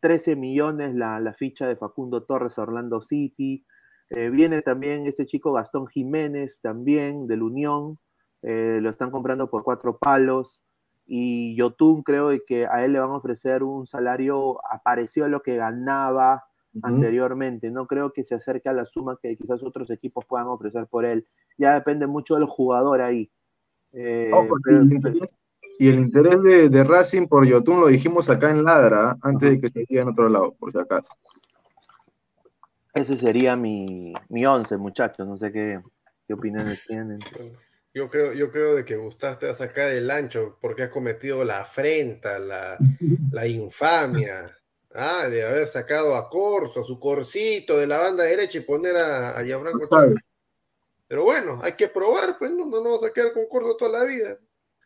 13 0.00 0.36
millones 0.36 0.94
la, 0.94 1.18
la 1.18 1.32
ficha 1.32 1.66
de 1.66 1.76
Facundo 1.76 2.24
Torres 2.24 2.58
a 2.58 2.62
Orlando 2.62 3.00
City. 3.00 3.64
Eh, 4.10 4.28
viene 4.28 4.60
también 4.60 5.06
este 5.06 5.24
chico 5.24 5.52
Gastón 5.52 5.86
Jiménez, 5.86 6.60
también 6.60 7.26
del 7.26 7.42
Unión. 7.42 7.98
Eh, 8.42 8.80
lo 8.82 8.90
están 8.90 9.10
comprando 9.10 9.48
por 9.48 9.64
cuatro 9.64 9.96
palos. 9.96 10.62
Y 11.06 11.54
Yotun 11.56 12.02
creo 12.02 12.30
que 12.46 12.66
a 12.66 12.84
él 12.84 12.94
le 12.94 12.98
van 12.98 13.10
a 13.10 13.16
ofrecer 13.16 13.62
un 13.62 13.86
salario 13.86 14.58
parecido 14.84 15.26
a 15.26 15.28
lo 15.28 15.40
que 15.40 15.56
ganaba 15.56 16.44
uh 16.72 16.78
-huh. 16.78 16.80
anteriormente. 16.84 17.70
No 17.70 17.86
creo 17.86 18.12
que 18.12 18.24
se 18.24 18.34
acerque 18.34 18.68
a 18.68 18.72
la 18.72 18.86
suma 18.86 19.18
que 19.20 19.36
quizás 19.36 19.62
otros 19.62 19.90
equipos 19.90 20.24
puedan 20.24 20.46
ofrecer 20.46 20.86
por 20.86 21.04
él 21.04 21.26
ya 21.56 21.74
depende 21.74 22.06
mucho 22.06 22.34
del 22.34 22.46
jugador 22.46 23.00
ahí. 23.00 23.30
Eh, 23.92 24.30
oh, 24.32 24.46
pero, 24.64 24.80
el 24.80 24.92
interés, 24.92 25.34
y 25.78 25.88
el 25.88 26.00
interés 26.00 26.42
de, 26.42 26.68
de, 26.68 26.84
Racing 26.84 27.26
por 27.26 27.46
Yotun 27.46 27.80
lo 27.80 27.86
dijimos 27.86 28.28
acá 28.28 28.50
en 28.50 28.64
Ladra, 28.64 29.16
antes 29.22 29.50
de 29.50 29.60
que 29.60 29.68
se 29.68 29.86
siga 29.86 30.02
en 30.02 30.08
otro 30.08 30.28
lado, 30.28 30.54
por 30.54 30.72
si 30.72 30.78
acaso. 30.78 31.12
Ese 32.92 33.16
sería 33.16 33.56
mi, 33.56 34.14
mi 34.28 34.46
once, 34.46 34.76
muchachos, 34.76 35.26
no 35.26 35.36
sé 35.36 35.52
qué, 35.52 35.80
qué 36.26 36.34
opiniones 36.34 36.84
tienen. 36.86 37.18
Yo 37.94 38.08
creo, 38.08 38.32
yo 38.32 38.50
creo 38.50 38.74
de 38.74 38.84
que 38.84 38.96
Gustavo 38.96 39.38
te 39.38 39.46
va 39.46 39.52
a 39.52 39.54
sacar 39.54 39.92
el 39.92 40.10
ancho 40.10 40.58
porque 40.60 40.82
ha 40.82 40.90
cometido 40.90 41.44
la 41.44 41.60
afrenta, 41.60 42.40
la, 42.40 42.76
la 43.30 43.46
infamia. 43.46 44.52
Ah, 44.92 45.28
de 45.28 45.44
haber 45.44 45.68
sacado 45.68 46.16
a 46.16 46.28
Corso, 46.28 46.80
a 46.80 46.84
su 46.84 46.98
Corsito 46.98 47.78
de 47.78 47.86
la 47.86 47.98
banda 47.98 48.24
derecha 48.24 48.58
y 48.58 48.62
poner 48.62 48.96
a, 48.96 49.38
a 49.38 49.44
Gianfranco 49.44 49.88
Chávez. 49.88 50.20
Pero 51.06 51.22
bueno, 51.22 51.60
hay 51.62 51.72
que 51.72 51.86
probar, 51.86 52.36
pues 52.36 52.50
no, 52.50 52.64
no 52.64 52.70
nos 52.70 52.82
vamos 52.82 53.04
a 53.04 53.12
quedar 53.12 53.32
con 53.32 53.46
Corso 53.46 53.76
toda 53.76 54.00
la 54.00 54.04
vida. 54.04 54.38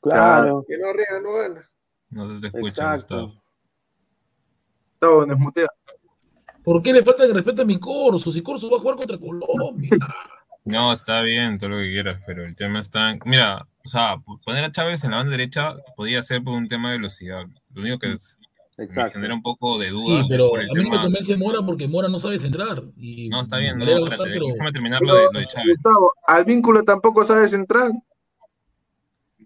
Claro. 0.03 0.65
Que 0.69 0.77
no 0.77 0.89
arriesga, 0.89 1.21
no 1.21 1.33
gana. 1.33 1.71
No 2.11 2.35
se 2.35 2.41
te 2.41 2.47
escucha, 2.49 2.95
Gustavo. 2.95 3.43
Gustavo. 5.01 5.27
¿Por 6.63 6.83
qué 6.83 6.93
le 6.93 7.03
falta 7.03 7.25
el 7.25 7.33
respeto 7.33 7.63
a 7.63 7.65
mi 7.65 7.81
Corso? 7.81 8.31
Si 8.31 8.43
Corso 8.43 8.71
va 8.71 8.77
a 8.77 8.81
jugar 8.81 8.97
contra 8.97 9.19
Colombia. 9.19 9.91
No, 10.69 10.93
está 10.93 11.23
bien, 11.23 11.59
todo 11.59 11.71
lo 11.71 11.79
que 11.79 11.91
quieras, 11.91 12.23
pero 12.27 12.45
el 12.45 12.55
tema 12.55 12.81
está. 12.81 13.11
En... 13.11 13.21
Mira, 13.25 13.67
o 13.85 13.89
sea, 13.89 14.17
poner 14.45 14.65
a 14.65 14.73
Chávez 14.73 15.03
en 15.05 15.13
la 15.13 15.17
banda 15.19 15.31
derecha 15.33 15.77
podría 15.97 16.23
ser 16.23 16.43
por 16.45 16.55
un 16.55 16.69
tema 16.69 16.91
de 16.91 16.99
velocidad. 16.99 17.45
Lo 17.75 17.83
único 17.83 17.99
que 17.99 18.13
es, 18.13 18.39
me 18.77 19.11
genera 19.11 19.35
un 19.35 19.43
poco 19.43 19.79
de 19.79 19.89
duda. 19.91 20.21
Sí, 20.21 20.27
pero 20.29 20.55
a 20.55 20.59
mí 20.61 20.67
tema... 20.75 20.83
no 20.85 20.91
me 20.91 21.01
convence 21.03 21.37
Mora 21.37 21.63
porque 21.63 21.89
Mora 21.89 22.09
no 22.09 22.19
sabe 22.19 22.39
centrar. 22.39 22.83
Y 22.97 23.29
no, 23.29 23.43
está 23.43 23.57
bien, 23.57 23.79
no, 23.79 23.85
no 23.85 23.91
espérate, 23.91 24.15
estar, 24.15 24.29
pero... 24.29 24.47
déjame 24.47 24.73
terminar 24.73 25.01
lo 25.01 25.15
de, 25.15 25.29
lo 25.33 25.41
de 25.41 25.47
Chávez. 25.47 25.77
Gustavo, 25.77 26.13
al 26.27 26.45
vínculo 26.45 26.83
tampoco 26.83 27.25
sabe 27.25 27.49
centrar. 27.49 27.91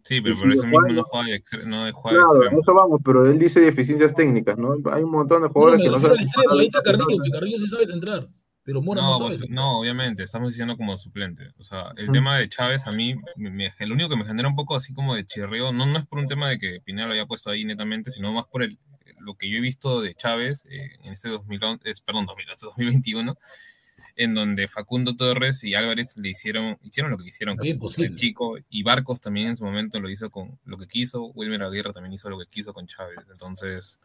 Sí, 0.04 0.20
pero 0.20 0.34
por 0.34 0.52
eso 0.52 0.64
mismo 0.64 0.80
no 0.80 1.04
juega, 1.04 1.28
de, 1.28 1.66
no 1.66 1.84
de 1.84 1.92
jugar 1.92 2.16
Claro, 2.16 2.34
extremo. 2.34 2.60
eso 2.60 2.74
vamos, 2.74 3.00
pero 3.04 3.24
él 3.24 3.38
dice 3.38 3.60
deficiencias 3.60 4.12
técnicas, 4.12 4.58
¿no? 4.58 4.74
Hay 4.92 5.04
un 5.04 5.12
montón 5.12 5.42
de 5.42 5.48
jugadores 5.48 5.78
no, 5.78 5.84
que 5.84 5.90
no 5.92 5.98
saben. 5.98 6.18
Ahí 6.50 6.66
está 6.66 6.82
Carrillo, 6.82 7.22
que 7.22 7.30
Carrillo 7.30 7.58
sí 7.58 7.68
sabe 7.68 7.86
centrar. 7.86 8.28
Pero 8.64 8.80
Mora 8.80 9.02
no, 9.02 9.10
no 9.10 9.18
sabe. 9.18 9.38
Pues, 9.38 9.50
no, 9.50 9.78
obviamente, 9.80 10.22
estamos 10.22 10.50
diciendo 10.50 10.76
como 10.76 10.96
suplente. 10.96 11.52
O 11.58 11.64
sea, 11.64 11.92
el 11.96 12.10
tema 12.12 12.38
de 12.38 12.48
Chávez 12.48 12.86
a 12.86 12.92
mí, 12.92 13.16
me, 13.36 13.72
el 13.78 13.92
único 13.92 14.08
que 14.08 14.16
me 14.16 14.24
genera 14.24 14.48
un 14.48 14.54
poco 14.54 14.76
así 14.76 14.92
como 14.92 15.14
de 15.14 15.26
chirreo, 15.26 15.72
no, 15.72 15.86
no 15.86 15.98
es 15.98 16.06
por 16.06 16.18
un 16.18 16.28
tema 16.28 16.48
de 16.48 16.58
que 16.58 16.80
Pineda 16.80 17.06
lo 17.06 17.14
haya 17.14 17.26
puesto 17.26 17.50
ahí 17.50 17.64
netamente, 17.64 18.10
sino 18.10 18.32
más 18.32 18.46
por 18.46 18.62
el, 18.62 18.78
lo 19.22 19.34
que 19.34 19.48
yo 19.48 19.58
he 19.58 19.60
visto 19.60 20.00
de 20.00 20.14
Chávez 20.14 20.64
eh, 20.70 20.90
en 21.02 21.12
este 21.12 21.28
2011, 21.28 21.88
eh, 21.88 21.94
perdón, 22.04 22.26
2021, 22.26 23.36
en 24.16 24.34
donde 24.34 24.68
Facundo 24.68 25.16
Torres 25.16 25.64
y 25.64 25.74
Álvarez 25.74 26.16
le 26.16 26.30
hicieron, 26.30 26.78
hicieron 26.82 27.10
lo 27.10 27.18
que 27.18 27.24
quisieron 27.24 27.56
con 27.56 27.66
el 27.66 28.14
chico, 28.14 28.58
y 28.68 28.82
Barcos 28.82 29.20
también 29.20 29.48
en 29.48 29.56
su 29.56 29.64
momento 29.64 30.00
lo 30.00 30.10
hizo 30.10 30.30
con 30.30 30.58
lo 30.64 30.76
que 30.76 30.86
quiso, 30.86 31.26
Wilmer 31.34 31.62
Aguirre 31.62 31.92
también 31.92 32.12
hizo 32.12 32.28
lo 32.28 32.38
que 32.38 32.46
quiso 32.46 32.72
con 32.72 32.86
Chávez. 32.86 33.18
Entonces, 33.30 33.98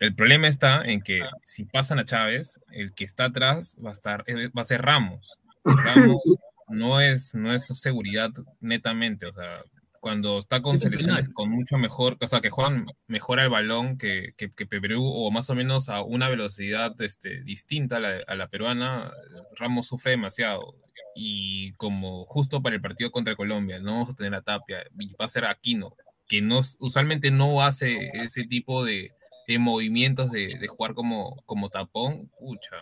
el 0.00 0.14
problema 0.14 0.48
está 0.48 0.82
en 0.82 1.02
que 1.02 1.20
si 1.44 1.64
pasan 1.64 1.98
a 1.98 2.04
Chávez, 2.04 2.58
el 2.72 2.94
que 2.94 3.04
está 3.04 3.26
atrás 3.26 3.76
va 3.84 3.90
a 3.90 3.92
estar, 3.92 4.24
eh, 4.26 4.48
va 4.56 4.62
a 4.62 4.64
ser 4.64 4.82
Ramos. 4.82 5.38
Ramos 5.64 6.22
no 6.68 7.00
es, 7.00 7.34
no 7.34 7.52
es 7.52 7.66
seguridad 7.66 8.30
netamente, 8.60 9.26
o 9.26 9.32
sea, 9.32 9.62
cuando 10.00 10.38
está 10.38 10.62
con 10.62 10.80
selecciones 10.80 11.28
con 11.28 11.50
mucho 11.50 11.76
mejor, 11.76 12.16
o 12.18 12.26
sea, 12.26 12.40
que 12.40 12.48
juegan 12.48 12.86
mejor 13.06 13.40
al 13.40 13.50
balón 13.50 13.98
que, 13.98 14.32
que, 14.38 14.50
que, 14.50 14.66
Perú 14.66 15.04
o 15.04 15.30
más 15.30 15.50
o 15.50 15.54
menos 15.54 15.90
a 15.90 16.02
una 16.02 16.30
velocidad 16.30 16.98
este, 17.02 17.42
distinta 17.42 17.98
a 17.98 18.00
la, 18.00 18.20
a 18.26 18.34
la, 18.34 18.48
peruana, 18.48 19.12
Ramos 19.56 19.88
sufre 19.88 20.12
demasiado. 20.12 20.76
Y 21.14 21.72
como 21.72 22.24
justo 22.24 22.62
para 22.62 22.76
el 22.76 22.80
partido 22.80 23.10
contra 23.10 23.36
Colombia, 23.36 23.78
no 23.80 23.92
vamos 23.92 24.10
a 24.10 24.14
tener 24.14 24.34
a 24.34 24.40
Tapia, 24.40 24.84
va 25.20 25.26
a 25.26 25.28
ser 25.28 25.44
Aquino, 25.44 25.90
que 26.26 26.40
no, 26.40 26.62
usualmente 26.78 27.30
no 27.30 27.60
hace 27.60 28.10
ese 28.14 28.44
tipo 28.44 28.84
de, 28.84 29.12
de 29.50 29.58
movimientos 29.58 30.30
de, 30.30 30.56
de, 30.60 30.66
jugar 30.68 30.94
como, 30.94 31.42
como 31.44 31.68
tapón, 31.70 32.30
pucha. 32.38 32.76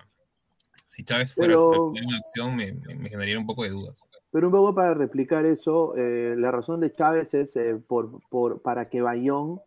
Si 0.84 1.02
Chávez 1.02 1.32
fuera 1.34 1.54
Pero... 1.54 1.92
en 1.96 2.14
acción, 2.14 2.54
me, 2.56 2.72
me, 2.72 2.94
me 2.94 3.08
generaría 3.08 3.38
un 3.38 3.46
poco 3.46 3.62
de 3.64 3.70
dudas. 3.70 3.98
Pero 4.30 4.48
un 4.48 4.52
poco 4.52 4.74
para 4.74 4.92
replicar 4.92 5.46
eso, 5.46 5.94
eh, 5.96 6.34
la 6.36 6.50
razón 6.50 6.80
de 6.80 6.94
Chávez 6.94 7.32
es 7.32 7.56
eh, 7.56 7.76
por, 7.76 8.20
por, 8.28 8.60
para 8.60 8.84
que 8.84 9.00
Bayón 9.00 9.60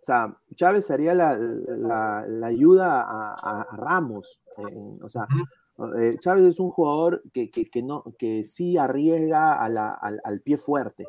o 0.00 0.04
sea, 0.04 0.36
Chávez 0.54 0.90
haría 0.92 1.12
la, 1.12 1.36
la- 1.36 2.24
la 2.26 2.46
ayuda 2.46 3.02
a, 3.02 3.34
a- 3.34 3.62
a 3.62 3.76
Ramos. 3.76 4.40
en- 4.56 4.94
o 5.02 5.08
sea, 5.08 5.26
eh, 5.98 6.16
Chávez 6.20 6.44
es 6.44 6.60
un 6.60 6.70
jugador 6.70 7.22
que, 7.32 7.50
que- 7.50 7.68
que 7.68 7.82
no, 7.82 8.04
que 8.18 8.44
sí 8.44 8.76
arriesga 8.78 9.54
a 9.54 9.68
la- 9.68 9.94
al, 9.94 10.20
al 10.24 10.40
pie 10.40 10.56
fuerte. 10.56 11.04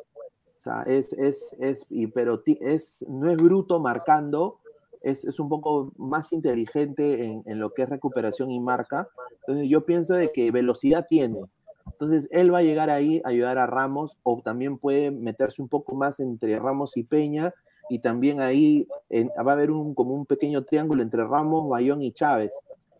O 0.58 0.62
sea, 0.62 0.82
es, 0.82 1.12
es, 1.14 1.54
es, 1.60 1.86
y, 1.88 2.08
pero 2.08 2.40
ti- 2.40 2.58
es, 2.60 3.04
no 3.08 3.30
es 3.30 3.36
bruto 3.36 3.78
marcando, 3.80 4.58
es, 5.02 5.24
es 5.24 5.40
un 5.40 5.48
poco 5.48 5.92
más 5.96 6.32
inteligente 6.32 7.24
en, 7.24 7.42
en 7.46 7.58
lo 7.58 7.70
que 7.72 7.82
es 7.82 7.88
recuperación 7.88 8.50
y 8.50 8.60
marca. 8.60 9.08
Entonces 9.40 9.68
yo 9.68 9.84
pienso 9.86 10.14
de 10.14 10.30
que 10.32 10.50
velocidad 10.50 11.06
tiene. 11.08 11.40
Entonces 11.86 12.28
él 12.30 12.52
va 12.52 12.58
a 12.58 12.62
llegar 12.62 12.90
ahí 12.90 13.20
a 13.24 13.28
ayudar 13.30 13.58
a 13.58 13.66
Ramos 13.66 14.16
o 14.22 14.40
también 14.42 14.78
puede 14.78 15.10
meterse 15.10 15.60
un 15.62 15.68
poco 15.68 15.94
más 15.94 16.20
entre 16.20 16.58
Ramos 16.58 16.96
y 16.96 17.02
Peña 17.02 17.52
y 17.88 17.98
también 17.98 18.40
ahí 18.40 18.86
en- 19.08 19.28
va 19.28 19.52
a 19.52 19.54
haber 19.54 19.70
un, 19.70 19.94
como 19.94 20.14
un 20.14 20.24
pequeño 20.26 20.62
triángulo 20.64 21.02
entre 21.02 21.24
Ramos, 21.24 21.68
Bayón 21.68 22.02
y 22.02 22.12
Chávez. 22.12 22.52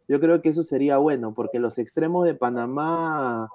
Yo 0.09 0.19
creo 0.19 0.43
que 0.43 0.49
eso 0.49 0.63
sería 0.65 0.99
bueno 0.99 1.33
porque 1.35 1.61
los 1.61 1.79
extremos 1.79 2.25
de 2.25 2.35
Panamá 2.35 3.49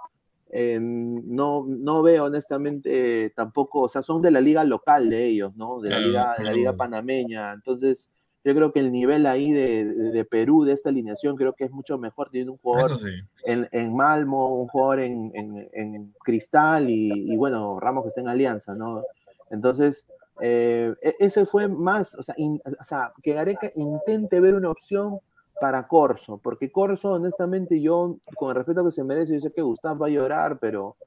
eh, 0.51 0.79
no, 0.81 1.65
no 1.67 2.01
veo 2.01 2.25
honestamente 2.25 3.31
tampoco, 3.35 3.81
o 3.81 3.89
sea, 3.89 4.01
son 4.01 4.21
de 4.21 4.31
la 4.31 4.39
liga 4.39 4.63
local 4.63 5.09
de 5.09 5.25
ellos, 5.25 5.53
¿no? 5.57 5.81
De 5.81 5.89
la 5.89 5.99
liga, 5.99 6.35
de 6.37 6.43
la 6.45 6.53
liga 6.53 6.71
panameña. 6.77 7.51
Entonces, 7.51 8.09
yo 8.45 8.53
creo 8.55 8.71
que 8.71 8.79
el 8.79 8.91
nivel 8.91 9.25
ahí 9.25 9.51
de, 9.51 9.83
de- 9.85 10.23
Perú, 10.23 10.63
de 10.63 10.71
esta 10.73 10.89
alineación, 10.89 11.35
creo 11.35 11.53
que 11.53 11.65
es 11.65 11.71
mucho 11.71 11.97
mejor. 11.97 12.29
Tiene 12.29 12.51
un 12.51 12.57
jugador 12.57 12.99
sí. 12.99 13.09
en, 13.45 13.67
en 13.71 13.93
Malmo, 13.95 14.55
un 14.61 14.67
jugador 14.67 14.99
en, 14.99 15.31
en- 15.33 15.67
en 15.73 16.13
Cristal 16.23 16.89
y, 16.89 17.11
y, 17.33 17.35
bueno, 17.35 17.79
Ramos 17.79 18.03
que 18.03 18.09
está 18.09 18.21
en 18.21 18.29
Alianza, 18.29 18.73
¿no? 18.75 19.03
Entonces, 19.49 20.05
eh, 20.39 20.93
e- 21.01 21.15
ese 21.19 21.45
fue 21.45 21.67
más, 21.67 22.15
o 22.15 22.23
sea, 22.23 22.35
in- 22.37 22.61
o 22.79 22.83
sea, 22.83 23.11
que 23.23 23.33
Gareca 23.33 23.69
intente 23.75 24.39
ver 24.39 24.53
una 24.55 24.69
opción 24.69 25.19
para 25.59 25.87
Corso, 25.87 26.37
porque 26.37 26.71
Corso, 26.71 27.13
honestamente, 27.13 27.81
yo, 27.81 28.17
con 28.37 28.49
el 28.49 28.55
respeto 28.55 28.83
que 28.85 28.91
se 28.91 29.03
merece, 29.03 29.33
yo 29.35 29.39
sé 29.41 29.51
que 29.51 29.61
Gustavo 29.61 29.99
va 30.01 30.07
a 30.07 30.11
llorar, 30.11 30.59
pero, 30.59 30.97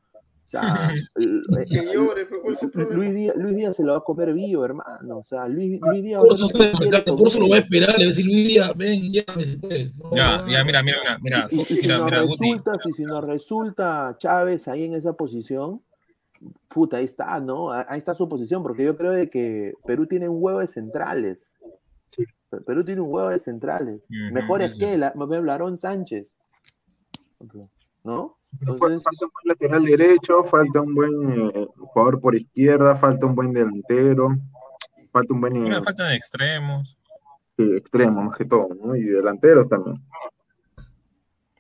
o 0.49 0.51
sea, 0.51 0.95
el- 1.17 1.43
Que 1.71 1.79
el- 1.81 1.93
llore, 1.93 2.27
¿cuál 2.27 2.55
es 2.55 2.63
el 2.63 2.71
problema? 2.71 2.97
Luis 2.97 3.15
Díaz, 3.15 3.37
Luis 3.37 3.55
Díaz 3.57 3.77
se 3.77 3.83
lo 3.85 3.93
va 3.93 3.99
a 3.99 4.03
comer 4.03 4.33
vivo, 4.33 4.65
hermano, 4.65 5.19
o 5.19 5.23
sea, 5.25 5.47
Luis, 5.47 5.79
Luis 5.81 6.03
Díaz... 6.03 6.21
Por 6.21 6.33
eso, 6.35 6.47
eso 6.47 7.41
lo 7.41 7.47
voy 7.49 7.57
a 7.59 7.61
esperar, 7.61 7.91
le 7.91 7.97
voy 7.97 8.05
a 8.05 8.09
decir, 8.09 8.25
Luis 8.25 8.49
Díaz, 8.49 8.73
ven, 8.77 9.13
llévame 9.13 9.45
si 9.45 9.57
puedes. 9.59 9.95
No, 9.97 10.17
Ya, 10.17 10.39
no, 10.39 10.49
ya, 10.49 10.59
no. 10.61 10.65
mira, 10.65 10.83
mira, 10.83 10.99
mira, 11.03 11.19
mira, 11.23 11.49
Y, 11.51 11.61
y 11.61 11.65
si, 11.65 11.75
mira, 11.83 11.97
nos 11.99 12.05
mira, 12.07 12.23
Guti. 12.23 12.45
resulta, 12.45 12.79
si, 12.79 12.93
si 12.95 13.05
nos 13.05 13.25
resulta 13.25 14.17
Chávez 14.19 14.69
ahí 14.69 14.85
en 14.85 14.95
esa 14.95 15.13
posición, 15.13 15.83
puta, 16.69 16.97
ahí 16.97 17.05
está, 17.05 17.39
¿no? 17.41 17.71
Ah- 17.71 17.85
Ahí 17.89 17.99
está 17.99 18.15
su 18.15 18.27
posición, 18.29 18.63
porque 18.63 18.85
yo 18.85 18.97
creo 18.97 19.13
de 19.13 19.29
que 19.29 19.75
Perú 19.87 20.07
tiene 20.07 20.29
un 20.31 20.39
huevo 20.43 20.61
de 20.61 20.69
centrales. 20.69 21.53
Pe- 22.51 22.61
Perú 22.63 22.83
tiene 22.85 23.03
un 23.03 23.13
huevo 23.13 23.29
de 23.29 23.39
centrales. 23.39 24.01
Ujú, 24.05 24.33
Mejores 24.35 24.73
sí, 24.73 24.79
que 24.81 24.97
la, 24.97 25.13
Aarón 25.49 25.77
Sánchez. 25.77 26.39
¿No? 28.05 28.38
Falta 28.61 28.73
Entonces, 28.73 29.23
un 29.23 29.31
buen 29.31 29.45
lateral 29.47 29.85
derecho, 29.85 30.45
falta 30.45 30.81
un 30.81 30.95
buen 30.95 31.51
eh, 31.55 31.67
jugador 31.77 32.21
por 32.21 32.35
izquierda, 32.35 32.95
falta 32.97 33.27
un 33.27 33.35
buen 33.35 33.53
delantero, 33.53 34.31
falta 35.13 35.35
un 35.35 35.41
buen 35.41 35.57
eh, 35.57 35.61
Mira, 35.61 35.83
faltan 35.83 36.13
extremos. 36.13 36.97
sí, 37.57 37.65
extremo 37.77 38.23
más 38.23 38.37
que 38.37 38.45
todo, 38.45 38.69
¿no? 38.83 38.97
Y 38.97 39.03
delanteros 39.05 39.69
también. 39.69 39.97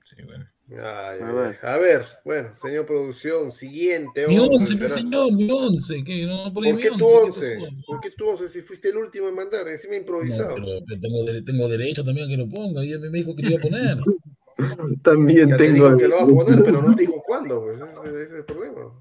Sí, 0.04 0.16
bueno. 0.24 0.46
Ay, 0.70 1.20
A 1.22 1.32
ver. 1.32 1.58
ay. 1.62 1.68
A 1.70 1.78
ver, 1.78 2.04
bueno, 2.24 2.56
señor 2.56 2.84
producción, 2.84 3.50
siguiente. 3.52 4.26
Mi 4.26 4.38
once, 4.38 4.74
mi 4.74 4.88
señor, 4.88 5.32
mi 5.32 5.50
once. 5.50 6.02
¿qué? 6.04 6.26
No, 6.26 6.52
por, 6.52 6.64
ahí 6.64 6.70
¿Por 6.72 6.76
mi 6.76 6.82
qué 6.82 6.90
tu 6.90 7.06
once? 7.06 7.56
¿qué? 7.58 7.68
¿Por 7.86 8.00
qué 8.00 8.10
tu 8.10 8.28
once 8.28 8.48
si 8.48 8.60
fuiste 8.62 8.88
el 8.90 8.96
último 8.98 9.28
en 9.28 9.34
mandar? 9.34 9.66
Encima 9.68 9.94
No, 9.94 10.00
improvisado. 10.00 10.54
pero, 10.56 10.66
pero 10.86 11.00
tengo, 11.00 11.24
dere- 11.24 11.44
tengo 11.44 11.68
derecho 11.68 12.04
también 12.04 12.26
a 12.26 12.28
que 12.30 12.36
lo 12.36 12.48
ponga. 12.48 12.84
Y 12.84 12.92
él 12.92 13.00
me 13.00 13.08
dijo 13.18 13.34
que 13.36 13.42
lo 13.42 13.50
iba 13.50 13.58
a 13.58 13.62
poner. 13.62 13.96
También 15.02 15.48
Ya 15.50 15.56
te 15.56 15.64
tengo. 15.64 15.86
dijo 15.86 15.98
que 15.98 16.08
lo 16.08 16.16
va 16.16 16.22
a 16.22 16.26
poner, 16.26 16.62
pero 16.64 16.82
no 16.82 16.92
te 16.96 17.02
dijo 17.02 17.22
cuándo, 17.26 17.62
pues 17.62 17.80
ese, 17.80 18.00
ese 18.10 18.22
es 18.24 18.32
el 18.32 18.44
problema. 18.44 18.92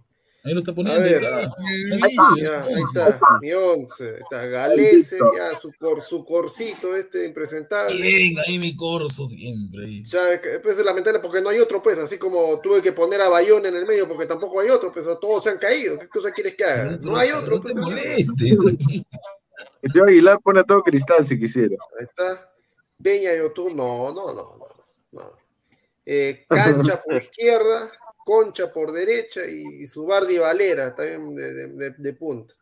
Ahí 0.44 0.54
lo 0.54 0.60
está 0.62 0.72
A 0.72 0.76
poniendo. 0.76 1.02
ver, 1.04 1.22
ya. 1.22 1.40
ah, 2.20 2.34
ya, 2.42 2.64
ahí 2.64 2.82
está, 2.82 3.20
mi 3.42 3.52
once, 3.52 4.08
ahí 4.12 4.22
está, 4.22 4.46
Galese, 4.46 5.18
ya, 5.36 5.54
su, 5.56 5.72
cor, 5.78 6.02
su 6.02 6.24
corcito 6.24 6.96
este 6.96 7.26
impresentable. 7.26 8.02
Bien, 8.02 8.36
ahí 8.48 8.58
mi 8.58 8.74
corso 8.78 9.28
siempre. 9.28 10.04
Ya, 10.04 10.40
pues 10.64 10.80
es 10.80 10.86
lamentable 10.86 11.20
porque 11.20 11.42
no 11.42 11.50
hay 11.50 11.60
otro, 11.60 11.82
pues, 11.82 11.98
así 11.98 12.18
como 12.18 12.62
tuve 12.62 12.82
que 12.82 12.94
poner 12.94 13.20
a 13.20 13.28
Bayón 13.28 13.66
en 13.66 13.76
el 13.76 13.86
medio 13.86 14.08
porque 14.08 14.26
tampoco 14.26 14.62
hay 14.62 14.70
otro, 14.70 14.90
pues 14.90 15.06
todos 15.20 15.44
se 15.44 15.50
han 15.50 15.58
caído. 15.58 16.00
¿Qué 16.00 16.08
cosa 16.08 16.32
quieres 16.32 16.56
que 16.56 16.64
haga? 16.64 16.98
No 17.02 17.18
hay 17.18 17.32
otro, 17.32 17.60
te 17.60 17.74
pues. 17.74 18.28
tío 19.92 20.04
Aguilar 20.06 20.40
pone 20.42 20.62
a 20.62 20.64
todo 20.64 20.82
cristal 20.82 21.28
si 21.28 21.38
quisiera. 21.38 21.76
Ahí 22.00 22.06
está. 22.08 22.50
Peña 23.04 23.36
y 23.36 23.40
Otú, 23.40 23.70
no, 23.76 24.14
no, 24.14 24.34
no, 24.34 24.58
no. 24.58 24.68
no. 25.12 25.47
Eh, 26.10 26.46
cancha 26.50 27.02
por 27.04 27.16
izquierda, 27.22 27.92
Concha 28.26 28.72
por 28.72 28.92
derecha 28.94 29.46
y, 29.46 29.84
y 29.84 29.88
su 29.88 30.06
Bardi 30.06 30.38
Valera 30.38 30.96
también 30.96 31.36
de, 31.36 31.54
de- 31.54 31.68
de- 31.68 31.96
de 31.98 32.14
punta. 32.14 32.54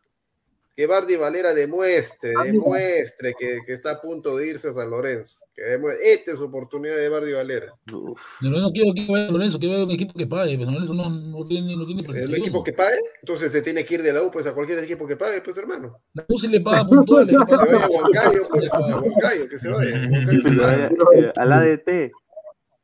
Que 0.76 0.86
Bardi 0.86 1.16
Valera 1.16 1.54
demuestre, 1.54 2.32
demuestre 2.44 3.34
que, 3.38 3.60
que 3.64 3.72
está 3.72 3.92
a 3.92 4.00
punto 4.00 4.36
de 4.36 4.48
irse 4.48 4.68
a 4.68 4.72
San 4.74 4.90
Lorenzo. 4.90 5.38
Que 5.54 5.78
esta 6.04 6.32
es 6.32 6.38
su 6.38 6.44
oportunidad 6.44 6.96
de 6.96 7.08
Bardi 7.08 7.32
Valera. 7.32 7.72
uf, 7.92 8.20
No, 8.42 8.50
no 8.60 8.70
quiero 8.72 8.92
que 8.94 9.06
vaya 9.10 9.30
Lorenzo, 9.30 9.58
que 9.58 9.68
vaya 9.68 9.84
un 9.84 9.90
equipo 9.92 10.12
que 10.18 10.26
pague. 10.26 10.58
Pero 10.58 10.70
Lorenzo 10.72 10.92
no, 10.92 11.08
no 11.08 11.44
tiene, 11.46 11.74
no 11.76 11.86
tiene 11.86 12.02
El 12.18 12.34
equipo 12.34 12.62
que 12.62 12.74
pague, 12.74 13.00
entonces 13.22 13.50
se 13.52 13.62
tiene 13.62 13.84
que 13.86 13.94
ir 13.94 14.02
de 14.02 14.12
la 14.12 14.22
U 14.22 14.30
pues, 14.30 14.46
a 14.46 14.52
cualquier 14.52 14.80
equipo 14.80 15.06
que 15.06 15.16
pague, 15.16 15.40
pues 15.40 15.56
hermano. 15.56 15.98
La 16.12 16.26
U 16.28 16.36
se 16.38 16.48
le 16.48 16.60
paga 16.60 16.84
puntual. 16.86 17.26
Que 17.26 17.36
paga 17.38 17.64
vaya 17.64 17.84
a 17.86 17.88
Huancayo, 17.88 18.48
pues, 18.50 18.70
a 18.70 18.78
Huancayo, 18.98 19.48
que 19.48 19.58
se 19.58 19.68
vaya. 19.70 20.08
Huancayo 20.10 20.42
se 20.42 20.48
pero, 20.50 20.62
paga. 20.62 20.90
eh, 21.14 21.32
al 21.36 21.52
ADT. 21.54 22.12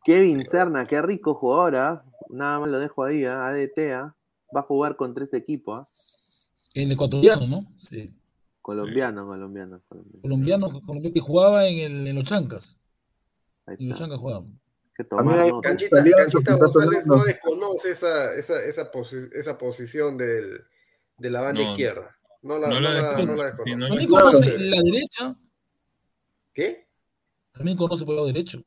Kevin 0.04 0.44
Serna, 0.46 0.86
qué 0.86 1.00
rico 1.02 1.34
jugador, 1.34 1.76
¿ah? 1.76 2.04
Nada 2.28 2.58
más 2.60 2.70
lo 2.70 2.78
dejo 2.78 3.04
ahí, 3.04 3.24
¿ah? 3.24 3.46
ADT, 3.48 3.78
¿ah? 3.94 4.14
Va 4.54 4.60
a 4.60 4.64
jugar 4.64 4.96
contra 4.96 5.24
este 5.24 5.36
equipo, 5.36 5.74
¿ah? 5.74 5.88
El 6.74 6.90
ecuatoriano, 6.92 7.46
¿no? 7.46 7.66
Sí. 7.78 8.12
Colombiano, 8.60 9.26
colombiano, 9.26 9.80
colombiano. 9.88 10.22
Colombiano, 10.22 10.80
colombiano 10.86 11.14
que 11.14 11.20
jugaba 11.20 11.66
en, 11.66 11.78
el, 11.78 12.06
en 12.08 12.16
los 12.16 12.24
Chancas. 12.24 12.78
En 13.66 13.88
los. 13.88 13.98
Chancas 13.98 14.18
jugaba. 14.18 14.44
Canchita, 15.62 16.04
Canchita 16.16 16.54
González 16.56 17.06
no 17.06 17.24
desconoce 17.24 17.90
esa, 17.90 18.34
esa, 18.34 18.62
esa, 18.64 18.92
posi- 18.92 19.30
esa 19.32 19.58
posición 19.58 20.16
del, 20.16 20.60
de 21.18 21.30
la 21.30 21.40
banda 21.40 21.62
No, 21.62 21.70
izquierda. 21.70 22.16
No 22.42 22.58
la, 22.58 22.68
no 22.68 22.74
no 22.74 22.80
la 22.80 22.92
la, 22.94 23.02
desconoce, 23.16 23.26
no 23.26 23.36
la 23.36 23.44
sí, 23.44 23.50
desconoce. 23.50 23.76
no 23.76 23.88
También 23.88 24.10
la 24.10 24.20
conoce 24.20 24.46
Entonces, 24.46 24.70
la 24.70 24.82
derecha. 24.82 25.36
¿Qué? 26.52 26.88
También 27.52 27.76
conoce 27.78 28.04
por 28.04 28.12
el 28.12 28.16
lado 28.16 28.26
derecho. 28.26 28.62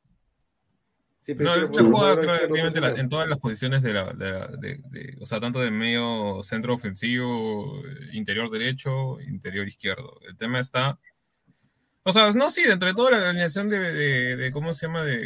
No, 1.34 1.54
él 1.54 1.68
juega 1.92 2.14
prácticamente 2.20 2.80
la- 2.80 3.00
en 3.00 3.08
todas 3.08 3.28
las 3.28 3.38
posiciones 3.38 3.82
de 3.82 3.92
la, 3.94 4.12
de 4.12 4.30
la- 4.30 4.46
de- 4.48 4.80
de- 4.90 5.16
o 5.20 5.26
sea, 5.26 5.40
tanto 5.40 5.60
de 5.60 5.70
medio 5.70 6.42
centro 6.42 6.74
ofensivo, 6.74 7.82
interior 8.12 8.50
derecho, 8.50 9.20
interior 9.20 9.66
izquierdo. 9.66 10.18
El 10.28 10.36
tema 10.36 10.60
está, 10.60 10.98
o 12.04 12.12
sea, 12.12 12.32
no, 12.32 12.50
sí, 12.50 12.62
dentro 12.62 12.88
de 12.88 12.94
toda 12.94 13.10
la 13.18 13.30
alineación 13.30 13.68
de, 13.68 14.50
¿cómo 14.52 14.72
se 14.72 14.86
llama? 14.86 15.02
De, 15.04 15.18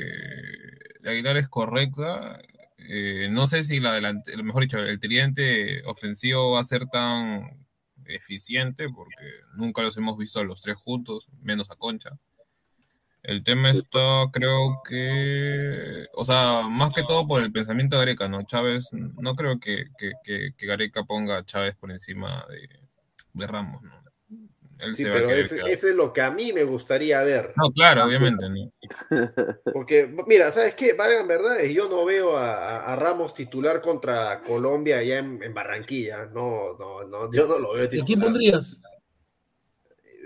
de 1.01 1.11
Aguilar 1.11 1.37
es 1.37 1.49
correcta. 1.49 2.41
Eh, 2.79 3.29
no 3.31 3.47
sé 3.47 3.63
si 3.63 3.79
la 3.79 3.93
delante, 3.93 4.37
mejor 4.43 4.63
dicho, 4.63 4.79
el 4.79 4.99
tridente 4.99 5.83
ofensivo 5.85 6.53
va 6.53 6.61
a 6.61 6.65
ser 6.65 6.87
tan 6.87 7.67
eficiente 8.07 8.89
porque 8.89 9.25
nunca 9.55 9.83
los 9.83 9.97
hemos 9.97 10.19
visto 10.19 10.41
a 10.41 10.45
los 10.45 10.61
tres 10.61 10.77
juntos, 10.77 11.29
menos 11.43 11.71
a 11.71 11.77
Concha. 11.77 12.19
El 13.23 13.45
tema 13.45 13.71
está, 13.71 14.25
creo 14.33 14.81
que, 14.89 16.07
o 16.15 16.25
sea, 16.25 16.63
más 16.63 16.93
que 16.95 17.03
todo 17.03 17.27
por 17.27 17.43
el 17.43 17.53
pensamiento 17.53 17.97
de 17.97 18.01
Gareca, 18.07 18.29
¿no? 18.29 18.43
Chávez, 18.45 18.89
no 18.93 19.35
creo 19.35 19.61
que, 19.61 19.85
que, 19.99 20.13
que- 20.25 20.55
que 20.57 20.67
Gareca 20.67 21.05
ponga 21.05 21.37
a 21.39 21.45
Chávez 21.45 21.75
por 21.77 21.91
encima 21.91 22.47
de, 22.49 22.69
de 23.35 23.47
Ramos, 23.47 23.85
¿no? 23.85 24.01
Él 24.79 24.97
Sí, 24.97 25.03
se 25.03 25.11
va 25.11 25.17
a 25.17 25.19
pero 25.19 25.31
ese, 25.33 25.61
es 25.71 25.85
lo 25.95 26.13
que 26.13 26.23
a 26.23 26.31
mí 26.31 26.55
me 26.55 26.65
gustaría 26.65 27.23
ver. 27.23 27.53
No, 27.57 27.71
claro, 27.71 28.07
obviamente, 28.07 28.49
¿no? 28.49 28.73
Porque, 29.75 30.11
mira, 30.27 30.51
¿sabes 30.51 30.75
qué? 30.75 30.95
Valgan 30.95 31.29
verdades, 31.29 31.71
yo 31.75 31.89
no 31.89 32.07
veo 32.07 32.37
a, 32.39 32.97
Ramos 32.97 33.35
titular 33.35 33.83
contra 33.83 34.41
Colombia 34.41 34.99
allá 34.99 35.19
en, 35.19 35.43
en 35.43 35.53
Barranquilla. 35.53 36.27
No, 36.27 36.79
no, 36.79 37.05
no, 37.07 37.31
yo 37.31 37.47
no 37.47 37.59
lo 37.59 37.75
veo 37.75 37.85
¿Y 37.85 37.87
a 37.87 37.91
quién 37.91 38.07
titular. 38.07 38.25
pondrías? 38.25 38.83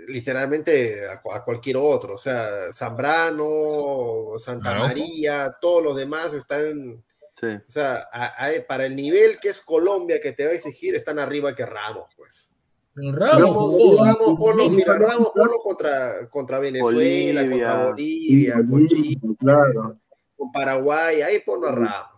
Literalmente 0.07 1.07
a, 1.07 1.21
a 1.35 1.43
cualquier 1.43 1.77
otro. 1.77 2.15
O 2.15 2.17
sea, 2.17 2.71
Zambrano, 2.71 4.33
Santa. 4.37 4.75
María, 4.75 5.55
todos 5.59 5.83
los 5.83 5.95
demás 5.95 6.33
están. 6.33 7.03
Sí. 7.39 7.47
O 7.47 7.61
sea, 7.69 8.07
a- 8.11 8.45
a- 8.47 8.67
para 8.67 8.85
el 8.85 8.95
nivel 8.95 9.39
que 9.41 9.49
es 9.49 9.59
Colombia 9.61 10.21
que 10.21 10.31
te 10.31 10.45
va 10.45 10.51
a 10.51 10.55
exigir, 10.55 10.95
están 10.95 11.19
arriba 11.19 11.53
que 11.53 11.65
Ramos, 11.65 12.05
pues. 12.15 12.51
Ramos 12.97 13.97
Ramos, 13.99 14.39
ponlo, 14.39 14.69
mira, 14.69 14.97
Ramos, 14.97 15.31
ponlo 15.35 15.59
contra, 15.59 16.29
contra 16.29 16.59
Venezuela, 16.59 17.41
contra 17.41 17.83
Bolivia. 17.89 18.55
Bolivia, 18.55 18.69
con 18.69 18.87
Chile, 18.87 19.17
Claro. 19.37 19.97
con 20.37 20.49
Paraguay, 20.53 21.21
ahí 21.21 21.39
ponlo 21.45 21.67
a 21.67 21.71
Ramos. 21.73 22.14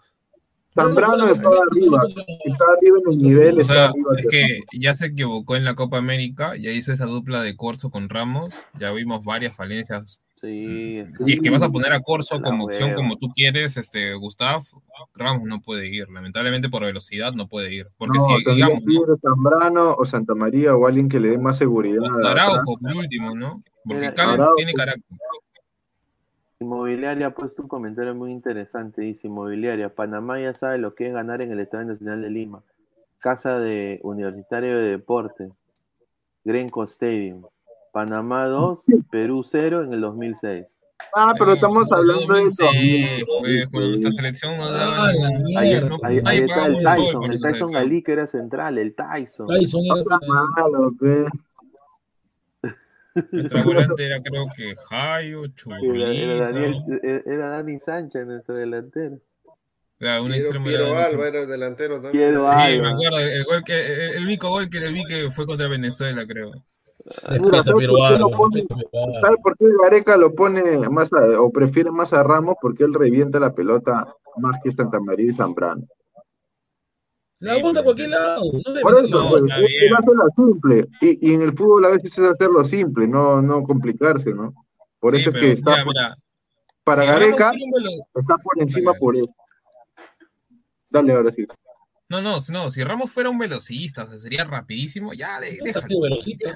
Zambrano 0.81 1.27
está 1.29 1.49
arriba, 1.49 2.01
está 2.45 2.65
arriba 2.77 2.97
en 3.05 3.11
el 3.13 3.17
nivel, 3.17 3.57
O 3.57 3.61
está 3.61 3.73
sea, 3.73 3.85
arriba. 3.89 4.09
es 4.17 4.25
que 4.29 4.59
ya 4.79 4.95
se 4.95 5.07
equivocó 5.07 5.55
en 5.55 5.63
la 5.65 5.75
Copa 5.75 5.97
América, 5.97 6.55
ya 6.55 6.71
hizo 6.71 6.93
esa 6.93 7.05
dupla 7.05 7.41
de 7.41 7.55
Corso 7.55 7.89
con 7.89 8.09
Ramos, 8.09 8.53
ya 8.79 8.91
vimos 8.91 9.23
varias 9.25 9.55
falencias. 9.55 10.21
Sí, 10.39 11.03
Si 11.15 11.33
es 11.33 11.41
que 11.41 11.49
vas 11.49 11.63
a 11.63 11.69
poner 11.69 11.91
a 11.93 11.99
Corso 11.99 12.35
La 12.35 12.43
como 12.43 12.65
opción 12.65 12.93
como 12.93 13.17
tú 13.17 13.29
quieres, 13.33 13.75
este 13.75 14.13
Gustav, 14.13 14.61
Ramos 15.15 15.47
no 15.47 15.61
puede 15.61 15.87
ir, 15.87 16.07
lamentablemente 16.09 16.69
por 16.69 16.83
velocidad 16.83 17.33
no 17.33 17.47
puede 17.47 17.73
ir, 17.73 17.87
porque 17.97 18.19
no, 18.19 18.25
si 18.25 18.53
digamos, 18.53 18.83
Zambrano 19.19 19.95
o 19.95 20.05
Santa 20.05 20.35
María 20.35 20.75
o 20.75 20.85
alguien 20.85 21.09
que 21.09 21.19
le 21.19 21.29
dé 21.29 21.37
más 21.39 21.57
seguridad. 21.57 22.03
Araujo 22.23 22.77
por 22.79 22.95
último, 22.95 23.33
¿no? 23.33 23.63
Porque 23.83 24.07
Araujo. 24.15 24.53
tiene 24.55 24.73
carácter. 24.73 25.17
Inmobiliaria 26.59 27.27
ha 27.27 27.34
puesto 27.34 27.61
un 27.61 27.67
comentario 27.67 28.15
muy 28.15 28.31
interesante. 28.31 29.01
Dice 29.01 29.27
Inmobiliaria, 29.27 29.93
Panamá 29.93 30.39
ya 30.39 30.53
sabe 30.53 30.77
lo 30.79 30.95
que 30.95 31.07
es 31.07 31.13
ganar 31.13 31.41
en 31.41 31.51
el 31.51 31.59
Estadio 31.59 31.85
Nacional 31.85 32.21
de 32.23 32.29
Lima. 32.31 32.63
Casa 33.19 33.59
de 33.59 33.99
Universitario 34.03 34.77
de 34.77 34.89
Deporte. 34.89 35.49
Grenco 36.43 36.84
Stadium. 36.85 37.43
Panamá 37.91 38.45
2, 38.47 38.84
Perú 39.11 39.43
0 39.43 39.84
en 39.84 39.93
el 39.93 40.01
2006. 40.01 40.65
Ah, 41.13 41.34
pero 41.38 41.53
estamos 41.53 41.91
hablando 41.91 42.34
de 42.34 42.43
eso. 42.43 42.65
Pues, 43.39 43.67
cuando 43.69 43.89
nuestra 43.89 44.11
selección 44.13 44.57
no 44.57 44.69
daba 44.71 45.09
Ah, 45.09 45.11
Ahí, 46.03 46.39
está 46.39 46.65
el 46.65 46.84
Tyson, 46.84 47.31
el 47.31 47.39
Tyson. 47.39 47.71
Galí 47.71 48.01
que 48.01 48.13
era 48.13 48.25
central, 48.25 48.79
el 48.79 48.95
Tyson. 48.95 49.47
Tyson 49.47 49.84
era- 49.85 49.99
Está 50.01 50.19
malo. 50.27 50.91
Nuestra 53.31 53.64
volante 53.64 54.06
era 54.06 54.22
creo 54.22 54.45
que 54.56 54.76
Jairo, 54.89 55.48
Churriza, 55.48 56.11
era 56.14 56.52
Daniel- 56.52 56.84
era- 57.03 57.22
era 57.26 57.48
Dani 57.49 57.80
Sánchez 57.80 58.26
nuestro 58.26 58.56
delantero. 58.57 59.19
era 59.99 60.22
un 60.22 60.27
Piero, 60.27 60.41
extremo 60.44 60.65
Piero 60.65 60.95
Alba 60.95 61.27
era 61.27 61.41
el 61.41 61.48
delantero 61.48 61.95
también. 62.02 62.11
Piero 62.11 62.45
Sí, 62.52 62.56
Alba. 62.57 62.84
me 62.84 62.89
acuerdo, 62.94 63.19
el, 63.19 63.44
gol 63.45 63.64
que, 63.64 63.85
el, 63.85 63.99
el 64.18 64.23
único 64.26 64.49
gol 64.49 64.69
que 64.69 64.80
le 64.80 64.91
vi 64.91 65.03
que 65.06 65.31
fue 65.31 65.45
contra 65.45 65.68
Venezuela, 65.68 66.26
creo. 66.27 66.52
Mira, 67.30 67.38
Respeta, 67.39 67.64
¿sabes 67.64 67.77
Piero 67.77 67.94
por 67.94 68.06
Alba, 68.06 68.38
pone? 68.38 68.65
¿Sabes 69.22 69.38
por 69.41 69.57
qué 69.57 69.65
Gareca 69.81 70.18
lo 70.18 70.35
pone 70.35 70.61
más 70.89 71.11
a- 71.14 71.39
o 71.41 71.49
prefiere 71.52 71.89
más 71.89 72.11
a 72.14 72.22
Ramos? 72.23 72.56
Porque 72.61 72.84
él 72.84 72.94
revienta 72.94 73.39
la 73.39 73.53
pelota 73.53 74.06
más 74.38 74.57
que 74.64 74.72
Santa 74.72 74.99
María 74.99 75.30
y 75.31 75.34
Zambrano. 75.34 75.84
La 77.39 77.55
Sí, 77.55 77.61
bota 77.61 77.80
a 77.81 77.84
cualquier 77.84 78.09
lado. 78.09 78.41
No 78.51 78.81
Por 78.81 78.97
eso, 78.97 79.07
la 79.07 79.30
pues, 79.30 79.43
hace 79.43 80.11
la 80.15 80.26
simple. 80.35 80.88
Y, 81.01 81.30
y 81.30 81.34
en 81.35 81.41
el 81.43 81.53
fútbol 81.55 81.85
a 81.85 81.89
veces 81.89 82.11
es 82.11 82.19
hacerlo 82.19 82.64
simple, 82.65 83.07
no, 83.07 83.41
no 83.41 83.61
complicarse, 83.64 84.34
¿no? 84.34 84.53
Por 84.99 85.14
Sí, 85.14 85.22
eso 85.22 85.30
es 85.30 85.34
pero 85.35 85.45
que 85.45 85.51
está 85.53 85.72
mira, 85.72 85.84
por- 85.85 85.93
mira, 85.93 86.15
para 86.84 87.01
si 87.03 87.07
Gareca 87.07 87.51
está 88.15 88.38
por 88.38 88.59
encima 88.61 88.91
Dale. 88.91 88.99
por 88.99 89.15
eso. 89.15 89.35
Dale, 90.89 91.14
ahora 91.14 91.31
sí. 91.31 91.45
No, 92.09 92.22
no, 92.22 92.41
si- 92.41 92.51
no, 92.53 92.72
si 92.72 92.84
Ramos 92.84 93.11
fuera 93.11 93.30
un 93.30 93.38
velocista, 93.38 94.05
o 94.05 94.09
sea, 94.09 94.18
sería 94.18 94.43
rapidísimo, 94.45 95.14
ya, 95.14 95.39
de, 95.39 95.59
déjalo, 95.64 95.88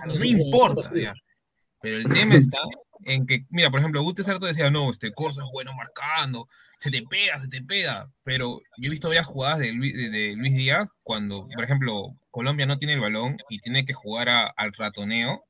no 0.08 0.14
no 0.16 0.26
importa, 0.26 0.92
ya. 0.96 1.14
Pero 1.82 1.98
el 1.98 2.08
tema 2.08 2.36
está 2.36 2.58
en 3.06 3.26
que, 3.26 3.46
mira, 3.50 3.70
por 3.72 3.80
ejemplo, 3.80 4.02
Guti 4.04 4.24
Certo 4.24 4.46
decía, 4.46 4.70
no, 4.72 4.90
este 4.92 5.12
Corso 5.12 5.42
es 5.42 5.48
bueno 5.52 5.74
marcando, 5.74 6.48
se 6.78 6.90
te 6.92 7.02
pega, 7.10 7.40
se 7.40 7.48
te 7.48 7.62
pega, 7.64 8.12
pero 8.24 8.60
yo 8.78 8.88
he 8.88 8.90
visto 8.90 9.08
varias 9.08 9.26
jugadas 9.28 9.60
de 9.60 9.74
Luis, 9.74 9.94
de, 9.96 10.10
de 10.10 10.36
Luis 10.36 10.54
Díaz 10.54 10.90
cuando, 11.04 11.48
por 11.54 11.64
ejemplo, 11.64 12.16
Colombia 12.30 12.66
no 12.66 12.78
tiene 12.78 12.94
el 12.94 13.00
balón 13.00 13.38
y 13.50 13.60
tiene 13.60 13.86
que 13.86 13.94
jugar 13.94 14.30
a- 14.30 14.48
al 14.48 14.74
ratoneo, 14.74 15.44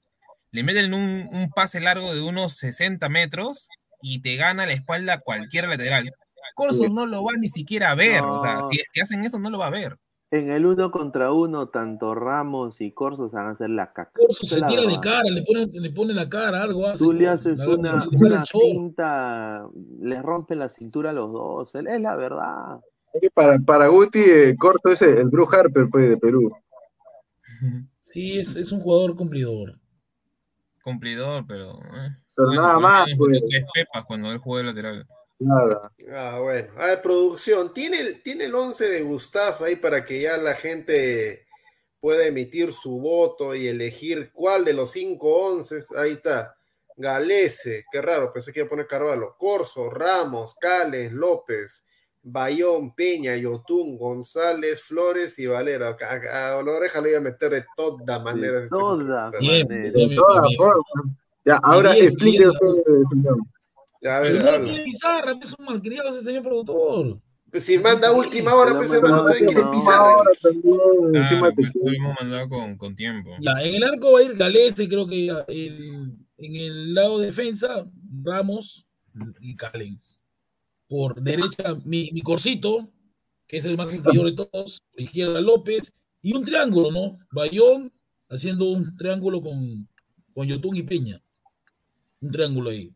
le 0.51 0.63
meten 0.63 0.93
un, 0.93 1.29
un 1.31 1.49
pase 1.51 1.79
largo 1.79 2.13
de 2.13 2.21
unos 2.21 2.57
60 2.57 3.07
metros 3.09 3.67
y 4.01 4.21
te 4.21 4.35
gana 4.35 4.65
la 4.65 4.73
espalda 4.73 5.19
cualquier 5.19 5.67
lateral. 5.69 6.09
Corso 6.55 6.89
no 6.89 7.05
lo 7.05 7.23
va 7.23 7.31
ni 7.39 7.49
siquiera 7.49 7.91
a 7.91 7.95
ver, 7.95 8.23
o 8.25 8.39
sea, 8.41 8.59
si 8.69 8.79
es 8.81 8.87
que 8.91 9.01
hacen 9.01 9.23
eso 9.23 9.39
no 9.39 9.49
lo 9.49 9.59
va 9.59 9.67
a 9.67 9.71
ver. 9.71 9.97
En 10.31 10.49
el 10.49 10.65
uno 10.65 10.91
contra 10.91 11.33
uno, 11.33 11.67
tanto 11.67 12.15
Ramos 12.15 12.79
y 12.79 12.93
Corso 12.93 13.29
se 13.29 13.35
van 13.35 13.47
a 13.47 13.49
hacer 13.49 13.69
la 13.69 13.91
caca. 13.91 14.13
Corso 14.15 14.45
se 14.45 14.59
es 14.59 14.65
tira 14.65 14.83
de 14.83 14.97
cara, 15.01 15.23
le 15.29 15.43
pone, 15.43 15.67
le 15.73 15.91
pone 15.91 16.13
la 16.13 16.29
cara, 16.29 16.63
algo 16.63 16.87
hace. 16.87 17.03
Tú 17.03 17.11
le 17.11 17.25
Corso, 17.25 17.49
haces 17.49 17.67
una, 17.67 18.07
una 18.13 18.45
cinta, 18.45 19.67
le 19.99 20.21
rompe 20.21 20.55
la 20.55 20.69
cintura 20.69 21.09
a 21.09 21.13
los 21.13 21.33
dos. 21.33 21.75
Es 21.75 21.83
la 22.01 22.15
verdad. 22.15 22.79
Es 23.13 23.29
Para, 23.33 23.59
para 23.59 23.87
Guti, 23.87 24.21
eh, 24.21 24.55
corto 24.57 24.89
ese, 24.89 25.09
el 25.09 25.29
Drew 25.29 25.45
Harper 25.51 25.89
pues, 25.91 26.11
de 26.11 26.17
Perú. 26.17 26.49
Sí, 27.99 28.39
es, 28.39 28.55
es 28.55 28.71
un 28.71 28.79
jugador 28.79 29.15
cumplidor. 29.17 29.77
Cumplidor, 30.81 31.45
pero. 31.45 31.73
eh. 31.73 32.15
Pero 32.35 32.47
Bueno, 32.47 32.61
nada 32.61 32.79
más, 32.79 33.01
pues. 33.17 33.43
tres 33.49 33.65
pepas 33.73 34.05
cuando 34.05 34.31
él 34.31 34.37
jugó 34.37 34.59
de 34.59 34.63
lateral. 34.63 35.05
Nada. 35.43 35.91
Ah, 36.13 36.39
bueno. 36.39 36.69
A 36.77 36.85
ver, 36.87 37.01
producción. 37.01 37.73
¿Tiene 37.73 37.99
el, 37.99 38.21
tiene 38.23 38.45
el 38.45 38.55
11 38.55 38.87
de 38.89 39.01
Gustav 39.01 39.63
ahí 39.63 39.75
para 39.75 40.05
que 40.05 40.21
ya 40.21 40.37
la 40.37 40.53
gente 40.53 41.45
pueda 41.99 42.25
emitir 42.25 42.73
su 42.73 42.99
voto 42.99 43.55
y 43.55 43.67
elegir 43.67 44.31
cuál 44.31 44.63
de 44.65 44.73
los 44.73 44.91
cinco 44.91 45.35
onces? 45.47 45.87
Ahí 45.97 46.11
está. 46.13 46.55
Galese, 46.97 47.85
qué 47.91 48.01
raro, 48.01 48.31
pensé 48.31 48.51
que 48.53 48.59
iba 48.59 48.67
a 48.67 48.69
poner 48.69 48.85
Carvalho. 48.85 49.35
Corso, 49.37 49.89
Ramos, 49.89 50.53
Cales, 50.59 51.11
López, 51.11 51.83
Bayón, 52.21 52.93
Peña, 52.93 53.35
Yotún, 53.35 53.97
González, 53.97 54.83
Flores 54.83 55.39
y 55.39 55.47
Valera. 55.47 55.89
A, 55.89 56.05
a- 56.53 56.59
a 56.59 56.61
la 56.63 56.71
oreja 56.71 57.01
le 57.01 57.09
iba 57.09 57.17
a 57.17 57.21
meter 57.21 57.49
de 57.49 57.65
toda 57.75 58.19
manera. 58.19 58.59
De 58.59 58.69
todas 58.69 58.97
maneras. 58.99 59.33
bien, 59.39 59.67
De 59.91 60.15
todas. 60.15 60.43
Ya, 61.43 61.59
ahora 61.63 61.93
señor. 63.09 63.37
Ya, 64.01 64.17
a 64.17 64.19
ver, 64.21 64.39
pone 64.43 64.81
pizarra, 64.83 65.37
es 65.41 65.55
un 65.57 65.65
malcriado 65.65 66.09
ese 66.09 66.21
señor 66.21 66.43
productor. 66.43 67.21
Pues 67.51 67.65
si 67.65 67.77
manda 67.77 68.11
última 68.11 68.55
hora, 68.55 68.75
pues 68.77 68.89
manda 68.91 69.07
hermano, 69.07 69.23
todavía 69.23 69.45
quiere 69.47 69.65
pisar. 69.71 69.95
Ahora 69.99 70.31
también, 70.41 71.15
encima 71.15 71.47
Ah, 71.47 71.53
te 71.55 71.55
pues, 71.63 71.71
lo 71.83 71.91
hemos 71.91 72.15
mandado 72.19 72.49
con, 72.49 72.77
con 72.77 72.95
tiempo. 72.95 73.31
Ya, 73.41 73.61
en 73.61 73.75
el 73.75 73.83
arco 73.83 74.13
va 74.13 74.19
a 74.19 74.23
ir 74.23 74.35
Galese, 74.35 74.87
creo 74.87 75.05
que 75.05 75.25
ya, 75.25 75.45
el- 75.49 76.15
en 76.37 76.55
el 76.55 76.93
lado 76.93 77.19
defensa, 77.19 77.87
Ramos 78.23 78.87
y 79.41 79.55
Callens. 79.55 80.23
Por 80.87 81.21
derecha, 81.21 81.75
mi, 81.85 82.09
mi 82.13 82.21
Corsito, 82.21 82.89
que 83.47 83.57
es 83.57 83.65
el 83.65 83.77
más 83.77 83.91
cumplidor 83.91 84.25
de 84.27 84.45
todos. 84.45 84.81
Por 84.91 85.01
izquierda, 85.01 85.39
López. 85.41 85.93
Y 86.23 86.33
un 86.35 86.43
triángulo, 86.45 86.91
¿no? 86.91 87.19
Bayón 87.31 87.91
haciendo 88.29 88.69
un 88.71 88.95
triángulo 88.95 89.41
con, 89.41 89.87
con 90.33 90.47
Yotún 90.47 90.77
y 90.77 90.83
Peña. 90.83 91.21
Un 92.21 92.31
triángulo 92.31 92.69
ahí. 92.69 92.93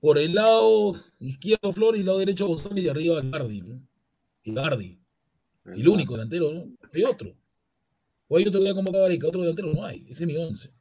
Por 0.00 0.18
el 0.18 0.34
lado 0.34 0.92
izquierdo, 1.18 1.72
Flores, 1.72 1.98
y 1.98 2.00
el 2.00 2.06
lado 2.06 2.18
derecho, 2.18 2.46
González, 2.46 2.84
y 2.84 2.88
arriba, 2.88 3.20
Gardi. 3.22 3.62
¿no? 3.62 3.80
Y 4.44 4.54
Gardi. 4.54 5.00
Y 5.74 5.80
el 5.80 5.88
único 5.88 6.14
delantero, 6.14 6.52
¿no? 6.52 6.64
Hay 6.94 7.04
otro. 7.04 7.30
O 8.28 8.36
hay 8.36 8.46
otro 8.46 8.60
que 8.60 8.66
ya 8.66 8.74
convocado 8.74 9.06
a 9.06 9.28
otro 9.28 9.40
delantero 9.40 9.72
no 9.72 9.84
hay. 9.84 10.06
Ese 10.08 10.24
es 10.24 10.28
mi 10.28 10.36
once. 10.36 10.72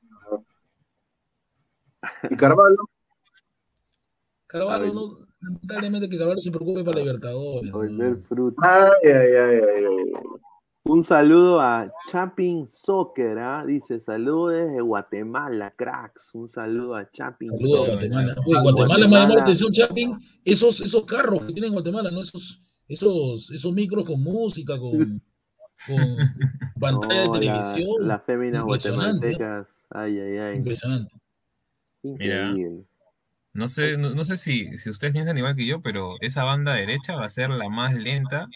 Y 2.30 2.36
Carvalho, 2.38 2.90
Carvalho, 4.48 4.94
no, 4.94 5.28
lamentablemente 5.42 6.10
que 6.10 6.18
Carvalho 6.18 6.40
se 6.40 6.52
preocupe 6.52 6.84
para 6.84 7.00
Libertadores. 7.00 7.72
¿no? 7.72 7.82
Ay, 8.58 8.90
ay, 9.04 9.14
ay, 9.14 9.62
ay, 9.74 9.84
ay. 9.88 10.37
Un 10.88 11.04
saludo 11.04 11.60
a 11.60 11.92
Chapping 12.12 12.66
Soccer, 12.68 13.38
¿ah? 13.40 13.66
dice 13.66 14.00
saludos 14.00 14.54
desde 14.54 14.82
Guatemala, 14.82 15.74
cracks. 15.76 16.32
Un 16.34 16.48
saludo 16.48 16.96
a 16.96 17.10
Chapping 17.12 17.50
Saludos 17.50 17.90
a 17.90 17.92
Soccer. 17.92 18.10
Guatemala. 18.10 18.36
Oye, 18.46 18.62
Guatemala 18.62 19.08
me 19.08 19.14
llamado 19.16 19.36
la 19.36 19.42
atención, 19.42 19.72
Chapin, 19.74 20.18
esos, 20.46 20.80
esos 20.82 21.06
carros 21.06 21.42
que 21.46 21.54
tienen 21.54 21.70
en 21.70 21.74
Guatemala, 21.74 22.10
¿no? 22.10 22.22
Esos, 22.22 22.62
esos, 22.88 23.52
esos 23.52 23.74
micros 23.74 24.06
con 24.06 24.24
música, 24.24 24.80
con, 24.80 25.22
con 25.88 26.18
pantalla 26.80 27.26
No, 27.26 27.34
de 27.34 27.46
la- 27.46 27.60
televisión. 27.62 28.08
Las 28.08 28.24
féminas 28.24 28.62
Impresionante, 28.62 29.28
¿eh? 29.32 29.36
guatemaltecas. 29.38 29.68
Ay, 29.90 30.20
ay, 30.20 30.38
ay. 30.38 30.56
Impresionante. 30.58 31.16
Increíble. 32.04 32.86
No 33.54 33.68
sé, 33.68 33.98
no, 33.98 34.12
no 34.12 34.24
sé 34.24 34.38
si, 34.38 34.78
si 34.78 34.90
ustedes 34.90 35.12
piensan 35.14 35.38
igual 35.38 35.56
que 35.56 35.66
yo, 35.66 35.82
pero 35.82 36.16
esa 36.22 36.44
banda 36.44 36.74
derecha 36.76 37.16
va 37.16 37.26
a 37.26 37.30
ser 37.30 37.50
la 37.50 37.68
más 37.70 37.94
lenta 37.96 38.48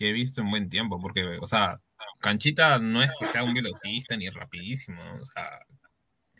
que 0.00 0.08
he 0.08 0.12
visto 0.14 0.40
en 0.40 0.48
buen 0.50 0.70
tiempo, 0.70 0.98
porque, 0.98 1.36
o 1.42 1.46
sea, 1.46 1.78
Canchita 2.20 2.78
no 2.78 3.02
es 3.02 3.10
que 3.20 3.26
sea 3.26 3.44
un 3.44 3.52
velocista 3.52 4.16
ni 4.16 4.30
rapidísimo, 4.30 5.04
¿no? 5.04 5.20
o 5.20 5.24
sea, 5.26 5.58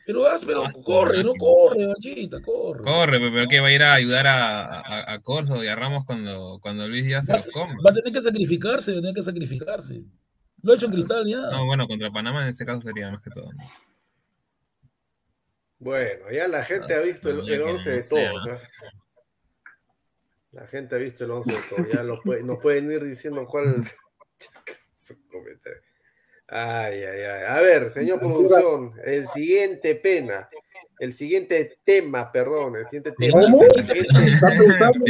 Pero, 0.06 0.24
pero 0.46 0.64
corre, 0.82 1.22
no 1.22 1.34
corre, 1.34 1.86
Bachita, 1.88 2.40
corre. 2.40 2.82
corre, 2.82 3.20
pe- 3.20 3.30
pero 3.30 3.46
que 3.48 3.60
va 3.60 3.68
a 3.68 3.72
ir 3.72 3.82
a 3.82 3.92
ayudar 3.92 4.26
a, 4.26 4.80
a, 4.80 5.12
a 5.12 5.18
Corso 5.20 5.62
y 5.62 5.66
a 5.68 5.76
Ramos 5.76 6.06
cuando, 6.06 6.58
cuando 6.62 6.88
Luis 6.88 7.04
Díaz 7.04 7.26
se 7.26 7.32
Va, 7.32 7.36
los 7.38 7.48
a- 7.48 7.52
come. 7.52 7.74
va 7.74 7.90
a 7.90 7.92
tener 7.92 8.12
que 8.14 8.22
sacrificarse, 8.22 8.92
va 8.92 8.98
a 8.98 9.00
tener 9.02 9.14
que 9.14 9.22
sacrificarse. 9.22 10.02
Lo 10.62 10.72
ha 10.72 10.76
hecho 10.76 10.86
en 10.86 10.92
Cristal 10.92 11.26
ya. 11.26 11.42
No, 11.50 11.66
bueno, 11.66 11.86
contra 11.86 12.10
Panamá 12.10 12.42
en 12.44 12.48
este 12.48 12.64
caso 12.64 12.80
sería 12.80 13.10
más 13.10 13.22
que 13.22 13.30
todo. 13.30 13.52
¿no? 13.52 13.64
Bueno, 15.78 16.30
ya 16.32 16.48
la 16.48 16.64
gente 16.64 16.94
ha 16.94 17.00
visto 17.02 17.28
el, 17.30 17.46
Ya 17.46 17.54
el 17.54 17.62
que 17.64 17.70
11 17.70 17.88
no 17.88 17.94
de 17.96 18.02
todos. 18.08 18.46
¿eh? 18.46 18.66
La 20.52 20.66
gente 20.66 20.94
ha 20.96 20.98
visto 20.98 21.24
el 21.24 21.30
11 21.30 21.52
de 21.52 21.58
todos. 21.68 21.88
Ya 21.92 22.02
lo 22.02 22.20
puede- 22.22 22.42
nos 22.42 22.58
pueden 22.60 22.90
ir 22.90 23.04
diciendo 23.04 23.46
cuál. 23.46 23.82
Ay, 26.52 26.94
ay, 27.04 27.20
ay. 27.22 27.44
A 27.46 27.60
ver, 27.60 27.90
señor 27.90 28.18
producción, 28.18 28.92
el 29.04 29.28
siguiente 29.28 29.94
pena, 29.94 30.48
el 30.98 31.12
siguiente 31.14 31.78
tema, 31.84 32.32
perdón, 32.32 32.74
el 32.76 32.84
siguiente 32.86 33.12
tema. 33.16 33.40
¿Cómo? 33.42 33.62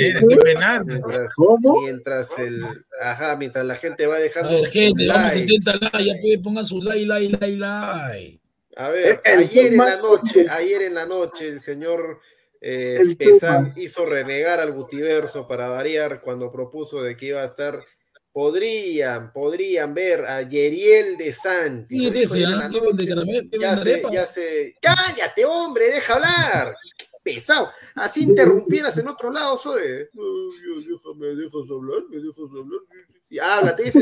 Mientras, 0.04 1.34
¿Cómo? 1.34 1.80
mientras 1.80 2.38
el, 2.38 2.62
ajá, 3.00 3.36
mientras 3.36 3.64
la 3.64 3.76
gente 3.76 4.06
va 4.06 4.16
A 4.16 4.18
dejando 4.18 4.50
ver, 4.50 4.64
su 4.64 4.70
gente, 4.70 5.06
vamos 5.06 5.22
a 5.22 5.28
like. 5.34 5.40
70 5.48 5.72
likes, 5.80 6.04
ya 6.04 6.14
pueden 6.20 6.42
pongan 6.42 6.66
su 6.66 6.82
like, 6.82 7.06
like, 7.06 7.30
like, 7.40 7.56
like. 7.56 8.40
A 8.76 8.90
ver, 8.90 9.20
ayer 9.24 9.66
en 9.72 9.76
la 9.78 9.96
noche, 9.96 10.46
ayer 10.50 10.82
en 10.82 10.94
la 10.94 11.06
noche, 11.06 11.48
el 11.48 11.60
señor 11.60 12.20
eh, 12.60 13.16
Pesán 13.18 13.72
hizo 13.76 14.04
renegar 14.04 14.60
al 14.60 14.72
Gutiverso 14.72 15.48
para 15.48 15.68
variar 15.68 16.20
cuando 16.20 16.52
propuso 16.52 17.02
de 17.02 17.16
que 17.16 17.26
iba 17.26 17.40
a 17.42 17.46
estar. 17.46 17.82
Podrían, 18.32 19.32
podrían 19.32 19.92
ver 19.92 20.24
a 20.24 20.42
Yeriel 20.42 21.16
de 21.16 21.32
Santi. 21.32 22.06
Ah? 22.06 22.10
¿Qué 22.12 23.58
Ya 23.60 23.76
se, 23.76 23.92
arepa? 23.92 24.12
ya 24.12 24.26
se. 24.26 24.76
¡Cállate, 24.80 25.44
hombre! 25.44 25.86
¡Deja 25.88 26.14
hablar! 26.14 26.76
¡Qué 26.96 27.06
pesado! 27.24 27.70
Así 27.96 28.22
interrumpieras 28.22 28.96
en 28.98 29.08
otro 29.08 29.32
lado, 29.32 29.58
soy. 29.58 29.82
Dios, 30.12 30.86
déjame, 30.86 31.26
dejas 31.34 31.70
hablar, 31.70 32.02
me 32.08 32.16
dejas 32.18 32.50
hablar. 32.56 32.80
Y 33.28 33.38
habla, 33.40 33.76
te 33.76 33.92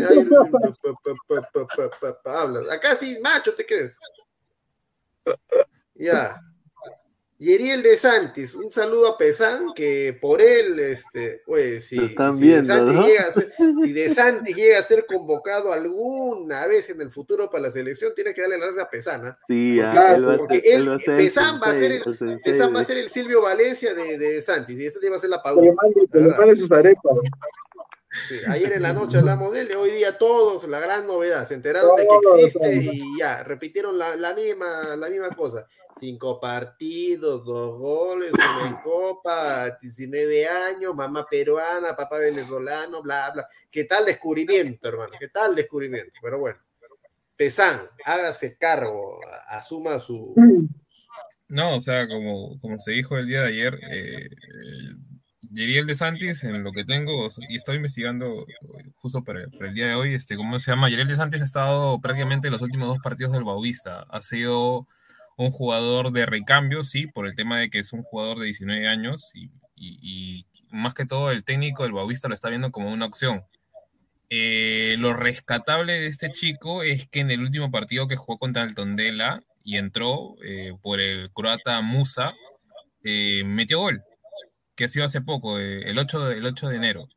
pa, 2.23 2.41
hablas. 2.41 2.71
Acá 2.71 2.97
sí, 2.97 3.19
macho, 3.23 3.55
te 3.55 3.65
crees. 3.65 3.97
Ya. 5.95 6.39
Yeriel 7.41 7.85
de 7.85 7.97
Santis, 7.97 8.57
un 8.57 8.73
saludo 8.73 9.07
a 9.07 9.17
Pesán, 9.17 9.67
que 9.77 10.19
por 10.21 10.43
él, 10.43 10.81
este, 10.81 11.43
oye, 11.47 11.81
si, 11.81 11.97
están 11.97 12.35
si 12.35 12.41
viendo, 12.43 12.63
de 12.63 12.75
Santis 12.75 12.95
¿no? 12.97 13.07
llega 13.07 13.23
a 13.23 13.33
ser, 13.33 13.53
si 13.85 13.93
de 13.93 14.11
Santis 14.13 14.57
llega 14.57 14.79
a 14.81 14.83
ser 14.83 15.07
convocado 15.07 15.73
alguna 15.73 16.67
vez 16.67 16.91
en 16.91 17.01
el 17.01 17.11
futuro 17.11 17.49
para 17.49 17.63
la 17.65 17.71
selección, 17.71 18.13
tiene 18.15 18.35
que 18.35 18.41
darle 18.41 18.59
la 18.59 18.65
gracias 18.67 18.85
a 18.87 18.91
Pesán, 18.91 19.25
¿ah? 19.27 19.39
Sí, 19.47 19.79
Porque, 19.81 19.99
ah, 19.99 20.15
él 20.17 20.29
va 20.29 20.35
a 20.35 20.37
porque 20.39 20.61
ser- 20.61 20.73
él, 20.75 20.81
él 20.83 20.89
va 20.91 20.95
a 20.97 20.99
ser 20.99 21.11
el 21.15 21.17
Pesán 21.19 21.61
va 21.63 21.67
a 21.71 21.75
ser 21.75 21.93
el, 21.93 22.03
sensei, 22.03 22.29
el 22.29 22.39
Pesán 22.45 22.69
va 22.69 22.73
a 22.73 22.77
sensei. 22.79 22.85
ser 22.87 22.99
el 22.99 23.09
Silvio 23.09 23.43
Valencia 23.43 23.95
de, 23.95 24.19
de 24.19 24.43
Santis, 24.43 24.81
y 24.81 24.87
ese 24.87 25.11
va 25.11 25.17
a 25.17 25.21
ser 25.21 25.31
la 25.31 25.43
sus 26.57 26.73
arepas. 26.73 27.19
Sí, 28.27 28.41
ayer 28.49 28.73
en 28.73 28.83
la 28.83 28.93
noche 28.93 29.19
hablamos 29.19 29.53
de 29.53 29.61
él, 29.61 29.73
hoy 29.77 29.91
día 29.91 30.17
todos, 30.19 30.67
la 30.67 30.81
gran 30.81 31.07
novedad, 31.07 31.47
se 31.47 31.55
enteraron 31.55 31.95
de 31.95 32.09
que 32.09 32.41
existe 32.47 32.75
y 32.77 33.19
ya, 33.19 33.45
repitieron 33.45 33.99
la, 33.99 34.17
la 34.17 34.35
misma, 34.35 34.97
la 34.97 35.09
misma 35.09 35.29
cosa. 35.31 35.69
Cinco 35.99 36.39
partidos, 36.41 37.45
dos 37.45 37.79
goles, 37.79 38.33
una 38.33 38.69
en 38.69 38.77
copa, 38.83 39.79
19 39.81 40.47
años, 40.47 40.95
mamá 40.95 41.27
peruana, 41.29 41.97
papá 41.97 42.19
venezolano, 42.19 43.03
bla, 43.03 43.31
bla. 43.31 43.47
¿Qué 43.71 43.85
tal 43.85 44.05
descubrimiento, 44.05 44.89
hermano? 44.89 45.13
¿Qué 45.19 45.29
tal 45.29 45.55
descubrimiento? 45.55 46.13
Pero 46.23 46.39
bueno, 46.39 46.59
Pesán, 47.39 47.83
hágase 48.05 48.57
cargo, 48.57 49.21
asuma 49.49 50.01
su... 50.01 50.35
No, 51.47 51.77
o 51.77 51.81
sea, 51.81 52.09
como, 52.09 52.59
como 52.61 52.81
se 52.81 52.91
dijo 52.91 53.17
el 53.17 53.29
día 53.29 53.43
de 53.43 53.49
ayer, 53.49 53.79
eh, 53.91 54.29
de 55.51 55.95
Santis, 55.95 56.43
en 56.43 56.65
lo 56.65 56.73
que 56.73 56.85
tengo, 56.85 57.29
y 57.49 57.57
estoy 57.57 57.77
investigando 57.77 58.45
eh, 58.49 58.91
justo 58.97 59.23
para, 59.23 59.47
para 59.49 59.69
el 59.69 59.75
día 59.75 59.87
de 59.87 59.95
hoy, 59.95 60.15
este, 60.15 60.37
¿cómo 60.37 60.59
se 60.59 60.73
llama? 60.73 60.91
Yeriel 60.91 61.07
de 61.07 61.15
Santis 61.15 61.41
ha 61.41 61.45
estado 61.45 62.01
prácticamente 62.01 62.49
en 62.49 62.53
los 62.53 62.63
últimos 62.63 62.89
dos 62.89 62.99
partidos 62.99 63.33
del 63.33 63.45
Bauvista. 63.45 64.05
Ha 64.11 64.21
sido 64.21 64.89
un 65.39 65.53
jugador 65.53 66.13
de 66.13 66.27
recambio, 66.27 66.83
sí, 66.85 67.07
por 67.07 67.27
el 67.27 67.37
tema 67.37 67.61
de 67.61 67.71
que 67.71 67.79
es 67.79 67.93
un 67.93 68.03
jugador 68.03 68.41
de 68.41 68.47
19 68.47 68.89
años 68.89 69.31
y, 69.35 69.51
más 70.71 70.93
que 70.93 71.07
todo 71.07 71.31
el 71.31 71.45
técnico 71.45 71.85
del 71.85 71.93
Bauvista 71.93 72.29
lo 72.29 72.35
está 72.35 72.51
viendo 72.51 72.73
como 72.73 72.93
una 72.93 73.07
opción. 73.07 73.45
Eh, 74.29 74.97
lo 74.99 75.15
rescatable 75.15 75.95
de 75.95 76.09
este 76.09 76.31
chico 76.33 76.83
es 76.83 77.09
que 77.09 77.21
en 77.21 77.31
el 77.31 77.41
último 77.41 77.71
partido 77.71 78.09
que 78.09 78.17
jugó 78.17 78.39
contra 78.39 78.65
el 78.65 78.75
Tondela 78.75 79.43
y 79.63 79.77
entró 79.77 80.35
eh, 80.45 80.75
por 80.83 81.01
el 81.01 81.31
croata 81.33 81.81
Musa, 81.81 82.35
eh, 83.05 83.45
metió 83.45 83.79
gol, 83.79 84.03
que 84.75 84.85
ha 84.85 84.89
sido 84.89 85.05
hace 85.05 85.21
poco, 85.21 85.59
el, 85.59 85.97
8 85.97 86.29
de, 86.29 86.39
el 86.39 86.47
8 86.47 86.69
de 86.69 86.77
enero. 86.77 87.09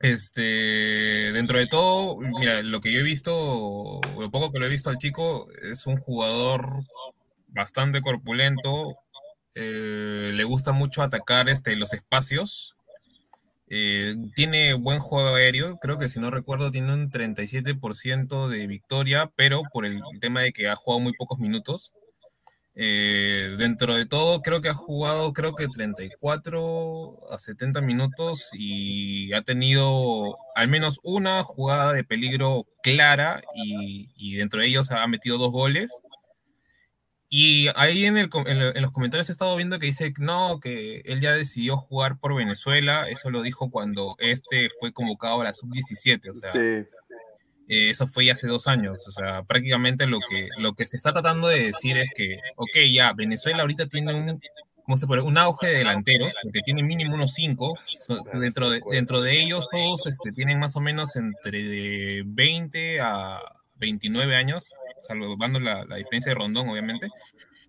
Este, 0.00 1.32
dentro 1.32 1.58
de 1.58 1.66
todo, 1.66 2.18
mira, 2.18 2.62
lo 2.62 2.80
que 2.80 2.92
yo 2.92 3.00
he 3.00 3.02
visto, 3.02 4.00
lo 4.18 4.30
poco 4.30 4.52
que 4.52 4.58
lo 4.58 4.66
he 4.66 4.70
visto 4.70 4.90
al 4.90 4.98
chico, 4.98 5.48
es 5.62 5.86
un 5.86 5.96
jugador 5.96 6.84
bastante 7.48 8.02
corpulento, 8.02 8.96
eh, 9.54 10.32
le 10.34 10.44
gusta 10.44 10.72
mucho 10.72 11.02
atacar 11.02 11.48
este, 11.48 11.76
los 11.76 11.94
espacios, 11.94 12.74
eh, 13.68 14.14
tiene 14.34 14.74
buen 14.74 15.00
juego 15.00 15.34
aéreo, 15.34 15.78
creo 15.78 15.98
que 15.98 16.08
si 16.08 16.20
no 16.20 16.30
recuerdo 16.30 16.70
tiene 16.70 16.92
un 16.92 17.10
37% 17.10 18.48
de 18.48 18.66
victoria, 18.66 19.32
pero 19.34 19.62
por 19.72 19.86
el 19.86 20.02
tema 20.20 20.42
de 20.42 20.52
que 20.52 20.68
ha 20.68 20.76
jugado 20.76 21.00
muy 21.00 21.14
pocos 21.14 21.38
minutos. 21.38 21.92
Eh, 22.78 23.54
dentro 23.56 23.94
de 23.94 24.04
todo, 24.04 24.42
creo 24.42 24.60
que 24.60 24.68
ha 24.68 24.74
jugado, 24.74 25.32
creo 25.32 25.54
que 25.54 25.66
34 25.66 27.32
a 27.32 27.38
70 27.38 27.80
minutos 27.80 28.50
y 28.52 29.32
ha 29.32 29.40
tenido 29.40 30.36
al 30.54 30.68
menos 30.68 31.00
una 31.02 31.42
jugada 31.42 31.94
de 31.94 32.04
peligro 32.04 32.66
clara 32.82 33.42
y, 33.54 34.36
dentro 34.36 34.60
de 34.60 34.66
ellos 34.66 34.90
ha 34.90 35.06
metido 35.06 35.38
dos 35.38 35.52
goles. 35.52 35.90
Y 37.30 37.68
ahí 37.76 38.04
en, 38.04 38.28
los 38.28 38.90
comentarios 38.92 39.30
he 39.30 39.32
estado 39.32 39.56
viendo 39.56 39.78
que 39.78 39.86
dice 39.86 40.12
no, 40.18 40.60
que 40.60 41.00
él 41.06 41.22
ya 41.22 41.32
decidió 41.32 41.78
jugar 41.78 42.18
por 42.18 42.34
Venezuela. 42.36 43.08
Eso 43.08 43.30
lo 43.30 43.40
dijo 43.40 43.70
cuando 43.70 44.16
este 44.18 44.68
fue 44.78 44.92
convocado 44.92 45.40
a 45.40 45.44
la 45.44 45.54
sub-17. 45.54 46.30
O 46.30 46.34
sea, 46.34 46.52
Sí. 46.52 46.86
Eh, 47.68 47.90
eso 47.90 48.06
fue 48.06 48.26
ya 48.26 48.34
hace 48.34 48.46
dos 48.46 48.66
años. 48.66 49.06
O 49.06 49.10
sea, 49.10 49.42
prácticamente 49.44 50.06
lo 50.06 50.18
que, 50.20 50.48
lo 50.58 50.74
que 50.74 50.84
se 50.84 50.96
está 50.96 51.12
tratando 51.12 51.48
de 51.48 51.66
decir 51.66 51.96
es 51.96 52.10
que, 52.14 52.38
ok, 52.56 52.76
ya, 52.92 53.12
Venezuela 53.12 53.62
ahorita 53.62 53.86
tiene 53.86 54.14
un, 54.14 54.40
¿cómo 54.84 54.96
se 54.96 55.06
puede? 55.06 55.22
un 55.22 55.36
auge 55.36 55.66
de 55.66 55.78
delanteros, 55.78 56.32
porque 56.42 56.60
tiene 56.60 56.82
mínimo 56.82 57.14
unos 57.14 57.34
cinco. 57.34 57.74
Dentro 58.32 58.70
de, 58.70 58.80
dentro 58.90 59.20
de 59.20 59.40
ellos, 59.40 59.68
todos 59.70 60.06
este, 60.06 60.32
tienen 60.32 60.58
más 60.58 60.76
o 60.76 60.80
menos 60.80 61.16
entre 61.16 62.22
20 62.24 63.00
a 63.00 63.40
29 63.76 64.36
años, 64.36 64.72
salvando 65.06 65.60
la, 65.60 65.84
la 65.84 65.96
diferencia 65.96 66.30
de 66.30 66.36
Rondón, 66.36 66.68
obviamente. 66.68 67.08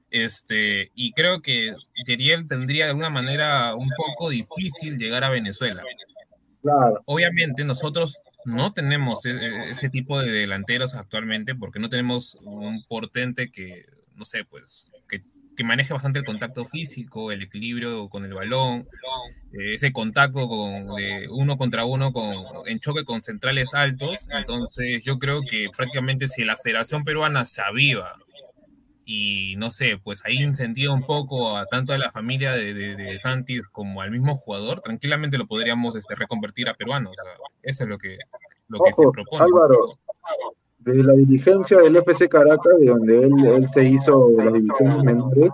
Este, 0.09 0.85
y 0.95 1.11
creo 1.11 1.41
que 1.41 1.75
Yeriel 2.05 2.47
tendría 2.47 2.85
de 2.85 2.91
alguna 2.91 3.09
manera 3.09 3.75
un 3.75 3.89
poco 3.97 4.29
difícil 4.29 4.97
llegar 4.97 5.23
a 5.23 5.29
Venezuela. 5.29 5.83
Claro. 6.61 7.01
Obviamente 7.05 7.63
nosotros 7.65 8.19
no 8.47 8.73
tenemos 8.73 9.25
e- 9.25 9.31
e- 9.31 9.69
ese 9.71 9.89
tipo 9.89 10.19
de 10.19 10.31
delanteros 10.31 10.95
actualmente 10.95 11.53
porque 11.53 11.79
no 11.79 11.89
tenemos 11.89 12.35
un 12.41 12.81
portente 12.87 13.49
que, 13.49 13.85
no 14.15 14.25
sé, 14.25 14.45
pues, 14.45 14.91
que, 15.09 15.21
que 15.55 15.63
maneje 15.63 15.93
bastante 15.93 16.19
el 16.19 16.25
contacto 16.25 16.65
físico, 16.65 17.31
el 17.31 17.41
equilibrio 17.43 18.09
con 18.09 18.23
el 18.23 18.33
balón, 18.33 18.87
eh, 19.53 19.73
ese 19.73 19.91
contacto 19.91 20.47
con, 20.47 20.95
de 20.95 21.27
uno 21.29 21.57
contra 21.57 21.83
uno 21.85 22.11
con, 22.13 22.35
en 22.67 22.79
choque 22.79 23.03
con 23.03 23.21
centrales 23.21 23.73
altos. 23.73 24.29
Entonces 24.31 25.03
yo 25.03 25.19
creo 25.19 25.41
que 25.41 25.67
prácticamente 25.75 26.27
si 26.27 26.45
la 26.45 26.57
Federación 26.57 27.03
Peruana 27.03 27.45
se 27.45 27.61
aviva 27.61 28.15
y 29.09 29.55
no 29.55 29.71
sé, 29.71 29.97
pues 30.03 30.21
ahí 30.25 30.43
incentiva 30.43 30.93
un 30.93 31.01
poco 31.01 31.55
a 31.55 31.65
tanto 31.65 31.93
a 31.93 31.97
la 31.97 32.11
familia 32.11 32.51
de, 32.51 32.73
de, 32.73 32.97
de 32.97 33.17
Santis 33.17 33.69
como 33.69 34.01
al 34.01 34.11
mismo 34.11 34.35
jugador, 34.35 34.81
tranquilamente 34.81 35.37
lo 35.37 35.47
podríamos 35.47 35.95
este, 35.95 36.13
reconvertir 36.13 36.67
a 36.67 36.73
peruano. 36.73 37.11
O 37.11 37.13
sea, 37.13 37.23
eso 37.63 37.85
es 37.85 37.89
lo 37.89 37.97
que, 37.97 38.17
lo 38.67 38.79
que 38.83 38.91
se 38.91 39.07
propone. 39.09 39.45
Álvaro, 39.45 39.97
de 40.79 41.03
la 41.05 41.13
dirigencia 41.13 41.77
del 41.77 41.95
FC 41.95 42.27
Caracas, 42.27 42.79
de 42.79 42.87
donde 42.87 43.23
él, 43.23 43.31
él 43.45 43.69
se 43.69 43.85
hizo 43.85 44.29
las 44.35 44.51
divisiones 44.51 45.03
menores, 45.05 45.51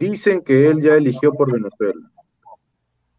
dicen 0.00 0.42
que 0.42 0.70
él 0.70 0.82
ya 0.82 0.94
eligió 0.94 1.30
por 1.32 1.52
Venezuela. 1.52 2.10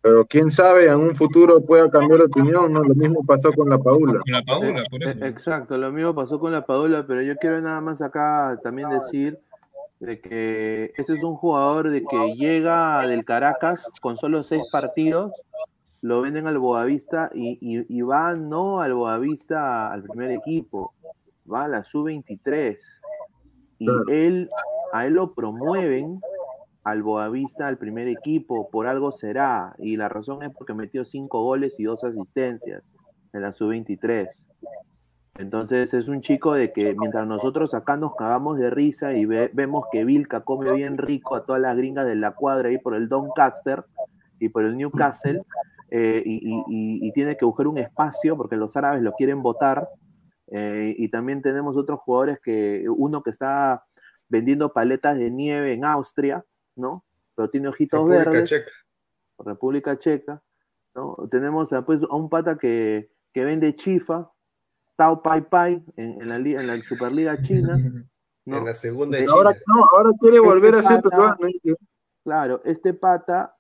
Pero 0.02 0.26
quién 0.26 0.50
sabe, 0.50 0.88
en 0.90 1.00
un 1.00 1.14
futuro 1.16 1.60
pueda 1.62 1.90
cambiar 1.90 2.20
de 2.20 2.26
opinión, 2.26 2.72
¿no? 2.72 2.80
Lo 2.82 2.96
mismo 2.96 3.24
pasó 3.26 3.52
con 3.52 3.70
la 3.70 3.78
Paula. 3.78 4.20
Con 4.20 4.32
la 4.32 4.42
Paula, 4.44 4.84
por 4.90 5.04
eso. 5.04 5.18
Eh, 5.20 5.28
Exacto, 5.28 5.78
lo 5.78 5.92
mismo 5.92 6.16
pasó 6.16 6.40
con 6.40 6.52
la 6.54 6.66
Padula, 6.66 7.06
pero 7.06 7.22
yo 7.22 7.36
quiero 7.36 7.60
nada 7.62 7.82
más 7.82 8.02
acá 8.02 8.58
también 8.64 8.90
decir 8.90 9.38
de 10.00 10.22
que 10.22 10.94
este 10.98 11.14
es 11.16 11.24
un 11.24 11.36
jugador 11.36 11.90
de 11.90 12.04
que 12.06 12.34
llega 12.36 13.06
del 13.08 13.26
Caracas 13.26 13.86
con 14.02 14.16
solo 14.16 14.44
seis 14.46 14.64
partidos, 14.72 15.34
lo 16.02 16.22
venden 16.22 16.48
al 16.48 16.58
Boavista 16.60 17.30
y, 17.34 17.58
y- 17.60 17.86
y 17.90 18.02
va 18.02 18.34
no 18.36 18.80
al 18.80 18.94
Boavista 18.94 19.92
al 19.92 20.04
primer 20.04 20.32
equipo, 20.32 20.94
va 21.52 21.66
a 21.66 21.68
la 21.68 21.84
sub-23 21.84 22.78
y 23.80 23.88
él 24.10 24.50
a 24.94 25.06
él 25.06 25.14
lo 25.16 25.34
promueven 25.34 26.22
al 26.90 27.04
Boavista 27.04 27.68
al 27.68 27.78
primer 27.78 28.08
equipo, 28.08 28.70
por 28.70 28.88
algo 28.88 29.12
será, 29.12 29.74
y 29.78 29.98
la 29.98 30.10
razón 30.10 30.44
es 30.44 30.52
porque 30.52 30.74
metió 30.74 31.06
cinco 31.06 31.44
goles 31.44 31.76
y 31.78 31.84
dos 31.84 32.04
asistencias 32.04 32.84
en 33.34 33.42
la 33.42 33.54
sub-23. 33.54 34.48
Entonces 35.38 35.94
es 35.94 36.10
un 36.10 36.20
chico 36.22 36.54
de 36.54 36.74
que 36.74 36.94
mientras 37.00 37.26
nosotros 37.26 37.74
acá 37.74 37.96
nos 37.96 38.16
cagamos 38.16 38.58
de 38.58 38.70
risa 38.70 39.14
y 39.14 39.26
ve- 39.26 39.50
vemos 39.54 39.86
que 39.92 40.04
Vilca 40.04 40.42
come 40.42 40.72
bien 40.74 40.98
rico 40.98 41.36
a 41.36 41.44
todas 41.44 41.62
las 41.62 41.78
gringas 41.78 42.06
de 42.06 42.16
la 42.16 42.32
cuadra 42.32 42.70
ahí 42.70 42.78
por 42.78 42.94
el 42.94 43.08
Doncaster 43.08 43.86
y 44.40 44.50
por 44.50 44.66
el 44.66 44.76
Newcastle 44.76 45.44
eh, 45.92 46.24
y 46.26 47.12
tiene 47.14 47.38
que 47.38 47.46
buscar 47.46 47.68
un 47.68 47.78
espacio 47.78 48.36
porque 48.36 48.58
los 48.58 48.76
árabes 48.76 49.02
lo 49.02 49.14
quieren 49.14 49.42
votar. 49.42 49.88
Eh, 50.52 50.96
y 50.98 51.10
también 51.10 51.42
tenemos 51.42 51.78
otros 51.78 52.00
jugadores 52.02 52.40
que, 52.42 52.86
uno 52.90 53.22
que 53.22 53.30
está 53.30 53.84
vendiendo 54.30 54.74
paletas 54.74 55.18
de 55.18 55.30
nieve 55.30 55.74
en 55.74 55.86
Austria, 55.86 56.44
¿no? 56.80 57.04
Pero 57.36 57.50
tiene 57.50 57.68
ojitos 57.68 58.00
República 58.00 58.30
verdes. 58.32 58.50
Checa. 58.50 58.72
República 59.40 60.00
Checa, 60.00 60.42
¿no? 60.96 61.16
Tenemos 61.30 61.72
a, 61.74 61.86
pues, 61.86 62.02
a 62.04 62.16
un 62.16 62.30
pata 62.30 62.58
que, 62.58 63.12
que 63.34 63.46
vende 63.46 63.76
chifa, 63.76 64.32
Tao 64.96 65.22
Pai 65.22 65.42
Pai, 65.42 65.84
en, 65.96 66.22
en 66.22 66.30
la, 66.30 66.36
en 66.38 66.68
la 66.68 66.78
Superliga 66.78 67.42
China. 67.42 67.78
¿no? 68.46 68.58
En 68.58 68.66
la 68.66 68.74
segunda 68.74 69.18
de 69.18 69.26
China. 69.26 69.36
Ahora, 69.38 69.58
no, 69.68 69.86
ahora 69.94 70.10
quiere 70.20 70.38
Este 70.38 70.48
volver 70.50 70.76
a 70.76 70.84
ser 70.84 71.02
pata-. 71.02 71.38
Claro, 72.24 72.60
este 72.66 72.94
pata 72.94 73.56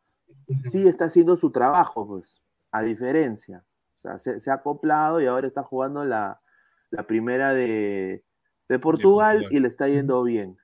sí 0.61 0.87
está 0.87 1.05
haciendo 1.05 1.37
su 1.37 1.51
trabajo, 1.51 2.07
pues, 2.07 2.41
a 2.71 2.81
diferencia. 2.81 3.63
O 3.95 3.97
sea, 3.97 4.17
se, 4.17 4.39
se 4.39 4.49
ha 4.51 4.55
acoplado 4.55 5.21
y 5.21 5.25
ahora 5.27 5.47
está 5.47 5.63
jugando 5.63 6.03
la, 6.05 6.41
la 6.89 7.03
primera 7.03 7.53
de, 7.53 8.23
de 8.67 8.79
Portugal, 8.79 9.37
Portugal. 9.37 9.55
y 9.57 9.59
le 9.59 9.67
está 9.67 9.87
yendo 9.87 10.23
bien. 10.23 10.57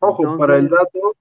Ojo, 0.00 0.22
Entonces- 0.22 0.46
para 0.46 0.58
el 0.58 0.68
dato, 0.68 1.16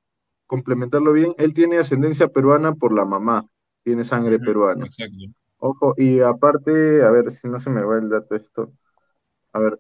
complementarlo 0.48 1.14
bien, 1.14 1.36
él 1.38 1.53
tiene 1.53 1.78
ascendencia 1.78 2.30
peruana 2.30 2.74
por 2.74 2.94
la 2.94 3.06
mamá, 3.06 3.45
tiene 3.84 4.03
sangre 4.03 4.40
peruana. 4.40 4.86
Exacto. 4.86 5.15
Ojo, 5.60 5.94
y 5.98 6.19
aparte, 6.22 7.03
a 7.03 7.10
ver 7.11 7.32
si 7.32 7.48
no 7.48 7.60
se 7.60 7.69
me 7.69 7.84
va 7.84 7.98
el 7.98 8.10
dato 8.10 8.36
esto. 8.36 8.72
A 9.53 9.60
ver. 9.60 9.80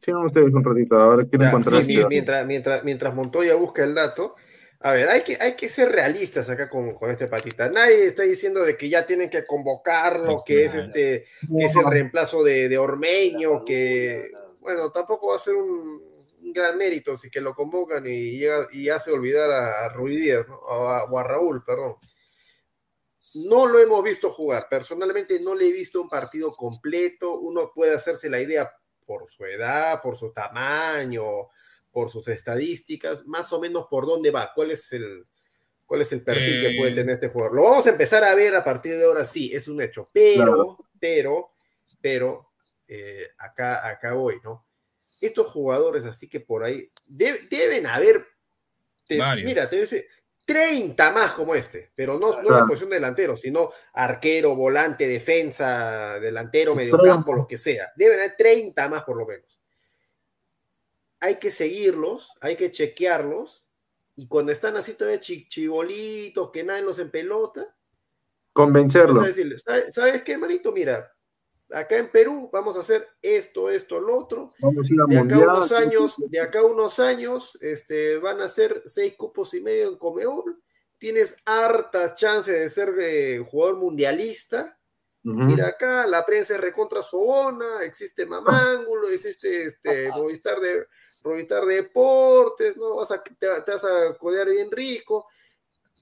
Sigan 0.00 0.24
ustedes 0.26 0.52
un 0.52 0.64
ratito, 0.64 0.96
ahora 0.96 1.24
quiero 1.24 1.44
Ya, 1.44 1.48
encontrar 1.50 1.82
sí, 1.82 1.96
dato. 1.96 2.08
mientras, 2.08 2.46
mientras, 2.46 2.84
mientras 2.84 3.14
Montoya 3.14 3.54
busca 3.54 3.84
el 3.84 3.94
dato, 3.94 4.34
a 4.80 4.92
ver, 4.92 5.08
hay 5.08 5.22
que, 5.22 5.36
hay 5.40 5.54
que 5.56 5.68
ser 5.68 5.90
realistas 5.90 6.50
acá 6.50 6.68
con, 6.68 6.92
con 6.92 7.10
este 7.10 7.26
patita. 7.26 7.70
Nadie 7.70 8.04
está 8.06 8.22
diciendo 8.22 8.62
de 8.62 8.76
que 8.76 8.88
ya 8.90 9.06
tienen 9.06 9.30
que 9.30 9.46
convocarlo, 9.46 10.42
que 10.44 10.64
es 10.66 10.74
este, 10.74 11.24
que 11.56 11.64
es 11.64 11.74
el 11.74 11.86
reemplazo 11.86 12.44
de, 12.44 12.68
de 12.68 12.76
Ormeño, 12.78 13.64
que 13.64 14.30
bueno, 14.60 14.90
tampoco 14.90 15.28
va 15.30 15.36
a 15.36 15.38
ser 15.38 15.54
un 15.54 16.02
gran 16.52 16.76
mérito 16.76 17.16
si 17.16 17.30
que 17.30 17.40
lo 17.40 17.54
convocan 17.54 18.04
y, 18.06 18.38
llega, 18.38 18.68
y 18.72 18.88
hace 18.88 19.10
olvidar 19.12 19.50
a, 19.50 19.84
a 19.84 19.88
Ruiz 19.88 20.20
Díaz, 20.20 20.46
¿no? 20.48 20.56
o, 20.56 20.88
a, 20.88 21.04
o 21.04 21.18
a 21.18 21.22
Raúl, 21.22 21.62
perdón. 21.64 21.96
No 23.34 23.66
lo 23.66 23.80
hemos 23.80 24.02
visto 24.04 24.30
jugar. 24.30 24.68
Personalmente 24.68 25.40
no 25.40 25.54
le 25.54 25.66
he 25.68 25.72
visto 25.72 26.00
un 26.00 26.08
partido 26.08 26.52
completo. 26.52 27.38
Uno 27.40 27.72
puede 27.74 27.94
hacerse 27.94 28.30
la 28.30 28.40
idea 28.40 28.70
por 29.04 29.28
su 29.28 29.44
edad, 29.44 30.00
por 30.00 30.16
su 30.16 30.32
tamaño, 30.32 31.22
por 31.90 32.10
sus 32.10 32.28
estadísticas, 32.28 33.24
más 33.26 33.52
o 33.52 33.60
menos 33.60 33.86
por 33.90 34.06
dónde 34.06 34.30
va, 34.30 34.52
cuál 34.54 34.70
es 34.70 34.92
el, 34.92 35.26
cuál 35.84 36.02
es 36.02 36.12
el 36.12 36.22
perfil 36.22 36.60
que 36.62 36.76
puede 36.78 36.92
Eh. 36.92 36.94
tener 36.94 37.14
este 37.14 37.28
jugador. 37.28 37.54
Lo 37.56 37.64
vamos 37.64 37.86
a 37.86 37.90
empezar 37.90 38.22
a 38.24 38.34
ver 38.34 38.54
a 38.54 38.62
partir 38.64 38.96
de 38.96 39.04
ahora, 39.04 39.24
sí, 39.24 39.50
es 39.52 39.66
un 39.68 39.80
hecho, 39.82 40.10
pero, 40.12 40.44
Claro. 40.44 40.78
pero, 41.00 41.50
pero, 42.00 42.50
eh, 42.86 43.28
acá, 43.38 43.88
acá 43.88 44.14
voy, 44.14 44.36
¿no? 44.44 44.63
Estos 45.26 45.46
jugadores, 45.46 46.04
así 46.04 46.28
que 46.28 46.40
por 46.40 46.64
ahí, 46.64 46.90
de- 47.06 47.46
deben 47.50 47.86
haber, 47.86 48.26
te- 49.06 49.16
mira, 49.44 49.68
te 49.70 49.76
decir, 49.76 50.04
30 50.44 51.10
más 51.12 51.32
como 51.32 51.54
este, 51.54 51.90
pero 51.94 52.18
no, 52.18 52.28
no 52.32 52.38
en 52.38 52.44
la 52.44 52.50
Claro. 52.50 52.66
posición 52.66 52.90
de 52.90 52.96
delantero, 52.96 53.34
sino 53.34 53.70
arquero, 53.94 54.54
volante, 54.54 55.08
defensa, 55.08 56.18
delantero, 56.20 56.74
mediocampo, 56.74 57.32
lo 57.32 57.46
que 57.46 57.56
sea. 57.56 57.90
Deben 57.96 58.18
haber 58.18 58.36
30 58.36 58.86
más 58.90 59.04
por 59.04 59.16
lo 59.18 59.24
menos. 59.26 59.58
Hay 61.20 61.36
que 61.36 61.50
seguirlos, 61.50 62.32
hay 62.42 62.56
que 62.56 62.70
chequearlos, 62.70 63.66
y 64.16 64.28
cuando 64.28 64.52
están 64.52 64.76
así 64.76 64.92
todavía 64.92 65.20
chi- 65.20 65.48
chibolitos, 65.48 66.50
que 66.50 66.62
nadie 66.64 66.82
los 66.82 66.98
en 66.98 67.10
pelota, 67.10 67.74
Convencerlo. 68.52 69.14
vas 69.14 69.24
a 69.24 69.26
decirles, 69.28 69.62
¿sabes, 69.64 69.94
¿sabes 69.94 70.22
qué, 70.22 70.32
hermanito? 70.32 70.70
Mira, 70.72 71.13
acá 71.74 71.98
en 71.98 72.08
Perú 72.08 72.48
vamos 72.52 72.76
a 72.76 72.80
hacer 72.80 73.08
esto, 73.20 73.68
esto, 73.68 74.00
lo 74.00 74.18
otro, 74.18 74.52
Vamos 74.60 74.86
a 74.86 75.06
de 75.06 75.18
acá 75.18 75.38
unos 75.38 75.72
años, 75.72 76.16
de 76.18 76.40
acá 76.40 76.62
unos 76.62 76.98
años, 76.98 77.58
este, 77.60 78.18
van 78.18 78.40
a 78.40 78.48
ser 78.48 78.82
seis 78.86 79.14
cupos 79.16 79.54
y 79.54 79.60
medio 79.60 79.88
en 79.88 79.96
Comebol. 79.96 80.60
Tienes 80.98 81.36
hartas 81.44 82.14
chances 82.14 82.54
de 82.54 82.68
ser 82.70 82.94
eh, 83.00 83.44
jugador 83.46 83.76
mundialista. 83.76 84.78
Mira 85.22 85.68
acá, 85.68 86.06
la 86.06 86.24
prensa 86.26 86.54
es 86.54 86.60
recontra 86.60 87.02
sobona, 87.02 87.82
existe 87.82 88.26
Mamángulo, 88.26 89.08
existe 89.08 89.64
este, 89.64 90.10
Movistar, 90.10 90.60
de, 90.60 90.86
Movistar 91.24 91.64
Deportes, 91.64 92.76
¿no? 92.76 92.96
Vas 92.96 93.10
a, 93.10 93.22
te, 93.22 93.34
te 93.38 93.70
vas 93.70 93.84
a 93.86 94.14
codear 94.18 94.50
bien 94.50 94.70
rico. 94.70 95.26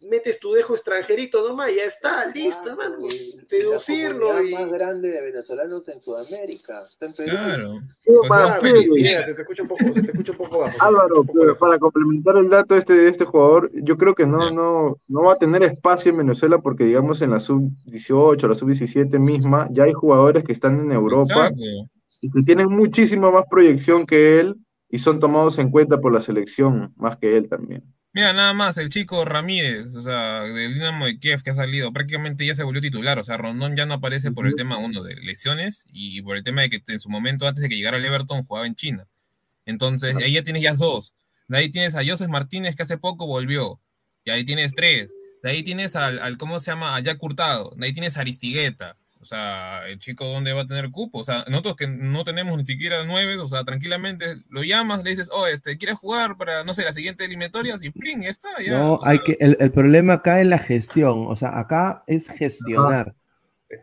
Metes 0.08 0.40
tu 0.40 0.52
dejo 0.52 0.74
extranjerito 0.74 1.46
nomás, 1.46 1.74
ya 1.74 1.84
está, 1.84 2.26
listo, 2.26 2.70
hermano. 2.70 2.98
Seducirlo 3.46 4.32
La 4.32 4.42
y. 4.42 4.52
más 4.52 4.70
grande 4.70 5.10
de 5.10 5.20
venezolanos 5.20 5.88
en 5.88 6.00
Sudamérica. 6.00 6.84
Claro. 6.98 7.80
¿Qué 8.02 8.12
Pues, 8.26 8.30
no. 8.30 9.24
Se 9.24 9.34
te 9.34 9.42
escucha 9.42 9.62
un 9.62 9.68
poco, 9.68 9.84
se 9.84 10.02
te 10.02 10.10
escucha 10.10 10.32
un 10.32 10.38
poco 10.38 10.58
bajo. 10.60 10.82
Álvaro, 10.82 11.20
un 11.20 11.26
poco 11.26 11.38
pero 11.38 11.52
lejos. 11.52 11.58
para 11.58 11.78
complementar 11.78 12.36
el 12.36 12.48
dato 12.48 12.76
este 12.76 12.94
de 12.94 13.08
este 13.08 13.24
jugador, 13.24 13.70
yo 13.74 13.96
creo 13.96 14.14
que 14.14 14.26
no, 14.26 14.50
no, 14.50 14.98
no 15.06 15.22
va 15.22 15.34
a 15.34 15.38
tener 15.38 15.62
espacio 15.62 16.10
en 16.10 16.18
Venezuela 16.18 16.58
porque 16.58 16.84
digamos 16.84 17.22
en 17.22 17.30
la 17.30 17.40
sub-18, 17.40 18.48
la 18.48 18.54
sub-17 18.54 19.18
misma, 19.18 19.68
ya 19.70 19.84
hay 19.84 19.92
jugadores 19.92 20.44
que 20.44 20.52
están 20.52 20.80
en 20.80 20.92
Europa 20.92 21.48
Exacto. 21.48 21.62
y 22.20 22.30
que 22.30 22.42
tienen 22.42 22.68
muchísima 22.68 23.30
más 23.30 23.44
proyección 23.50 24.06
que 24.06 24.40
él 24.40 24.56
y 24.88 24.98
son 24.98 25.20
tomados 25.20 25.58
en 25.58 25.70
cuenta 25.70 26.00
por 26.00 26.12
la 26.12 26.20
selección, 26.20 26.92
más 26.96 27.16
que 27.16 27.36
él 27.36 27.48
también. 27.48 27.82
Mira, 28.14 28.34
nada 28.34 28.52
más, 28.52 28.76
el 28.76 28.90
chico 28.90 29.24
Ramírez, 29.24 29.86
o 29.94 30.02
sea, 30.02 30.42
del 30.42 30.74
Dinamo 30.74 31.06
de 31.06 31.18
Kiev 31.18 31.42
que 31.42 31.50
ha 31.50 31.54
salido, 31.54 31.92
prácticamente 31.94 32.44
ya 32.44 32.54
se 32.54 32.62
volvió 32.62 32.82
titular, 32.82 33.18
o 33.18 33.24
sea, 33.24 33.38
Rondón 33.38 33.74
ya 33.74 33.86
no 33.86 33.94
aparece 33.94 34.32
por 34.32 34.46
el 34.46 34.54
tema, 34.54 34.76
uno, 34.76 35.02
de 35.02 35.14
lesiones 35.16 35.86
y 35.90 36.20
por 36.20 36.36
el 36.36 36.44
tema 36.44 36.60
de 36.60 36.68
que 36.68 36.82
en 36.88 37.00
su 37.00 37.08
momento, 37.08 37.46
antes 37.46 37.62
de 37.62 37.70
que 37.70 37.76
llegara 37.76 37.96
al 37.96 38.04
Everton, 38.04 38.44
jugaba 38.44 38.66
en 38.66 38.74
China. 38.74 39.06
Entonces, 39.64 40.14
ahí 40.16 40.32
ya 40.32 40.42
tienes 40.42 40.62
ya 40.62 40.74
dos. 40.74 41.14
De 41.48 41.58
ahí 41.58 41.70
tienes 41.70 41.94
a 41.94 42.04
Joseph 42.04 42.28
Martínez, 42.28 42.76
que 42.76 42.82
hace 42.82 42.98
poco 42.98 43.26
volvió. 43.26 43.80
Y 44.24 44.30
ahí 44.30 44.44
tienes 44.44 44.72
tres. 44.74 45.10
De 45.42 45.50
ahí 45.50 45.62
tienes 45.62 45.96
al, 45.96 46.18
al 46.18 46.36
¿cómo 46.36 46.60
se 46.60 46.70
llama? 46.70 46.96
A 46.96 47.00
Jack 47.00 47.22
Hurtado. 47.22 47.72
De 47.76 47.86
ahí 47.86 47.92
tienes 47.92 48.16
a 48.16 48.20
Aristigueta. 48.20 48.94
O 49.22 49.24
sea, 49.24 49.86
el 49.86 50.00
chico, 50.00 50.26
¿dónde 50.26 50.52
va 50.52 50.62
a 50.62 50.66
tener 50.66 50.90
cupo? 50.90 51.20
O 51.20 51.24
sea, 51.24 51.44
nosotros 51.48 51.76
que 51.76 51.86
no 51.86 52.24
tenemos 52.24 52.58
ni 52.58 52.66
siquiera 52.66 53.04
nueve, 53.04 53.38
o 53.38 53.46
sea, 53.46 53.62
tranquilamente 53.62 54.42
lo 54.48 54.64
llamas, 54.64 55.04
le 55.04 55.10
dices, 55.10 55.28
oh, 55.30 55.46
este, 55.46 55.78
¿quieres 55.78 55.96
jugar 55.96 56.36
para, 56.36 56.64
no 56.64 56.74
sé, 56.74 56.82
la 56.82 56.92
siguiente 56.92 57.24
eliminatorias? 57.24 57.84
Y 57.84 57.90
plin, 57.90 58.22
ya 58.22 58.30
está, 58.30 58.48
ya. 58.60 58.72
No, 58.72 58.94
o 58.94 59.02
sea, 59.02 59.12
hay 59.12 59.20
que, 59.20 59.36
el, 59.38 59.56
el 59.60 59.70
problema 59.70 60.14
acá 60.14 60.40
es 60.40 60.48
la 60.48 60.58
gestión, 60.58 61.26
o 61.28 61.36
sea, 61.36 61.56
acá 61.56 62.02
es 62.08 62.26
gestionar, 62.26 63.14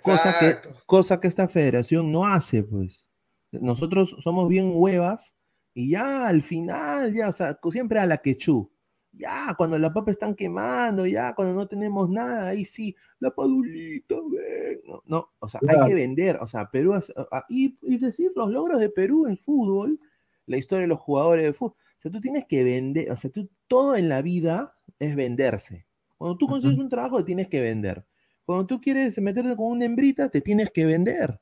cosa 0.04 0.38
que, 0.40 0.48
Exacto. 0.48 0.84
cosa 0.86 1.22
que 1.22 1.30
esta 1.30 1.48
federación 1.48 2.12
no 2.12 2.28
hace, 2.28 2.64
pues. 2.64 3.06
Nosotros 3.52 4.18
somos 4.20 4.50
bien 4.50 4.74
huevas 4.74 5.34
y 5.74 5.92
ya 5.92 6.28
al 6.28 6.44
final, 6.44 7.14
ya, 7.14 7.30
o 7.30 7.34
sea, 7.34 7.58
siempre 7.72 8.00
a 8.00 8.06
la 8.06 8.18
quechú. 8.18 8.74
Ya, 9.12 9.54
cuando 9.58 9.78
la 9.80 9.92
papa 9.92 10.12
están 10.12 10.36
quemando, 10.36 11.06
ya, 11.06 11.34
cuando 11.36 11.54
no 11.54 11.68
tenemos 11.68 12.10
nada, 12.10 12.50
ahí 12.50 12.64
sí, 12.64 12.96
la 13.20 13.32
padulita, 13.32 14.16
ven. 14.16 14.82
No, 14.86 15.02
no, 15.06 15.30
o 15.40 15.50
sea, 15.50 15.60
hay 15.64 15.76
Claro. 15.76 15.88
que 15.88 15.96
vender, 15.96 16.38
o 16.40 16.48
sea, 16.48 16.70
Perú, 16.70 16.94
es- 16.96 17.12
y, 17.50 17.78
y 17.82 17.98
decir 17.98 18.32
los 18.36 18.50
logros 18.52 18.80
de 18.80 18.90
Perú 18.90 19.28
en 19.28 19.38
fútbol, 19.38 20.00
la 20.46 20.58
historia 20.58 20.82
de 20.84 20.88
los 20.88 21.00
jugadores 21.00 21.44
de 21.46 21.54
fútbol. 21.54 21.76
O 21.98 22.02
sea, 22.02 22.12
tú 22.12 22.22
tienes 22.22 22.46
que 22.46 22.64
vender, 22.64 23.12
o 23.12 23.18
sea, 23.18 23.30
tú, 23.30 23.50
todo 23.68 23.96
en 23.96 24.08
la 24.10 24.22
vida 24.22 24.78
es 25.00 25.16
venderse. 25.16 25.86
Cuando 26.18 26.38
tú 26.38 26.48
consigues 26.48 26.78
un 26.80 26.90
trabajo, 26.90 27.18
te 27.18 27.24
tienes 27.26 27.48
que 27.50 27.62
vender. 27.62 28.06
Cuando 28.46 28.66
tú 28.68 28.80
quieres 28.80 29.20
meterte 29.22 29.56
con 29.56 29.68
una 29.68 29.86
hembrita, 29.86 30.30
te 30.30 30.42
tienes 30.42 30.72
que 30.72 30.86
vender. 30.86 31.40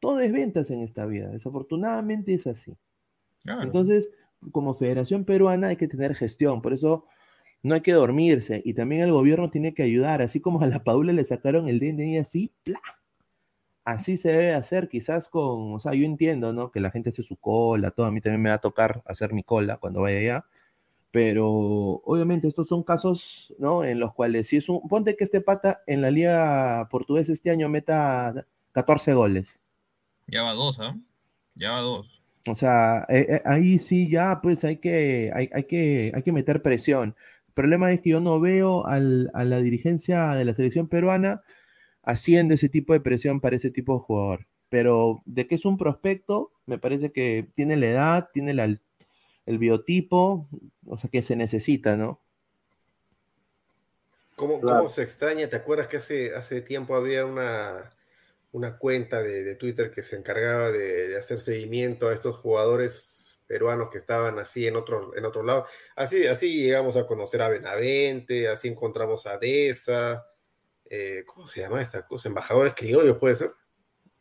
Todo 0.00 0.20
es 0.20 0.32
ventas 0.32 0.70
en 0.70 0.80
esta 0.80 1.06
vida. 1.06 1.28
Desafortunadamente 1.30 2.34
es 2.34 2.46
así. 2.46 2.76
claro. 3.42 3.62
Entonces, 3.62 4.10
como 4.52 4.74
Federación 4.74 5.24
Peruana 5.24 5.68
hay 5.68 5.76
que 5.76 5.88
tener 5.88 6.14
gestión. 6.14 6.62
Por 6.62 6.72
eso 6.72 7.06
no 7.62 7.74
hay 7.74 7.80
que 7.80 7.92
dormirse. 7.92 8.62
Y 8.64 8.74
también 8.74 9.02
el 9.02 9.12
gobierno 9.12 9.50
tiene 9.50 9.74
que 9.74 9.82
ayudar. 9.82 10.22
Así 10.22 10.40
como 10.40 10.62
a 10.62 10.66
la 10.66 10.84
Padula 10.84 11.12
le 11.12 11.24
sacaron 11.24 11.68
el 11.68 11.80
DNI 11.80 12.18
así, 12.18 12.52
¡plá! 12.62 12.80
Así 13.84 14.18
se 14.18 14.30
debe 14.30 14.54
hacer, 14.54 14.90
quizás 14.90 15.30
con, 15.30 15.72
o 15.74 15.80
sea, 15.80 15.94
yo 15.94 16.04
entiendo, 16.04 16.52
¿no? 16.52 16.70
Que 16.70 16.78
la 16.78 16.90
gente 16.90 17.08
hace 17.08 17.22
su 17.22 17.36
cola, 17.36 17.90
todo, 17.90 18.04
a 18.04 18.10
mí 18.10 18.20
también 18.20 18.42
me 18.42 18.50
va 18.50 18.56
a 18.56 18.60
tocar 18.60 19.02
hacer 19.06 19.32
mi 19.32 19.42
cola 19.42 19.78
cuando 19.78 20.02
vaya 20.02 20.18
allá, 20.18 20.44
pero 21.10 21.46
obviamente 21.48 22.48
estos 22.48 22.68
son 22.68 22.82
casos, 22.82 23.54
¿no? 23.58 23.84
En 23.84 23.98
los 23.98 24.12
cuales 24.12 24.48
si 24.48 24.58
es 24.58 24.68
un, 24.68 24.86
ponte 24.88 25.16
que 25.16 25.24
este 25.24 25.40
pata 25.40 25.82
en 25.86 26.02
la 26.02 26.10
liga 26.10 26.86
portuguesa 26.90 27.32
este 27.32 27.50
año 27.50 27.70
meta 27.70 28.46
14 28.72 29.14
goles, 29.14 29.58
Ya 30.26 30.42
va 30.42 30.52
dos, 30.52 30.80
¿ah? 30.80 30.94
Ya 31.54 31.70
va 31.70 31.80
dos. 31.80 32.17
O 32.50 32.54
sea, 32.54 33.06
eh, 33.08 33.26
eh, 33.28 33.42
ahí 33.44 33.78
sí 33.78 34.08
ya 34.10 34.40
pues 34.42 34.64
hay 34.64 34.76
que, 34.78 35.30
hay, 35.34 35.50
hay 35.52 35.64
que, 35.64 36.12
hay 36.14 36.22
que 36.22 36.32
meter 36.32 36.62
presión. 36.62 37.16
El 37.48 37.52
problema 37.54 37.92
es 37.92 38.00
que 38.00 38.10
yo 38.10 38.20
no 38.20 38.40
veo 38.40 38.86
al- 38.86 39.30
a 39.34 39.44
la 39.44 39.58
dirigencia 39.60 40.30
de 40.34 40.44
la 40.44 40.54
selección 40.54 40.88
peruana 40.88 41.42
haciendo 42.04 42.54
ese 42.54 42.68
tipo 42.68 42.92
de 42.94 43.00
presión 43.00 43.40
para 43.40 43.56
ese 43.56 43.70
tipo 43.70 43.94
de 43.94 44.00
jugador. 44.00 44.46
Pero 44.70 45.22
de 45.26 45.46
que 45.46 45.54
es 45.56 45.64
un 45.64 45.78
prospecto, 45.78 46.52
me 46.66 46.78
parece 46.78 47.12
que 47.12 47.48
tiene 47.54 47.76
la 47.76 47.86
edad, 47.88 48.28
tiene 48.32 48.54
la- 48.54 48.78
el 49.46 49.58
biotipo, 49.58 50.46
o 50.86 50.98
sea, 50.98 51.10
que 51.10 51.22
se 51.22 51.36
necesita, 51.36 51.96
¿no? 51.96 52.20
¿Cómo, 54.36 54.60
Claro. 54.60 54.78
cómo 54.78 54.88
se 54.88 55.02
extraña? 55.02 55.48
¿Te 55.48 55.56
acuerdas 55.56 55.88
que 55.88 55.96
hace, 55.96 56.34
hace 56.34 56.60
tiempo 56.62 56.94
había 56.94 57.24
una, 57.26 57.90
una 58.52 58.78
cuenta 58.78 59.22
de, 59.22 59.42
de 59.44 59.54
Twitter 59.56 59.90
que 59.90 60.02
se 60.02 60.16
encargaba 60.16 60.70
de, 60.72 61.08
de 61.08 61.18
hacer 61.18 61.40
seguimiento 61.40 62.08
a 62.08 62.14
estos 62.14 62.36
jugadores 62.36 63.38
peruanos 63.46 63.88
que 63.90 63.98
estaban 63.98 64.38
así 64.38 64.66
en 64.66 64.76
otro, 64.76 65.16
en 65.16 65.24
otro 65.24 65.42
lado. 65.42 65.66
Así, 65.96 66.26
así 66.26 66.62
llegamos 66.62 66.96
a 66.96 67.06
conocer 67.06 67.40
a 67.42 67.48
Benavente, 67.48 68.48
así 68.48 68.68
encontramos 68.68 69.26
a 69.26 69.38
Deza, 69.38 70.26
eh, 70.90 71.24
¿cómo 71.26 71.46
se 71.46 71.60
llama 71.60 71.82
esta 71.82 72.06
cosa? 72.06 72.28
Embajadores 72.28 72.74
criollos, 72.74 73.16
puede 73.18 73.34
ser. 73.34 73.52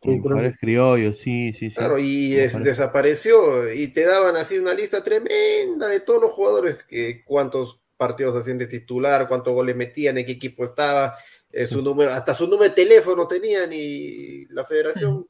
Embajadores 0.01 0.57
criollos, 0.59 1.17
sí, 1.17 1.51
sí, 1.53 1.69
sí. 1.69 1.75
Claro, 1.75 1.97
y 1.97 2.37
es- 2.37 2.63
desapareció 2.63 3.71
y 3.73 3.87
te 3.87 4.05
daban 4.05 4.35
así 4.35 4.57
una 4.57 4.73
lista 4.73 5.03
tremenda 5.03 5.87
de 5.87 5.99
todos 5.99 6.21
los 6.21 6.31
jugadores, 6.31 6.77
que 6.87 7.23
cuántos 7.25 7.81
partidos 7.97 8.35
hacían 8.35 8.59
de 8.59 8.67
titular, 8.67 9.27
cuántos 9.27 9.53
goles 9.53 9.75
metían, 9.75 10.17
en 10.17 10.25
qué 10.25 10.33
equipo 10.33 10.63
estaba, 10.63 11.17
eh, 11.51 11.65
su 11.65 11.81
número, 11.81 12.11
hasta 12.11 12.33
su 12.33 12.45
número 12.45 12.63
de 12.69 12.75
teléfono 12.75 13.27
tenían 13.27 13.69
y 13.71 14.45
la 14.47 14.63
federación 14.63 15.25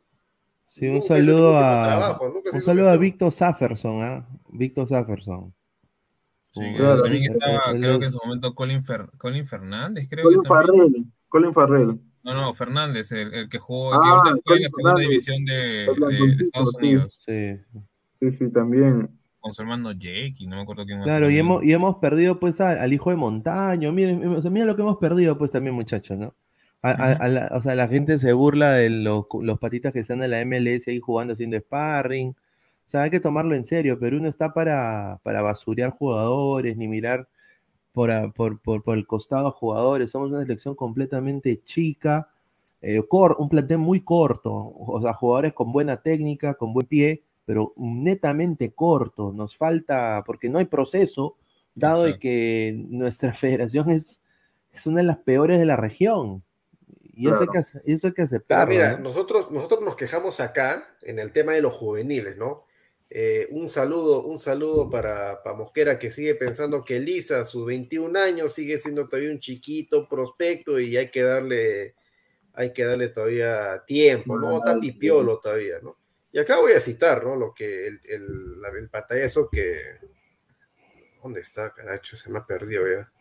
Sí, 0.66 0.86
un 0.88 1.02
saludo 1.02 1.58
a 1.58 1.86
trabajo, 1.88 2.34
un 2.54 2.62
saludo 2.62 2.90
a. 2.90 2.98
Víctor 2.98 3.32
Safferson, 3.32 4.02
¿ah? 4.04 4.28
Víctor 4.50 4.90
Safferson. 4.90 5.54
Sí, 6.52 6.62
que 6.76 6.84
también 6.84 7.24
estaba, 7.32 7.72
creo 7.72 8.00
que 8.00 8.06
en 8.08 8.12
su 8.12 8.20
momento 8.26 8.54
Colin, 8.54 8.84
Fer- 8.84 9.10
Colin 9.18 9.46
Fernández, 9.48 10.08
creo 10.10 10.24
Colin 10.26 10.42
que. 10.42 10.48
Farrell, 10.50 11.06
Colin 11.30 11.54
Farrell. 11.54 12.00
No, 12.24 12.34
no, 12.34 12.54
Fernández, 12.54 13.12
el, 13.14 13.34
el 13.34 13.48
que 13.50 13.60
jugó, 13.60 13.94
Ah, 13.94 14.00
que 14.02 14.30
ahorita 14.30 14.42
juega 14.46 14.58
en 14.58 14.64
la 14.64 14.70
segunda 14.70 14.90
Fernández. 14.92 15.08
división 15.08 15.46
de, 15.46 15.54
de- 16.18 16.36
de 16.36 16.44
Estados. 16.44 16.76
Unidos, 16.76 17.18
Sí. 17.20 17.56
Sí, 18.20 18.32
sí, 18.38 18.52
también. 18.52 19.17
Con 19.48 19.54
su 19.54 19.62
hermano 19.64 19.92
Jake, 19.92 20.36
y 20.40 20.48
no 20.48 20.56
me 20.58 20.62
acuerdo 20.62 20.86
quién 20.86 21.00
más. 21.00 21.06
Claro, 21.06 21.30
y 21.30 21.38
hemos, 21.40 21.64
y 21.64 21.74
hemos 21.74 21.96
perdido 21.98 22.40
pues 22.40 22.60
al 22.62 22.92
hijo 22.94 23.10
de 23.10 23.16
Montaño. 23.16 23.92
Miren, 23.92 24.26
o 24.28 24.42
sea, 24.42 24.52
miren 24.52 24.68
lo 24.68 24.76
que 24.76 24.82
hemos 24.82 24.98
perdido 24.98 25.38
pues 25.38 25.52
también, 25.52 25.76
muchachos, 25.76 26.18
¿no? 26.18 26.34
A- 26.82 26.92
a- 26.92 27.12
a 27.14 27.28
la- 27.28 27.50
o 27.54 27.62
sea, 27.62 27.76
la 27.76 27.88
gente 27.88 28.20
se 28.20 28.34
burla 28.34 28.72
de 28.74 28.90
los, 28.90 29.26
los 29.42 29.60
patitas 29.60 29.92
que 29.94 30.00
están 30.00 30.22
en 30.24 30.32
la 30.32 30.42
MLS 30.42 30.90
ahí 30.92 31.00
jugando 31.00 31.34
haciendo 31.34 31.58
sparring. 31.58 32.30
O 32.30 32.90
sea, 32.90 33.02
hay 33.04 33.10
que 33.10 33.20
tomarlo 33.20 33.56
en 33.56 33.66
serio, 33.66 33.98
pero 34.00 34.18
uno 34.18 34.30
está 34.30 34.54
para, 34.54 35.20
para 35.24 35.42
basurear 35.42 35.90
jugadores, 35.92 36.78
ni 36.78 36.88
mirar 36.88 37.28
por, 37.94 38.12
por, 38.34 38.60
por, 38.62 38.84
por 38.84 38.98
el 38.98 39.08
costado 39.08 39.48
a 39.48 39.52
jugadores. 39.52 40.12
Somos 40.12 40.30
una 40.30 40.42
selección 40.42 40.76
completamente 40.76 41.62
chica, 41.64 42.30
eh, 42.82 43.02
cor- 43.10 43.36
un 43.40 43.50
plantel 43.50 43.80
muy 43.80 44.02
corto, 44.02 44.54
o 44.54 45.02
sea, 45.02 45.14
jugadores 45.14 45.54
con 45.54 45.72
buena 45.72 45.98
técnica, 45.98 46.54
con 46.54 46.74
buen 46.74 46.86
pie, 46.88 47.24
pero 47.48 47.74
netamente 47.78 48.74
corto. 48.74 49.32
Nos 49.32 49.56
falta, 49.56 50.22
porque 50.26 50.50
no 50.50 50.60
hay 50.60 50.66
proceso, 50.66 51.38
dado 51.74 52.04
de 52.04 52.20
que 52.20 52.76
nuestra 52.90 53.34
federación 53.34 53.90
es, 53.90 54.20
es 54.74 54.86
una 54.86 54.98
de 54.98 55.06
las 55.06 55.20
peores 55.20 55.58
de 55.58 55.66
la 55.66 55.78
región. 55.78 56.44
Y 57.16 57.30
eso, 57.30 57.44
hay 57.44 57.48
que, 57.48 57.60
eso 57.60 58.08
hay 58.08 58.14
que 58.14 58.14
Pero 58.14 58.26
aceptarlo. 58.26 58.74
mira, 58.74 58.98
¿no? 58.98 59.06
nosotros, 59.06 59.50
nosotros 59.50 59.82
nos 59.82 59.96
quejamos 59.96 60.42
acá 60.42 60.94
en 61.02 61.20
el 61.20 61.32
tema 61.32 61.54
de 61.54 61.62
los 61.62 61.74
juveniles, 61.74 62.36
¿no? 62.36 62.66
Eh, 63.10 63.48
un 63.52 63.70
saludo, 63.70 64.26
un 64.26 64.40
saludo 64.40 64.90
para, 64.90 65.42
para 65.42 65.56
Mosquera 65.56 65.98
que 65.98 66.12
sigue 66.12 66.36
pensando 66.36 66.84
que 66.84 67.00
Lisa, 67.00 67.40
a 67.40 67.46
sus 67.46 67.66
21 67.66 68.20
años, 68.20 68.54
sigue 68.54 68.78
siendo 68.78 69.08
todavía 69.08 69.32
un 69.32 69.40
chiquito 69.40 70.06
prospecto 70.10 70.82
y 70.82 70.98
hay 70.98 71.10
que 71.12 71.24
darle, 71.24 71.96
hay 72.52 72.74
que 72.74 72.84
darle 72.84 73.08
todavía 73.08 73.86
tiempo, 73.88 74.38
¿no? 74.38 74.58
Está 74.58 74.78
pipiolo 74.78 75.40
todavía, 75.40 75.80
¿no? 75.82 75.96
Y 76.38 76.40
acá 76.40 76.60
voy 76.60 76.74
a 76.74 76.80
citar, 76.80 77.24
¿no? 77.24 77.36
Lo 77.36 77.52
que 77.52 77.88
el, 77.88 78.00
el, 78.04 78.62
el 78.78 78.90
pantallazo 78.92 79.50
que. 79.50 79.80
¿Dónde 81.24 81.42
está, 81.42 81.74
caracho? 81.74 82.16
Se 82.16 82.30
me 82.30 82.38
ha 82.38 82.46
perdido 82.46 82.84
ya. 82.88 83.12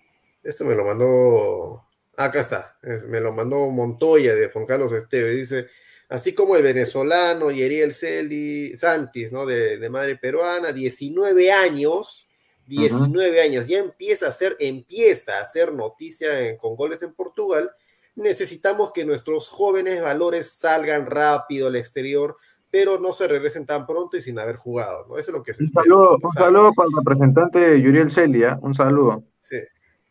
Esto 0.42 0.66
me 0.66 0.74
lo 0.74 0.84
mandó. 0.84 1.86
Acá 2.14 2.40
está. 2.40 2.76
Me 2.82 3.18
lo 3.20 3.32
mandó 3.32 3.70
Montoya 3.70 4.34
de 4.34 4.50
Juan 4.50 4.66
Carlos 4.66 4.92
Esteve. 4.92 5.30
Dice: 5.30 5.68
Así 6.10 6.34
como 6.34 6.56
el 6.56 6.62
venezolano 6.62 7.50
Yeriel 7.50 7.94
Celi 7.94 8.76
Santis, 8.76 9.32
¿no? 9.32 9.46
De, 9.46 9.78
de 9.78 9.88
madre 9.88 10.16
peruana, 10.16 10.74
19 10.74 11.50
años. 11.52 12.28
19 12.66 13.40
años, 13.40 13.66
ya 13.66 13.78
empieza 13.78 14.26
a 14.26 14.28
hacer, 14.28 14.56
empieza 14.58 15.38
a 15.38 15.40
hacer 15.40 15.72
noticia 15.72 16.40
en- 16.40 16.58
con 16.58 16.76
goles 16.76 17.00
en 17.00 17.14
Portugal. 17.14 17.70
Necesitamos 18.14 18.90
que 18.92 19.06
nuestros 19.06 19.48
jóvenes 19.48 20.02
valores 20.02 20.50
salgan 20.50 21.06
rápido 21.06 21.68
al 21.68 21.76
exterior, 21.76 22.36
pero 22.76 23.00
no 23.00 23.14
se 23.14 23.26
regresen 23.26 23.64
tan 23.64 23.86
pronto 23.86 24.18
y 24.18 24.20
sin 24.20 24.38
haber 24.38 24.56
jugado, 24.56 25.06
¿no? 25.08 25.16
Eso 25.16 25.30
es 25.30 25.34
lo 25.38 25.42
que 25.42 25.54
se 25.54 25.62
Un 25.62 25.72
saludo, 25.72 26.18
un 26.22 26.30
saludo 26.30 26.74
para 26.74 26.88
el 26.90 26.96
representante 26.98 27.80
Yuriel 27.80 28.10
Celia, 28.10 28.58
un 28.60 28.74
saludo. 28.74 29.24
Sí. 29.40 29.56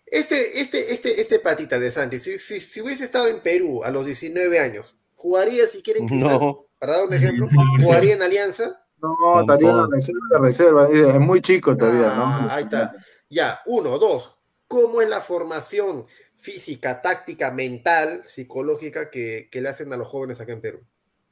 Este, 0.04 0.62
este, 0.62 0.92
este, 0.92 1.22
este 1.22 1.40
patita 1.40 1.78
de 1.78 1.92
Santi, 1.92 2.18
si, 2.18 2.40
si, 2.40 2.60
si 2.60 2.82
hubiese 2.82 3.04
estado 3.04 3.28
en 3.28 3.40
Perú 3.42 3.84
a 3.84 3.92
los 3.92 4.04
19 4.08 4.58
años, 4.58 4.96
¿jugaría 5.14 5.68
si 5.68 5.84
quieren 5.84 6.08
Cristal? 6.08 6.40
No. 6.40 6.66
Para 6.80 6.94
dar 6.98 7.08
un 7.08 7.14
ejemplo, 7.14 7.48
¿jugaría 7.80 8.16
en 8.16 8.24
Alianza? 8.24 8.84
No, 9.00 9.42
estaría 9.42 9.70
en 9.70 9.78
la 9.78 9.88
reserva 9.92 10.28
de 10.32 10.40
reserva, 10.40 10.88
es 10.92 11.20
muy 11.20 11.42
chico 11.42 11.78
todavía, 11.78 12.14
Ah, 12.16 12.42
¿no? 12.48 12.52
ahí 12.52 12.64
está. 12.64 12.96
Ya, 13.30 13.60
uno, 13.68 14.00
dos. 14.00 14.40
¿Cómo 14.68 15.04
es 15.04 15.10
la 15.10 15.22
formación 15.22 16.08
física, 16.36 17.04
táctica, 17.04 17.52
mental, 17.52 18.24
psicológica 18.26 19.12
que, 19.12 19.50
que 19.52 19.62
le 19.62 19.70
hacen 19.70 19.94
a 19.94 19.98
los 19.98 20.08
jóvenes 20.08 20.42
acá 20.42 20.54
en 20.54 20.62
Perú? 20.62 20.80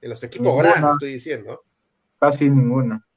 En 0.04 0.10
los 0.10 0.22
equipos 0.22 0.48
Ninguna. 0.48 0.70
grandes, 0.70 0.92
estoy 0.94 1.14
diciendo. 1.14 1.64
Casi 2.20 2.50
ninguna. 2.50 3.08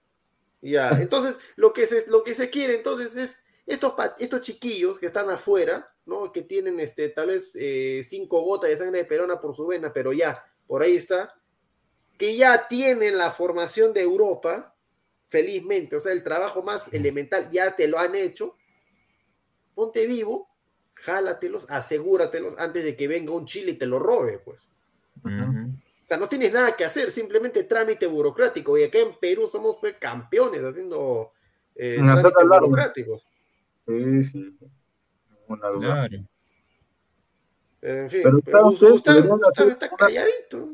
Ya, 0.62 0.90
entonces 1.00 1.36
lo 1.56 1.72
que 1.72 1.86
se, 1.86 2.08
lo 2.08 2.22
que 2.22 2.32
se 2.32 2.48
quiere 2.48 2.76
entonces 2.76 3.16
es 3.16 3.38
estos, 3.66 3.94
estos 4.20 4.40
chiquillos 4.40 5.00
que 5.00 5.06
están 5.06 5.28
afuera, 5.28 5.92
¿no? 6.06 6.30
Que 6.30 6.42
tienen 6.42 6.78
este, 6.78 7.08
tal 7.08 7.28
vez 7.28 7.50
eh, 7.54 8.02
cinco 8.04 8.42
gotas 8.42 8.70
de 8.70 8.76
sangre 8.76 8.98
de 8.98 9.04
perona 9.04 9.40
por 9.40 9.52
su 9.52 9.66
vena, 9.66 9.92
pero 9.92 10.12
ya, 10.12 10.44
por 10.68 10.82
ahí 10.82 10.94
está, 10.94 11.34
que 12.18 12.36
ya 12.36 12.68
tienen 12.68 13.18
la 13.18 13.32
formación 13.32 13.92
de 13.92 14.02
Europa, 14.02 14.76
felizmente, 15.26 15.96
o 15.96 16.00
sea, 16.00 16.12
el 16.12 16.22
trabajo 16.22 16.62
más 16.62 16.92
elemental 16.94 17.50
ya 17.50 17.74
te 17.74 17.88
lo 17.88 17.98
han 17.98 18.14
hecho, 18.14 18.54
ponte 19.74 20.06
vivo, 20.06 20.48
jálatelos, 20.94 21.68
asegúratelos 21.68 22.56
antes 22.60 22.84
de 22.84 22.94
que 22.94 23.08
venga 23.08 23.32
un 23.32 23.44
Chile 23.44 23.72
y 23.72 23.74
te 23.74 23.86
lo 23.86 23.98
robe, 23.98 24.38
pues. 24.38 24.70
O 26.06 26.08
sea, 26.08 26.18
no 26.18 26.28
tienes 26.28 26.52
nada 26.52 26.76
que 26.76 26.84
hacer, 26.84 27.10
simplemente 27.10 27.64
trámite 27.64 28.06
burocrático. 28.06 28.78
Y 28.78 28.84
acá 28.84 28.98
en 29.00 29.16
Perú 29.20 29.48
somos 29.48 29.78
pues, 29.80 29.96
campeones 29.98 30.62
haciendo 30.62 31.32
eh, 31.74 31.96
trámites 31.98 32.32
burocráticos. 32.48 33.26
Sí, 33.88 34.24
sí. 34.26 34.56
Ninguna 35.48 35.68
duda. 35.70 36.08
Claro. 36.08 36.24
Pero, 37.80 38.00
en 38.02 38.10
fin, 38.10 38.20
Pero 38.22 38.38
pero 38.44 38.70
está- 38.94 39.34
una- 39.34 39.96
calladito. 39.98 40.68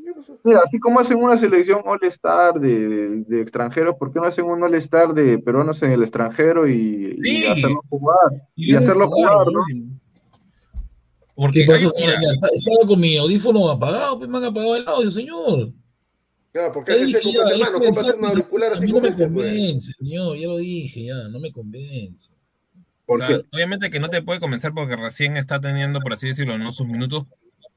Mira, 0.45 0.61
así 0.65 0.79
como 0.79 1.01
hacen 1.01 1.19
una 1.23 1.37
selección 1.37 1.81
All-Star 1.85 2.55
de, 2.61 2.89
de, 2.89 3.09
de 3.27 3.41
extranjeros, 3.41 3.97
¿por 3.97 4.13
qué 4.13 4.21
no 4.21 4.27
hacen 4.27 4.45
un 4.45 4.63
All-Star 4.63 5.15
de 5.15 5.39
peruanos 5.39 5.83
en 5.83 5.93
el 5.93 6.03
extranjero 6.03 6.67
y, 6.69 7.17
y 7.19 7.21
Sí. 7.23 7.47
hacerlos 7.47 7.85
jugar? 7.89 8.49
Y 8.55 8.73
Y, 8.73 8.77
hacerlos 8.77 9.09
jugar, 9.09 9.45
jugar, 9.45 9.47
¿no? 9.75 9.99
Porque 11.43 11.60
mira, 11.66 11.77
Ya, 12.23 12.31
está- 12.32 12.48
Estaba 12.52 12.86
con 12.86 13.01
mi 13.01 13.16
audífono 13.16 13.69
apagado, 13.69 14.16
pues 14.19 14.31
me 14.31 14.39
han 14.39 14.44
apagado 14.44 14.77
el 14.77 14.86
audio, 14.86 15.10
señor. 15.10 15.73
Claro, 16.52 16.73
porque 16.73 16.93
Ya 16.93 17.02
así 17.02 17.12
se 17.12 17.19
dije, 17.19 17.23
compra 17.24 17.43
ya, 17.43 17.55
ese 17.55 17.62
hermano, 17.64 17.78
es 17.78 17.85
cómprate 17.86 18.06
un 18.06 18.12
pensar, 18.20 18.31
auricular 18.39 18.70
a 18.70 18.74
así 18.77 18.86
mí 18.86 18.93
no 18.93 19.01
me 19.01 19.09
ese, 19.09 19.16
pues. 19.28 19.32
convence, 19.32 19.93
señor, 19.94 20.39
ya 20.39 20.47
lo 20.47 20.56
dije, 20.59 21.05
ya, 21.05 21.14
no 21.28 21.40
me 21.40 21.51
convence. 21.52 22.35
o 23.06 23.16
sea, 23.19 23.40
obviamente 23.52 23.90
que 23.90 23.98
no 24.01 24.09
te 24.09 24.23
puede 24.23 24.39
convencer 24.39 24.73
porque 24.73 24.94
recién 24.97 25.36
está 25.36 25.60
teniendo, 25.60 25.98
por 26.01 26.12
así 26.12 26.28
decirlo, 26.28 26.56
¿no? 26.59 26.70
sus 26.73 26.86
minutos 26.86 27.24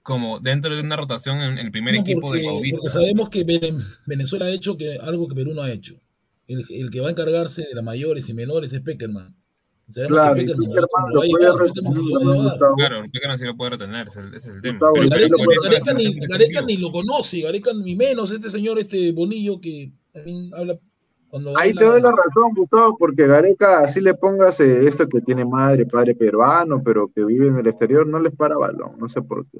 como 0.03 0.39
dentro 0.39 0.75
de 0.75 0.81
una 0.81 0.95
rotación 0.97 1.41
en 1.41 1.57
el 1.57 1.71
primer 1.71 1.95
No, 1.95 2.01
equipo 2.01 2.31
de 2.31 2.41
porque, 2.41 2.43
Paulista. 2.45 2.77
porque 2.77 2.89
sabemos 2.93 3.29
que 3.29 3.43
Vene- 3.43 3.83
Venezuela 4.05 4.45
ha 4.45 4.51
hecho 4.51 4.77
que, 4.77 4.97
algo 5.01 5.27
que 5.27 5.33
Perú 5.35 5.53
no 5.55 5.63
ha 5.63 5.71
hecho. 5.71 5.95
El, 6.47 6.63
el 6.69 6.91
que 6.91 6.99
va 6.99 7.07
a 7.07 7.11
encargarse 7.11 7.63
de 7.63 7.73
las 7.73 7.83
mayores 7.83 8.29
y 8.29 8.33
menores 8.35 8.71
es 8.71 8.81
Peckerman. 8.81 9.35
Claro, 9.93 10.35
que 10.35 10.41
y 10.41 10.45
Peckerman 10.45 10.65
Peckerman 10.71 11.05
lo 11.09 11.13
lo 11.13 11.19
va 11.19 11.25
a 11.25 11.29
puede 11.29 11.43
llevar, 11.45 11.65
Peckerman 11.67 11.93
se 11.93 12.01
lo 12.01 12.09
va 12.09 12.15
a 12.15 12.19
retener, 12.19 12.35
llevar. 12.35 12.51
Gustavo. 12.51 12.75
Claro, 12.75 13.01
Peckerman 13.11 13.37
sí 13.39 13.45
lo 13.45 13.55
puede 13.57 13.69
retener, 13.71 14.07
ese, 14.07 14.19
ese 14.21 14.37
es 14.37 14.47
el 14.47 14.61
tema. 14.61 14.73
Gustavo, 14.73 14.93
Pero 14.95 15.09
Gareca, 15.09 15.35
Gareca 15.69 15.93
ni, 15.93 16.19
Gareca 16.27 16.61
lo 16.79 16.91
conoce, 16.91 17.41
Gareca 17.41 17.71
ni 17.73 17.95
menos, 17.95 18.31
este 18.31 18.49
señor, 18.49 18.79
este 18.79 19.11
Bonillo 19.11 19.59
que 19.61 19.91
también 20.11 20.51
habla 20.55 20.75
cuando 21.29 21.57
Ahí 21.57 21.69
habla- 21.69 21.79
te 21.79 21.85
doy 21.85 22.01
la 22.01 22.11
razón, 22.11 22.53
Gustavo, 22.55 22.95
porque 22.97 23.27
Gareca, 23.27 23.79
así 23.81 24.01
le 24.01 24.13
pongas 24.15 24.59
eh, 24.59 24.87
esto 24.87 25.07
que 25.07 25.21
tiene 25.21 25.45
madre, 25.45 25.85
padre 25.85 26.15
peruano, 26.15 26.81
pero 26.83 27.07
que 27.13 27.23
vive 27.23 27.47
en 27.47 27.57
el 27.57 27.67
exterior, 27.67 28.07
no 28.07 28.19
les 28.19 28.33
para 28.35 28.57
balón, 28.57 28.97
no 28.97 29.07
sé 29.09 29.21
por 29.21 29.45
qué. 29.51 29.59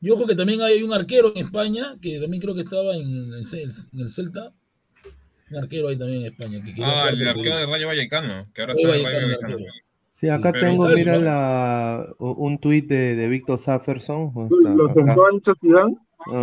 Yo 0.00 0.16
creo 0.16 0.26
que 0.26 0.34
también 0.34 0.60
hay 0.62 0.82
un 0.82 0.92
arquero 0.92 1.32
en 1.34 1.44
España, 1.46 1.96
que 2.00 2.18
también 2.20 2.40
creo 2.42 2.54
que 2.54 2.62
estaba 2.62 2.94
en 2.96 3.08
el, 3.34 3.44
Cel- 3.44 3.88
en 3.92 4.00
el 4.00 4.08
Celta. 4.08 4.52
Un 5.52 5.62
arquero 5.64 5.88
ahí 5.88 5.98
también 5.98 6.20
en 6.20 6.26
España. 6.32 6.62
Que 6.64 6.82
Ah, 6.84 7.08
el 7.10 7.28
arquero 7.28 7.56
de 7.58 7.66
Rayo 7.66 7.86
Vallecano, 7.88 8.46
que 8.54 8.60
ahora 8.62 8.74
Rayo 8.74 8.94
está 8.94 9.08
en 9.10 9.14
Rayo 9.14 9.26
Vallecano. 9.40 9.66
Sí, 10.12 10.28
acá 10.28 10.52
pero 10.52 10.66
tengo, 10.66 10.88
mira, 10.88 11.12
¿no? 11.18 11.20
la, 11.24 12.06
un 12.18 12.58
tuit 12.58 12.86
de, 12.86 13.16
de 13.16 13.26
Víctor 13.28 13.58
Safferson. 13.58 14.32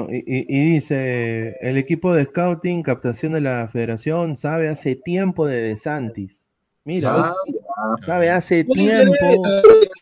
y, 0.09 0.17
y- 0.17 0.45
y 0.49 0.73
dice, 0.73 1.55
el 1.61 1.77
equipo 1.77 2.13
de 2.13 2.25
scouting, 2.25 2.83
captación 2.83 3.31
de 3.33 3.41
la 3.41 3.67
federación, 3.71 4.35
sabe 4.35 4.67
hace 4.69 4.95
tiempo 4.95 5.45
de 5.45 5.61
De 5.61 5.77
Santis. 5.77 6.43
Mira, 6.83 7.21
Ah, 7.21 7.95
sabe 8.05 8.29
hace 8.29 8.63
tiempo 8.65 9.13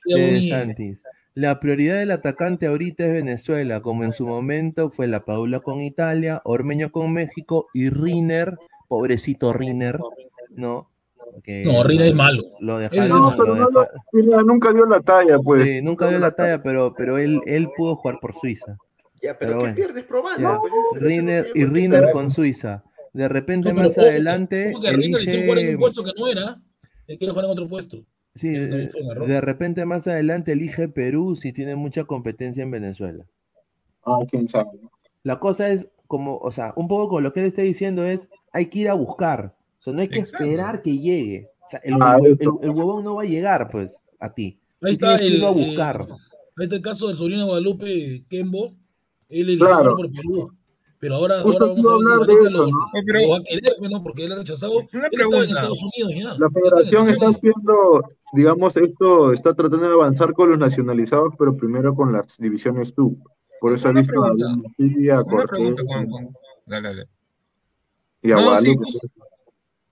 de 0.05 0.15
De. 0.31 0.47
Santis. 0.49 1.03
La 1.35 1.59
prioridad 1.59 1.97
del 1.99 2.09
atacante 2.09 2.65
ahorita 2.65 3.05
es 3.05 3.13
Venezuela, 3.13 3.81
como 3.81 4.03
en 4.03 4.11
su 4.11 4.25
momento 4.25 4.89
fue 4.89 5.05
la 5.05 5.23
Paula 5.23 5.59
con 5.59 5.81
Italia, 5.81 6.41
Ormeño 6.45 6.91
con 6.91 7.13
México 7.13 7.67
y 7.75 7.89
Riner, 7.91 8.57
pobrecito 8.88 9.53
Riner, 9.53 9.97
¿no? 10.55 10.89
Que 11.43 11.65
No, 11.65 11.84
Riner 11.84 12.07
es 12.07 12.15
malo. 12.15 12.43
Lo 12.59 12.80
dejaron, 12.80 13.09
lo 13.38 13.68
no 14.14 14.43
nunca 14.43 14.73
dio 14.73 14.85
la 14.85 15.01
talla, 15.01 15.38
pues. 15.39 15.64
Sí, 15.64 15.81
nunca 15.81 16.07
dio 16.09 16.19
la 16.19 16.31
talla, 16.31 16.64
pero, 16.64 16.93
pero 16.95 17.18
él, 17.18 17.41
él 17.45 17.68
pudo 17.76 17.95
jugar 17.97 18.19
por 18.19 18.35
Suiza. 18.35 18.77
Ya, 19.22 19.38
pero, 19.38 19.51
Pero 19.51 19.51
¿qué 19.51 19.57
bueno. 19.59 19.76
pierdes 19.76 20.03
probando? 20.05 20.41
Ya. 20.41 20.59
Pues, 20.59 21.07
tiene 21.07 21.43
y 21.53 21.65
perder. 21.65 22.11
con 22.11 22.30
Suiza. 22.31 22.84
De 23.14 23.27
repente 23.27 23.73
más 23.73 23.97
adelante 23.97 24.72
ojo 24.73 24.81
que 24.81 24.88
a 24.89 24.91
Riner 24.91 25.19
le 25.19 25.23
hicieron 25.23 25.45
jugar 25.45 25.57
en 25.57 25.64
un 25.64 25.69
elige, 25.69 25.80
puesto 25.80 26.03
que 26.03 26.11
no 26.18 26.27
era. 26.27 26.61
Él 27.07 27.18
quiere 27.18 27.31
jugar 27.31 27.45
en 27.45 27.51
otro 27.51 27.68
puesto. 27.68 28.03
sí, 28.35 28.49
de, 28.49 28.89
de 29.27 29.41
repente 29.41 29.85
más 29.85 30.07
adelante 30.07 30.51
elige 30.51 30.88
Perú 30.88 31.35
si 31.35 31.51
tiene 31.51 31.76
mucha 31.76 32.03
competencia 32.03 32.61
en 32.64 32.72
Venezuela. 32.72 33.26
Ah, 34.05 34.19
quién 34.30 34.47
sabe. 34.47 34.69
La 35.23 35.39
cosa 35.39 35.69
es 35.69 35.88
como, 36.07 36.38
o 36.38 36.51
sea, 36.51 36.73
un 36.75 36.88
poco 36.88 37.09
con 37.09 37.23
lo 37.23 37.34
que 37.34 37.41
él 37.41 37.45
está 37.47 37.61
diciendo 37.61 38.03
es, 38.05 38.31
hay 38.51 38.67
que 38.67 38.79
ir 38.79 38.89
a 38.89 38.93
buscar. 38.93 39.53
O 39.79 39.84
sea, 39.84 39.93
no 39.93 40.01
hay 40.01 40.07
que 40.09 40.19
Exacto. 40.19 40.43
esperar 40.43 40.81
que 40.81 40.97
llegue. 40.97 41.49
O 41.65 41.69
sea, 41.69 41.79
el, 41.84 41.95
Ah, 42.01 42.17
eso. 42.21 42.27
el- 42.39 42.49
el 42.63 42.69
huevón 42.71 43.03
no 43.03 43.15
va 43.15 43.23
a 43.23 43.25
llegar, 43.25 43.69
pues, 43.69 44.01
a 44.19 44.34
ti. 44.34 44.59
Ahí 44.81 44.93
está 44.93 45.15
el, 45.17 45.43
a 45.43 45.49
eh, 45.49 45.53
buscar. 45.53 46.01
ahí 46.57 46.63
está 46.63 46.75
el 46.75 46.81
caso 46.81 47.07
del 47.07 47.15
sobrino 47.17 47.41
de 47.41 47.47
Guadalupe 47.47 48.23
Kembo. 48.29 48.67
Él 49.29 49.49
eligió 49.49 49.65
Claro. 49.67 49.95
por 49.95 50.11
Perú. 50.11 50.51
Pero 50.99 51.15
ahora, 51.15 51.41
Justo 51.43 51.65
ahora 51.65 51.73
vamos 51.75 51.85
a 51.85 51.91
ver 51.91 52.01
si 52.07 52.11
hablar 52.13 52.27
de 52.27 52.34
eso, 52.34 52.49
lo, 52.49 52.67
¿no? 52.67 52.77
Pero- 53.05 53.19
lo 53.19 53.29
va 53.29 53.38
a 53.38 53.43
querer, 53.43 53.61
pues, 53.77 53.91
¿no? 53.91 54.01
Porque 54.03 54.25
él 54.25 54.31
ha 54.31 54.35
rechazado. 54.38 54.71
Una 54.77 54.81
él 54.81 54.88
estaba 54.91 55.05
en 55.05 55.11
pregunta. 55.29 55.43
Estados 55.53 55.84
Unidos 55.84 56.13
ya. 56.15 56.35
La 56.39 56.49
federación 56.49 57.09
está 57.09 57.27
haciendo, 57.27 58.01
digamos, 58.34 58.75
esto 58.77 59.31
está 59.34 59.53
tratando 59.53 59.88
de 59.88 59.93
avanzar 59.93 60.34
con 60.34 60.49
los 60.49 60.57
nacionalizados, 60.57 61.34
pero 61.38 61.55
primero 61.55 61.93
con 61.93 62.13
las 62.13 62.38
divisiones 62.39 62.93
sub. 62.95 63.15
Por 63.59 63.73
eso 63.73 63.89
ha 63.89 63.91
visto 63.93 64.23
a 64.23 64.34
pregunta. 64.35 64.69
A 64.79 65.21
Una 65.21 65.23
Cortés 65.23 65.49
pregunta, 65.49 65.84
Juan. 65.85 66.09
Juan. 66.09 66.29
Dale, 66.65 66.88
dale. 66.89 67.07
y 68.21 68.31
a 68.31 68.35
No, 68.35 68.39
sí, 68.41 68.45
Guadalupe. 68.45 68.84
justo- 68.84 69.07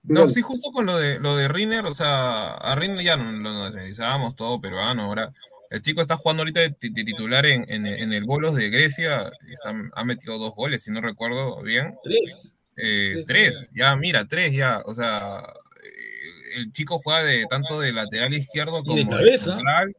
No, 0.04 0.28
sí, 0.28 0.40
justo 0.42 0.70
con 0.70 0.86
lo 0.86 0.96
de 0.98 1.18
lo 1.18 1.36
de 1.36 1.48
Riner, 1.48 1.84
o 1.86 1.94
sea, 1.94 2.54
a 2.54 2.74
Riner 2.76 3.02
ya 3.02 3.16
no 3.16 3.32
lo 3.32 3.64
nacionalizábamos 3.64 4.36
todo 4.36 4.60
peruano, 4.60 5.02
ahora 5.04 5.32
el 5.70 5.82
chico 5.82 6.00
está 6.00 6.16
jugando 6.16 6.42
ahorita 6.42 6.60
de, 6.60 6.70
ti- 6.70 6.90
de 6.90 7.02
titular 7.02 7.44
en, 7.44 7.64
en, 7.68 7.86
el- 7.86 8.00
en 8.00 8.12
el 8.12 8.22
Bolos 8.24 8.54
de 8.54 8.70
Grecia, 8.70 9.28
y 9.48 9.52
está- 9.52 9.74
ha 9.94 10.04
metido 10.04 10.38
dos 10.38 10.54
goles, 10.54 10.82
si 10.84 10.92
no 10.92 11.00
recuerdo 11.00 11.60
bien. 11.62 11.96
Tres. 12.04 12.56
Eh, 12.76 13.24
Tres, 13.26 13.56
tres, 13.58 13.70
ya, 13.74 13.96
mira, 13.96 14.28
tres 14.28 14.52
ya, 14.54 14.82
o 14.84 14.94
sea, 14.94 15.42
eh, 15.82 16.58
el 16.58 16.72
chico 16.72 16.98
juega 17.00 17.22
de 17.24 17.46
tanto 17.46 17.80
de 17.80 17.92
lateral 17.92 18.32
izquierdo 18.34 18.82
como 18.84 18.94
de 18.96 19.04
de 19.04 19.10
cabeza. 19.10 19.54
central, 19.56 19.96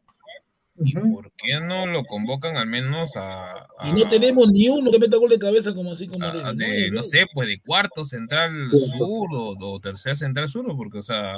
¿y 0.84 0.94
por 0.94 1.32
qué 1.38 1.60
no 1.60 1.86
lo 1.88 2.04
convocan 2.06 2.58
al 2.58 2.68
menos 2.68 3.16
a, 3.16 3.52
a- 3.54 3.90
Y 3.90 3.94
no 3.94 4.08
tenemos 4.08 4.52
ni 4.52 4.70
uno 4.70 4.91
que 4.91 4.99
meta 4.99 5.18
gol 5.18 5.30
de 5.30 5.40
cabeza 5.40 5.74
como 5.74 5.91
así 5.91 6.08
como 6.08 6.26
a- 6.26 6.32
Reyes. 6.32 6.58
de, 6.58 6.91
no 6.91 7.02
sé, 7.04 7.26
pues 7.34 7.48
de 7.48 7.60
cuarto 7.60 8.06
central 8.06 8.70
sur 8.78 9.28
o, 9.34 9.56
o 9.60 9.80
tercer 9.80 10.16
central 10.16 10.49
sur, 10.49 10.66
porque, 10.78 10.99
o 10.99 11.04
sea, 11.04 11.38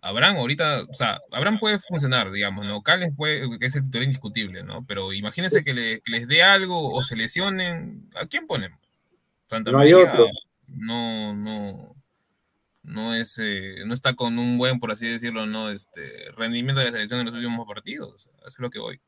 Abraham 0.00 0.36
ahorita, 0.38 0.82
o 0.90 0.94
sea, 0.94 1.20
Abraham 1.30 1.60
puede 1.60 1.78
funcionar, 1.78 2.32
digamos, 2.32 2.66
¿no? 2.66 2.82
Cales 2.82 3.10
puede, 3.16 3.42
que 3.60 3.66
es 3.66 3.76
el 3.76 3.84
titular 3.84 4.02
indiscutible, 4.04 4.64
¿no? 4.64 4.84
Pero 4.84 5.12
imagínense 5.12 5.62
que, 5.62 5.74
le- 5.74 6.00
que 6.00 6.10
les 6.10 6.26
dé 6.26 6.42
algo 6.42 6.92
o 6.92 7.02
se 7.04 7.14
lesionen, 7.16 8.10
¿a 8.16 8.26
quién 8.26 8.46
ponemos? 8.48 8.80
Santa 9.48 9.70
No 9.70 9.78
hay 9.78 9.92
María 9.92 10.10
otro. 10.12 10.26
no, 10.66 11.34
no, 11.34 11.94
no 12.82 13.14
es, 13.14 13.36
eh, 13.38 13.76
no 13.86 13.94
está 13.94 14.14
con 14.14 14.38
un 14.38 14.58
buen, 14.58 14.80
por 14.80 14.90
así 14.90 15.06
decirlo, 15.06 15.46
no, 15.46 15.70
este, 15.70 16.30
rendimiento 16.36 16.80
de 16.80 16.86
la 16.86 16.92
selección 16.92 17.20
en 17.20 17.26
los 17.26 17.34
últimos 17.34 17.66
partidos, 17.66 18.22
eso 18.26 18.48
es 18.48 18.54
lo 18.58 18.70
que 18.70 18.78
voy. 18.78 19.00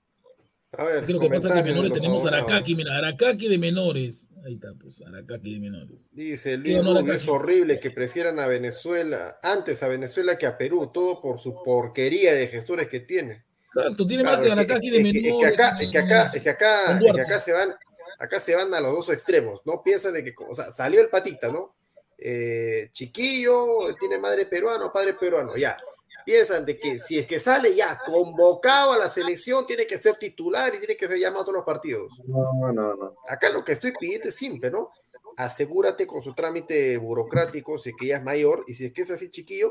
A 0.77 0.83
ver, 0.85 0.97
Es 1.03 1.07
que 1.07 1.13
lo 1.13 1.21
que 1.21 1.29
pasa 1.29 1.49
es 1.49 1.55
que 1.55 1.63
de 1.63 1.71
menores 1.71 1.93
tenemos. 1.93 2.25
Aracaki, 2.25 2.75
mira, 2.75 2.97
Aracaki 2.97 3.47
de 3.47 3.59
menores. 3.59 4.29
Ahí 4.45 4.55
está, 4.55 4.69
pues, 4.81 5.03
Aracaki 5.07 5.55
de 5.55 5.61
menores. 5.61 6.09
Dice 6.11 6.57
Luis 6.57 6.77
es 7.11 7.29
horrible 7.29 7.79
que 7.79 7.93
prefieran 7.93 8.41
a 8.41 8.49
Venezuela, 8.49 9.37
antes 9.43 9.85
a 9.85 9.89
Venezuela 9.89 10.37
que 10.37 10.47
a 10.47 10.59
Perú, 10.59 10.91
todo 10.93 11.21
por 11.21 11.39
su 11.41 11.55
porquería 11.63 12.35
de 12.35 12.49
gestores 12.49 12.89
que 12.89 12.99
tiene. 13.01 13.45
Exacto, 13.73 14.05
tiene 14.07 14.25
Claro, 14.25 14.39
más 14.39 14.45
que 14.47 14.49
es 14.49 14.55
que- 14.55 14.61
Aracaki 14.73 14.87
es 14.89 14.93
de 14.93 15.03
que- 15.03 15.09
es 15.09 15.15
que 15.15 15.31
menores. 15.31 15.53
acá, 15.55 15.79
es 15.81 15.91
que 15.91 15.99
acá, 15.99 16.23
es 16.35 16.43
que 16.43 16.51
acá, 16.51 16.99
es 16.99 17.13
que 17.13 17.21
acá 17.21 17.39
se 17.41 17.53
van, 17.53 17.75
acá 18.19 18.41
se 18.41 18.55
van 18.57 18.75
a 18.75 18.81
los 18.81 18.93
dos 18.93 19.11
extremos, 19.11 19.61
¿no? 19.65 19.81
Piensan 19.83 20.15
de 20.15 20.25
que, 20.25 20.35
o 20.49 20.55
sea, 20.57 20.73
salió 20.73 21.01
el 21.01 21.09
patita, 21.09 21.53
¿no? 21.53 21.71
Eh, 22.19 22.89
chiquillo, 22.93 23.79
tiene 23.99 24.19
madre 24.19 24.47
peruano, 24.47 24.93
padre 24.93 25.15
peruano, 25.15 25.57
ya. 25.57 25.77
Piensan 26.25 26.65
de 26.65 26.79
que 26.79 26.99
si 26.99 27.19
es 27.19 27.27
que 27.27 27.39
sale 27.39 27.75
ya 27.75 27.99
convocado 27.99 28.93
a 28.93 28.99
la 28.99 29.11
selección, 29.11 29.67
tiene 29.67 29.87
que 29.87 29.99
ser 29.99 30.17
titular 30.17 30.75
y 30.75 30.79
tiene 30.79 30.97
que 30.97 31.07
ser 31.07 31.19
llamado 31.19 31.43
a 31.43 31.45
todos 31.45 31.57
los 31.57 31.67
partidos. 31.67 32.13
No, 32.27 32.73
no, 32.73 32.95
no. 32.95 33.17
Acá 33.29 33.51
lo 33.51 33.63
que 33.63 33.73
estoy 33.73 33.93
pidiendo 33.93 34.29
es 34.29 34.35
simple, 34.35 34.71
¿no? 34.71 34.89
Asegúrate 35.37 36.07
con 36.07 36.23
su 36.23 36.33
trámite 36.33 36.97
burocrático, 36.97 37.79
si 37.79 37.91
es 37.91 37.97
que 37.99 38.07
ya 38.07 38.17
es 38.19 38.25
mayor, 38.25 38.65
y 38.67 38.75
si 38.75 38.87
es 38.87 38.93
que 38.93 39.03
es 39.03 39.11
así 39.11 39.31
chiquillo, 39.31 39.71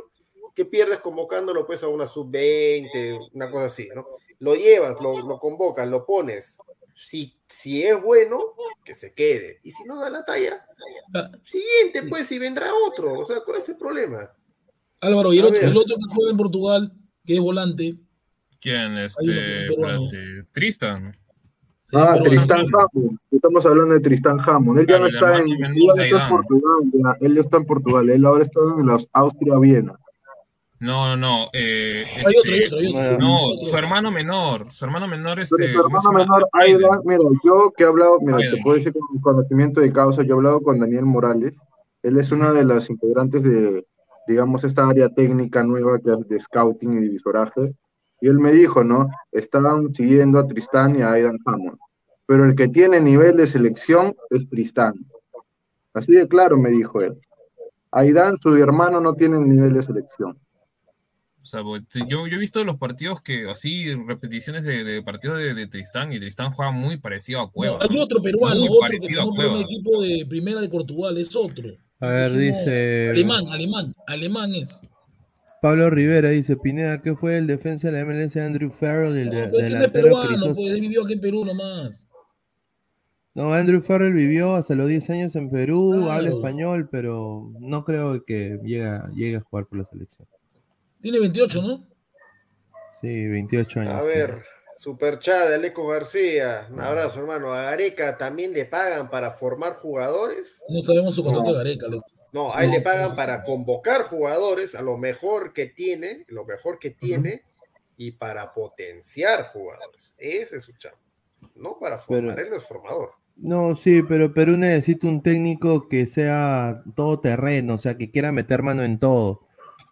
que 0.53 0.65
pierdes 0.65 0.99
convocándolo 0.99 1.65
pues 1.65 1.81
a 1.81 1.87
una 1.87 2.05
sub-20, 2.05 3.31
una 3.33 3.49
cosa 3.49 3.65
así, 3.65 3.89
¿no? 3.95 4.05
Lo 4.39 4.53
llevas, 4.53 5.01
lo, 5.01 5.27
lo 5.27 5.39
convocas, 5.39 5.87
lo 5.87 6.05
pones. 6.05 6.59
Si, 6.95 7.35
si 7.47 7.83
es 7.83 8.01
bueno, 8.01 8.37
que 8.85 8.93
se 8.95 9.13
quede. 9.13 9.59
Y 9.63 9.71
si 9.71 9.83
no 9.83 9.99
da 9.99 10.09
la 10.09 10.23
talla, 10.23 10.65
Ah, 11.15 11.31
siguiente 11.43 12.03
pues, 12.09 12.31
y 12.31 12.39
vendrá 12.39 12.67
otro. 12.87 13.13
O 13.13 13.25
sea, 13.25 13.37
¿cuál 13.45 13.57
es 13.59 13.69
el 13.69 13.77
problema? 13.77 14.29
Álvaro, 15.01 15.33
y 15.33 15.39
el 15.39 15.45
otro, 15.45 15.59
el 15.61 15.77
otro 15.77 15.95
que 15.97 16.13
juega 16.15 16.31
en 16.31 16.37
Portugal, 16.37 16.93
que 17.25 17.35
es 17.35 17.39
volante. 17.41 17.95
¿Quién? 18.59 18.97
Este, 18.97 19.65
espérate, 19.67 20.43
Tristan. 20.51 21.13
sí, 21.83 21.95
Ah. 21.95 22.17
Tristán 22.23 22.65
Hammond. 22.73 23.19
Estamos 23.31 23.65
hablando 23.65 23.93
de 23.93 23.99
Tristán 23.99 24.39
Hammond. 24.39 24.79
Él 24.79 24.87
ya 24.87 24.99
no 24.99 25.07
está 25.07 25.35
en. 25.35 26.29
Portugal. 26.29 26.91
ya. 26.93 27.17
Él 27.21 27.35
ya 27.35 27.41
está 27.41 27.57
en 27.57 27.65
Portugal. 27.65 28.09
Él 28.09 28.25
ahora 28.25 28.43
está 28.43 28.59
en 28.79 28.85
los 28.87 29.09
Austria-Viena. 29.13 29.99
No, 30.79 31.15
no, 31.15 31.17
no. 31.17 31.49
eh, 31.53 32.03
Hay 32.25 32.35
otro, 32.37 32.53
hay 32.53 32.59
este, 32.63 32.75
otro, 32.75 32.79
hay 32.99 33.13
otro. 33.13 33.19
No, 33.19 33.55
su 33.69 33.77
hermano 33.77 34.11
menor. 34.11 34.71
Su 34.71 34.83
hermano 34.85 35.07
menor, 35.07 35.39
este. 35.39 35.73
su 35.73 35.81
¿cómo 35.81 36.01
se 36.01 36.07
hermano 36.09 36.25
menor. 36.25 36.49
Aidan, 36.53 36.99
mira, 37.05 37.23
yo 37.43 37.71
que 37.75 37.83
he 37.83 37.87
hablado, 37.87 38.19
mira, 38.21 38.37
te 38.39 38.45
Aiden. 38.47 38.63
puedo 38.63 38.77
decir 38.77 38.93
con 38.93 39.21
conocimiento 39.21 39.79
de 39.79 39.93
causa, 39.93 40.23
yo 40.23 40.33
he 40.33 40.37
hablado 40.37 40.61
con 40.61 40.79
Daniel 40.79 41.05
Morales, 41.05 41.53
él 42.01 42.17
es 42.17 42.31
uno 42.33 42.51
de 42.53 42.65
los 42.65 42.89
integrantes 42.89 43.43
de, 43.43 43.85
digamos, 44.27 44.63
esta 44.65 44.89
área 44.89 45.07
técnica 45.09 45.63
nueva 45.63 45.99
que 45.99 46.11
es 46.11 46.27
de 46.27 46.39
scouting 46.39 46.93
y 46.95 46.99
divisoraje, 47.01 47.73
y 48.19 48.27
él 48.27 48.39
me 48.39 48.51
dijo, 48.51 48.83
¿no? 48.83 49.07
Estaban 49.31 49.93
siguiendo 49.93 50.37
a 50.39 50.47
Tristán 50.47 50.97
y 50.97 51.01
a 51.01 51.13
Aidan 51.13 51.37
Hammond, 51.45 51.77
pero 52.25 52.43
el 52.45 52.55
que 52.55 52.67
tiene 52.67 52.99
nivel 52.99 53.37
de 53.37 53.47
selección 53.47 54.15
es 54.31 54.49
Tristán. 54.49 54.93
Así 55.93 56.11
de 56.13 56.27
claro 56.27 56.57
me 56.57 56.69
dijo 56.71 56.99
él. 57.01 57.17
Aidan, 57.91 58.37
su 58.37 58.55
hermano, 58.57 58.99
no 58.99 59.13
tiene 59.13 59.39
nivel 59.39 59.73
de 59.73 59.83
selección. 59.83 60.37
O 61.43 61.45
sea, 61.45 61.61
pues, 61.61 61.81
yo, 62.07 62.25
yo 62.25 62.37
he 62.37 62.39
visto 62.39 62.63
los 62.63 62.77
partidos 62.77 63.21
que, 63.21 63.49
así, 63.49 63.93
repeticiones 63.93 64.63
de, 64.63 64.85
de 64.85 65.03
partidos 65.03 65.37
de, 65.39 65.53
de 65.53 65.67
Tristán, 65.67 66.13
y 66.13 66.19
Tristán 66.19 66.53
juega 66.53 66.71
muy 66.71 66.95
parecido 66.97 67.41
a 67.41 67.43
No, 67.43 67.51
Cueva. 67.51 67.79
hay 67.81 67.97
otro 67.99 68.21
peruano, 68.21 68.59
Muy 68.61 68.69
otro 68.69 68.97
que 69.07 69.15
por 69.15 69.45
un 69.47 69.61
equipo 69.61 70.01
de 70.01 70.25
primera 70.27 70.61
de 70.61 70.69
Portugal, 70.69 71.17
es 71.17 71.35
otro. 71.35 71.69
A 71.99 72.07
ver, 72.07 72.31
Es 72.31 72.37
dice 72.37 73.09
Alemán, 73.09 73.45
alemán, 73.51 73.93
alemán 74.07 74.55
es. 74.55 74.81
Pablo 75.61 75.89
Rivera, 75.89 76.29
dice 76.29 76.55
Pineda, 76.57 77.01
¿qué 77.01 77.15
fue 77.15 77.37
el 77.37 77.47
defensa 77.47 77.89
de 77.91 77.93
la 77.97 78.05
MLS 78.05 78.35
Andrew 78.37 78.69
Farrell, 78.71 79.15
el 79.17 79.29
No, 79.29 79.35
de- 79.35 79.47
pero 79.47 79.57
es 79.57 79.63
no 79.63 79.69
delantero 79.79 79.91
peruano, 80.03 80.27
Crisóstomo? 80.27 80.55
pues 80.55 80.73
él 80.73 80.81
vivió 80.81 81.03
aquí 81.03 81.13
en 81.13 81.21
Perú 81.21 81.45
nomás. 81.45 82.07
No, 83.35 83.53
Andrew 83.53 83.81
Farrell 83.81 84.13
vivió 84.13 84.55
hasta 84.55 84.75
los 84.75 84.87
10 84.87 85.09
años 85.09 85.35
en 85.35 85.49
Perú, 85.49 85.91
Claro. 85.95 86.11
habla 86.11 86.29
español, 86.29 86.87
pero 86.91 87.51
no 87.59 87.83
creo 87.83 88.23
que 88.25 88.59
llegue 88.63 89.35
a 89.37 89.41
jugar 89.41 89.65
por 89.67 89.79
la 89.79 89.85
selección. 89.85 90.27
Tiene 91.03 91.19
28, 91.19 91.61
¿no? 91.61 91.85
Sí, 93.01 93.27
28 93.27 93.79
años. 93.81 93.93
A 93.93 94.01
ver, 94.03 94.43
Superchat 94.77 95.49
de 95.49 95.55
Aleco 95.55 95.85
García. 95.85 96.67
Un 96.71 96.79
abrazo, 96.79 97.19
hermano. 97.19 97.51
¿A 97.53 97.61
Gareca 97.63 98.17
también 98.17 98.53
le 98.53 98.63
pagan 98.65 99.09
para 99.09 99.31
formar 99.31 99.73
jugadores? 99.73 100.61
No 100.69 100.81
sabemos 100.81 101.13
su 101.13 101.23
contrato 101.23 101.51
de 101.51 101.57
Gareca. 101.57 101.87
le- 101.89 101.99
No, 102.31 102.55
a 102.55 102.63
él 102.63 102.71
le 102.71 102.79
pagan 102.81 103.15
para 103.17 103.43
convocar 103.43 104.03
jugadores 104.03 104.73
a 104.75 104.81
lo 104.81 104.97
mejor 104.97 105.51
que 105.53 105.65
tiene, 105.67 106.23
lo 106.29 106.45
mejor 106.45 106.79
que 106.79 106.91
tiene, 106.91 107.43
y 107.97 108.11
para 108.13 108.53
potenciar 108.53 109.49
jugadores. 109.49 110.13
Ese 110.17 110.55
es 110.55 110.63
su 110.63 110.71
chamba. 110.77 110.97
No 111.55 111.77
para 111.79 111.97
formar, 111.97 112.35
Pero- 112.35 112.45
él 112.47 112.51
no 112.51 112.57
es 112.57 112.63
formador. 112.65 113.11
No, 113.35 113.75
sí, 113.75 114.01
pero 114.07 114.33
Perú 114.33 114.55
necesita 114.57 115.07
un 115.07 115.21
técnico 115.21 115.89
que 115.89 116.05
sea 116.05 116.81
todoterreno, 116.95 117.73
o 117.73 117.77
sea, 117.79 117.97
que 117.97 118.09
quiera 118.09 118.31
meter 118.31 118.63
mano 118.63 118.83
en 118.83 118.99
todo. 118.99 119.42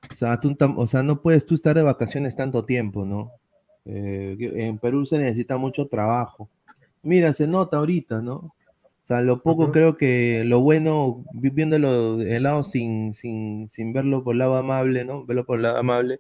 O 0.10 0.16
sea, 0.16 0.38
tú 0.40 0.52
tam- 0.56 0.76
o 0.78 0.88
sea, 0.88 1.04
no 1.04 1.22
puedes 1.22 1.46
tú 1.46 1.56
estar 1.56 1.76
de 1.76 1.84
vacaciones 1.84 2.36
tanto 2.36 2.66
tiempo, 2.66 3.06
¿no? 3.06 3.32
Eh, 3.86 4.36
en 4.56 4.78
Perú 4.78 5.06
se 5.06 5.18
necesita 5.18 5.58
mucho 5.58 5.88
trabajo. 5.88 6.50
Mira, 7.04 7.34
se 7.34 7.48
nota 7.48 7.78
ahorita, 7.78 8.22
¿no? 8.22 8.36
O 8.36 8.54
sea, 9.04 9.22
lo 9.22 9.42
poco 9.42 9.72
creo 9.72 9.98
que 9.98 10.44
lo 10.46 10.62
bueno, 10.62 11.24
vi- 11.34 11.50
viéndolo 11.50 12.18
de 12.18 12.40
lado 12.40 12.64
sin, 12.64 13.14
sin, 13.14 13.70
sin 13.70 13.94
verlo 13.94 14.24
por 14.24 14.36
el 14.36 14.40
lado 14.40 14.56
amable, 14.56 15.04
¿no? 15.06 15.26
Verlo 15.26 15.46
por 15.46 15.58
el 15.58 15.64
lado 15.64 15.78
amable. 15.78 16.20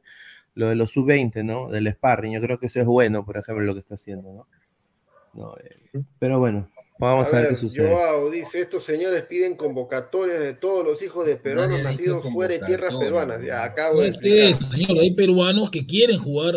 lo 0.53 0.67
de 0.69 0.75
los 0.75 0.91
sub-20, 0.91 1.43
¿no? 1.45 1.69
Del 1.69 1.87
sparring. 1.87 2.33
Yo 2.33 2.41
creo 2.41 2.59
que 2.59 2.65
eso 2.67 2.79
es 2.81 2.85
bueno, 2.85 3.23
por 3.25 3.37
ejemplo, 3.37 3.63
lo 3.63 3.73
que 3.73 3.79
está 3.79 3.93
haciendo, 3.95 4.33
¿no? 4.33 4.47
No, 5.33 5.55
eh, 5.57 6.03
pero 6.19 6.39
bueno, 6.39 6.67
vamos 7.09 7.33
a, 7.33 7.37
ver, 7.41 7.49
qué 7.49 7.57
sucede. 7.57 7.87
Joao 7.89 8.29
dice, 8.29 8.61
estos 8.61 8.83
señores 8.83 9.23
piden 9.25 9.55
convocatorias 9.55 10.39
de 10.39 10.53
todos 10.53 10.85
los 10.85 11.01
hijos 11.01 11.25
de 11.25 11.35
peruanos 11.35 11.71
Nadie 11.79 11.83
nacidos 11.83 12.23
fuera 12.31 12.53
de 12.53 12.65
tierras 12.65 12.95
peruanas. 12.95 13.41
Ya 13.43 13.63
acabo 13.63 13.95
No 13.95 14.01
de 14.01 14.07
es 14.09 14.23
eso, 14.23 14.63
señor. 14.71 14.99
Hay 15.01 15.13
peruanos 15.13 15.69
que 15.71 15.85
quieren 15.85 16.17
jugar 16.19 16.55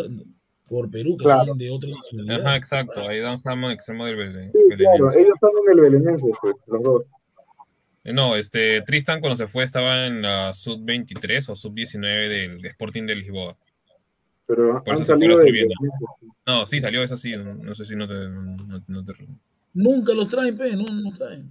por 0.68 0.90
Perú, 0.90 1.16
que 1.18 1.24
Claro. 1.24 1.46
son 1.46 1.58
de 1.58 1.70
otra 1.70 1.90
nacionalidad. 1.90 2.40
Ajá, 2.46 2.56
exacto. 2.56 3.00
Ahí 3.08 3.20
Dan 3.20 3.40
Hammond, 3.44 3.72
extremo 3.74 4.06
del 4.06 4.16
Belén. 4.16 4.50
Sí, 4.52 4.76
claro, 4.76 5.10
ellos 5.12 5.30
están 5.34 5.50
en 5.66 5.72
el 5.72 5.80
Belenense, 5.80 6.26
pues, 6.40 6.54
los 6.66 6.82
dos. 6.82 7.02
Eh, 8.04 8.12
No, 8.12 8.36
este, 8.36 8.82
Tristan 8.82 9.20
cuando 9.20 9.36
se 9.36 9.46
fue 9.46 9.64
estaba 9.64 10.06
en 10.06 10.22
la 10.22 10.52
sub-23 10.52 11.48
o 11.50 11.56
sub-19 11.56 12.28
del 12.28 12.64
Sporting 12.66 13.04
de 13.06 13.14
Lisboa. 13.16 13.56
Pero 14.46 14.82
Por 14.84 14.90
han 14.94 14.94
eso 14.96 15.04
se 15.06 15.12
fue 15.12 15.20
salido 15.20 15.38
de 15.38 15.46
sub-20. 15.48 15.74
No, 16.46 16.66
sí, 16.66 16.80
salió 16.80 17.02
eso 17.02 17.16
sí. 17.16 17.34
No, 17.36 17.54
no 17.54 17.74
sé 17.74 17.84
si 17.86 17.96
no 17.96 18.06
te... 18.06 18.14
no- 18.14 18.56
no 18.88 19.04
te- 19.04 19.12
Nunca 19.74 20.14
los 20.14 20.28
traen, 20.28 20.56
pe, 20.56 20.74
no, 20.76 20.84
no 20.84 21.00
los 21.10 21.18
traen. 21.18 21.50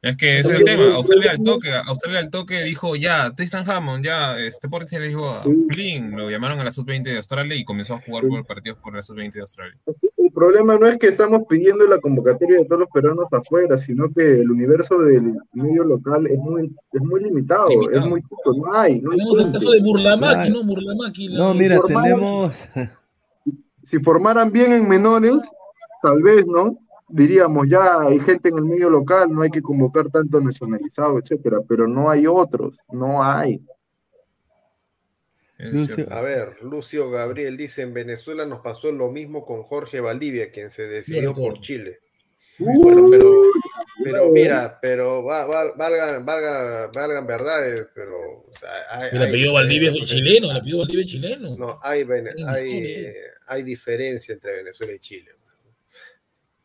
Es 0.00 0.16
que 0.18 0.38
ese 0.40 0.50
es 0.50 0.56
el 0.56 0.64
tema. 0.64 0.94
Australia 0.96 1.30
al 1.30 1.42
toque, 1.42 1.72
Australia 1.72 2.18
al 2.20 2.30
toque 2.30 2.62
dijo 2.62 2.94
ya, 2.94 3.32
Tristan 3.32 3.68
Hammond, 3.68 4.04
ya, 4.04 4.38
este 4.38 4.66
Sporting 4.66 4.98
de 4.98 5.06
Lisboa, 5.06 5.42
plin, 5.68 6.10
lo 6.14 6.30
llamaron 6.30 6.60
a 6.60 6.64
la 6.64 6.70
sub-20 6.72 7.04
de 7.04 7.16
Australia 7.16 7.56
y 7.56 7.64
comenzó 7.64 7.94
a 7.94 8.00
jugar 8.00 8.26
por 8.28 8.44
partidos 8.46 8.78
por 8.78 8.94
la 8.94 9.02
sub-20 9.02 9.32
de 9.32 9.40
Australia. 9.40 9.78
El 10.18 10.30
problema 10.30 10.74
no 10.74 10.86
es 10.88 10.98
que 10.98 11.06
estamos 11.06 11.42
pidiendo 11.48 11.86
la 11.86 11.98
convocatoria 12.00 12.58
de 12.58 12.64
todos 12.66 12.80
los 12.80 12.90
peruanos 12.90 13.28
afuera, 13.32 13.78
sino 13.78 14.10
que 14.12 14.40
el 14.40 14.50
universo 14.50 14.98
del 14.98 15.36
medio 15.54 15.84
local 15.84 16.26
es 16.26 16.36
muy, 16.38 16.70
es 16.92 17.00
muy 17.00 17.22
limitado, 17.24 17.68
es 17.90 18.04
muy 18.06 18.20
chico, 18.20 18.54
no 18.56 18.78
hay. 18.78 19.00
No 19.00 19.10
hay 19.12 19.18
Tenemos 19.18 19.38
el 19.40 19.52
caso 19.52 19.70
de 19.70 19.80
Burlamaki. 19.80 20.50
¿no? 20.50 20.64
Burlamaki. 20.64 21.28
la- 21.28 21.38
No, 21.38 21.54
mira, 21.54 21.80
tenemos. 21.80 22.68
Si 23.90 23.98
formaran 24.00 24.50
bien 24.52 24.72
en 24.72 24.88
menores, 24.88 25.32
tal 26.02 26.20
vez, 26.22 26.44
¿no? 26.46 26.78
Diríamos, 27.16 27.68
ya 27.68 28.00
hay 28.00 28.18
gente 28.18 28.48
en 28.48 28.58
el 28.58 28.64
medio 28.64 28.90
local, 28.90 29.30
no 29.30 29.42
hay 29.42 29.50
que 29.50 29.62
convocar 29.62 30.08
tanto 30.10 30.40
nacionalizado, 30.40 31.16
etcétera, 31.20 31.58
pero 31.68 31.86
no 31.86 32.10
hay 32.10 32.26
otros, 32.26 32.76
no 32.90 33.22
hay. 33.22 33.60
Lucio. 35.58 36.06
A 36.10 36.20
ver, 36.22 36.56
Lucio 36.62 37.10
Gabriel 37.10 37.56
dice, 37.56 37.82
en 37.82 37.94
Venezuela 37.94 38.44
nos 38.44 38.60
pasó 38.60 38.90
lo 38.90 39.12
mismo 39.12 39.44
con 39.44 39.62
Jorge 39.62 40.00
Valdivia, 40.00 40.50
quien 40.50 40.72
se 40.72 40.88
decidió 40.88 41.32
por 41.34 41.58
Chile. 41.58 42.00
Bueno, 42.58 43.08
pero, 43.10 43.32
pero 44.02 44.28
mira, 44.30 44.78
pero 44.82 45.22
va- 45.22 45.46
va- 45.46 45.72
valgan, 45.76 46.24
valgan, 46.26 46.90
valgan 46.92 47.26
verdades, 47.28 47.86
pero 47.94 48.16
o 48.18 48.50
sea, 48.58 48.70
hay, 48.90 49.08
El 49.12 49.22
hay 49.22 49.28
apellido 49.28 49.52
Valdivia 49.54 49.92
es 49.92 50.08
chileno, 50.08 50.50
el 50.50 50.56
apellido 50.56 50.78
Valdivia 50.78 51.04
es 51.04 51.10
chileno. 51.10 51.56
No, 51.56 51.78
hay, 51.80 52.04
hay, 52.48 53.14
hay 53.46 53.62
diferencia 53.62 54.34
entre 54.34 54.56
Venezuela 54.56 54.92
y 54.92 54.98
Chile. 54.98 55.30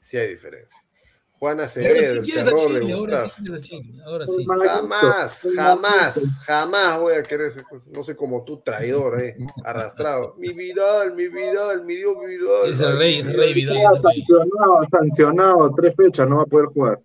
Sí 0.10 0.18
hay 0.18 0.30
diferencia. 0.30 0.76
Juana 1.34 1.62
Ahora 1.62 1.66
Acevedo, 1.66 2.24
sí 2.24 2.32
el 2.32 2.44
terror 2.44 2.74
de 2.74 2.94
ahora 2.94 3.22
Gustavo. 3.22 3.60
sí 3.60 3.70
Chile, 3.70 4.04
ahora 4.04 4.26
sí. 4.26 4.46
Jamás, 4.48 5.48
jamás, 5.56 6.40
jamás 6.48 7.00
voy 7.00 7.14
a 7.14 7.22
querer 7.22 7.52
ser, 7.52 7.64
pues, 7.70 7.84
no 7.86 8.02
sé 8.04 8.16
como 8.16 8.44
tú, 8.44 8.60
traidor, 8.60 9.22
eh, 9.22 9.38
arrastrado. 9.64 10.34
Mi 10.40 10.52
Vidal, 10.52 11.14
mi 11.14 11.28
Vidal, 11.28 11.86
mi 11.86 11.96
Dios 11.98 12.16
Vidal. 12.26 12.72
Es 12.72 12.80
el 12.80 12.98
rey, 12.98 13.20
es 13.20 13.28
el 13.28 13.38
rey 13.38 13.54
Vidal. 13.54 14.02
Sancionado, 14.02 14.88
sancionado, 14.90 15.76
tres 15.76 15.96
fechas, 15.96 16.28
no 16.28 16.38
va 16.38 16.42
a 16.42 16.48
poder 16.48 16.66
jugar. 16.66 17.00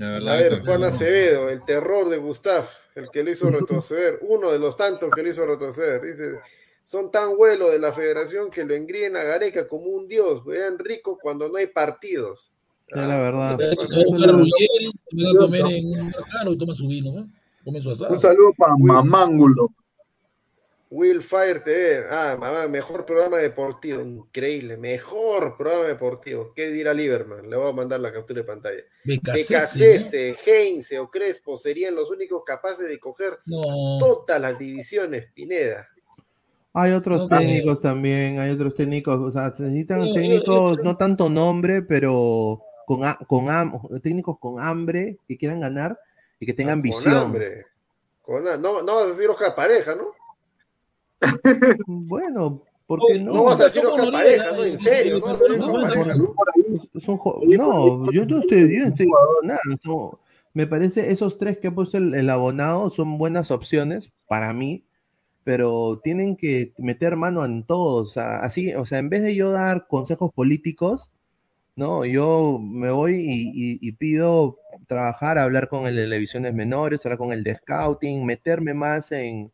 A 0.00 0.36
ver, 0.36 0.60
Juan 0.66 0.84
Acevedo, 0.84 1.48
el 1.48 1.64
terror 1.64 2.10
de 2.10 2.18
Gustav, 2.18 2.68
el 2.94 3.08
que 3.10 3.24
lo 3.24 3.30
hizo 3.30 3.48
retroceder, 3.48 4.18
uno 4.20 4.52
de 4.52 4.58
los 4.58 4.76
tantos 4.76 5.10
que 5.12 5.22
lo 5.22 5.30
hizo 5.30 5.46
retroceder. 5.46 6.02
Dice, 6.02 6.40
son 6.84 7.10
tan 7.10 7.36
vuelos 7.36 7.72
de 7.72 7.78
la 7.78 7.92
federación 7.92 8.50
que 8.50 8.64
lo 8.64 8.74
engríen 8.74 9.16
a 9.16 9.24
Gareca 9.24 9.66
como 9.66 9.86
un 9.86 10.06
dios, 10.06 10.44
vean 10.44 10.78
rico 10.78 11.18
cuando 11.20 11.48
no 11.48 11.56
hay 11.56 11.66
partidos. 11.66 12.52
Es 12.88 12.96
la 12.96 13.18
verdad. 13.18 13.58
Se 13.82 13.96
va 13.96 14.02
a 14.02 14.04
buscar 14.06 14.28
a 14.28 14.32
Ruggeri, 14.32 14.92
se 15.16 15.24
va 15.24 15.30
a 15.30 15.36
comer 15.38 15.64
en 15.68 15.86
un 15.86 15.98
lugar 16.10 16.24
caro 16.30 16.52
y 16.52 16.58
toma 16.58 16.74
su 16.74 16.86
vino, 16.86 17.12
¿no? 17.12 17.30
Come 17.64 17.82
su 17.82 17.90
asado. 17.90 18.12
Un 18.12 18.18
saludo 18.18 18.52
para 18.56 18.76
Mamángulo. 18.76 19.70
Will 20.90 21.22
Fire 21.22 21.60
TV, 21.64 22.06
ah, 22.08 22.36
mamá, 22.38 22.68
mejor 22.68 23.04
programa 23.04 23.38
deportivo, 23.38 24.00
increíble, 24.00 24.76
mejor 24.76 25.56
programa 25.56 25.86
deportivo. 25.86 26.52
¿Qué 26.54 26.68
dirá 26.68 26.94
Lieberman? 26.94 27.50
Le 27.50 27.56
voy 27.56 27.68
a 27.68 27.72
mandar 27.72 27.98
la 27.98 28.12
captura 28.12 28.42
de 28.42 28.46
pantalla. 28.46 28.82
Becasese, 29.02 29.54
Becasese, 29.54 30.36
Heinze 30.46 30.98
o 31.00 31.10
Crespo 31.10 31.56
serían 31.56 31.96
los 31.96 32.10
únicos 32.12 32.44
capaces 32.44 32.86
de 32.86 33.00
coger 33.00 33.40
No. 33.46 33.98
todas 33.98 34.40
las 34.40 34.56
divisiones, 34.56 35.26
Pineda. 35.34 35.88
Hay 36.76 36.90
otros 36.92 37.22
No, 37.30 37.38
técnicos 37.38 37.80
también, 37.80 38.40
hay 38.40 38.50
otros 38.50 38.74
técnicos, 38.74 39.20
o 39.20 39.30
sea, 39.30 39.54
se 39.54 39.62
necesitan 39.62 40.06
yo- 40.08 40.12
técnicos, 40.12 40.76
yo- 40.78 40.82
no 40.82 40.96
tanto 40.96 41.28
nombre, 41.30 41.82
pero 41.82 42.62
con, 42.84 43.00
con 43.28 44.00
técnicos 44.02 44.38
con 44.40 44.60
hambre 44.60 45.16
que 45.28 45.38
quieran 45.38 45.60
ganar 45.60 45.96
y 46.40 46.46
que 46.46 46.52
tengan 46.52 46.78
Con 46.80 46.90
visión. 46.90 47.14
hambre. 47.16 47.66
Con 48.22 48.42
no, 48.42 48.58
no 48.82 48.94
vas 48.96 49.04
a 49.04 49.08
decir 49.08 49.28
Oscar 49.30 49.54
Pareja, 49.54 49.94
¿no? 49.94 50.06
Bueno, 51.86 52.62
¿por 52.86 53.00
qué 53.06 53.18
no? 53.20 53.34
No 53.34 53.44
vas 53.44 53.60
a 53.60 53.64
decir 53.64 53.86
Oscar 53.86 54.10
Pareja, 54.10 54.52
¿no? 54.52 54.64
eh, 54.64 54.70
En 54.72 54.78
serio, 54.80 55.18
no 55.20 55.26
vas 55.26 55.40
a 55.40 55.44
decir 55.44 55.58
no, 57.56 58.10
yo 58.12 58.26
no 58.26 58.40
estoy, 58.40 58.74
yo 58.76 58.82
no 58.82 58.88
estoy 58.88 59.06
nada. 59.42 59.60
son- 59.82 60.18
me 60.52 60.66
parece 60.66 61.10
esos 61.10 61.36
tres 61.38 61.58
que 61.58 61.68
ha 61.68 61.74
puesto 61.74 61.98
el, 61.98 62.14
el 62.14 62.30
abonado 62.30 62.88
son 62.90 63.18
buenas 63.18 63.50
opciones 63.50 64.12
para 64.28 64.52
mí, 64.52 64.84
pero 65.44 66.00
tienen 66.02 66.36
que 66.36 66.72
meter 66.78 67.16
mano 67.16 67.44
en 67.44 67.64
todo. 67.64 68.02
O 68.02 68.06
sea, 68.06 68.38
así, 68.40 68.74
o 68.74 68.84
sea, 68.86 68.98
en 68.98 69.10
vez 69.10 69.22
de 69.22 69.34
yo 69.34 69.52
dar 69.52 69.86
consejos 69.88 70.32
políticos, 70.34 71.12
no, 71.76 72.04
yo 72.04 72.58
me 72.60 72.90
voy 72.90 73.16
y, 73.16 73.50
y- 73.54 73.78
y 73.88 73.92
pido 73.92 74.58
trabajar, 74.86 75.38
hablar 75.38 75.68
con 75.68 75.86
el 75.86 75.96
de 75.96 76.02
televisiones 76.02 76.54
menores, 76.54 77.04
hablar 77.04 77.18
con 77.18 77.32
el 77.32 77.42
de 77.44 77.54
scouting, 77.56 78.24
meterme 78.26 78.74
más 78.74 79.12
en, 79.12 79.52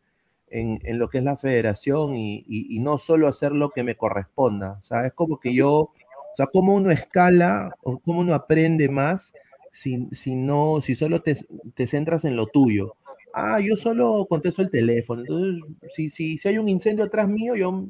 en, 0.48 0.80
en 0.84 0.98
lo 0.98 1.08
que 1.08 1.18
es 1.18 1.24
la 1.24 1.36
federación 1.36 2.16
y, 2.16 2.44
y- 2.48 2.76
y 2.76 2.80
no 2.80 2.98
solo 2.98 3.28
hacer 3.28 3.52
lo 3.52 3.70
que 3.70 3.84
me 3.84 3.96
corresponda. 3.96 4.72
O 4.80 4.82
sea, 4.82 5.06
es 5.06 5.12
como 5.14 5.38
que 5.40 5.54
yo, 5.54 5.70
o 5.72 5.92
sea, 6.36 6.46
cómo 6.46 6.74
uno 6.74 6.90
escala 6.90 7.70
o 7.82 7.98
cómo 8.00 8.20
uno 8.20 8.34
aprende 8.34 8.88
más 8.88 9.32
si, 9.70 10.08
si 10.12 10.34
no, 10.34 10.80
si 10.80 10.94
solo 10.94 11.22
te, 11.22 11.36
te 11.74 11.86
centras 11.86 12.24
en 12.24 12.36
lo 12.36 12.46
tuyo. 12.46 12.94
Ah, 13.32 13.60
yo 13.60 13.76
solo 13.76 14.26
contesto 14.28 14.62
el 14.62 14.70
teléfono. 14.70 15.20
Entonces, 15.20 15.62
si, 15.94 16.10
si, 16.10 16.38
si 16.38 16.48
hay 16.48 16.58
un 16.58 16.68
incendio 16.68 17.04
atrás 17.04 17.28
mío, 17.28 17.54
yo 17.54 17.86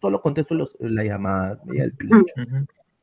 solo 0.00 0.20
contesto 0.22 0.54
los- 0.54 0.76
la 0.80 1.04
llamada, 1.04 1.60
da 1.64 1.84
el 1.84 1.92
pincho. 1.92 2.34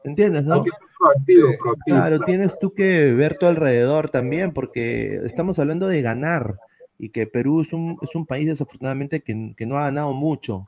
¿Entiendes, 0.04 0.44
no? 0.46 0.64
Proactivo, 1.00 1.50
proactivo. 1.60 1.98
Claro, 1.98 2.20
tienes 2.22 2.58
tú 2.60 2.74
que 2.74 3.14
ver 3.14 3.38
tu 3.38 3.46
alrededor 3.46 4.10
también, 4.10 4.52
porque 4.54 5.16
estamos 5.26 5.60
hablando 5.60 5.88
de 5.88 6.02
ganar 6.02 6.60
y 6.98 7.10
que 7.10 7.28
Perú 7.28 7.62
es 7.62 7.74
un, 7.74 7.98
es 8.02 8.16
un 8.16 8.26
país 8.26 8.48
desafortunadamente 8.48 9.22
que, 9.22 9.54
que 9.56 9.66
no 9.66 9.78
ha 9.78 9.84
ganado 9.86 10.14
mucho. 10.14 10.66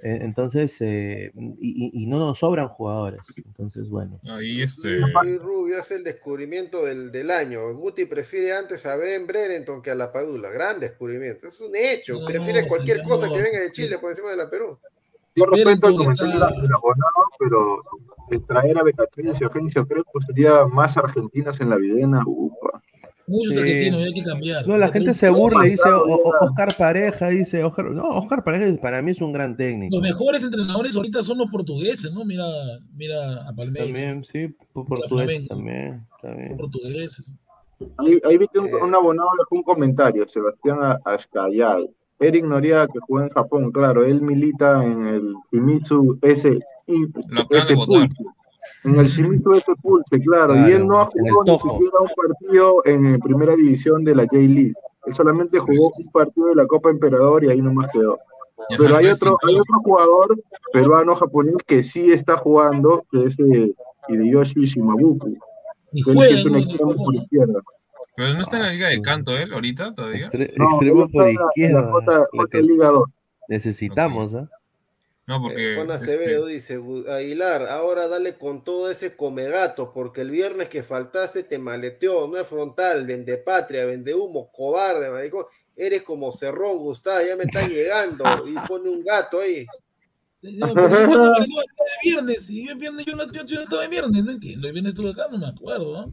Eh, 0.00 0.18
Entonces, 0.22 0.80
eh, 0.80 1.32
y, 1.60 1.90
y- 1.92 2.06
no 2.06 2.18
nos 2.18 2.38
sobran 2.38 2.68
jugadores. 2.68 3.20
Entonces, 3.36 3.88
bueno. 3.88 4.20
Ahí 4.28 4.62
este. 4.62 5.00
Luis 5.00 5.40
Rubio 5.42 5.78
hace 5.80 5.96
el 5.96 6.04
descubrimiento 6.04 6.84
del, 6.84 7.10
del 7.10 7.30
año. 7.30 7.74
Guti 7.74 8.04
prefiere 8.04 8.52
antes 8.56 8.86
a 8.86 8.96
Ben 8.96 9.26
Brereton 9.26 9.82
que 9.82 9.90
a 9.90 9.94
la 9.96 10.12
Padula. 10.12 10.50
Gran 10.50 10.78
descubrimiento. 10.78 11.48
Es 11.48 11.60
un 11.60 11.74
hecho. 11.74 12.20
No, 12.20 12.26
prefiere 12.26 12.66
cualquier 12.68 12.98
señor. 13.00 13.10
cosa 13.18 13.28
que 13.28 13.42
venga 13.42 13.60
de 13.60 13.72
Chile 13.72 13.98
por 13.98 14.10
encima 14.10 14.30
de 14.30 14.36
la 14.36 14.48
Perú. 14.48 14.78
Yo 15.34 15.44
respeto 15.44 15.88
el 15.88 15.96
comentario 15.96 16.32
del 16.34 16.42
abonado, 16.42 17.24
pero 17.38 17.82
el 18.30 18.44
traer 18.44 18.76
a 18.78 18.82
Becachini 18.82 19.32
y 19.40 19.44
Ofencio 19.44 19.86
Crespo 19.86 20.20
sería 20.26 20.64
más 20.66 20.96
argentinas 20.96 21.60
en 21.60 21.70
la 21.70 21.76
videna. 21.76 22.22
Upa. 22.26 22.82
Muchos 23.28 23.54
Sí. 23.54 23.60
argentinos, 23.60 24.00
y 24.00 24.04
hay 24.04 24.12
que 24.14 24.22
cambiar. 24.22 24.66
No, 24.66 24.76
la 24.78 24.88
gente 24.88 25.12
se 25.14 25.28
burla 25.30 25.66
y 25.66 25.70
dice 25.70 25.82
pasado 25.82 26.02
"O- 26.02 26.14
o- 26.28 26.32
ya". 26.32 26.46
Oscar 26.46 26.76
Pareja, 26.76 27.28
dice 27.28 27.62
Oscar. 27.62 27.90
No, 27.90 28.08
Oscar 28.08 28.42
Pareja 28.42 28.80
para 28.80 29.02
mí 29.02 29.10
es 29.10 29.20
un 29.20 29.32
gran 29.32 29.56
técnico. 29.56 29.94
Los 29.96 30.02
mejores 30.02 30.42
entrenadores 30.42 30.96
ahorita 30.96 31.22
son 31.22 31.38
los 31.38 31.50
portugueses, 31.50 32.12
¿no? 32.12 32.24
Mira, 32.24 32.44
mira 32.94 33.42
a 33.48 33.54
También, 33.54 33.74
Palmeiras, 33.74 34.26
sí, 34.26 34.48
por 34.72 34.84
Mira, 34.88 35.00
portugués 35.00 35.26
Flamengo. 35.26 35.46
también. 35.48 35.96
también. 36.22 36.56
portugueses. 36.56 37.32
Ahí, 37.98 38.18
ahí 38.24 38.38
vi 38.38 38.46
que 38.52 38.58
un, 38.58 38.66
Eh. 38.68 38.74
un 38.82 38.94
abonado 38.94 39.28
dejó 39.38 39.54
un 39.56 39.62
comentario, 39.62 40.26
Sebastián 40.26 40.78
Ashkayal. 41.04 41.88
Eric 42.20 42.44
Noriega, 42.44 42.88
que 42.88 42.98
juega 43.06 43.26
en 43.26 43.32
Japón, 43.32 43.70
claro, 43.70 44.04
él 44.04 44.20
milita 44.20 44.84
en 44.84 45.06
el 45.06 45.34
Shimizu 45.52 46.18
S, 46.22 46.58
Lo 47.28 47.42
acaban 47.42 47.68
de 47.68 47.74
votar. 47.76 47.86
Pulse. 48.08 48.24
En 48.84 48.98
el 48.98 49.06
Shimizu 49.06 49.52
S 49.52 49.64
Pulse, 49.82 50.20
claro, 50.20 50.54
y 50.54 50.58
Claro, 50.58 50.76
él 50.76 50.86
no 50.86 51.06
jugado 51.06 51.44
ni 51.44 51.58
siquiera 51.58 51.98
un 52.00 52.08
partido 52.16 52.82
en 52.84 53.14
eh, 53.14 53.18
primera 53.22 53.54
división 53.54 54.04
de 54.04 54.14
la 54.14 54.22
J-League. 54.24 54.74
Él 55.06 55.14
solamente 55.14 55.58
jugó 55.58 55.90
un 55.96 56.12
partido 56.12 56.48
de 56.48 56.54
la 56.56 56.66
Copa 56.66 56.90
Emperador 56.90 57.44
y 57.44 57.50
ahí 57.50 57.60
nomás 57.62 57.90
quedó. 57.92 58.18
Y 58.68 58.76
Pero 58.76 58.96
hay 58.96 59.06
otro, 59.06 59.36
hay 59.46 59.54
otro 59.54 59.78
jugador 59.84 60.36
peruano-japonés 60.72 61.56
que 61.66 61.82
sí 61.82 62.12
está 62.12 62.36
jugando, 62.36 63.04
que 63.10 63.24
es 63.24 63.38
eh, 63.38 63.72
Hideyoshi 64.08 64.64
Shimabuku. 64.66 65.32
Y 65.92 66.02
juegan 66.02 66.24
es 66.24 66.44
un 66.44 66.56
extremo 66.56 66.94
por 66.94 67.14
izquierda. 67.14 67.60
Pero 68.16 68.34
no 68.34 68.42
está 68.42 68.56
en 68.56 68.62
la 68.64 68.72
liga 68.72 68.88
de 68.88 69.00
canto 69.00 69.30
él 69.30 69.52
ahorita 69.52 69.94
todavía. 69.94 70.20
Extre- 70.28 70.52
No, 70.56 70.64
extremo 70.70 71.08
por 71.08 71.28
en 71.28 71.34
la- 71.36 71.40
en 71.40 71.72
la 71.72 71.80
izquierda. 71.80 71.90
J- 71.92 72.18
Lo 72.32 72.42
J 72.42 72.48
que 72.50 72.62
Liga 72.62 72.88
2. 72.88 73.04
necesitamos, 73.48 74.34
¿ah? 74.34 74.48
No, 75.28 75.42
porque. 75.42 75.72
Eh, 75.72 75.74
Juan 75.76 75.90
este, 75.90 76.12
Acevedo 76.12 76.46
dice, 76.46 76.78
"Gu- 76.78 77.06
Aguilar, 77.06 77.66
ahora 77.68 78.08
dale 78.08 78.38
con 78.38 78.64
todo 78.64 78.90
ese 78.90 79.14
comegato, 79.14 79.92
porque 79.92 80.22
el 80.22 80.30
viernes 80.30 80.70
que 80.70 80.82
faltaste 80.82 81.42
te 81.42 81.58
maleteó, 81.58 82.26
no 82.26 82.38
es 82.38 82.46
frontal, 82.46 83.06
vende 83.06 83.36
patria, 83.36 83.84
vende 83.84 84.14
humo, 84.14 84.50
cobarde, 84.50 85.10
maricón. 85.10 85.44
Eres 85.76 86.02
como 86.02 86.32
Cerrón, 86.32 86.78
Gustavo, 86.78 87.24
ya 87.26 87.36
me 87.36 87.44
está 87.44 87.60
llegando, 87.68 88.24
y 88.48 88.54
pone 88.66 88.88
un 88.88 89.04
gato 89.04 89.38
ahí. 89.40 89.66
No, 90.42 90.72
pero 90.72 90.88
yo 90.90 90.98
estaba 91.00 91.38
de 91.40 91.46
viernes, 92.04 92.48
y 92.50 92.68
yo 92.68 92.76
viernes 92.76 93.04
yo 93.06 93.16
no, 93.16 93.24
yo, 93.32 93.44
yo 93.44 93.56
no 93.56 93.62
estaba 93.62 93.82
de 93.82 93.88
viernes, 93.88 94.24
no 94.24 94.30
entiendo. 94.30 94.68
El 94.68 94.72
viernes 94.72 94.92
estuve 94.94 95.10
acá, 95.10 95.26
no 95.32 95.38
me 95.38 95.48
acuerdo, 95.48 95.92
¿no? 96.06 96.12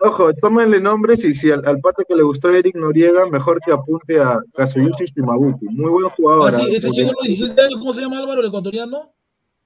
Ojo, 0.00 0.34
tómenle 0.34 0.80
nombres 0.80 1.24
y 1.24 1.32
si 1.32 1.48
al, 1.50 1.64
al 1.64 1.78
pata 1.80 2.02
que 2.06 2.14
le 2.16 2.24
gustó 2.24 2.48
Eric 2.50 2.74
Noriega, 2.74 3.28
mejor 3.30 3.60
que 3.64 3.70
apunte 3.72 4.18
a 4.20 4.40
Kazuyushi 4.54 5.04
Shimabuki. 5.04 5.66
Muy 5.76 5.90
buen 5.90 6.08
jugador. 6.08 6.48
Ah, 6.48 6.52
sí, 6.52 6.62
¿eh? 6.62 6.76
ese 6.76 6.90
chico 6.90 7.08
de 7.10 7.14
los 7.14 7.22
17 7.24 7.62
años, 7.62 7.76
¿cómo 7.78 7.92
se 7.92 8.00
llama 8.00 8.18
Álvaro, 8.18 8.40
el 8.40 8.48
ecuatoriano? 8.48 9.12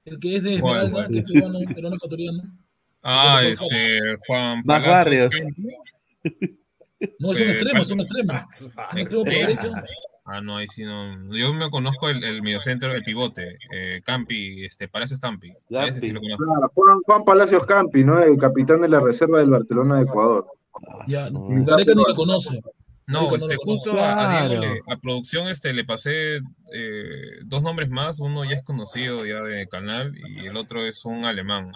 El 0.05 0.19
que 0.19 0.35
es 0.35 0.43
de 0.43 0.59
¿Cuál, 0.59 0.85
Esmeralda, 0.85 0.91
cuál? 0.93 1.11
que 1.11 1.17
es 1.19 1.25
peruano, 1.25 1.59
peruano 1.73 1.95
ecuatoriano. 1.95 2.43
Ah, 3.03 3.39
Porque- 3.41 3.51
este, 3.97 4.15
Juan 4.27 4.61
Más 4.63 4.81
Barrios. 4.85 5.31
No, 7.19 7.31
es 7.31 7.39
un 7.41 7.47
Eh, 7.47 7.51
extremo, 7.51 7.81
es 7.81 7.91
un 7.91 7.99
extremo. 8.01 8.33
Ah, 8.33 8.47
Un 8.93 8.97
extremo 8.99 9.23
por 9.23 9.33
derecha. 9.33 9.83
Ah, 10.29 10.41
no, 10.41 10.57
ahí 10.57 10.67
sí 10.67 10.83
no. 10.83 11.33
Yo 11.33 11.53
me 11.53 11.69
conozco 11.69 12.09
el, 12.09 12.21
el 12.23 12.41
mediocentro, 12.41 12.91
el 12.93 13.01
pivote, 13.03 13.57
eh, 13.71 14.01
Campi, 14.03 14.65
este, 14.65 14.89
Palacios 14.89 15.21
Campi. 15.21 15.53
A 15.73 15.85
ese 15.87 16.01
sí 16.01 16.11
lo 16.11 16.19
conozco. 16.19 16.43
Claro, 16.43 16.71
Juan, 16.75 16.99
Juan 17.05 17.23
Palacios 17.23 17.65
Campi, 17.65 18.03
¿no? 18.03 18.21
El 18.21 18.35
capitán 18.37 18.81
de 18.81 18.89
la 18.89 18.99
reserva 18.99 19.39
del 19.39 19.49
Barcelona 19.49 19.97
de 19.97 20.03
Ecuador. 20.03 20.45
Ya, 21.07 21.29
Gareca 21.31 21.93
ni 21.95 22.03
lo 22.05 22.13
conoce. 22.15 22.59
No, 23.09 23.33
este, 23.33 23.55
justo 23.55 23.97
a, 23.97 24.43
a 24.43 24.47
Diego 24.49 24.61
le- 24.61 24.81
a 24.85 24.97
producción 24.97 25.47
este, 25.47 25.71
le 25.71 25.85
pasé 25.85 26.41
eh, 26.73 27.39
dos 27.45 27.61
nombres 27.63 27.89
más. 27.89 28.19
Uno 28.19 28.43
ya 28.43 28.57
es 28.57 28.65
conocido 28.65 29.25
ya 29.25 29.41
de 29.43 29.65
canal 29.69 30.13
y 30.17 30.45
el 30.45 30.57
otro 30.57 30.85
es 30.85 31.05
un 31.05 31.23
alemán 31.23 31.71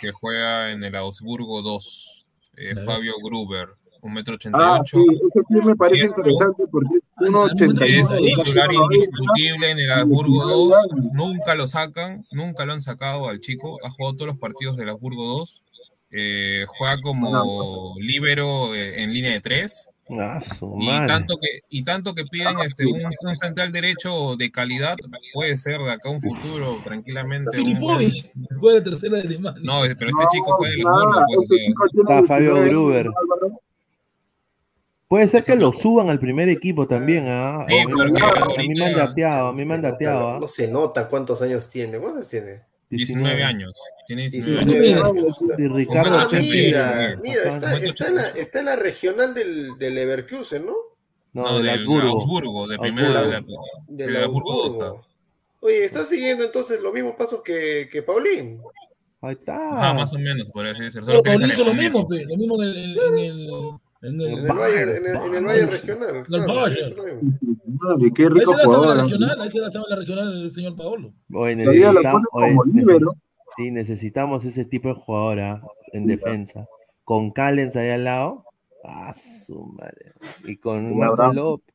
que 0.00 0.10
juega 0.10 0.72
en 0.72 0.82
el 0.82 0.96
Augsburgo 0.96 1.62
2, 1.62 2.24
eh. 2.56 2.74
Fabio 2.84 3.12
Gruber, 3.22 3.68
un 4.02 4.12
metro 4.12 4.34
ochenta 4.34 4.58
y 4.58 4.62
Ah, 4.62 4.78
ocho. 4.82 4.98
ese 4.98 5.40
sí 5.48 5.66
me 5.66 5.74
parece 5.76 6.02
Y 6.02 6.06
es- 6.06 6.12
interesante 6.16 6.64
porque 6.70 6.88
es 6.96 7.02
Es 7.20 7.28
1.81. 7.28 8.42
titular 8.44 8.68
indiscutible 8.72 9.70
en 9.70 9.78
el 9.78 9.90
Habsburgo 9.92 10.44
2. 10.46 10.74
Nunca 11.12 11.54
lo 11.54 11.66
sacan, 11.66 12.20
nunca 12.32 12.64
lo 12.66 12.72
han 12.74 12.82
sacado 12.82 13.28
al 13.28 13.40
chico. 13.40 13.78
Ha 13.84 13.90
jugado 13.90 14.14
todos 14.16 14.26
los 14.26 14.38
partidos 14.38 14.76
del 14.76 14.88
Habsburgo 14.90 15.24
2. 15.38 15.62
Eh, 16.10 16.64
juega 16.68 17.00
como 17.00 17.94
líbero 17.98 18.74
eh, 18.74 19.02
en 19.02 19.12
línea 19.14 19.30
de 19.32 19.40
3. 19.40 19.88
Ah, 20.18 20.40
Y 20.78 21.06
tanto 21.06 21.36
que, 21.40 21.60
y 21.70 21.84
tanto 21.84 22.12
que 22.14 22.24
piden 22.26 22.58
este, 22.66 22.84
un, 22.84 23.00
un 23.04 23.36
central 23.36 23.72
derecho 23.72 24.36
de 24.36 24.50
calidad, 24.50 24.96
puede 25.32 25.56
ser 25.56 25.78
de 25.80 25.90
acá 25.92 26.08
a 26.10 26.12
un 26.12 26.20
futuro, 26.20 26.76
tranquilamente. 26.84 27.56
Filipovic, 27.56 28.30
juega 28.60 28.80
de 28.80 28.84
tercera 28.90 29.16
de 29.18 29.22
Alemania. 29.22 29.62
No, 29.64 29.80
pero 29.96 30.10
este 30.10 30.24
chico 30.32 30.54
juega 30.58 30.74
en 30.74 30.80
el 30.80 30.84
nada, 30.84 30.98
Habsburgo. 30.98 31.24
pues, 31.28 31.38
o 31.38 31.42
este 31.42 31.56
sea, 31.56 32.16
Está 32.16 32.24
Fabio 32.26 32.54
19 32.56 32.68
Gruber. 32.68 33.06
Puede 35.12 35.28
ser 35.28 35.44
que 35.44 35.54
lo 35.56 35.74
suban 35.74 36.08
al 36.08 36.18
primer 36.18 36.48
equipo 36.48 36.86
también, 36.88 37.26
¿ah? 37.28 37.66
Sí, 37.68 37.78
A 37.80 37.84
mí- 37.86 37.92
porque 37.92 38.02
a 38.02 38.06
mí 38.06 38.18
ahorita- 38.56 38.74
me 38.78 38.84
han 38.86 38.96
dateado, 38.96 39.48
a 39.48 39.52
mí 39.52 39.64
me 39.66 39.74
han 39.74 39.82
dateado, 39.82 40.28
¿ah? 40.30 40.38
No 40.40 40.48
se 40.48 40.68
nota 40.68 41.06
cuántos 41.06 41.42
años 41.42 41.68
tiene. 41.68 41.98
¿Cuántos 41.98 42.30
tiene? 42.30 42.62
19 42.88 43.42
años. 43.44 43.72
Tiene 44.06 44.30
19 44.30 44.64
19 44.64 45.02
años. 45.20 45.38
Y 45.58 45.68
Ricardo 45.68 46.16
Ah, 46.18 46.28
mira, 46.32 47.18
mira, 47.22 47.42
está, 47.42 47.76
está, 47.76 48.06
en 48.08 48.14
la, 48.14 48.28
está 48.30 48.58
en 48.60 48.64
la 48.64 48.76
regional 48.76 49.34
del, 49.34 49.76
del 49.76 49.94
Leverkusen, 49.96 50.64
¿no? 50.64 50.72
No, 51.34 51.42
No, 51.42 51.54
del 51.58 51.66
del 51.66 51.74
Augsburgo. 51.80 52.08
Augsburgo, 52.08 52.68
de 52.68 52.78
primero 52.78 53.08
de 53.88 54.08
la- 54.10 54.24
Augsburgo. 54.24 55.04
Oye, 55.60 55.84
está 55.84 56.06
siguiendo 56.06 56.42
entonces 56.44 56.80
los 56.80 56.90
mismos 56.94 57.16
pasos 57.18 57.42
que, 57.42 57.86
que 57.92 58.02
Paulín. 58.02 58.62
Ahí 59.20 59.32
está. 59.38 59.56
Ajá, 59.76 59.92
más 59.92 60.10
o 60.14 60.18
menos, 60.18 60.48
por 60.48 60.66
así 60.66 60.82
decirlo. 60.84 61.06
Pero 61.06 61.22
Paulín 61.22 61.50
hizo 61.50 61.64
lo 61.66 61.74
mismo, 61.74 62.08
pe, 62.08 62.24
lo 62.24 62.36
mismo 62.38 62.62
en 62.62 62.68
el, 62.70 62.98
en 62.98 63.18
el, 63.18 63.50
en 64.02 64.20
el, 64.20 64.26
En 64.26 64.38
el 64.38 64.46
Bayern, 64.52 64.90
en 64.90 65.06
el, 65.06 65.16
en 65.16 65.34
el 65.36 65.44
Bayern 65.44 65.70
regional. 65.70 66.08
En 66.10 66.16
el 66.16 66.24
claro, 66.26 66.54
Bayern. 66.54 66.86
hizo 66.86 66.96
lo 66.96 67.04
mismo. 67.14 67.38
Madre, 67.80 68.12
qué 68.14 68.22
A 68.22 68.26
esa 68.26 68.34
rico 68.34 68.52
jugador. 68.64 68.96
la 68.96 69.02
¿eh? 69.02 69.04
regional, 69.04 69.40
a 69.42 69.46
esa 69.46 69.58
la 69.88 69.96
regional 69.96 70.42
el 70.44 70.50
señor 70.50 70.76
Paolo. 70.76 71.12
Necesitamos, 71.28 72.66
neces- 72.66 73.16
sí, 73.56 73.70
necesitamos 73.70 74.44
ese 74.44 74.64
tipo 74.64 74.88
de 74.88 74.94
jugador 74.94 75.40
¿ah? 75.40 75.62
en 75.92 76.06
defensa. 76.06 76.66
Con 77.04 77.30
Callens 77.32 77.76
ahí 77.76 77.90
al 77.90 78.04
lado. 78.04 78.44
Ah, 78.84 79.14
su 79.14 79.64
madre. 79.64 80.12
Y 80.44 80.56
con 80.56 80.96
Marco. 80.98 81.32
López. 81.32 81.74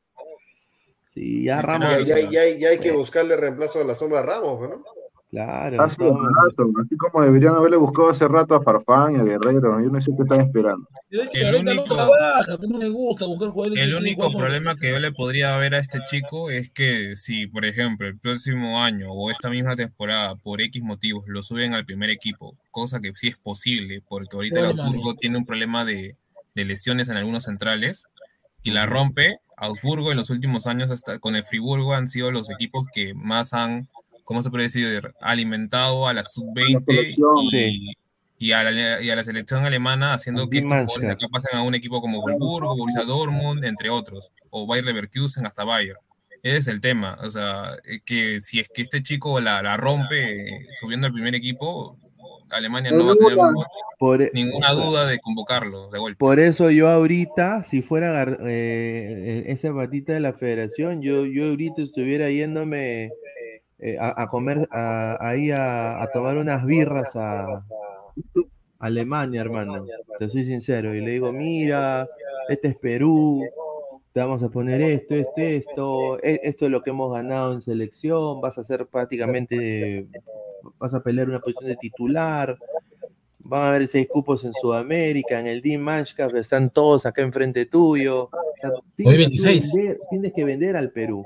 Sí, 1.10 1.44
ya 1.44 1.56
Ya, 1.56 1.62
Ramos. 1.62 2.04
Ya, 2.06 2.18
ya, 2.18 2.30
ya, 2.30 2.56
ya 2.56 2.68
hay 2.68 2.78
que 2.78 2.92
buscarle 2.92 3.36
reemplazo 3.36 3.80
a 3.80 3.84
la 3.84 3.94
sombra 3.94 4.20
a 4.20 4.22
Ramos, 4.22 4.60
¿no? 4.60 4.84
Claro. 5.30 5.82
Hace 5.82 5.92
estamos- 6.02 6.22
rato, 6.42 6.70
así 6.82 6.96
como 6.96 7.22
deberían 7.22 7.54
haberle 7.54 7.76
buscado 7.76 8.08
hace 8.08 8.26
rato 8.26 8.54
a 8.54 8.62
Farfán 8.62 9.14
y 9.14 9.18
a 9.18 9.24
Guerrero. 9.24 9.78
Yo 9.82 9.90
no 9.90 10.00
sé 10.00 10.10
qué 10.16 10.22
están 10.22 10.40
esperando. 10.40 10.88
El 11.10 11.54
único- 11.54 11.84
trabaja, 11.84 12.56
pero 12.58 12.68
no 12.68 12.78
le 12.78 12.88
gusta 12.88 13.26
buscar 13.26 13.50
jugadores 13.50 13.78
El 13.82 13.94
único 13.94 14.32
problema 14.32 14.74
que 14.76 14.90
yo 14.90 14.98
le 14.98 15.12
podría 15.12 15.54
ver 15.58 15.74
a 15.74 15.78
este 15.78 15.98
chico 16.08 16.50
es 16.50 16.70
que 16.70 17.14
si, 17.16 17.46
por 17.46 17.66
ejemplo, 17.66 18.06
el 18.06 18.18
próximo 18.18 18.82
año 18.82 19.12
o 19.12 19.30
esta 19.30 19.50
misma 19.50 19.76
temporada, 19.76 20.34
por 20.36 20.62
X 20.62 20.82
motivos, 20.82 21.24
lo 21.26 21.42
suben 21.42 21.74
al 21.74 21.84
primer 21.84 22.08
equipo, 22.08 22.56
cosa 22.70 23.00
que 23.00 23.12
sí 23.14 23.28
es 23.28 23.36
posible, 23.36 24.02
porque 24.08 24.34
ahorita 24.34 24.60
el 24.60 24.66
Augsburgo 24.66 25.14
tiene 25.14 25.36
un 25.36 25.44
problema 25.44 25.84
de, 25.84 26.16
de 26.54 26.64
lesiones 26.64 27.08
en 27.10 27.18
algunos 27.18 27.44
centrales 27.44 28.06
y 28.62 28.70
la 28.70 28.86
rompe. 28.86 29.40
Augsburgo 29.58 30.10
en 30.12 30.16
los 30.16 30.30
últimos 30.30 30.66
años, 30.66 30.90
hasta 30.90 31.18
con 31.18 31.36
el 31.36 31.44
Friburgo, 31.44 31.92
han 31.92 32.08
sido 32.08 32.30
los 32.30 32.48
equipos 32.48 32.86
que 32.94 33.12
más 33.12 33.52
han, 33.52 33.88
¿cómo 34.28 34.42
se 34.42 34.50
puede 34.50 34.64
decir?, 34.64 35.10
alimentado 35.22 36.06
a 36.06 36.12
la 36.12 36.22
sub-20 36.22 36.84
selección. 36.84 37.36
y, 37.50 37.92
y 38.38 38.52
a 38.52 38.62
la, 38.62 39.02
y 39.02 39.08
a 39.08 39.16
la 39.16 39.24
selección 39.24 39.64
alemana, 39.64 40.12
haciendo 40.12 40.50
que 40.50 40.58
estos 40.58 40.70
jugadores 40.70 41.10
acá 41.10 41.28
pasen 41.32 41.56
a 41.58 41.62
un 41.62 41.74
equipo 41.74 42.02
como 42.02 42.20
Wolfsburgo, 42.20 42.76
Borussia 42.76 43.04
Dortmund, 43.04 43.64
entre 43.64 43.88
otros, 43.88 44.30
o 44.50 44.66
Bayer 44.66 44.84
Leverkusen 44.84 45.46
hasta 45.46 45.64
Bayern. 45.64 45.98
Ese 46.42 46.58
es 46.58 46.68
el 46.68 46.82
tema, 46.82 47.16
o 47.22 47.30
sea, 47.30 47.70
eh, 47.84 48.00
que 48.04 48.40
si 48.42 48.60
es 48.60 48.68
que 48.68 48.82
este 48.82 49.02
chico 49.02 49.40
la, 49.40 49.62
la 49.62 49.78
rompe 49.78 50.46
eh, 50.46 50.66
subiendo 50.78 51.06
al 51.06 51.14
primer 51.14 51.34
equipo, 51.34 51.96
Alemania 52.50 52.90
no 52.90 53.06
va 53.06 53.12
a 53.12 53.16
tener 53.16 53.38
Por, 53.98 54.22
e- 54.22 54.30
ninguna 54.34 54.72
duda 54.72 55.06
de 55.06 55.18
convocarlo 55.20 55.88
de 55.88 55.98
golpe. 55.98 56.18
Por 56.18 56.38
eso 56.38 56.70
yo 56.70 56.90
ahorita, 56.90 57.64
si 57.64 57.80
fuera 57.80 58.36
eh, 58.46 59.44
esa 59.46 59.74
patita 59.74 60.12
de 60.12 60.20
la 60.20 60.34
federación, 60.34 61.00
yo, 61.00 61.24
yo 61.24 61.46
ahorita 61.46 61.80
estuviera 61.80 62.30
yéndome 62.30 63.10
eh, 63.80 63.96
a, 63.98 64.22
a 64.22 64.26
comer, 64.28 64.66
a- 64.70 65.16
ahí 65.20 65.50
a, 65.50 66.02
a 66.02 66.08
tomar 66.10 66.36
unas 66.36 66.64
birras 66.64 67.14
a 67.16 67.46
Alemania, 68.78 69.40
hermano. 69.40 69.84
Te 70.18 70.28
soy 70.28 70.44
sincero. 70.44 70.94
Y 70.94 71.00
le 71.00 71.12
digo, 71.12 71.32
mira, 71.32 72.08
este 72.48 72.68
es 72.68 72.76
Perú, 72.76 73.44
te 74.12 74.20
vamos 74.20 74.42
a 74.42 74.48
poner 74.48 74.80
esto, 74.82 75.14
esto, 75.14 75.40
esto, 75.40 76.22
e- 76.22 76.40
esto 76.42 76.64
es 76.66 76.70
lo 76.70 76.82
que 76.82 76.90
hemos 76.90 77.12
ganado 77.12 77.52
en 77.52 77.60
selección, 77.60 78.40
vas 78.40 78.58
a 78.58 78.64
ser 78.64 78.86
prácticamente, 78.86 80.06
vas 80.78 80.94
a 80.94 81.02
pelear 81.02 81.28
una 81.28 81.40
posición 81.40 81.68
de 81.68 81.76
titular. 81.76 82.56
Van 83.40 83.62
a 83.62 83.68
haber 83.70 83.86
seis 83.86 84.08
cupos 84.08 84.44
en 84.44 84.52
Sudamérica, 84.52 85.38
en 85.38 85.46
el 85.46 85.78
Matchcap, 85.78 86.34
están 86.34 86.70
todos 86.70 87.06
acá 87.06 87.22
enfrente 87.22 87.66
tuyo. 87.66 88.24
O 88.24 88.30
sea, 88.60 88.70
tienes, 88.96 89.14
que 89.14 89.18
26. 89.18 89.72
vender, 89.72 90.00
tienes 90.10 90.32
que 90.32 90.44
vender 90.44 90.76
al 90.76 90.90
Perú. 90.90 91.24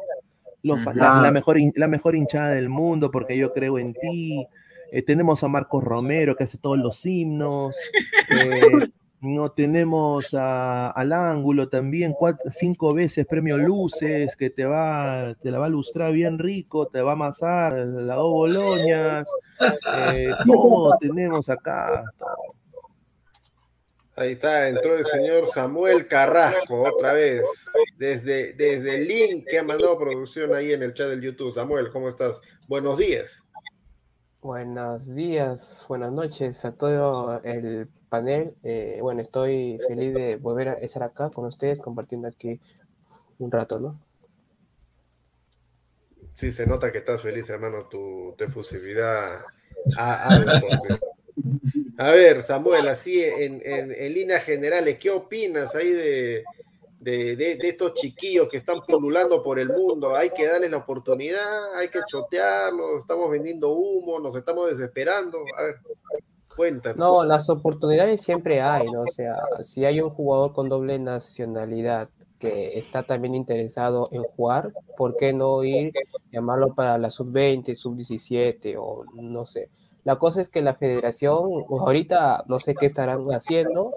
Los 0.62 0.84
la, 0.94 1.20
la 1.22 1.30
mejor, 1.32 1.56
la 1.74 1.88
mejor 1.88 2.14
hinchada 2.16 2.50
del 2.50 2.68
mundo, 2.68 3.10
porque 3.10 3.36
yo 3.36 3.52
creo 3.52 3.78
en 3.78 3.92
ti. 3.92 4.46
Eh, 4.92 5.02
tenemos 5.02 5.42
a 5.42 5.48
Marcos 5.48 5.82
Romero, 5.82 6.36
que 6.36 6.44
hace 6.44 6.58
todos 6.58 6.78
los 6.78 7.04
himnos. 7.06 7.74
Eh, 8.28 8.88
no 9.20 9.52
tenemos 9.52 10.34
a- 10.34 10.90
al 10.90 11.12
ángulo 11.12 11.68
también, 11.68 12.12
cuatro, 12.12 12.50
cinco 12.50 12.92
veces 12.92 13.24
premio 13.26 13.56
Luces, 13.56 14.36
que 14.36 14.50
te 14.50 14.64
va, 14.64 15.34
te 15.40 15.50
la 15.50 15.58
va 15.58 15.66
a 15.66 15.70
lustrar 15.70 16.12
bien 16.12 16.38
rico, 16.38 16.86
te 16.88 17.00
va 17.00 17.12
a 17.12 17.14
amasar 17.14 17.72
las 17.74 18.16
dos 18.16 18.30
boloñas. 18.32 19.26
Eh, 19.96 20.30
todo 20.46 20.96
tenemos 21.00 21.48
acá. 21.48 22.04
todo. 22.18 22.28
Ahí 24.14 24.32
está, 24.32 24.68
entró 24.68 24.98
el 24.98 25.06
señor 25.06 25.48
Samuel 25.48 26.06
Carrasco 26.06 26.82
otra 26.82 27.14
vez, 27.14 27.42
desde, 27.96 28.52
desde 28.52 28.96
el 28.96 29.08
link 29.08 29.46
que 29.48 29.58
ha 29.58 29.62
mandado 29.62 29.98
producción 29.98 30.54
ahí 30.54 30.72
en 30.72 30.82
el 30.82 30.92
chat 30.92 31.08
del 31.08 31.22
YouTube. 31.22 31.54
Samuel, 31.54 31.90
¿cómo 31.90 32.10
estás? 32.10 32.38
Buenos 32.68 32.98
días. 32.98 33.42
Buenos 34.42 35.14
días, 35.14 35.84
buenas 35.88 36.12
noches 36.12 36.62
a 36.66 36.72
todo 36.72 37.40
el 37.42 37.88
panel. 38.10 38.54
Eh, 38.62 38.98
bueno, 39.00 39.22
estoy 39.22 39.78
feliz 39.88 40.12
de 40.12 40.36
volver 40.36 40.68
a 40.68 40.72
estar 40.74 41.02
acá 41.04 41.30
con 41.30 41.46
ustedes, 41.46 41.80
compartiendo 41.80 42.28
aquí 42.28 42.60
un 43.38 43.50
rato, 43.50 43.80
¿no? 43.80 43.98
Sí, 46.34 46.52
se 46.52 46.66
nota 46.66 46.92
que 46.92 46.98
estás 46.98 47.22
feliz, 47.22 47.48
hermano, 47.48 47.86
tu, 47.88 48.34
tu 48.36 48.44
efusividad. 48.44 49.40
Ah, 49.96 50.34
habla, 50.34 50.60
porque- 50.60 51.11
A 51.98 52.10
ver, 52.10 52.42
Samuel, 52.42 52.88
así 52.88 53.22
en, 53.22 53.60
en, 53.64 54.14
líneas 54.14 54.44
generales, 54.44 54.98
¿qué 54.98 55.10
opinas 55.10 55.74
ahí 55.74 55.90
de, 55.90 56.44
de, 57.02 57.36
de- 57.36 57.68
estos 57.68 57.94
chiquillos 57.94 58.48
que 58.48 58.56
están 58.56 58.80
pululando 58.86 59.42
por 59.42 59.58
el 59.58 59.68
mundo. 59.68 60.14
Hay 60.16 60.30
que 60.30 60.46
darles 60.46 60.70
la 60.70 60.78
oportunidad, 60.78 61.74
hay 61.74 61.88
que 61.88 62.00
chotearlos, 62.06 62.98
estamos 62.98 63.30
vendiendo 63.30 63.72
humo, 63.72 64.20
nos 64.20 64.36
estamos 64.36 64.70
desesperando. 64.70 65.38
A 65.58 65.62
ver, 65.62 65.76
cuéntanos. 66.54 66.98
No, 66.98 67.24
las 67.24 67.50
oportunidades 67.50 68.22
siempre 68.22 68.60
hay, 68.60 68.86
¿no? 68.86 69.02
O 69.02 69.08
sea, 69.08 69.36
si 69.62 69.84
hay 69.84 70.00
un 70.00 70.10
jugador 70.10 70.54
con 70.54 70.68
doble 70.68 70.98
nacionalidad 70.98 72.08
que 72.38 72.78
está 72.78 73.02
también 73.02 73.34
interesado 73.34 74.08
en 74.12 74.22
jugar, 74.22 74.72
¿por 74.96 75.16
qué 75.16 75.32
no 75.32 75.62
ir, 75.64 75.92
llamarlo 76.30 76.74
para 76.74 76.98
la 76.98 77.10
sub-20, 77.10 77.74
sub-17 77.74 78.76
o 78.78 79.04
no 79.14 79.44
sé? 79.44 79.70
La 80.04 80.16
cosa 80.16 80.40
es 80.40 80.48
que 80.48 80.62
la 80.62 80.74
federación, 80.74 81.64
pues, 81.68 81.80
ahorita 81.80 82.44
no 82.48 82.58
sé 82.58 82.74
qué 82.74 82.86
estarán 82.86 83.22
haciendo, 83.32 83.92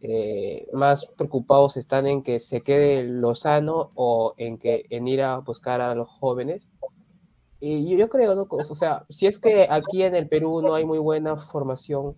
eh, 0.00 0.68
más 0.72 1.06
preocupados 1.06 1.76
están 1.76 2.06
en 2.06 2.22
que 2.22 2.38
se 2.38 2.60
quede 2.60 3.04
Lozano 3.04 3.90
o 3.96 4.34
en 4.36 4.58
que 4.58 4.84
en 4.90 5.08
ir 5.08 5.22
a 5.22 5.38
buscar 5.38 5.80
a 5.80 5.94
los 5.94 6.08
jóvenes. 6.08 6.70
Y 7.58 7.90
yo, 7.90 7.96
yo 7.96 8.08
creo, 8.08 8.34
¿no? 8.34 8.46
O 8.50 8.60
sea, 8.74 9.04
si 9.08 9.26
es 9.26 9.38
que 9.38 9.66
aquí 9.68 10.02
en 10.02 10.14
el 10.14 10.28
Perú 10.28 10.62
no 10.62 10.74
hay 10.74 10.84
muy 10.84 10.98
buena 10.98 11.36
formación, 11.36 12.16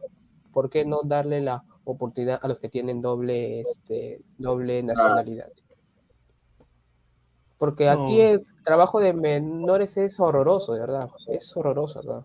¿por 0.52 0.70
qué 0.70 0.84
no 0.84 1.00
darle 1.04 1.40
la 1.40 1.64
oportunidad 1.84 2.40
a 2.42 2.48
los 2.48 2.58
que 2.58 2.68
tienen 2.68 3.02
doble, 3.02 3.60
este, 3.60 4.22
doble 4.38 4.82
nacionalidad? 4.82 5.48
Porque 7.58 7.88
aquí 7.88 8.18
No. 8.18 8.28
el 8.28 8.46
trabajo 8.64 9.00
de 9.00 9.12
menores 9.12 9.96
es 9.96 10.18
horroroso, 10.18 10.74
de 10.74 10.80
verdad. 10.80 11.08
Es 11.28 11.56
horroroso, 11.56 12.00
¿verdad? 12.06 12.24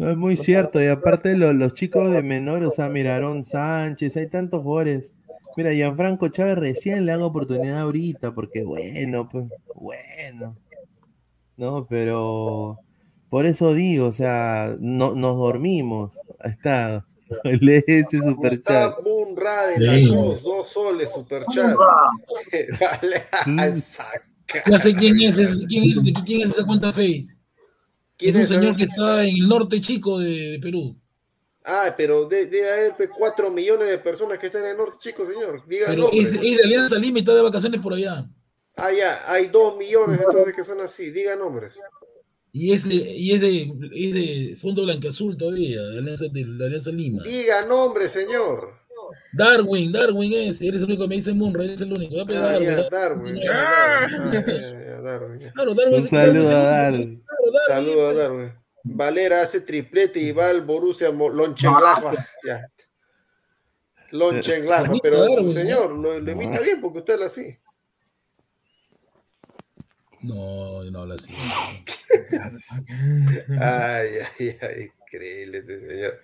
No, 0.00 0.10
es 0.10 0.16
muy 0.16 0.38
cierto, 0.38 0.82
y 0.82 0.86
aparte 0.86 1.36
lo- 1.36 1.52
los 1.52 1.74
chicos 1.74 2.10
de 2.10 2.22
menor, 2.22 2.64
o 2.64 2.70
sea, 2.70 2.88
Miraron 2.88 3.44
Sánchez, 3.44 4.16
hay 4.16 4.28
tantos 4.28 4.62
jugadores. 4.62 5.12
Mira, 5.58 5.74
Gianfranco 5.74 6.28
Chávez 6.28 6.56
recién 6.56 7.04
le 7.04 7.12
dan 7.12 7.20
oportunidad 7.22 7.80
ahorita, 7.80 8.32
porque 8.34 8.62
bueno, 8.64 9.28
pues, 9.28 9.44
bueno. 9.74 10.56
No, 11.58 11.86
pero 11.86 12.78
por 13.28 13.44
eso 13.44 13.74
digo, 13.74 14.06
o 14.06 14.12
sea, 14.12 14.74
no, 14.80 15.14
nos 15.14 15.36
dormimos. 15.36 16.18
Ahí 16.38 16.52
está. 16.52 17.04
Lee 17.44 17.84
ese 17.86 18.20
superchat. 18.20 18.94
Munra 19.04 19.66
de 19.66 19.80
la 19.80 19.94
Sí. 19.96 20.08
Cruz, 20.08 20.42
dos 20.42 20.66
soles, 20.68 21.12
superchat. 21.12 21.76
Vale, 22.80 23.22
Mm. 23.74 23.80
saca. 23.82 24.22
Ya 24.66 24.78
sé 24.78 24.94
quién 24.94 25.16
es, 25.20 25.36
ese- 25.36 25.66
quién 25.66 25.84
es, 25.84 26.12
quién 26.24 26.40
es 26.40 26.50
esa 26.56 26.64
cuenta 26.66 26.90
fe. 26.90 27.26
¿Quién 28.20 28.36
es 28.36 28.50
un 28.50 28.56
señor 28.56 28.76
que 28.76 28.84
está 28.84 29.24
en 29.24 29.34
el 29.34 29.48
norte 29.48 29.80
chico 29.80 30.18
de, 30.18 30.50
de 30.52 30.58
Perú. 30.60 30.96
Ah, 31.64 31.92
pero 31.96 32.26
de- 32.26 32.46
debe 32.46 32.70
haber 32.70 32.94
pues, 32.96 33.10
cuatro 33.16 33.50
millones 33.50 33.88
de 33.88 33.98
personas 33.98 34.38
que 34.38 34.46
están 34.46 34.64
en 34.64 34.70
el 34.70 34.76
norte, 34.76 34.96
chicos, 35.00 35.26
señor. 35.28 35.62
Nombres. 35.98 36.26
es, 36.26 36.34
es 36.34 36.56
de 36.58 36.62
Alianza 36.64 36.96
Lima 36.96 37.18
y 37.18 37.20
está 37.20 37.34
de 37.34 37.42
vacaciones 37.42 37.80
por 37.80 37.94
allá. 37.94 38.26
Ah, 38.76 38.92
ya, 38.92 39.30
hay 39.30 39.48
dos 39.48 39.76
millones 39.76 40.20
entonces 40.24 40.54
que 40.54 40.64
son 40.64 40.80
así. 40.80 41.10
Diga 41.10 41.36
nombres. 41.36 41.78
Y 42.52 42.72
es 42.72 42.88
de, 42.88 42.94
y 42.94 43.32
es 43.32 43.40
de, 43.40 43.62
es 43.94 44.14
de 44.14 44.56
Fondo 44.56 44.82
Blanqueazul 44.84 45.36
todavía, 45.36 45.80
de 45.82 45.98
Alianza, 45.98 46.24
de 46.30 46.92
Lima. 46.92 47.22
Diga 47.22 47.60
nombres, 47.62 48.10
señor. 48.10 48.80
Darwin, 49.32 49.92
Darwin 49.92 50.32
es, 50.32 50.60
eres 50.60 50.80
el 50.80 50.84
único 50.86 51.02
que 51.04 51.08
me 51.08 51.14
dice 51.16 51.32
Munra, 51.32 51.64
eres 51.64 51.80
el 51.80 51.92
único. 51.92 52.20
Ah, 52.20 52.24
Darwin, 52.24 52.68
ya, 52.68 52.88
Darwin, 52.90 53.34
Darwin. 53.34 53.42
ah, 53.50 54.08
Darwin, 54.10 54.32
ya, 54.32 55.00
Darwin, 55.00 55.40
ya. 55.40 55.52
Claro, 55.52 55.74
Darwin 55.74 55.94
Un 55.94 56.00
es 56.00 56.04
el 56.04 56.10
que 56.10 56.16
hace 56.18 56.32
saludo 56.32 56.48
a. 56.48 56.62
Darwin. 56.62 57.24
Saludos 57.66 58.14
a 58.14 58.18
Darwin. 58.18 58.52
Valera 58.82 59.42
hace 59.42 59.60
triplete 59.60 60.20
y 60.20 60.32
va 60.32 60.48
al 60.48 60.64
Borussia 60.64 61.10
Lonchengladbach. 61.10 62.18
Ya. 62.44 62.66
Pero 64.10 65.50
señor, 65.50 65.90
lo, 65.92 66.18
lo 66.18 66.32
imita 66.32 66.60
bien 66.60 66.80
porque 66.80 66.98
usted 66.98 67.14
habla 67.14 67.26
así. 67.26 67.56
No, 70.22 70.82
no 70.84 71.00
habla 71.00 71.14
así. 71.14 71.32
Ay, 73.60 74.10
ay, 74.38 74.58
ay, 74.60 74.90
increíble 75.02 75.58
ese 75.58 75.88
señor. 75.88 76.20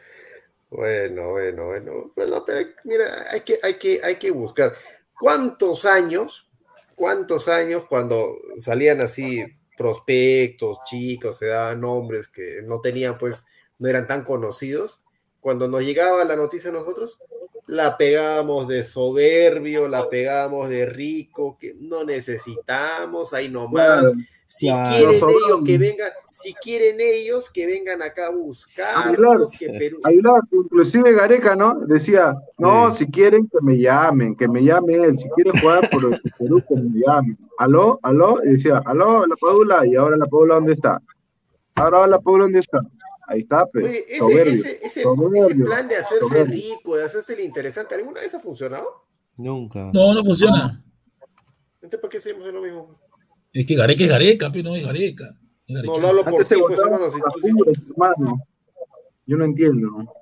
Bueno, 0.69 1.31
bueno, 1.31 1.67
bueno. 1.67 2.13
Bueno, 2.17 2.45
pero 2.45 2.69
mira, 2.85 3.05
hay 3.31 3.41
que, 3.41 3.59
hay 3.63 3.75
que, 3.75 4.01
hay 4.03 4.17
que 4.17 4.31
buscar. 4.31 4.75
¿Cuántos 5.19 5.85
años, 5.85 6.51
cuántos 6.95 7.49
años 7.49 7.85
cuando 7.89 8.37
salían 8.59 9.01
así 9.01 9.43
prospectos, 9.77 10.78
chicos, 10.85 11.39
se 11.39 11.47
daban 11.47 11.81
nombres 11.81 12.28
que 12.28 12.62
no 12.65 12.81
tenían, 12.81 13.19
pues, 13.19 13.47
no 13.78 13.89
eran 13.89 14.07
tan 14.07 14.24
conocidos? 14.24 15.03
Cuando 15.40 15.69
nos 15.69 15.82
llegaba 15.82 16.24
la 16.24 16.35
noticia 16.35 16.73
nosotros, 16.73 17.20
la 17.66 17.97
pegábamos 17.97 18.66
de 18.66 18.82
soberbio, 18.82 19.86
la 19.86 20.09
pegábamos 20.09 20.69
de 20.69 20.86
rico, 20.86 21.57
que 21.59 21.74
no 21.78 22.05
necesitamos, 22.05 23.32
ahí 23.32 23.48
nomás. 23.48 24.01
Claro, 24.01 24.12
si 24.47 24.68
claro. 24.68 24.90
quieren 24.90 25.20
Los 25.20 25.32
ellos 25.32 25.60
que 25.64 25.78
vengan, 25.78 26.10
si 26.31 26.55
quieren 26.55 26.97
ellos 27.01 27.51
que 27.51 27.66
vengan 27.66 28.02
acá 28.02 28.27
a 28.27 28.28
Aguilar, 28.28 28.44
buscarlos, 28.44 29.52
que 29.59 29.68
Perú. 29.68 30.01
Aguilar, 30.05 30.40
inclusive 30.52 31.12
Gareca, 31.12 31.56
¿no? 31.56 31.81
Decía, 31.86 32.35
no, 32.59 32.94
si 32.94 33.06
quieren 33.06 33.48
que 33.48 33.59
me 33.62 33.78
llamen, 33.78 34.36
que 34.36 34.47
me 34.47 34.62
llame 34.62 34.94
él, 34.94 35.18
si 35.18 35.28
quiere 35.31 35.59
jugar 35.60 35.90
por 35.90 36.05
el 36.05 36.20
Perú, 36.39 36.62
que 36.68 36.74
me 36.74 37.01
llamen. 37.05 37.36
Aló, 37.59 37.98
aló, 38.02 38.39
y 38.44 38.51
decía, 38.51 38.81
aló, 38.85 39.27
la 39.27 39.36
Padula, 39.36 39.86
y 39.86 39.97
ahora 39.97 40.16
la 40.16 40.27
Padula, 40.27 40.55
¿dónde 40.56 40.74
está? 40.74 41.01
Ahora 41.74 42.06
la 42.06 42.18
Padula, 42.18 42.44
¿dónde 42.44 42.60
está? 42.60 42.81
Ahí 43.28 43.40
está, 43.40 43.66
pues. 43.66 43.85
Oye, 43.85 44.05
ese, 44.09 44.18
soberbio, 44.18 44.52
ese, 44.52 44.86
ese, 44.86 45.01
ese 45.02 45.55
plan 45.64 45.89
de 45.89 45.97
hacerse 45.97 46.28
soberbio. 46.28 46.55
rico, 46.55 46.97
de 46.97 47.05
hacerse 47.05 47.32
el 47.32 47.40
interesante, 47.40 47.97
¿alguna 47.97 48.20
vez 48.20 48.32
ha 48.35 48.39
funcionado? 48.39 49.06
Nunca. 49.36 49.90
No, 49.93 50.14
no 50.14 50.23
funciona. 50.23 50.82
Entonces, 51.82 52.01
¿para 52.01 52.10
qué 52.10 52.20
seguimos 52.20 52.48
en 52.48 52.55
lo 52.55 52.62
mismo? 52.62 52.98
Es 53.59 53.66
que 53.66 53.74
Gareca 53.74 54.05
es 54.05 54.11
Gareca, 54.11 54.51
pero 54.53 54.69
no 54.70 54.77
es 54.77 54.85
Gareca. 54.85 55.35
Es 55.66 55.74
Gareca. 55.74 55.93
No, 55.95 55.99
lo 55.99 56.09
hablo 56.09 56.24
por 56.24 56.45
ti, 56.45 56.55
pues, 56.61 56.78
hermano. 56.78 57.11
Si 57.11 57.19
tú-. 57.20 58.39
Yo 59.27 59.37
no 59.37 59.45
entiendo. 59.45 59.91
¿no? 59.91 60.12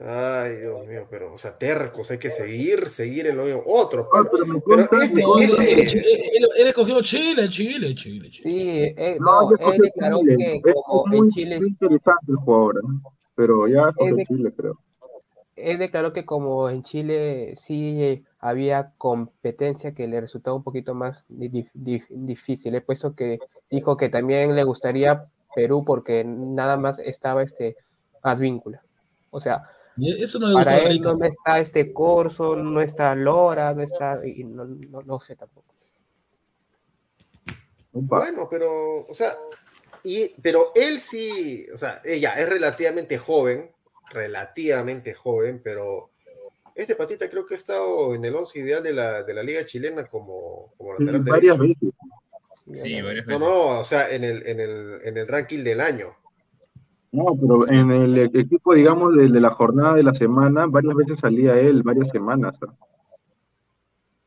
Ay, 0.00 0.56
Dios 0.58 0.86
mío, 0.88 1.06
pero, 1.10 1.34
o 1.34 1.38
sea, 1.38 1.58
tercos, 1.58 2.08
hay 2.12 2.18
que 2.18 2.30
seguir, 2.30 2.86
seguir 2.86 3.26
en 3.26 3.36
lo 3.36 3.44
mismo. 3.44 3.62
Otro, 3.66 4.08
Ah, 4.14 4.22
pero 4.30 4.46
me 4.46 4.60
pero 4.60 4.88
consta- 4.88 5.04
este, 5.04 5.22
No, 5.22 5.38
él, 5.40 5.50
este, 5.50 5.72
él- 5.72 6.22
él- 6.38 6.48
él 6.60 6.66
escogió 6.68 7.02
Chile, 7.02 7.48
Chile, 7.50 7.94
Chile, 7.96 8.30
Chile. 8.30 8.42
Sí, 8.42 8.94
eh, 8.96 9.16
No, 9.18 9.50
no, 9.50 9.72
él 9.72 9.80
declaró 9.82 10.20
Chile. 10.20 10.36
que 10.64 10.70
Es 10.70 10.76
como 10.86 11.04
muy, 11.06 11.18
en 11.26 11.30
Chile, 11.32 11.58
muy 11.58 11.68
interesante 11.68 12.26
el 12.30 12.36
jugador, 12.36 12.84
¿no? 12.84 13.02
pero 13.34 13.66
ya 13.66 13.88
escogió 13.88 14.14
de- 14.16 14.24
Chile, 14.26 14.52
creo. 14.56 14.78
Él 15.62 15.78
declaró 15.78 16.12
que 16.12 16.24
como 16.24 16.68
en 16.70 16.82
Chile 16.82 17.54
sí 17.56 18.24
había 18.40 18.92
competencia 18.98 19.92
que 19.92 20.06
le 20.06 20.20
resultaba 20.20 20.56
un 20.56 20.62
poquito 20.62 20.94
más 20.94 21.24
di- 21.28 21.48
dif- 21.50 21.72
dif- 21.74 22.06
difícil. 22.10 22.74
He 22.74 22.80
puesto 22.80 23.14
que 23.14 23.38
dijo 23.70 23.96
que 23.96 24.08
también 24.08 24.54
le 24.54 24.64
gustaría 24.64 25.24
Perú 25.54 25.84
porque 25.84 26.24
nada 26.24 26.76
más 26.76 26.98
estaba 26.98 27.42
este 27.42 27.76
Advíncula. 28.22 28.82
O 29.30 29.40
sea, 29.40 29.62
Eso 29.96 30.38
no 30.38 30.48
le 30.48 30.54
para 30.54 30.78
él 30.78 31.00
no 31.00 31.24
está 31.24 31.58
este 31.60 31.92
Corso, 31.92 32.56
no 32.56 32.80
está 32.80 33.14
Lora, 33.14 33.74
no 33.74 33.82
está, 33.82 34.18
y 34.26 34.44
no, 34.44 34.64
no, 34.64 35.02
no 35.02 35.18
sé 35.20 35.36
tampoco. 35.36 35.74
Bueno, 37.92 38.46
pero, 38.48 39.06
o 39.06 39.14
sea, 39.14 39.32
y, 40.04 40.28
pero 40.40 40.68
él 40.74 41.00
sí, 41.00 41.66
o 41.74 41.76
sea, 41.76 42.00
ella 42.04 42.34
es 42.34 42.48
relativamente 42.48 43.18
joven, 43.18 43.70
relativamente 44.10 45.14
joven, 45.14 45.60
pero 45.62 46.10
este 46.74 46.94
patita 46.94 47.28
creo 47.28 47.44
que 47.46 47.54
ha 47.54 47.56
estado 47.56 48.14
en 48.14 48.24
el 48.24 48.34
once 48.36 48.58
ideal 48.58 48.82
de 48.82 48.92
la, 48.92 49.22
de 49.22 49.34
la 49.34 49.42
liga 49.42 49.64
chilena 49.64 50.06
como, 50.06 50.72
como 50.76 50.92
lateral 50.94 51.22
Varias 51.22 51.58
derecho. 51.58 51.86
veces. 52.66 52.82
Sí, 52.82 53.00
varias 53.02 53.26
No, 53.26 53.34
veces. 53.38 53.48
no, 53.48 53.80
o 53.80 53.84
sea, 53.84 54.10
en 54.10 54.24
el, 54.24 54.46
en 54.46 54.60
el, 54.60 54.98
en 55.04 55.16
el 55.16 55.26
ranking 55.26 55.64
del 55.64 55.80
año. 55.80 56.14
No, 57.10 57.24
pero 57.40 57.66
en 57.68 57.90
el 57.90 58.18
equipo, 58.36 58.74
digamos, 58.74 59.16
de, 59.16 59.28
de 59.28 59.40
la 59.40 59.50
jornada 59.50 59.94
de 59.94 60.02
la 60.02 60.14
semana, 60.14 60.66
varias 60.66 60.94
veces 60.94 61.16
salía 61.20 61.58
él, 61.58 61.82
varias 61.82 62.08
semanas. 62.10 62.54
¿no? 62.60 62.76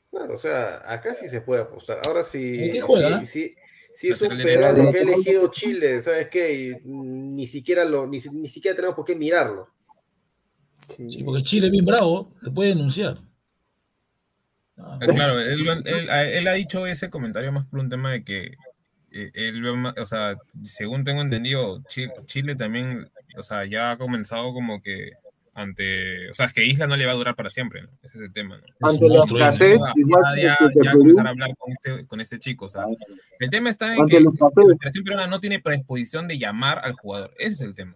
Claro, 0.09 0.33
o 0.33 0.37
sea, 0.37 0.81
acá 0.91 1.13
sí 1.13 1.29
se 1.29 1.41
puede 1.41 1.61
apostar. 1.61 1.99
Ahora 2.07 2.23
sí, 2.23 2.65
¿En 2.65 2.71
qué 2.73 2.81
juega? 2.81 3.19
sí, 3.19 3.25
sí, 3.25 3.55
sí 3.93 4.09
es 4.09 4.21
un 4.21 4.29
derecho. 4.37 4.91
que 4.91 4.97
ha 4.97 5.01
elegido 5.01 5.47
Chile, 5.51 6.01
¿sabes 6.01 6.27
qué? 6.29 6.53
Y 6.53 6.75
ni 6.87 7.47
siquiera 7.47 7.85
lo, 7.85 8.07
ni, 8.07 8.19
si- 8.19 8.29
ni 8.31 8.47
siquiera 8.47 8.75
tenemos 8.75 8.95
por 8.95 9.05
qué 9.05 9.15
mirarlo. 9.15 9.69
Sí, 11.09 11.23
porque 11.23 11.43
Chile 11.43 11.67
es 11.67 11.71
bien 11.71 11.85
bravo, 11.85 12.33
te 12.43 12.51
puede 12.51 12.69
denunciar. 12.69 13.17
Ah, 14.77 14.97
Claro, 14.99 15.39
él, 15.39 15.67
él- 15.85 16.47
ha 16.47 16.53
dicho 16.53 16.85
ese 16.87 17.09
comentario 17.09 17.51
más 17.51 17.65
por 17.67 17.79
un 17.79 17.89
tema 17.89 18.11
de 18.11 18.23
que 18.23 18.55
eh, 19.11 19.31
él, 19.33 19.65
o 19.65 20.05
sea, 20.05 20.35
según 20.65 21.03
tengo 21.03 21.21
entendido, 21.21 21.81
Chi- 21.87 22.09
Chile 22.25 22.55
también, 22.55 23.09
o 23.37 23.43
sea, 23.43 23.65
ya 23.65 23.91
ha 23.91 23.97
comenzado 23.97 24.53
como 24.53 24.81
que 24.81 25.11
ante, 25.53 26.29
o 26.29 26.33
sea, 26.33 26.45
es 26.45 26.53
que 26.53 26.65
Isla 26.65 26.87
no 26.87 26.95
le 26.95 27.05
va 27.05 27.11
a 27.11 27.15
durar 27.15 27.35
para 27.35 27.49
siempre, 27.49 27.81
¿no? 27.81 27.89
Ese 28.03 28.17
es 28.17 28.23
el 28.23 28.31
tema, 28.33 28.57
¿no? 28.57 28.87
Ante 28.87 29.07
la 29.07 29.23
escasez, 29.25 29.79
Ya, 29.79 29.91
igual 29.95 30.23
ya, 30.41 30.57
que, 30.57 30.65
ya, 30.85 30.91
comenzar 30.93 31.27
a 31.27 31.29
hablar 31.31 31.55
con 31.57 31.71
este, 31.71 32.05
con 32.07 32.21
este 32.21 32.39
chico, 32.39 32.65
o 32.65 32.69
sea, 32.69 32.85
el 33.39 33.49
tema 33.49 33.69
está 33.69 33.93
en 33.93 34.01
ante 34.01 34.17
que 34.17 34.23
la 34.23 34.31
Federación 34.31 35.03
Peruana 35.03 35.27
no 35.27 35.39
tiene 35.39 35.59
predisposición 35.59 36.27
de 36.27 36.37
llamar 36.37 36.79
al 36.83 36.93
jugador, 36.93 37.33
ese 37.37 37.53
es 37.55 37.61
el 37.61 37.75
tema. 37.75 37.95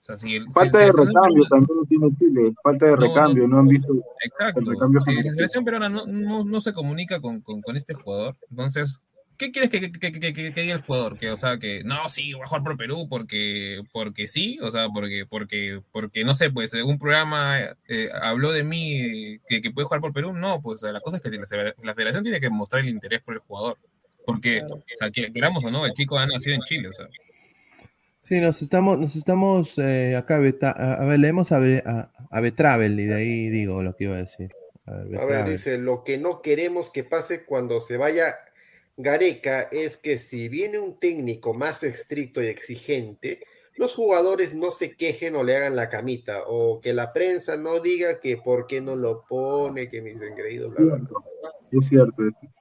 O 0.00 0.04
sea, 0.04 0.16
si 0.16 0.34
el- 0.36 0.46
si 0.46 0.52
Falta 0.52 0.80
el 0.84 0.92
de 0.92 1.04
recambio 1.04 1.44
también 1.48 1.86
tiene 1.88 2.08
Chile, 2.18 2.52
falta 2.62 2.86
de 2.86 2.92
No, 2.92 2.96
no. 2.98 3.06
recambio, 3.08 3.48
no 3.48 3.58
han 3.60 3.66
visto 3.66 3.94
Exacto. 4.24 4.60
el 4.60 4.66
recambio 4.66 5.00
Si 5.00 5.14
la 5.14 5.22
selección 5.32 5.64
peruana 5.64 5.88
no, 5.88 6.06
no, 6.06 6.44
no 6.44 6.60
se 6.60 6.72
comunica 6.72 7.20
con, 7.20 7.40
con, 7.40 7.60
con 7.62 7.76
este 7.76 7.94
jugador, 7.94 8.36
entonces, 8.50 8.98
¿qué 9.36 9.50
quieres 9.50 9.70
que, 9.70 9.80
que, 9.80 9.92
que, 9.92 10.12
que- 10.12 10.32
que- 10.32 10.52
que 10.52 10.60
diga 10.60 10.74
el 10.74 10.82
jugador? 10.82 11.18
Que, 11.18 11.30
o 11.30 11.36
sea, 11.36 11.58
que 11.58 11.82
no, 11.84 12.08
sí, 12.08 12.32
voy 12.32 12.42
a 12.42 12.46
jugar 12.46 12.62
por 12.62 12.76
Perú 12.76 13.08
porque, 13.08 13.82
porque 13.92 14.28
sí, 14.28 14.58
o 14.62 14.70
sea, 14.70 14.88
porque, 14.88 15.26
porque, 15.28 15.80
porque 15.92 16.24
no 16.24 16.34
sé, 16.34 16.50
pues 16.50 16.72
un 16.74 16.98
programa 16.98 17.58
eh, 17.88 18.08
habló 18.22 18.52
de 18.52 18.64
mí 18.64 19.38
que, 19.48 19.60
que 19.62 19.70
puede 19.70 19.86
jugar 19.86 20.00
por 20.00 20.12
Perú. 20.12 20.32
No, 20.32 20.60
pues 20.62 20.82
la 20.82 21.00
cosa 21.00 21.16
es 21.16 21.22
que 21.22 21.30
la, 21.30 21.74
la 21.82 21.94
federación 21.94 22.22
tiene 22.22 22.40
que 22.40 22.50
mostrar 22.50 22.82
el 22.82 22.88
interés 22.90 23.20
por 23.22 23.34
el 23.34 23.40
jugador. 23.40 23.78
Porque, 24.24 24.62
o 24.62 24.82
sea, 24.98 25.10
que- 25.10 25.32
queramos 25.32 25.64
o 25.64 25.70
no, 25.70 25.84
el 25.84 25.92
chico 25.92 26.16
ha 26.18 26.26
nacido 26.26 26.54
en 26.54 26.62
Chile, 26.62 26.88
o 26.88 26.92
sea. 26.92 27.06
Sí, 28.22 28.40
nos 28.40 28.62
estamos, 28.62 28.98
nos 28.98 29.16
estamos 29.16 29.76
eh, 29.78 30.14
acá, 30.16 30.38
beta- 30.38 30.70
a, 30.76 30.94
a 31.02 31.04
ver, 31.06 31.18
leemos 31.18 31.50
a, 31.50 31.58
Be- 31.58 31.82
a, 31.84 32.08
a 32.30 32.40
Betravel 32.40 32.98
y 33.00 33.04
de 33.06 33.14
ahí 33.16 33.48
digo 33.50 33.82
lo 33.82 33.96
que 33.96 34.04
iba 34.04 34.14
a 34.14 34.18
decir. 34.18 34.52
A 34.86 34.92
ver, 34.92 35.00
A 35.00 35.04
ver, 35.04 35.18
Betravel. 35.26 35.50
dice, 35.52 35.78
lo 35.78 36.04
que 36.04 36.18
no 36.18 36.40
queremos 36.40 36.90
que 36.90 37.02
pase 37.02 37.44
cuando 37.44 37.80
se 37.80 37.96
vaya 37.96 38.36
Gareca 39.02 39.62
es 39.72 39.96
que 39.96 40.18
si 40.18 40.48
viene 40.48 40.78
un 40.78 40.98
técnico 40.98 41.52
más 41.54 41.82
estricto 41.82 42.42
y 42.42 42.46
exigente, 42.46 43.40
los 43.76 43.94
jugadores 43.94 44.54
no 44.54 44.70
se 44.70 44.96
quejen 44.96 45.34
o 45.34 45.42
le 45.44 45.56
hagan 45.56 45.76
la 45.76 45.88
camita, 45.88 46.42
o 46.46 46.80
que 46.80 46.92
la 46.92 47.12
prensa 47.12 47.56
no 47.56 47.80
diga 47.80 48.20
que 48.20 48.36
por 48.36 48.66
qué 48.66 48.80
no 48.80 48.96
lo 48.96 49.24
pone, 49.28 49.88
que 49.88 50.02
mis 50.02 50.20
engreídos, 50.20 50.72
bla, 50.74 50.84
bla, 50.84 50.96
bla. 50.96 51.50
Es 51.72 51.88
cierto. 51.88 52.22
es 52.22 52.34
cierto. 52.38 52.52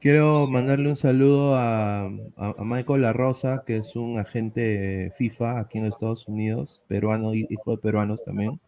Quiero 0.00 0.46
mandarle 0.46 0.88
un 0.90 0.96
saludo 0.96 1.56
a, 1.56 2.04
a- 2.06 2.54
a 2.56 2.64
Michael 2.64 3.02
La 3.02 3.12
Rosa, 3.12 3.64
que 3.66 3.78
es 3.78 3.96
un 3.96 4.18
agente 4.18 5.12
FIFA 5.16 5.58
aquí 5.60 5.78
en 5.78 5.86
los 5.86 5.94
Estados 5.94 6.28
Unidos, 6.28 6.80
peruano, 6.86 7.34
hi- 7.34 7.46
hijo 7.50 7.72
de 7.72 7.78
peruanos 7.78 8.22
también. 8.22 8.60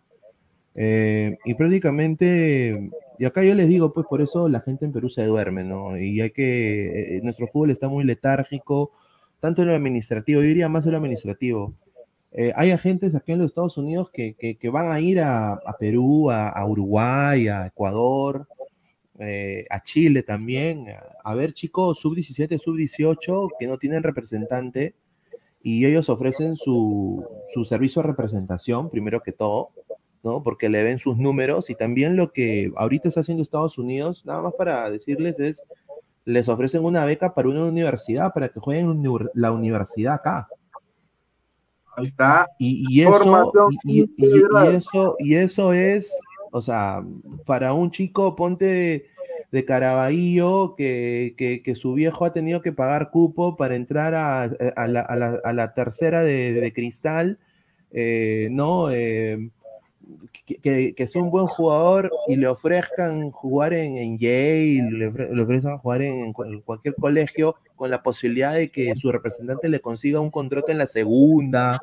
Eh, 0.77 1.37
y 1.45 1.55
prácticamente, 1.55 2.91
y 3.19 3.25
acá 3.25 3.43
yo 3.45 3.55
les 3.55 3.69
digo, 3.69 3.93
pues 3.93 4.07
por 4.09 4.23
eso 4.23 4.49
la 4.49 4.61
gente 4.61 4.85
en 4.85 4.93
Perú 4.93 5.09
se 5.09 5.25
duerme, 5.27 5.65
¿no? 5.65 5.99
Y 5.99 6.21
hay 6.21 6.31
que, 6.31 7.17
eh, 7.19 7.21
nuestro 7.23 7.47
fútbol 7.49 7.71
está 7.71 7.89
muy 7.89 8.05
letárgico, 8.05 8.93
tanto 9.41 9.63
en 9.63 9.69
lo 9.69 9.75
administrativo, 9.75 10.41
yo 10.43 10.47
diría 10.49 10.69
más 10.69 10.87
en 10.87 10.93
lo 10.93 10.99
administrativo. 10.99 11.75
Eh, 12.33 12.53
hay 12.55 12.71
agentes 12.71 13.15
aquí 13.15 13.33
en 13.33 13.39
los 13.41 13.49
Estados 13.49 13.77
Unidos 13.79 14.11
que, 14.13 14.35
que- 14.35 14.57
que 14.57 14.69
van 14.71 14.93
a 14.93 15.01
ir 15.01 15.21
a, 15.21 15.55
a 15.55 15.77
Perú, 15.79 16.31
a, 16.31 16.49
a 16.51 16.67
Uruguay, 16.69 17.49
a 17.49 17.67
Ecuador, 17.67 18.47
eh, 19.19 19.67
a 19.71 19.83
Chile 19.83 20.23
también, 20.23 20.87
a 21.25 21.35
ver 21.35 21.53
chicos 21.53 21.99
sub-17, 22.01 22.59
sub-18 22.59 23.49
que 23.59 23.67
no 23.67 23.77
tienen 23.79 24.03
representante 24.03 24.95
y 25.63 25.85
ellos 25.87 26.09
ofrecen 26.09 26.57
su, 26.57 27.25
su 27.53 27.65
servicio 27.67 28.01
de 28.03 28.09
representación, 28.09 28.89
primero 28.91 29.21
que 29.23 29.33
todo, 29.33 29.71
¿no? 30.23 30.43
Porque 30.43 30.69
le 30.69 30.83
ven 30.83 30.99
sus 30.99 31.17
números 31.17 31.71
y 31.71 31.75
también 31.75 32.17
lo 32.17 32.33
que 32.33 32.71
ahorita 32.77 33.09
está 33.09 33.21
haciendo 33.21 33.43
Estados 33.43 33.79
Unidos, 33.79 34.25
nada 34.27 34.43
más 34.43 34.55
para 34.55 34.91
decirles 34.91 35.39
es, 35.39 35.63
les 36.25 36.49
ofrecen 36.49 36.85
una 36.85 37.05
beca 37.05 37.33
para 37.33 37.49
una 37.49 37.65
universidad, 37.65 38.33
para 38.35 38.49
que 38.49 38.61
jueguen 38.61 38.87
uni- 38.89 39.29
la 39.35 39.53
universidad 39.53 40.15
acá. 40.15 40.47
Ahí 41.97 42.07
está. 42.07 42.47
Y, 42.59 42.85
y 42.89 43.03
eso, 43.03 43.53
y, 43.85 44.01
eso, 44.77 45.17
y 45.19 45.35
eso 45.35 45.73
es, 45.73 46.19
o 46.53 46.61
sea, 46.61 47.03
para 47.47 47.73
un 47.73 47.91
chico, 47.91 48.37
ponte 48.37 49.07
de 49.51 49.65
Caraballo, 49.65 50.75
que, 50.77 51.35
que- 51.37 51.63
que 51.63 51.75
su 51.75 51.95
viejo 51.95 52.25
ha 52.25 52.33
tenido 52.33 52.63
que 52.63 52.73
pagar 52.73 53.11
cupo 53.11 53.57
para 53.57 53.75
entrar 53.75 54.15
a, 54.15 54.43
a 54.45 54.87
la, 54.87 55.01
a 55.01 55.17
la- 55.17 55.41
a 55.43 55.53
la 55.53 55.75
tercera 55.75 56.23
de, 56.23 56.53
de 56.53 56.73
cristal, 56.73 57.39
eh, 57.91 58.47
¿no? 58.53 58.91
Eh, 58.93 59.51
que, 60.47 60.57
que, 60.57 60.95
que 60.95 61.07
sea 61.07 61.23
un 61.23 61.31
buen 61.31 61.47
jugador 61.47 62.11
y 62.29 62.37
le 62.37 62.47
ofrezcan 62.49 63.31
jugar 63.31 63.73
en, 63.73 63.97
en 63.97 64.19
Yale, 64.19 64.91
le, 64.91 65.11
ofre- 65.13 65.31
le 65.31 65.43
ofrezcan 65.43 65.79
jugar 65.79 66.03
en, 66.03 66.25
en 66.27 66.33
cu- 66.33 66.45
en 66.45 66.61
cualquier 66.61 66.95
colegio 66.95 67.57
con 67.77 67.91
la 67.91 68.03
posibilidad 68.03 68.55
de 68.55 68.71
que 68.71 68.95
su 68.97 69.11
representante 69.11 69.69
le 69.69 69.81
consiga 69.81 70.21
un 70.21 70.31
contrato 70.31 70.71
en 70.73 70.79
la 70.79 70.87
segunda 70.87 71.79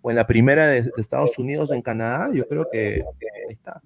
o 0.00 0.10
en 0.10 0.16
la 0.16 0.26
primera 0.26 0.66
de, 0.66 0.82
de 0.82 0.90
Estados 0.96 1.38
Unidos 1.38 1.70
o 1.70 1.74
en 1.74 1.82
Canadá, 1.82 2.28
yo 2.32 2.46
creo 2.48 2.66
que, 2.70 3.04
que 3.20 3.26
ahí 3.48 3.52
está. 3.52 3.80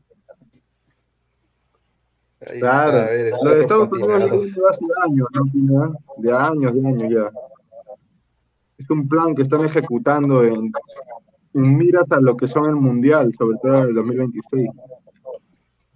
Ahí 2.48 2.59
Claro. 2.60 2.89
está, 2.98 3.02
a 3.05 3.10
ver, 3.10 3.32
Lo 3.43 3.55
de 3.55 3.60
Estados 3.60 3.93
Unidos 3.93 4.23
hace 4.73 4.85
años, 5.05 5.28
¿no? 5.55 5.94
De 6.18 6.32
años, 6.32 6.74
de 6.74 6.89
años 6.89 7.12
ya. 7.12 7.31
Es 8.78 8.90
un 8.90 9.09
plan 9.09 9.35
que 9.35 9.43
están 9.43 9.64
ejecutando 9.64 10.44
en 10.44 10.70
miras 11.59 12.11
a 12.11 12.20
lo 12.20 12.37
que 12.37 12.49
son 12.49 12.66
el 12.66 12.77
Mundial, 12.77 13.33
sobre 13.37 13.59
todo 13.62 13.85
el 13.85 13.95
2026. 13.95 14.69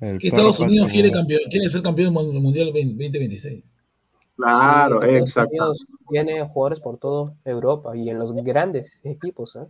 Que 0.01 0.29
Estados 0.29 0.61
Unidos 0.61 0.91
quiere, 0.91 1.11
campeón, 1.11 1.43
quiere 1.51 1.69
ser 1.69 1.83
campeón 1.83 2.15
del 2.15 2.41
Mundial 2.41 2.67
2026. 2.67 3.77
Claro, 4.37 5.01
Sí, 5.03 5.09
Estados 5.09 5.29
exacto. 5.29 5.51
Unidos 5.51 5.87
Tiene 6.09 6.49
jugadores 6.49 6.81
por 6.81 6.99
toda 6.99 7.35
Europa 7.45 7.95
y 7.95 8.09
en 8.09 8.19
los 8.19 8.33
grandes 8.35 8.99
equipos, 9.05 9.57
¿eh? 9.57 9.67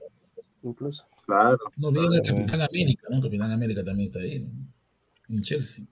incluso. 0.62 1.04
Claro. 1.26 1.58
No 1.76 1.88
olviden 1.88 2.12
el 2.12 2.22
Capitán 2.22 2.62
América, 2.62 3.08
¿no? 3.10 3.20
Capitán 3.20 3.50
América 3.50 3.84
también 3.84 4.08
está 4.08 4.20
ahí, 4.20 4.38
¿no? 4.38 4.48
En 5.28 5.42
Chelsea. 5.42 5.86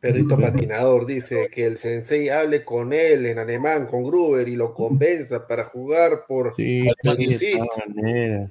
Perrito 0.00 0.38
patinador 0.38 1.06
dice 1.06 1.48
que 1.52 1.64
el 1.66 1.78
sensei 1.78 2.28
hable 2.28 2.64
con 2.64 2.92
él 2.92 3.26
en 3.26 3.38
alemán, 3.38 3.86
con 3.86 4.02
Gruber, 4.02 4.48
y 4.48 4.56
lo 4.56 4.72
convenza 4.74 5.46
para 5.46 5.64
jugar 5.64 6.24
por 6.26 6.54
Sí, 6.56 6.82
de 6.82 6.94
maneras. 7.04 7.42
Eh, 7.42 8.46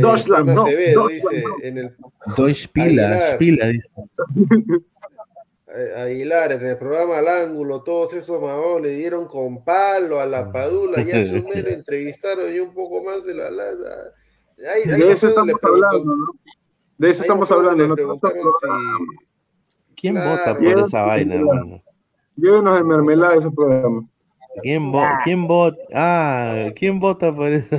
Deutschland, 0.00 0.50
no, 0.50 0.62
Acevedo 0.64 1.08
Deutschland, 1.08 1.34
dice 1.34 1.42
no. 1.48 1.54
en 1.64 1.78
el 1.78 1.96
Deutsch 2.36 2.68
Pila, 2.72 3.08
Aguilar. 3.08 3.38
Pila, 3.38 3.66
dice. 3.68 3.88
Aguilar, 5.96 6.52
en 6.52 6.66
el 6.66 6.76
programa 6.76 7.18
Al 7.18 7.28
Ángulo, 7.28 7.82
todos 7.82 8.12
esos 8.12 8.40
mamados 8.40 8.82
le 8.82 8.90
dieron 8.90 9.26
con 9.26 9.64
palo 9.64 10.20
a 10.20 10.26
la 10.26 10.52
Padula, 10.52 11.02
ya 11.02 11.24
su 11.24 11.42
mero 11.48 11.70
entrevistaron 11.70 12.54
y 12.54 12.58
un 12.60 12.74
poco 12.74 13.02
más 13.02 13.24
de 13.24 13.34
la 13.34 13.50
lata. 13.50 14.12
Ahí, 14.58 14.82
ahí 14.92 14.98
De 15.00 15.06
no 15.06 15.10
eso 15.10 15.26
le 15.26 15.30
estamos 15.32 15.54
hablando, 15.62 16.16
¿no? 16.16 16.26
De 16.98 17.10
eso 17.10 17.22
ahí 17.22 17.24
estamos 17.26 17.50
hablando. 17.50 17.82
le 17.82 17.88
¿no? 17.88 17.94
preguntaron 17.94 18.42
si- 18.60 19.16
¿Quién 20.02 20.14
Claro. 20.16 20.30
vota 20.30 20.58
por 20.58 20.78
esa 20.80 21.02
vaina, 21.04 21.34
hermano? 21.36 21.80
Llévenos 22.36 22.74
de 22.74 22.82
mermelada 22.82 23.34
ese 23.36 23.50
programa. 23.52 24.04
¿Quién, 24.62 24.92
vo- 24.92 25.18
¿Quién 25.22 25.46
vota? 25.46 25.78
Ah, 25.94 26.66
¿quién 26.74 26.98
vota 26.98 27.32
por 27.34 27.52
eso? 27.52 27.76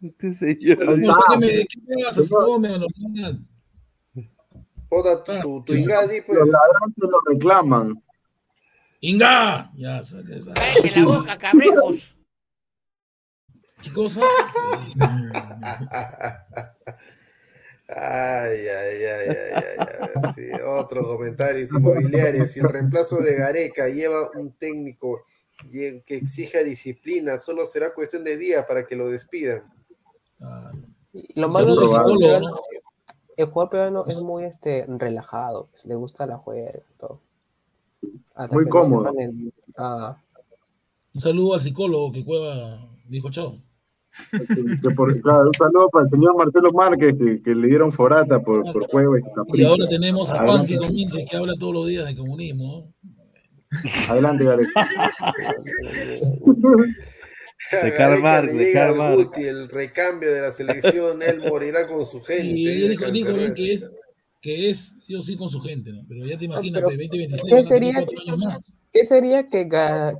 Este 0.00 0.32
señor. 0.32 0.98
No 0.98 1.14
sé 1.40 1.66
qué 1.68 2.04
a 2.06 2.08
hacer, 2.10 2.24
come, 2.30 2.68
normal. 2.70 3.44
Jota, 4.88 5.22
tu, 5.22 5.32
tu, 5.42 5.64
tu 5.64 5.74
Ingadi, 5.74 6.22
pues. 6.22 6.38
Los 6.38 6.48
ladrantes 6.48 7.10
lo 7.10 7.20
reclaman. 7.26 8.02
¡Inga! 9.00 9.70
Ya, 9.76 10.02
saca 10.02 10.34
esa. 10.36 10.54
¡Cállate 10.54 10.98
la 10.98 11.04
boca, 11.04 11.36
cabrejos! 11.36 12.16
¿Qué 13.82 13.92
cosa? 13.92 14.22
Ay, 17.88 18.66
ay, 18.66 19.04
ay, 19.04 19.36
ay, 19.36 19.86
ay, 20.14 20.32
sí, 20.34 20.46
otro 20.64 21.06
comentario 21.06 21.66
inmobiliario. 21.70 22.46
Si 22.46 22.60
el 22.60 22.68
reemplazo 22.68 23.18
de 23.18 23.34
Gareca 23.34 23.88
lleva 23.88 24.30
un 24.36 24.52
técnico 24.52 25.22
que 25.70 26.02
exija 26.06 26.60
disciplina, 26.60 27.38
solo 27.38 27.66
será 27.66 27.92
cuestión 27.92 28.24
de 28.24 28.36
días 28.36 28.64
para 28.66 28.86
que 28.86 28.96
lo 28.96 29.08
despidan. 29.10 29.64
Y 31.12 31.38
lo 31.40 31.48
malo 31.48 31.76
del 31.76 31.86
jugador 31.86 32.42
¿no? 32.42 32.48
el 33.36 33.46
jugador 33.46 33.70
peruano 33.70 34.06
es 34.06 34.20
muy 34.22 34.44
este, 34.44 34.84
relajado, 34.86 35.68
pues, 35.72 35.84
le 35.84 35.94
gusta 35.94 36.26
la 36.26 36.38
juega 36.38 36.70
y 36.70 36.98
todo. 36.98 37.20
Hasta 38.34 38.54
Muy 38.54 38.68
cómodo. 38.68 39.12
el- 39.18 39.52
ah, 39.76 40.16
Un 41.14 41.20
saludo 41.20 41.54
al 41.54 41.60
psicólogo 41.60 42.12
que 42.12 42.24
Cueva 42.24 42.88
dijo 43.08 43.30
chao. 43.30 43.58
Que 44.30 44.90
por- 44.94 45.20
claro, 45.20 45.46
un 45.48 45.54
saludo 45.54 45.88
para 45.90 46.04
el 46.04 46.10
señor 46.10 46.36
Marcelo 46.36 46.72
Márquez, 46.72 47.14
que, 47.18 47.42
que 47.42 47.54
le 47.54 47.66
dieron 47.68 47.92
forata 47.92 48.40
por, 48.40 48.62
por 48.72 48.86
juego 48.88 49.18
y 49.18 49.22
Y 49.54 49.64
ahora 49.64 49.86
tenemos 49.88 50.30
a. 50.30 50.44
Panqui 50.44 50.76
Domínguez 50.76 51.28
que 51.30 51.36
habla 51.36 51.54
todos 51.58 51.74
los 51.74 51.88
días 51.88 52.06
de 52.06 52.16
comunismo. 52.16 52.92
Adelante, 54.08 54.44
Gareca. 54.44 54.70
De 57.82 57.94
Karl 57.94 58.20
Marx, 58.20 58.54
de 58.56 58.72
Karl 58.72 58.96
Marx. 58.96 59.38
El 59.38 59.68
recambio 59.70 60.30
de 60.32 60.40
la 60.42 60.52
selección, 60.52 61.22
él 61.22 61.36
morirá 61.48 61.86
con 61.86 62.04
su 62.04 62.20
gente. 62.20 62.44
Y 62.46 62.66
dice 62.66 62.88
dijo, 62.90 63.10
dijo 63.10 63.32
bien 63.32 63.46
Cancerbero. 63.48 63.54
que 63.54 63.72
es, 63.72 63.90
que 64.44 64.68
es 64.68 64.78
sí 65.02 65.14
o 65.14 65.22
sí 65.22 65.38
con 65.38 65.48
su 65.48 65.58
gente, 65.58 65.90
¿no? 65.90 66.04
Pero 66.06 66.22
ya 66.26 66.36
te 66.36 66.44
imaginas, 66.44 66.82
pero, 66.82 66.90
que 66.90 66.96
2026 66.98 67.50
¿qué 67.50 67.58
a 67.60 67.64
sería, 67.64 67.96
años 67.96 68.38
más. 68.38 68.76
¿Qué 68.92 69.06
sería 69.06 69.48
que, 69.48 69.66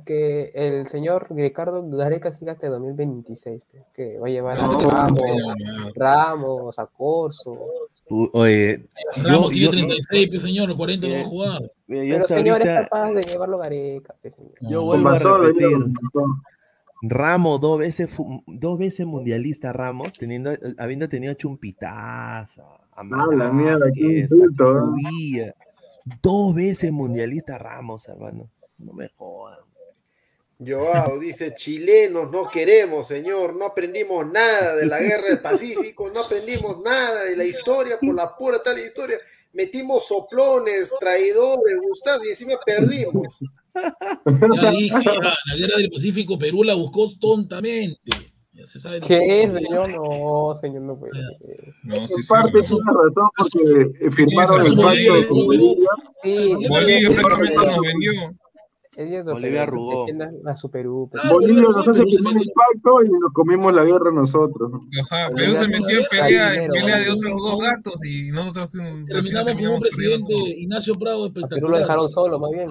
que 0.03 0.51
el 0.55 0.87
señor 0.87 1.27
Ricardo 1.29 1.87
Gareca 1.87 2.33
siga 2.33 2.53
hasta 2.53 2.67
2026? 2.67 3.65
pe? 3.65 3.83
Que 3.93 4.17
va 4.17 4.25
a 4.25 4.31
llevar 4.31 4.57
a 4.59 4.63
No, 4.63 4.79
Ramos, 4.79 5.19
no, 5.19 5.75
no. 5.85 5.91
Ramos, 5.93 6.79
a 6.79 6.87
Corso. 6.87 7.55
Oye, 8.33 8.87
Ramos 9.23 9.51
tiene 9.51 9.65
yo, 9.65 9.71
36, 9.71 10.27
pues 10.29 10.41
señor, 10.41 10.75
40 10.75 11.07
no 11.07 11.13
va 11.13 11.19
a 11.21 11.25
jugar. 11.25 11.71
mira, 11.85 12.03
yo 12.05 12.15
Pero 12.15 12.27
señor, 12.27 12.61
es 12.63 12.67
ahorita, 12.67 12.83
capaz 12.89 13.11
de 13.11 13.23
llevarlo 13.25 13.57
Gareca. 13.59 14.15
pe, 14.19 14.31
señor. 14.31 14.53
yo 14.59 14.79
No. 14.81 14.85
vuelvo 14.85 15.09
a 15.09 15.17
repetir, 15.37 15.77
Ramos, 17.03 17.61
dos 17.61 17.77
veces, 17.77 18.09
dos 18.47 18.79
veces 18.79 19.05
mundialista 19.05 19.71
Ramos, 19.71 20.13
teniendo, 20.13 20.51
habiendo 20.79 21.07
tenido 21.07 21.35
chumpitaza, 21.35 22.63
a 22.95 23.01
Ah, 23.01 23.27
la 23.35 23.51
mierda, 23.51 23.85
qué 23.93 24.19
insulto, 24.19 24.93
¿eh? 25.37 25.53
Dos 26.21 26.53
veces 26.53 26.91
mundialista 26.91 27.57
Ramos, 27.57 28.07
hermano. 28.07 28.47
No 28.77 28.93
me 28.93 29.09
jodan. 29.09 29.59
Joao 30.65 31.19
dice, 31.19 31.53
chilenos 31.53 32.31
no 32.31 32.47
queremos, 32.47 33.07
señor, 33.07 33.55
no 33.55 33.65
aprendimos 33.65 34.25
nada 34.31 34.75
de 34.75 34.85
la 34.85 35.01
guerra 35.01 35.27
del 35.27 35.41
Pacífico, 35.41 36.09
no 36.13 36.21
aprendimos 36.21 36.81
nada 36.81 37.25
de 37.25 37.35
la 37.35 37.43
historia 37.43 37.99
por 37.99 38.15
la 38.15 38.33
pura 38.37 38.63
tal 38.63 38.79
historia. 38.79 39.17
Metimos 39.51 40.07
soplones, 40.07 40.93
traidores, 40.99 41.79
Gustavo, 41.81 42.23
y 42.23 42.29
encima 42.29 42.53
perdimos. 42.65 43.39
Ya 44.61 44.71
dije, 44.71 44.95
ya, 45.03 45.13
la 45.13 45.55
guerra 45.57 45.77
del 45.77 45.89
Pacífico, 45.89 46.37
Perú 46.37 46.63
la 46.63 46.75
buscó 46.75 47.09
tontamente. 47.19 48.34
Ya 48.55 48.63
se 48.65 48.79
sabe. 48.79 49.01
¿Qué, 49.01 49.51
señor? 49.53 49.89
No, 49.91 50.55
señor, 50.61 50.81
no 50.83 50.97
puede. 50.97 51.11
No, 51.83 51.95
En 51.95 52.27
parte 52.27 52.61
tiene 52.61 52.83
razón 52.85 53.29
porque 53.37 54.05
eh, 54.05 54.11
firmaron 54.11 54.63
Sí, 54.63 54.69
el 54.71 54.75
sí, 54.77 54.81
pacto 54.81 54.87
Bolivia, 54.87 55.27
con 55.27 55.45
Bolivia. 55.45 55.89
Sí, 56.23 56.67
Bolivia 56.69 57.09
sí, 57.09 57.15
prácticamente 57.15 57.71
nos 57.75 57.81
vendió. 57.81 58.11
es 58.95 59.09
cierto, 59.09 59.31
Bolivia 59.33 59.59
pero 59.59 59.63
arrugó. 59.63 59.99
defiendan 59.99 60.35
A 60.47 60.55
su 60.55 60.71
Perú. 60.71 61.09
pero- 61.11 61.33
Bolivia 61.33 61.61
nos 61.63 61.87
hace 61.87 62.03
firmar 62.05 62.33
el 62.37 62.51
pacto 62.55 63.03
y 63.03 63.09
nos 63.09 63.33
comimos 63.33 63.73
la 63.73 63.83
guerra 63.83 64.11
nosotros. 64.13 64.71
Ajá, 65.03 65.29
Bolivia 65.31 65.59
Perú 65.59 65.65
se 65.65 65.67
metió 65.81 65.99
en 65.99 66.05
pelea, 66.09 66.63
en 66.63 66.71
pelea 66.71 66.99
de 66.99 67.09
otros 67.11 67.33
dos 67.41 67.59
gatos 67.59 68.05
y 68.05 68.31
nosotros 68.31 68.69
Terminamos 68.71 69.53
con 69.53 69.67
un 69.67 69.79
presidente, 69.81 70.33
Ignacio 70.33 70.93
Prado, 70.95 71.25
A 71.25 71.29
Perú 71.29 71.41
lo 71.41 71.47
espectacular. 71.47 71.79
dejaron 71.81 72.07
solo, 72.09 72.39
más 72.39 72.51
bien. 72.51 72.69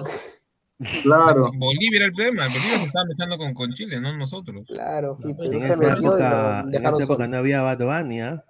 Claro. 1.03 1.51
Bolivia 1.55 1.97
era 1.97 2.05
el 2.07 2.11
problema, 2.11 2.43
Bolivia 2.43 2.77
se 2.79 2.85
estaba 2.85 3.05
metiendo 3.05 3.37
con, 3.37 3.53
con 3.53 3.73
Chile, 3.73 4.01
no 4.01 4.17
nosotros. 4.17 4.65
Claro, 4.73 5.17
y 5.23 5.33
pues, 5.33 5.53
En 5.53 5.61
se 5.61 5.73
esa 5.73 5.85
y 5.87 6.05
época, 6.05 6.65
en 6.67 6.85
esa 6.85 7.03
época 7.03 7.27
no 7.27 7.37
había 7.37 7.61
Bad 7.61 7.79
Bunny, 7.79 8.21
¿ah? 8.21 8.43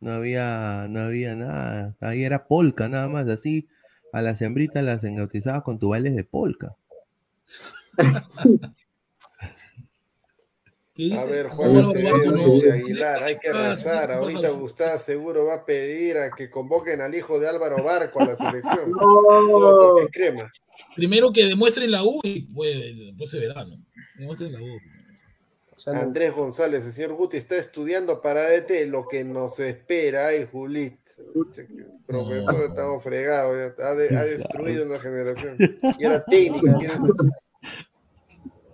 No 0.00 0.12
había, 0.12 0.86
no 0.88 1.00
había 1.00 1.34
nada. 1.34 1.96
Ahí 2.00 2.22
era 2.24 2.46
polka, 2.46 2.88
nada 2.88 3.08
más. 3.08 3.28
Así, 3.28 3.68
a 4.12 4.22
las 4.22 4.40
hembritas 4.42 4.84
las 4.84 5.04
engautizabas 5.04 5.62
con 5.62 5.78
tu 5.78 5.88
bailes 5.90 6.14
de 6.14 6.24
polka. 6.24 6.74
¿Qué 10.98 11.04
dice? 11.04 11.16
A 11.20 11.24
ver, 11.26 11.46
No, 11.46 11.54
Juan 11.54 11.72
no, 11.74 11.80
no, 11.82 11.88
Acevedo 11.90 12.16
no, 12.32 12.32
dice 12.44 12.66
no. 12.66 12.74
Aguilar, 12.74 13.22
hay 13.22 13.38
que 13.38 13.48
Ah, 13.50 13.70
rezar. 13.70 14.10
Ahorita. 14.10 14.48
Gustavo 14.50 14.98
seguro 14.98 15.44
va 15.44 15.54
a 15.54 15.64
pedir 15.64 16.18
a 16.18 16.32
que 16.32 16.50
convoquen 16.50 17.00
al 17.00 17.14
hijo 17.14 17.38
de 17.38 17.48
Álvaro 17.48 17.84
Barco 17.84 18.20
a 18.20 18.26
la 18.26 18.34
selección. 18.34 18.90
No. 19.00 19.94
Crema. 20.10 20.50
Primero 20.96 21.30
que 21.32 21.44
demuestren 21.44 21.92
la 21.92 22.02
U 22.02 22.18
y 22.24 22.40
pues, 22.52 22.74
después 22.98 23.30
se 23.30 23.38
verá, 23.38 23.64
¿no? 23.64 23.76
Demuestren 24.18 24.52
la 24.52 24.60
U. 24.60 24.76
O 25.76 25.78
sea, 25.80 25.92
no- 25.92 26.00
Andrés 26.00 26.34
González, 26.34 26.84
el 26.84 26.90
señor 26.90 27.12
Guti 27.14 27.36
está 27.36 27.56
estudiando 27.56 28.20
para 28.20 28.50
DT 28.50 28.86
lo 28.88 29.06
que 29.06 29.22
nos 29.22 29.60
espera. 29.60 30.26
Ay, 30.26 30.48
Julit. 30.50 30.98
Profesor, 32.08 32.56
estamos 32.70 33.04
fregados. 33.04 33.56
ya, 33.78 33.84
Ha, 33.86 33.94
de- 33.94 34.16
ha 34.16 34.24
destruido 34.24 34.84
una 34.86 34.98
generación. 34.98 35.56
Y 35.96 36.04
era 36.04 36.24
técnica. 36.24 36.98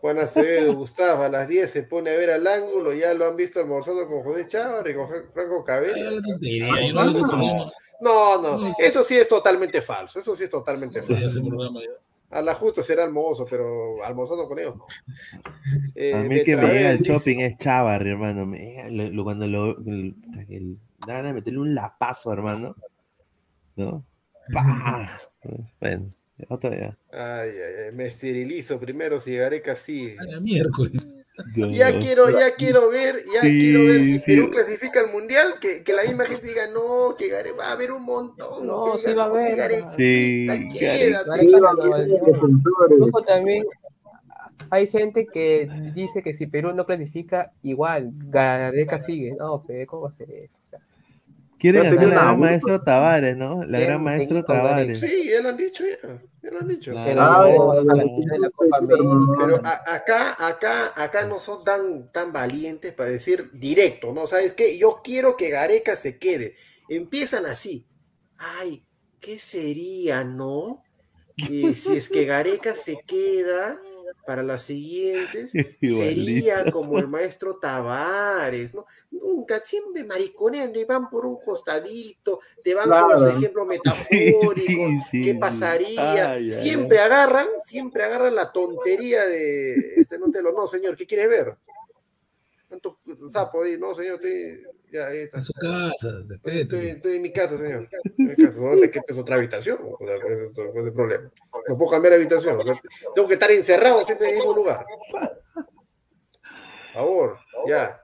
Juan 0.04 0.18
Acevedo, 0.18 0.74
Gustavo, 0.76 1.22
a 1.22 1.30
las 1.30 1.48
10 1.48 1.70
se 1.70 1.82
pone 1.84 2.10
a 2.10 2.16
ver 2.18 2.28
al 2.28 2.46
ángulo. 2.46 2.92
Ya 2.92 3.14
lo 3.14 3.26
han 3.26 3.36
visto 3.36 3.58
almorzando 3.58 4.06
con 4.06 4.22
José 4.22 4.46
Chávez 4.46 4.92
y 4.92 4.96
con 4.96 5.08
Franco 5.32 5.60
Ay, 5.60 5.64
Cabello. 5.66 6.20
yo 6.20 7.26
no. 7.26 7.70
No, 8.02 8.70
eso 8.80 9.02
sí 9.02 9.16
es 9.16 9.26
totalmente 9.28 9.80
falso. 9.80 10.18
Eso 10.18 10.36
sí 10.36 10.44
es 10.44 10.50
totalmente 10.50 11.02
falso. 11.02 11.40
A 12.28 12.42
la 12.42 12.52
justa 12.54 12.82
será 12.82 13.04
almozo, 13.04 13.46
pero 13.48 14.04
almorzando 14.04 14.46
con 14.46 14.58
ellos 14.58 14.76
no. 14.76 14.86
Eh, 15.94 16.12
A 16.14 16.18
mí 16.22 16.34
el 16.40 16.44
que 16.44 16.56
me 16.58 16.66
llega 16.66 16.90
el 16.90 16.98
dice- 16.98 17.12
shopping 17.14 17.38
es 17.40 17.56
Chavarri, 17.56 18.10
hermano. 18.10 18.44
Me 18.44 18.58
llega 18.58 18.90
lo- 18.90 19.08
lo- 19.10 19.24
cuando 19.24 19.46
lo. 19.46 19.78
el- 19.78 20.14
el- 20.50 20.78
meterle 21.32 21.60
un 21.60 21.74
lapazo, 21.74 22.30
hermano. 22.30 22.74
¿No? 23.76 24.04
¡Pah! 24.52 25.08
Bueno, 25.80 26.10
otro 26.48 26.70
día. 26.70 26.96
Ay, 27.12 27.50
ay, 27.50 27.86
ay, 27.86 27.92
me 27.92 28.06
esterilizo 28.06 28.78
primero 28.78 29.20
si 29.20 29.36
Gareca 29.36 29.76
sigue. 29.76 30.16
A 30.18 30.24
la 30.24 30.40
miércoles. 30.40 31.08
Ya 31.56 31.98
quiero, 31.98 32.30
ya 32.30 32.54
quiero 32.54 32.90
ver, 32.90 33.16
ya 33.34 33.40
Sí, 33.40 33.60
quiero 33.60 33.84
ver 33.86 34.02
si 34.02 34.18
sí. 34.20 34.36
Perú 34.36 34.50
clasifica 34.50 35.00
al 35.00 35.10
mundial, 35.10 35.54
que, 35.60 35.82
que 35.82 35.92
la 35.92 36.04
misma 36.04 36.26
gente 36.26 36.46
diga, 36.46 36.68
no, 36.68 37.16
que 37.18 37.28
Gareca 37.28 37.56
va 37.56 37.66
a 37.66 37.72
haber 37.72 37.90
un 37.90 38.04
montón. 38.04 38.64
No, 38.66 38.92
que 38.92 38.98
sí 38.98 39.06
diga, 39.08 39.16
va 39.16 39.24
a 39.24 39.28
no, 39.28 39.64
haber. 39.64 39.88
Sí. 39.88 40.46
Incluso 42.90 43.20
también 43.26 43.64
hay 44.70 44.86
gente 44.86 45.26
que 45.26 45.68
dice 45.94 46.22
que 46.22 46.34
si 46.34 46.46
Perú 46.46 46.72
no 46.72 46.86
clasifica, 46.86 47.52
igual 47.62 48.10
Gareca 48.12 49.00
sigue. 49.00 49.34
No, 49.34 49.64
pero 49.66 49.86
¿cómo 49.86 50.02
va 50.02 50.10
a 50.10 50.12
ser 50.12 50.30
eso? 50.30 50.60
O 50.62 50.66
sea, 50.66 50.78
Hacer 51.70 51.90
tenía 51.90 52.06
la 52.08 52.14
gran 52.14 52.34
U. 52.34 52.38
maestro 52.38 52.82
Tavares, 52.82 53.36
¿no? 53.36 53.64
La 53.64 53.80
gran 53.80 54.04
con 54.04 54.44
Tavares. 54.44 55.00
Sí, 55.00 55.30
ya 55.30 55.40
lo 55.40 55.48
han 55.50 55.56
dicho, 55.56 55.84
ya, 55.84 56.16
ya 56.42 56.50
lo 56.50 56.60
han 56.60 56.68
dicho. 56.68 56.92
Claro. 56.92 57.84
pero 59.38 59.56
acá, 59.64 60.36
acá, 60.38 60.92
acá 60.96 61.24
no 61.26 61.40
son 61.40 61.64
tan, 61.64 62.10
tan 62.12 62.32
valientes 62.32 62.92
para 62.92 63.10
decir 63.10 63.50
directo, 63.52 64.12
¿no? 64.12 64.26
¿Sabes 64.26 64.52
qué? 64.52 64.78
Yo 64.78 65.00
quiero 65.02 65.36
que 65.36 65.50
Gareca 65.50 65.96
se 65.96 66.18
quede. 66.18 66.56
Empiezan 66.88 67.46
así. 67.46 67.84
Ay, 68.36 68.84
¿qué 69.20 69.38
sería, 69.38 70.24
no? 70.24 70.82
Eh, 71.36 71.74
si 71.74 71.96
es 71.96 72.08
que 72.08 72.24
Gareca 72.24 72.74
se 72.74 72.98
queda 73.06 73.76
para 74.26 74.42
las 74.42 74.62
siguientes, 74.62 75.52
sería 75.80 76.70
como 76.70 76.98
el 76.98 77.08
maestro 77.08 77.56
Tavares, 77.56 78.74
¿no? 78.74 78.86
Nunca, 79.10 79.60
siempre 79.60 80.04
mariconeando 80.04 80.78
y 80.78 80.84
van 80.84 81.10
por 81.10 81.26
un 81.26 81.40
costadito, 81.40 82.40
te 82.62 82.74
van 82.74 82.88
con 82.88 83.10
los 83.10 83.36
ejemplos 83.36 83.66
metafóricos, 83.68 84.66
sí, 84.66 85.00
sí, 85.10 85.24
qué 85.24 85.34
pasaría, 85.38 86.32
Ay, 86.32 86.50
ay, 86.50 86.50
siempre 86.50 86.98
agarran, 86.98 87.46
siempre 87.64 88.04
agarran 88.04 88.34
la 88.34 88.52
tontería 88.52 89.24
de 89.24 89.94
este 89.96 90.18
no 90.18 90.30
te 90.30 90.42
lo 90.42 90.52
no, 90.52 90.66
señor, 90.66 90.96
¿qué 90.96 91.06
quieres 91.06 91.28
ver? 91.28 91.56
¿Cuánto 92.68 92.98
sapo 93.28 93.62
ahí? 93.62 93.78
No, 93.78 93.94
señor, 93.94 94.16
estoy 94.16 94.62
ya 94.94 95.06
ahí 95.08 95.18
está. 95.18 95.38
En 95.38 95.42
su 95.42 95.52
casa, 95.54 95.90
Estoy, 96.08 96.26
respete. 96.28 96.90
estoy 96.90 97.16
en 97.16 97.22
mi 97.22 97.32
casa, 97.32 97.58
señor. 97.58 97.88
En 98.18 98.26
mi 98.28 98.36
casa. 98.36 98.58
No 98.60 98.76
te 98.76 98.90
quites 98.90 99.18
otra 99.18 99.36
habitación. 99.36 99.78
O 99.82 99.98
sea, 100.06 100.16
¿cuál 100.22 100.32
es, 100.32 100.54
cuál 100.54 100.68
es 100.78 100.84
el 100.86 100.92
problema? 100.92 101.30
No 101.68 101.76
puedo 101.78 101.90
cambiar 101.90 102.12
de 102.12 102.20
habitación. 102.20 102.56
o 102.58 102.62
sea, 102.62 102.74
tengo 103.14 103.28
que 103.28 103.34
estar 103.34 103.50
encerrado 103.50 104.04
siempre 104.04 104.28
en 104.28 104.32
el 104.34 104.38
mismo 104.38 104.54
lugar. 104.54 104.84
Por 106.92 106.92
favor, 106.92 107.36
ya. 107.66 108.00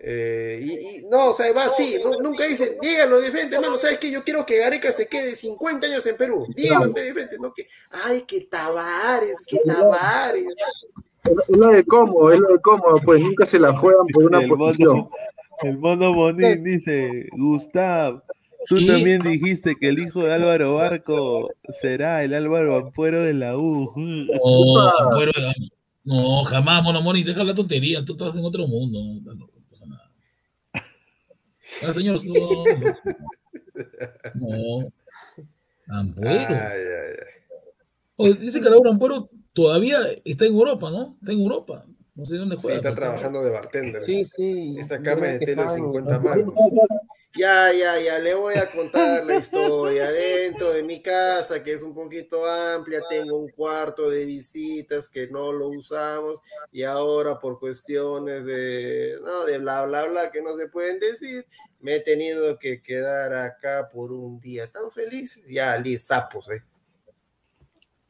Eh, 0.00 0.58
y, 0.60 0.72
y- 0.98 1.06
no, 1.06 1.30
o 1.30 1.34
sea, 1.34 1.50
va 1.52 1.64
así. 1.64 1.96
nu- 2.04 2.20
nunca 2.22 2.44
dicen, 2.44 2.76
díganlo 2.80 3.20
de 3.20 3.30
frente, 3.30 3.56
hermano. 3.56 3.76
¿Sabes 3.76 3.98
qué? 3.98 4.10
Yo 4.10 4.22
quiero 4.22 4.44
que 4.44 4.58
Gareca 4.58 4.90
se 4.92 5.06
quede 5.08 5.34
50 5.34 5.86
años 5.86 6.04
en 6.06 6.16
Perú. 6.16 6.44
Díganlo 6.54 6.92
de 6.92 7.14
frente. 7.14 7.36
No 7.40 7.54
que, 7.54 7.66
ay, 8.04 8.22
que 8.22 8.42
Tavares, 8.42 9.38
que 9.48 9.60
Tavares. 9.64 10.44
Es 11.24 11.56
lo 11.56 11.68
de 11.68 11.84
cómodo, 11.86 12.30
es 12.32 12.38
lo 12.38 12.48
de 12.48 12.60
cómodo, 12.60 13.00
pues 13.02 13.22
nunca 13.22 13.46
se 13.46 13.58
la 13.58 13.72
juegan 13.78 14.06
por 14.12 14.24
una 14.24 14.46
posición. 14.46 15.08
El 15.62 15.78
mono 15.78 16.12
Bonín 16.14 16.64
dice, 16.64 17.28
Gustav, 17.32 18.22
tú 18.66 18.76
Sí. 18.78 18.86
también 18.86 19.22
dijiste 19.22 19.76
que 19.78 19.88
el 19.88 19.98
hijo 20.00 20.22
de 20.22 20.32
Álvaro 20.34 20.74
Barco 20.74 21.50
será 21.80 22.24
el 22.24 22.34
Álvaro 22.34 22.76
Ampuero 22.76 23.22
de 23.22 23.34
la 23.34 23.56
U. 23.56 23.90
No, 26.04 26.44
jamás, 26.44 26.82
Mono 26.82 27.00
Moni, 27.00 27.22
deja 27.22 27.42
la 27.44 27.54
tontería, 27.54 28.04
tú 28.04 28.12
estás 28.12 28.36
en 28.36 28.44
otro 28.44 28.66
mundo, 28.66 28.98
no, 29.22 29.34
no 29.34 29.48
pasa 29.70 29.86
nada. 29.86 30.10
Ah, 31.82 31.94
señor, 31.94 32.20
no, 32.26 32.64
no. 34.34 34.92
Ampuero. 35.88 36.30
Ay, 36.30 36.46
ay, 36.48 36.50
ay. 36.50 37.34
Oye, 38.16 38.34
dice 38.34 38.60
que 38.60 38.70
Laura 38.70 38.90
Ampuero 38.90 39.30
todavía 39.52 39.98
está 40.24 40.44
en 40.46 40.52
Europa, 40.52 40.90
¿no? 40.90 41.16
Está 41.20 41.32
en 41.32 41.40
Europa. 41.40 41.86
No 42.14 42.24
sé 42.24 42.36
dónde 42.36 42.56
Sí, 42.56 42.62
juega. 42.62 42.76
está 42.76 42.90
pero- 42.90 43.00
trabajando 43.06 43.42
de 43.44 43.50
bartender. 43.50 44.04
Sí, 44.04 44.24
sí. 44.24 44.76
Esa 44.78 45.00
cama 45.02 45.26
de 45.26 45.38
tela 45.40 45.62
estaban- 45.62 45.74
50 45.76 46.18
mangos. 46.20 46.54
Ya, 47.36 47.72
ya, 47.72 47.98
ya, 47.98 48.20
le 48.20 48.32
voy 48.34 48.54
a 48.54 48.70
contar 48.70 49.26
la 49.26 49.34
historia. 49.34 50.08
Dentro 50.12 50.72
de 50.72 50.84
mi 50.84 51.02
casa, 51.02 51.64
que 51.64 51.72
es 51.72 51.82
un 51.82 51.92
poquito 51.92 52.46
amplia, 52.46 53.02
tengo 53.10 53.36
un 53.36 53.48
cuarto 53.50 54.08
de 54.08 54.24
visitas 54.24 55.08
que 55.08 55.26
no 55.26 55.50
lo 55.52 55.70
usamos 55.70 56.38
y 56.70 56.84
ahora 56.84 57.40
por 57.40 57.58
cuestiones 57.58 58.44
de, 58.46 59.18
no, 59.20 59.44
de 59.46 59.58
bla, 59.58 59.84
bla, 59.84 60.04
bla, 60.04 60.30
que 60.30 60.40
no 60.42 60.56
se 60.56 60.68
pueden 60.68 61.00
decir, 61.00 61.44
me 61.80 61.96
he 61.96 62.00
tenido 62.00 62.56
que 62.60 62.80
quedar 62.80 63.34
acá 63.34 63.88
por 63.92 64.12
un 64.12 64.40
día. 64.40 64.70
Tan 64.70 64.88
feliz, 64.92 65.40
ya, 65.48 65.76
li, 65.78 65.98
sapos, 65.98 66.48
eh. 66.50 66.60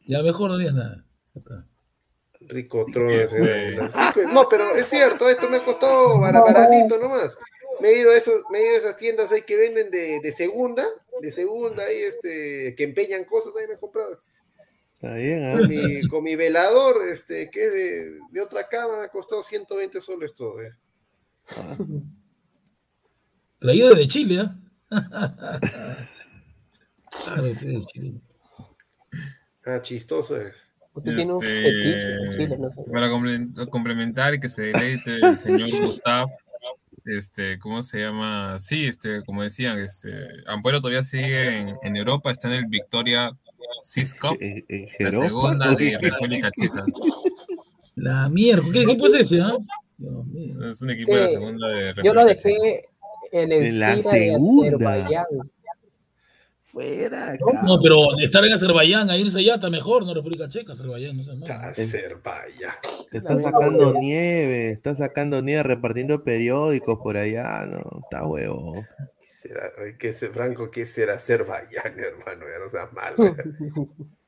Ya 0.06 0.22
mejor 0.22 0.50
no 0.50 0.58
digas 0.58 0.74
nada. 0.74 1.02
Ya 1.34 1.64
Rico 2.48 2.84
pues, 2.92 3.30
no, 4.32 4.48
pero 4.48 4.64
es 4.76 4.88
cierto, 4.88 5.28
esto 5.28 5.48
me 5.48 5.60
costó 5.62 6.20
bara- 6.20 6.40
baratito 6.40 6.98
nomás. 6.98 7.36
Me 7.80 7.88
he 7.88 7.98
ido 8.00 8.10
a, 8.12 8.16
esos, 8.16 8.42
me 8.50 8.58
he 8.58 8.66
ido 8.66 8.74
a 8.74 8.78
esas 8.78 8.96
tiendas 8.96 9.32
ahí 9.32 9.42
que 9.42 9.56
venden 9.56 9.90
de, 9.90 10.20
de 10.20 10.32
segunda, 10.32 10.86
de 11.20 11.32
segunda, 11.32 11.82
ahí 11.84 12.02
este, 12.02 12.74
que 12.76 12.84
empeñan 12.84 13.24
cosas, 13.24 13.52
ahí 13.58 13.66
me 13.66 13.74
he 13.74 13.78
comprado. 13.78 14.16
Está 14.16 15.14
bien, 15.14 15.44
¿ah? 15.44 15.58
Con 15.58 15.68
mi, 15.68 16.08
con 16.08 16.22
mi 16.24 16.36
velador, 16.36 17.06
este, 17.08 17.50
que 17.50 17.68
de, 17.70 18.18
de 18.30 18.40
otra 18.40 18.68
cama 18.68 18.98
me 18.98 19.04
ha 19.04 19.08
costado 19.08 19.42
120 19.42 20.00
soles 20.00 20.34
todo. 20.34 20.60
eh. 20.62 20.72
Traído 23.58 23.90
desde 23.90 24.06
Chile, 24.08 24.40
¿ah? 24.40 24.56
Ah, 27.26 27.40
desde 27.40 27.84
Chile. 27.86 28.20
Ah, 29.64 29.80
chistoso 29.80 30.36
es. 30.40 30.56
Usted 30.94 31.16
tiene 31.16 31.32
un 31.32 31.44
Este, 31.44 31.62
fetiche 31.62 32.38
Chile, 32.44 32.58
no 32.58 32.70
sé. 32.70 32.82
Para 32.92 33.08
comple- 33.10 33.68
complementar 33.68 34.34
y 34.34 34.40
que 34.40 34.48
se 34.48 34.62
deleite 34.62 35.16
el 35.16 35.38
señor 35.38 35.68
Gustav, 35.82 36.28
este, 37.04 37.58
¿cómo 37.58 37.82
se 37.82 37.98
llama? 38.00 38.60
Sí, 38.60 38.86
este, 38.86 39.22
como 39.24 39.42
decían, 39.42 39.78
este, 39.78 40.10
Ampuero 40.46 40.80
todavía 40.80 41.02
sigue 41.02 41.58
en, 41.58 41.74
en 41.82 41.96
Europa, 41.96 42.30
está 42.30 42.48
en 42.48 42.54
el 42.54 42.66
Victoria 42.66 43.32
Cis 43.82 44.14
Cup, 44.14 44.38
la 44.40 45.06
Europa? 45.06 45.26
segunda 45.26 45.74
de 45.74 45.98
República 46.00 46.50
Checa. 46.58 46.84
La 47.96 48.28
mierda, 48.28 48.64
¿qué 48.72 48.82
equipo 48.82 49.06
es 49.06 49.14
ese, 49.14 49.40
ah? 49.42 49.56
Dios 49.98 50.26
mío. 50.26 50.70
Es 50.70 50.80
un 50.82 50.90
equipo 50.90 51.14
de 51.14 51.20
la 51.22 51.28
segunda 51.28 51.68
de 51.68 51.92
República 51.92 52.02
Yo 52.04 52.14
lo 52.14 52.24
dejé 52.24 52.84
en 53.32 53.52
el 53.52 53.64
En 53.66 53.80
la 53.80 53.96
de 53.96 54.02
segunda. 54.02 54.66
Azerbaiyán. 54.68 55.24
Fuera. 56.74 57.36
No, 57.64 57.78
pero 57.80 58.18
estar 58.20 58.44
en 58.44 58.52
Azerbaiyán, 58.52 59.08
a 59.08 59.16
irse 59.16 59.38
allá 59.38 59.54
está 59.54 59.70
mejor, 59.70 60.04
¿no? 60.04 60.12
República 60.12 60.48
Checa, 60.48 60.72
Azerbaiyán, 60.72 61.16
no 61.16 61.22
sé. 61.22 61.36
No. 61.36 61.46
Azerbaiyán. 61.46 62.74
Está 63.12 63.38
sacando 63.38 63.92
nieve, 63.92 64.72
está 64.72 64.96
sacando 64.96 65.40
nieve 65.40 65.62
repartiendo 65.62 66.24
periódicos 66.24 66.98
por 67.00 67.16
allá, 67.16 67.64
¿no? 67.64 68.00
Está 68.02 68.26
huevo. 68.26 68.84
¿Qué 69.20 69.26
será? 69.28 69.70
¿Qué 70.00 70.12
Franco, 70.12 70.68
¿qué 70.72 70.84
será 70.84 71.14
Azerbaiyán, 71.14 71.96
hermano? 72.00 72.44
Ya 72.52 72.58
no 72.58 72.68
seas 72.68 72.92
mal. 72.92 73.14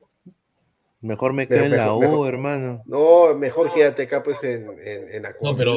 Mejor 1.01 1.33
me 1.33 1.47
quedo 1.47 1.63
en 1.65 1.75
la 1.75 1.93
U, 1.93 1.99
mejor- 1.99 2.27
hermano. 2.29 2.81
No, 2.85 3.35
mejor 3.35 3.71
quédate 3.73 4.03
acá, 4.03 4.23
pues, 4.23 4.43
en, 4.43 4.67
en, 4.83 5.13
en 5.15 5.23
No, 5.41 5.55
pero 5.55 5.75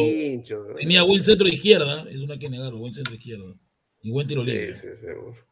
tenía 0.78 1.02
buen 1.02 1.20
centro 1.20 1.46
izquierda, 1.46 2.06
eso 2.08 2.26
no 2.26 2.32
hay 2.32 2.38
que 2.38 2.48
negarlo, 2.48 2.78
buen 2.78 2.94
centro 2.94 3.14
izquierda. 3.14 3.54
Y 4.02 4.12
buen 4.12 4.26
tiro 4.26 4.42
libre. 4.42 4.72
Sí, 4.72 4.88
sí, 4.88 4.96
seguro. 4.96 5.49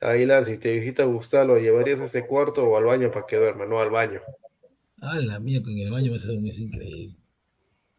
Aguilar, 0.00 0.44
si 0.44 0.58
te 0.58 0.72
visita 0.74 1.04
Gustavo, 1.04 1.54
¿lo 1.54 1.58
llevarías 1.58 2.00
a 2.00 2.04
ese 2.04 2.26
cuarto 2.26 2.64
o 2.68 2.76
al 2.76 2.84
baño 2.84 3.10
para 3.10 3.26
que 3.26 3.36
duerma? 3.36 3.66
No, 3.66 3.78
al 3.78 3.90
baño. 3.90 4.20
Ah, 5.00 5.18
la 5.20 5.38
mía, 5.40 5.62
con 5.62 5.76
el 5.76 5.90
baño 5.90 6.10
me 6.10 6.16
hace 6.16 6.32
es 6.34 6.58
increíble. 6.58 7.16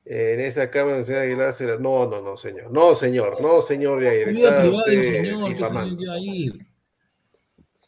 En 0.05 0.39
esa 0.39 0.69
cama, 0.71 0.97
el 0.97 1.05
señor 1.05 1.21
Aguilar 1.21 1.53
se 1.53 1.65
la- 1.65 1.77
No, 1.77 2.09
no, 2.09 2.21
no, 2.21 2.37
señor. 2.37 2.71
No, 2.71 2.95
señor. 2.95 3.41
No, 3.41 3.61
señor 3.61 4.01
Yair. 4.03 4.29
Está 4.29 4.61
privada 4.61 4.77
usted 4.77 5.01
señor, 5.01 5.49
difamando. 5.49 5.99
se 6.01 6.07
va 6.07 6.13
a 6.13 6.19
ir. 6.19 6.66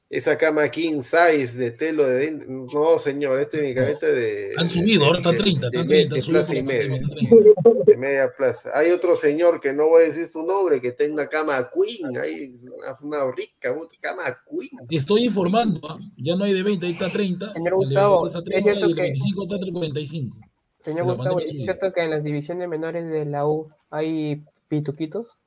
Esa 0.09 0.35
cama 0.39 0.67
king 0.69 1.01
size 1.03 1.55
de 1.55 1.69
telo 1.69 2.03
de 2.07 2.17
dentro. 2.17 2.49
No, 2.73 2.97
señor, 2.97 3.39
este 3.39 3.57
es 3.57 3.63
mi 3.63 3.75
camita 3.75 4.07
de. 4.07 4.53
Han 4.57 4.67
subido, 4.67 5.05
ahora 5.05 5.19
están 5.19 5.33
de- 5.33 5.37
30, 5.43 5.69
de, 5.69 5.77
están 5.77 5.85
me- 5.87 5.93
30, 5.95 6.15
de 6.15 6.21
subido 6.21 6.39
plaza 6.39 6.55
y 6.55 6.63
media. 6.63 6.79
pandemia, 6.81 6.97
están 6.97 7.63
30. 7.63 7.83
De 7.91 7.97
media 7.97 8.29
plaza. 8.35 8.69
Hay 8.73 8.89
otro 8.91 9.15
señor 9.15 9.61
que 9.61 9.71
no 9.71 9.87
voy 9.89 10.03
a 10.03 10.07
decir 10.07 10.27
su 10.27 10.41
nombre, 10.41 10.81
que 10.81 10.87
está 10.87 11.03
en 11.03 11.13
una 11.13 11.27
cama 11.27 11.69
queen. 11.71 12.17
Hay 12.17 12.55
una, 12.63 12.97
una 13.25 13.31
rica 13.35 13.71
otra 13.71 13.97
cama 14.01 14.23
queen. 14.49 14.71
Estoy 14.89 15.25
informando, 15.25 15.79
¿ah? 15.87 15.99
ya 16.17 16.35
no 16.35 16.43
hay 16.45 16.53
de 16.53 16.63
20, 16.63 16.87
ahí 16.87 16.93
está 16.93 17.11
30. 17.11 17.53
Señor 17.53 17.69
de 17.69 17.75
Gustavo, 17.75 18.23
20 18.23 18.39
está 18.39 18.39
es 18.39 18.45
30 18.63 18.63
cierto 18.71 18.79
y 18.79 18.89
el 18.89 18.95
de 18.95 18.95
que- 18.95 19.01
25 19.09 19.43
está 19.43 19.57
45. 19.59 20.37
Señor 20.79 21.05
Gustavo, 21.05 21.39
¿es 21.39 21.63
cierto 21.63 21.93
que 21.93 22.01
en 22.03 22.09
las 22.09 22.23
divisiones 22.23 22.67
menores 22.67 23.05
de 23.07 23.25
la 23.25 23.45
U 23.47 23.69
hay 23.91 24.41
pituquitos? 24.69 25.37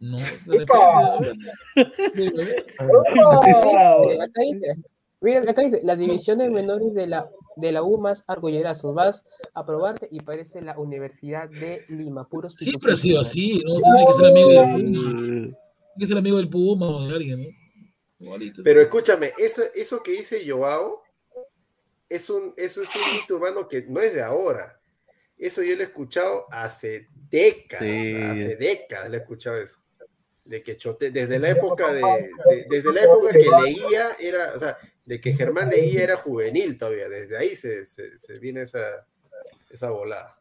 No, 0.00 0.16
de 0.16 0.24
repente, 0.58 0.72
a 0.72 1.18
ver. 1.20 1.36
Sí, 2.14 2.32
Eh, 5.22 5.36
acá 5.36 5.60
dice, 5.62 5.80
las 5.82 5.98
divisiones 5.98 6.50
menores 6.50 6.94
de 6.94 7.06
la, 7.06 7.30
de 7.56 7.72
la 7.72 7.82
U 7.82 7.98
más 7.98 8.24
argollerazos, 8.26 8.94
vas 8.94 9.22
a 9.52 9.66
probarte 9.66 10.08
y 10.10 10.20
parece 10.20 10.62
la 10.62 10.78
Universidad 10.78 11.50
de 11.50 11.84
Lima, 11.88 12.26
puros 12.26 12.54
Siempre 12.56 12.92
ha 12.92 12.96
sido 12.96 13.16
¿no? 13.16 13.20
así, 13.20 13.62
¿no? 13.62 13.80
Tiene 13.80 14.06
que 14.06 14.12
ser 14.14 14.24
amigo 14.26 14.48
del 14.48 14.60
Puma. 14.70 15.10
Tiene 15.10 15.56
que 15.98 16.06
ser 16.06 16.16
amigo 16.16 16.36
del 16.38 16.48
Puma 16.48 16.86
o 16.88 17.06
de 17.06 17.14
alguien, 17.14 17.42
¿no? 17.42 17.48
Igualito, 18.20 18.62
Pero 18.64 18.76
sí. 18.80 18.82
escúchame, 18.84 19.32
eso, 19.36 19.62
eso 19.74 20.00
que 20.00 20.12
dice 20.12 20.42
Joao 20.48 21.02
es 22.08 22.30
un, 22.30 22.54
eso 22.56 22.80
es 22.82 22.88
un 22.96 23.02
mito 23.14 23.34
urbano 23.34 23.68
que 23.68 23.82
no 23.82 24.00
es 24.00 24.14
de 24.14 24.22
ahora. 24.22 24.80
Eso 25.36 25.62
yo 25.62 25.74
lo 25.76 25.82
he 25.82 25.86
escuchado 25.86 26.46
hace 26.50 27.08
décadas, 27.30 27.84
Sí. 27.86 28.14
hace 28.14 28.56
décadas 28.56 29.08
lo 29.10 29.16
he 29.16 29.20
escuchado 29.20 29.56
eso. 29.58 29.79
De 30.50 30.62
que 30.64 30.76
Chote, 30.76 31.12
desde 31.12 31.38
la 31.38 31.50
época 31.50 31.92
de, 31.92 32.00
de- 32.00 32.66
desde 32.68 32.92
la 32.92 33.02
época 33.02 33.30
que 33.30 33.46
leía, 33.64 34.08
era, 34.18 34.52
o 34.56 34.58
sea, 34.58 34.76
de 35.06 35.20
que 35.20 35.32
Germán 35.32 35.70
leía 35.70 36.02
era 36.02 36.16
juvenil 36.16 36.76
todavía, 36.76 37.08
desde 37.08 37.36
ahí 37.38 37.54
se, 37.54 37.86
se, 37.86 38.18
se 38.18 38.38
viene 38.40 38.62
esa, 38.62 39.06
esa 39.70 39.90
volada. 39.90 40.36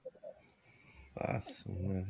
Ah, 1.15 1.39
su 1.39 1.69
madre. 1.73 2.03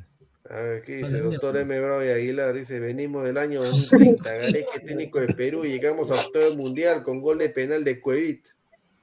A 0.48 0.60
ver, 0.62 0.82
¿qué 0.82 0.96
dice? 0.96 1.18
Doctor. 1.18 1.58
M. 1.58 1.78
Bravo 1.78 2.02
y 2.02 2.08
Aguilar 2.08 2.54
dice, 2.54 2.80
venimos 2.80 3.22
del 3.24 3.36
año 3.36 3.62
2030, 3.62 4.24
Gareca 4.34 4.80
técnico 4.84 5.20
de 5.20 5.34
Perú 5.34 5.66
y 5.66 5.72
llegamos 5.72 6.10
a 6.10 6.14
octavo 6.14 6.54
mundial 6.54 7.02
con 7.02 7.20
gol 7.20 7.36
de 7.38 7.50
penal 7.50 7.84
de 7.84 8.00
Cuevit. 8.00 8.46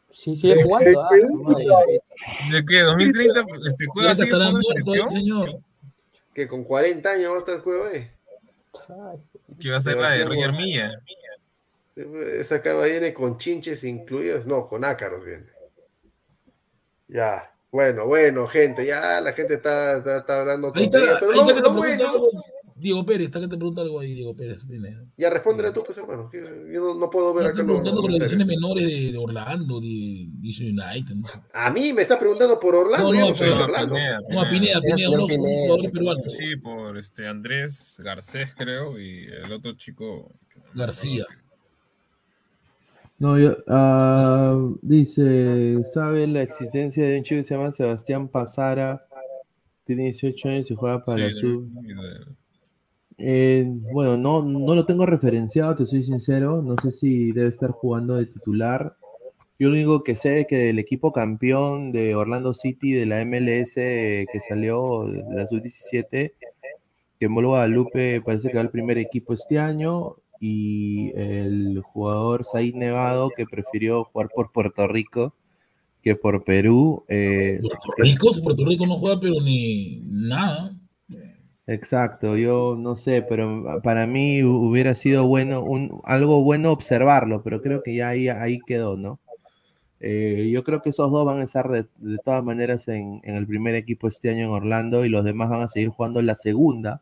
Sí, 0.09 0.35
sigue 0.35 0.63
jugando. 0.63 1.01
ah. 1.01 1.09
¿De 2.51 2.65
qué? 2.65 2.81
¿2030? 2.83 3.67
Este, 3.67 3.85
¿Cueva 3.85 4.15
sigue 4.15 4.25
estará 4.25 4.45
jugando 4.47 5.09
señor. 5.11 5.59
Que 6.33 6.47
con 6.47 6.63
40 6.63 7.09
años 7.11 7.31
va 7.31 7.35
a 7.35 7.39
estar 7.39 7.55
el 7.55 7.61
juego 7.61 7.85
ahí. 7.85 7.97
Ay, 7.97 8.09
Que 9.59 9.69
va 9.69 9.77
a 9.77 9.81
ser 9.81 9.97
la 9.97 10.11
de 10.11 10.25
Roger 10.25 10.53
Milla. 10.53 11.01
Esa 11.95 12.61
cama 12.61 12.83
viene 12.83 13.13
con 13.13 13.37
chinches 13.37 13.83
incluidos, 13.83 14.45
no, 14.45 14.63
con 14.65 14.85
ácaros 14.85 15.25
viene. 15.25 15.47
Ya, 17.07 17.51
bueno, 17.71 18.05
bueno, 18.05 18.47
gente, 18.47 18.85
ya 18.85 19.19
la 19.21 19.33
gente 19.33 19.55
está, 19.55 19.97
está, 19.97 20.17
está 20.17 20.39
hablando 20.41 20.71
Ahí 20.75 20.85
está, 20.85 20.99
tonterías, 20.99 21.19
pero 21.19 21.31
ahí 21.31 21.39
está 21.39 21.53
lo 21.53 21.79
pregunta 21.79 22.11
bueno. 22.11 22.29
Diego 22.79 23.05
Pérez, 23.05 23.27
está 23.27 23.39
que 23.39 23.47
te 23.47 23.57
pregunta 23.57 23.81
algo 23.81 23.99
ahí, 23.99 24.13
Diego 24.13 24.35
Pérez. 24.35 24.63
primero. 24.63 25.03
ya 25.17 25.29
respóndele 25.29 25.71
tú, 25.71 25.83
pues 25.83 25.97
hermano, 25.97 26.29
que 26.29 26.41
yo 26.71 26.79
no, 26.79 26.95
no 26.95 27.09
puedo 27.09 27.33
ver 27.33 27.45
Me 27.45 27.49
acá 27.49 27.61
están 27.61 27.67
los 27.67 27.75
preguntando 27.81 28.01
por 28.01 28.11
las 28.11 28.19
divisiones 28.19 28.47
menores 28.47 28.85
de, 28.85 29.11
de 29.11 29.17
Orlando, 29.17 29.79
de 29.81 30.27
DC 30.41 30.63
United. 30.63 31.15
No, 31.15 31.23
sé. 31.25 31.39
A 31.53 31.69
mí 31.71 31.91
me 31.93 32.03
está 32.03 32.19
preguntando 32.19 32.59
por 32.59 32.75
Orlando, 32.75 33.07
No, 33.07 33.13
yo 33.13 33.19
no, 33.21 33.29
no 33.29 33.35
soy 33.35 33.47
de 33.47 33.53
pero- 33.53 33.65
Orlando. 33.65 33.93
Pineda, 33.95 34.21
no 34.29 34.41
a 34.41 34.49
Pineda, 34.49 34.71
Era 34.71 34.81
Pineda, 34.95 35.09
uno, 35.09 35.25
Pineda. 35.27 35.59
jugador 35.67 35.91
peruano. 35.91 36.21
Sí, 36.29 36.55
por 36.57 36.97
este 36.97 37.27
Andrés 37.27 37.95
Garcés, 37.99 38.53
creo, 38.55 38.99
y 38.99 39.25
el 39.43 39.51
otro 39.51 39.73
chico. 39.73 40.29
García. 40.75 41.25
No, 43.19 43.39
yo, 43.39 43.57
ah, 43.67 44.59
dice, 44.83 45.83
¿sabe 45.91 46.27
la 46.27 46.43
existencia 46.43 47.03
de 47.03 47.17
un 47.17 47.23
chico 47.23 47.39
que 47.39 47.43
se 47.45 47.55
llama 47.55 47.71
Sebastián 47.71 48.27
Pasara? 48.27 48.99
Tiene 49.85 50.03
18 50.03 50.49
años 50.49 50.69
y 50.69 50.75
juega 50.75 51.03
para 51.03 51.27
Sí, 51.29 51.39
su... 51.39 51.67
de- 51.81 51.95
de- 51.95 52.25
Eh, 53.17 53.65
bueno, 53.93 54.17
no, 54.17 54.41
no 54.43 54.75
lo 54.75 54.85
tengo 54.85 55.05
referenciado, 55.05 55.75
te 55.75 55.85
soy 55.85 56.03
sincero. 56.03 56.61
No 56.61 56.75
sé 56.81 56.91
si 56.91 57.31
debe 57.31 57.49
estar 57.49 57.71
jugando 57.71 58.15
de 58.15 58.25
titular. 58.25 58.95
Yo 59.59 59.69
lo 59.69 59.75
único 59.75 60.03
que 60.03 60.15
sé 60.15 60.41
es 60.41 60.47
que 60.47 60.57
del 60.57 60.79
equipo 60.79 61.11
campeón 61.11 61.91
de 61.91 62.15
Orlando 62.15 62.53
City 62.53 62.91
de 62.93 63.07
la 63.07 63.25
MLS 63.25 63.73
que 63.73 64.39
salió 64.47 65.05
de 65.05 65.23
la 65.35 65.47
sub-17, 65.47 66.31
que 67.19 67.27
Molo 67.27 67.49
Guadalupe 67.49 68.21
parece 68.21 68.49
que 68.49 68.55
va 68.55 68.61
al 68.61 68.69
primer 68.69 68.99
equipo 68.99 69.33
este 69.33 69.57
año, 69.57 70.17
y 70.39 71.11
el 71.15 71.81
jugador 71.81 72.45
Said 72.45 72.75
Nevado 72.75 73.31
que 73.35 73.45
prefirió 73.45 74.03
jugar 74.05 74.29
por 74.33 74.51
Puerto 74.51 74.87
Rico 74.87 75.33
que 76.01 76.15
por 76.15 76.43
Perú. 76.43 77.03
eh, 77.07 77.59
Puerto 77.61 77.91
Rico, 77.97 78.29
Puerto 78.43 78.65
Rico 78.65 78.85
no 78.85 78.97
juega, 78.99 79.19
pero 79.19 79.41
ni 79.41 80.01
nada. 80.05 80.76
Exacto, 81.67 82.37
yo 82.37 82.75
no 82.79 82.95
sé, 82.95 83.21
pero 83.23 83.61
para 83.83 84.07
mí 84.07 84.39
hu- 84.41 84.69
hubiera 84.69 84.95
sido 84.95 85.27
bueno, 85.27 85.61
un, 85.63 85.99
algo 86.05 86.41
bueno 86.43 86.71
observarlo, 86.71 87.41
pero 87.41 87.61
creo 87.61 87.83
que 87.83 87.93
ya 87.95 88.09
ahí, 88.09 88.29
ahí 88.29 88.59
quedó, 88.65 88.95
¿no? 88.95 89.19
Eh, 90.01 90.49
yo 90.51 90.63
creo 90.63 90.81
que 90.81 90.91
esos 90.91 91.11
dos 91.11 91.25
van 91.25 91.41
a 91.41 91.45
estar 91.45 91.69
de, 91.69 91.85
todas 92.25 92.43
maneras 92.43 92.87
en, 92.89 93.21
en 93.23 93.35
el 93.35 93.47
primer 93.47 93.75
equipo 93.75 94.07
este 94.09 94.29
año 94.31 94.45
en 94.45 94.51
Orlando 94.51 95.05
y 95.05 95.09
los 95.09 95.25
demás 95.25 95.49
van 95.49 95.61
a 95.63 95.67
seguir 95.69 95.89
jugando 95.89 96.21
la 96.21 96.35
segunda, 96.35 96.97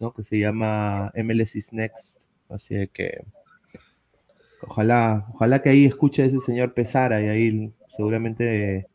¿no? 0.00 0.12
Que 0.14 0.24
se 0.24 0.38
llama 0.38 1.10
MLS 1.14 1.70
Next. 1.72 2.30
Así 2.50 2.88
que 2.88 3.18
ojalá, 4.62 5.26
ojalá 5.34 5.62
que 5.62 5.70
ahí 5.70 5.84
escuche 5.86 6.22
a 6.22 6.26
ese 6.26 6.38
señor 6.40 6.74
Pesara 6.74 7.20
y 7.22 7.28
ahí 7.28 7.72
seguramente 7.88 8.86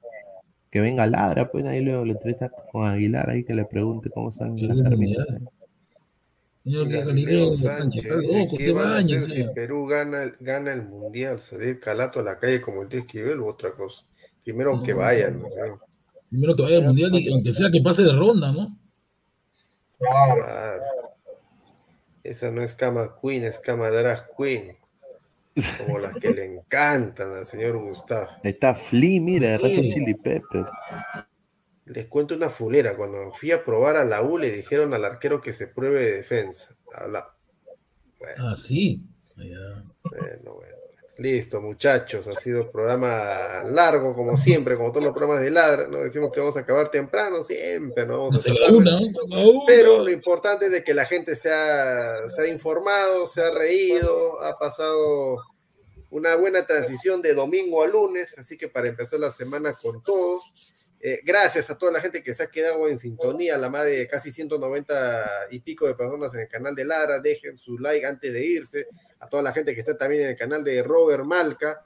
que 0.76 0.82
venga 0.82 1.08
Ladra, 1.08 1.50
pues 1.50 1.64
ahí 1.64 1.80
lo, 1.80 2.04
lo 2.04 2.12
entrevista 2.12 2.50
con 2.50 2.86
Aguilar 2.86 3.30
ahí 3.30 3.46
que 3.46 3.54
le 3.54 3.64
pregunte 3.64 4.10
cómo 4.10 4.30
están 4.30 4.58
las 4.58 4.76
mundial. 4.76 5.50
Señor 6.66 6.90
Galileo 6.90 7.06
Galileo 7.06 7.52
Sánchez, 7.54 7.78
Sánchez, 7.78 8.04
está 8.04 8.20
dice, 8.20 8.40
loco, 8.40 8.58
¿qué 8.58 8.64
¿qué 8.66 8.72
van 8.74 8.88
a 8.88 8.98
hacer 8.98 9.06
bañes, 9.06 9.24
si? 9.24 9.44
Perú 9.54 9.86
gana, 9.86 10.24
el- 10.24 10.36
gana 10.42 10.74
el 10.74 10.84
mundial? 10.84 11.40
¿Salir 11.40 11.80
calato 11.80 12.20
a 12.20 12.24
la 12.24 12.38
calle 12.38 12.60
como 12.60 12.82
el 12.82 12.90
tío 12.90 13.00
Esquivel 13.00 13.40
u 13.40 13.48
otra 13.48 13.72
cosa? 13.72 14.04
Primero 14.44 14.84
que 14.84 14.92
vayan, 14.92 15.40
¿no? 15.40 15.48
Primero 16.30 16.58
que 16.58 16.62
vaya 16.64 16.78
al 16.80 16.84
mundial 16.84 17.12
y 17.16 17.32
aunque 17.32 17.54
sea 17.54 17.72
que 17.72 17.80
pase 17.80 18.04
de 18.04 18.12
ronda, 18.12 18.52
¿no? 18.52 18.78
Claro. 19.98 20.84
Esa 22.22 22.52
no 22.52 22.62
es 22.62 22.74
cama 22.74 23.16
queen, 23.22 23.46
es 23.46 23.60
cama 23.60 23.88
drag 23.92 24.28
queen. 24.38 24.76
Como 25.78 26.00
las 26.00 26.18
que 26.20 26.32
le 26.32 26.46
encantan 26.46 27.34
al 27.34 27.46
señor 27.46 27.78
Gustavo. 27.78 28.30
Ahí 28.44 28.52
está 28.52 28.76
Flea, 28.76 29.22
mira, 29.22 29.58
Sí. 29.58 29.92
Chili 29.94 30.14
Pepper. 30.16 30.66
Les 31.86 32.08
cuento 32.08 32.36
una 32.36 32.50
fulera. 32.50 32.98
Cuando 32.98 33.32
fui 33.32 33.52
a 33.52 33.64
probar 33.64 33.96
a 33.96 34.04
la 34.04 34.22
U, 34.22 34.38
le 34.38 34.52
dijeron 34.52 34.94
al 34.94 35.06
arquero 35.06 35.42
que 35.42 35.54
se 35.54 35.68
pruebe 35.68 36.04
de 36.04 36.16
defensa. 36.18 36.76
Habla. 36.94 37.34
Ah, 38.38 38.56
sí. 38.56 39.02
Bueno, 39.36 39.94
bueno. 40.56 40.75
Listo, 41.18 41.62
muchachos. 41.62 42.28
Ha 42.28 42.34
sido 42.34 42.64
un 42.64 42.72
programa 42.72 43.64
largo, 43.64 44.14
como 44.14 44.36
siempre, 44.36 44.76
como 44.76 44.90
todos 44.90 45.06
los 45.06 45.14
programas 45.14 45.42
de 45.42 45.50
Ladra. 45.50 45.88
No 45.88 46.00
decimos 46.00 46.30
que 46.32 46.42
vamos 46.42 46.58
a 46.58 46.62
acabar 46.62 46.92
temprano, 46.92 47.42
siempre, 47.42 48.06
no 48.06 48.26
vamos 48.26 48.46
a 48.46 48.54
la 48.54 48.72
una, 48.72 48.92
la 49.30 49.40
una. 49.40 49.64
Pero 49.66 50.04
lo 50.04 50.12
importante 50.12 50.66
es 50.66 50.72
de 50.72 50.84
que 50.84 50.94
la 50.94 51.06
gente 51.06 51.38
se 51.38 51.54
ha, 51.54 52.28
se 52.28 52.42
ha 52.42 52.48
informado, 52.48 53.28
se 53.28 53.42
ha 53.42 53.52
reído, 53.52 54.42
ha 54.42 54.60
pasado 54.60 55.42
una 56.10 56.36
buena 56.36 56.66
transición 56.66 57.22
de 57.22 57.34
domingo 57.34 57.82
a 57.82 57.88
lunes, 57.88 58.36
así 58.38 58.58
que 58.58 58.68
para 58.68 58.90
empezar 58.90 59.20
la 59.20 59.32
semana 59.32 59.74
con 59.74 60.02
todo. 60.04 60.42
eh, 61.02 61.20
gracias 61.24 61.70
a 61.70 61.78
toda 61.78 61.92
la 61.92 62.02
gente 62.02 62.24
que 62.24 62.34
se 62.34 62.44
ha 62.44 62.48
quedado 62.50 62.88
en 62.88 63.00
sintonía, 63.00 63.58
la 63.58 63.70
más 63.70 63.86
de 63.86 64.08
casi 64.08 64.32
190 64.32 65.48
y 65.52 65.60
pico 65.60 65.86
de 65.88 65.94
personas 65.94 66.34
en 66.34 66.42
el 66.42 66.48
canal 66.48 66.74
de 66.74 66.86
Lara, 66.86 67.20
dejen 67.20 67.58
su 67.58 67.78
like 67.78 68.06
antes 68.06 68.34
de 68.34 68.46
irse, 68.46 68.88
a 69.26 69.30
toda 69.30 69.44
la 69.44 69.52
gente 69.54 69.74
que 69.74 69.80
está 69.80 69.98
también 69.98 70.24
en 70.24 70.30
el 70.30 70.36
canal 70.38 70.64
de 70.64 70.82
Robert 70.84 71.26
Malca, 71.26 71.82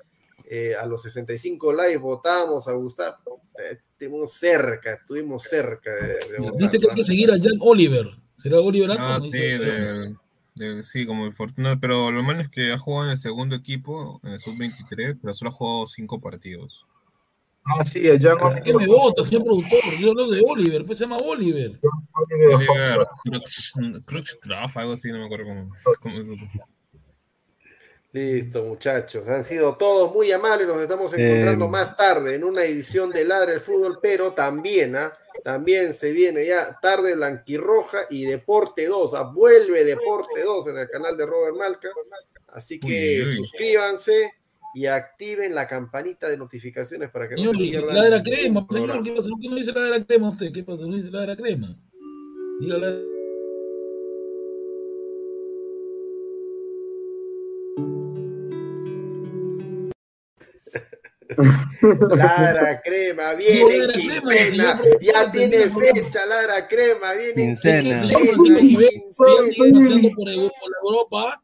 eh, 0.45 0.75
a 0.75 0.85
los 0.85 1.01
65 1.03 1.73
likes 1.73 1.97
votamos 1.97 2.67
a 2.67 2.73
Gustavo, 2.73 3.41
eh, 3.59 3.77
estuvimos 3.91 4.33
cerca, 4.33 4.93
estuvimos 4.93 5.43
cerca 5.43 5.91
de, 5.93 6.31
de 6.31 6.39
votar, 6.39 6.57
Dice 6.57 6.79
que 6.79 6.87
hay 6.89 6.95
que 6.95 7.03
seguir 7.03 7.31
a 7.31 7.37
Jan 7.37 7.57
Oliver. 7.61 8.07
¿Será 8.35 8.59
Oliver 8.59 8.91
Ah, 8.91 9.15
Atom? 9.15 9.29
sí, 9.31 9.37
del- 9.39 10.17
del- 10.55 10.83
sí, 10.85 11.05
como 11.05 11.25
el 11.25 11.33
Fortuna, 11.33 11.77
pero 11.79 12.09
lo 12.11 12.23
malo 12.23 12.41
es 12.41 12.49
que 12.49 12.71
ha 12.71 12.77
jugado 12.77 13.05
en 13.05 13.11
el 13.11 13.17
segundo 13.17 13.55
equipo, 13.55 14.19
en 14.23 14.31
el 14.31 14.39
sub-23, 14.39 15.17
pero 15.21 15.33
solo 15.33 15.49
ha 15.49 15.53
jugado 15.53 15.87
cinco 15.87 16.19
partidos. 16.19 16.85
Ah, 17.65 17.85
sí, 17.85 17.99
el 18.07 18.19
Jan 18.21 18.37
¿Por 18.37 18.63
qué 18.63 18.73
me 18.73 18.87
vota, 18.87 19.23
señor 19.23 19.43
productor? 19.43 19.79
Yo 19.99 20.09
hablo 20.09 20.29
de 20.29 20.41
Oliver, 20.47 20.85
pues 20.85 20.97
se 20.97 21.03
llama 21.03 21.17
Oliver. 21.17 21.79
Oliver 22.53 23.07
Crux- 24.05 24.75
algo 24.75 24.93
así, 24.93 25.11
no 25.11 25.19
me 25.19 25.25
acuerdo 25.25 25.45
cómo. 25.45 25.71
cómo- 26.01 26.23
Listo, 28.11 28.63
muchachos. 28.63 29.27
Han 29.27 29.43
sido 29.43 29.75
todos 29.77 30.11
muy 30.13 30.31
amables. 30.31 30.67
Nos 30.67 30.81
estamos 30.81 31.13
encontrando 31.13 31.65
Eh, 31.65 31.69
más 31.69 31.95
tarde 31.95 32.35
en 32.35 32.43
una 32.43 32.63
edición 32.63 33.11
de 33.11 33.23
Ladra 33.23 33.53
el 33.53 33.59
Fútbol, 33.59 33.99
pero 34.01 34.31
también, 34.31 34.95
¿ah? 34.95 35.13
también 35.43 35.93
se 35.93 36.11
viene 36.11 36.43
ya 36.45 36.79
tarde 36.81 37.13
Blanquirroja 37.15 37.99
y 38.09 38.25
Deporte 38.25 38.87
2. 38.87 39.13
¿ah? 39.13 39.23
Vuelve 39.31 39.83
Deporte 39.85 40.41
2 40.43 40.67
en 40.67 40.77
el 40.79 40.89
canal 40.89 41.15
de 41.17 41.25
Robert 41.27 41.55
Malca. 41.55 41.89
Así 42.47 42.79
que 42.79 43.21
Uy, 43.23 43.29
uy. 43.29 43.35
suscríbanse 43.37 44.33
y 44.73 44.87
activen 44.87 45.53
la 45.53 45.67
campanita 45.67 46.27
de 46.29 46.37
notificaciones 46.37 47.11
para 47.11 47.27
que 47.27 47.35
no 47.35 47.41
Señor, 47.51 47.55
se 47.57 47.61
pierdan. 47.61 47.95
la 47.95 48.03
de 48.03 48.09
la 48.09 48.23
crema, 48.23 48.65
señor. 48.71 49.03
¿qué 49.03 49.11
pasa? 49.11 49.29
¿Por 49.29 49.39
qué 49.39 49.49
no 49.49 49.55
dice 49.55 49.71
la 49.71 49.81
de 49.81 49.89
la 49.91 50.03
crema 50.05 50.29
usted? 50.29 50.51
¿Qué 50.51 50.63
pasa? 50.63 50.81
No 50.81 50.95
dice 50.95 51.11
la 51.11 51.21
de 51.21 51.27
la 51.27 51.35
crema. 51.35 51.75
Diga 52.59 52.77
la 52.77 52.99
Ladra 62.15 62.81
crema, 62.83 63.33
viene 63.35 63.87
quincena, 63.93 64.81
ya 64.99 65.31
tiene 65.31 65.69
fecha, 65.69 66.25
ladra 66.25 66.67
crema, 66.67 67.13
viene 67.13 67.33
Quincena. 67.35 67.97
Señor 67.97 68.19
Francisco 68.19 68.43
Jiménez, 68.59 68.91
ya 69.19 69.43
sigue 69.51 69.71
paseando 69.73 70.09
por, 70.15 70.27
Eu- 70.27 70.51
por 70.59 70.71
Europa. 70.83 71.43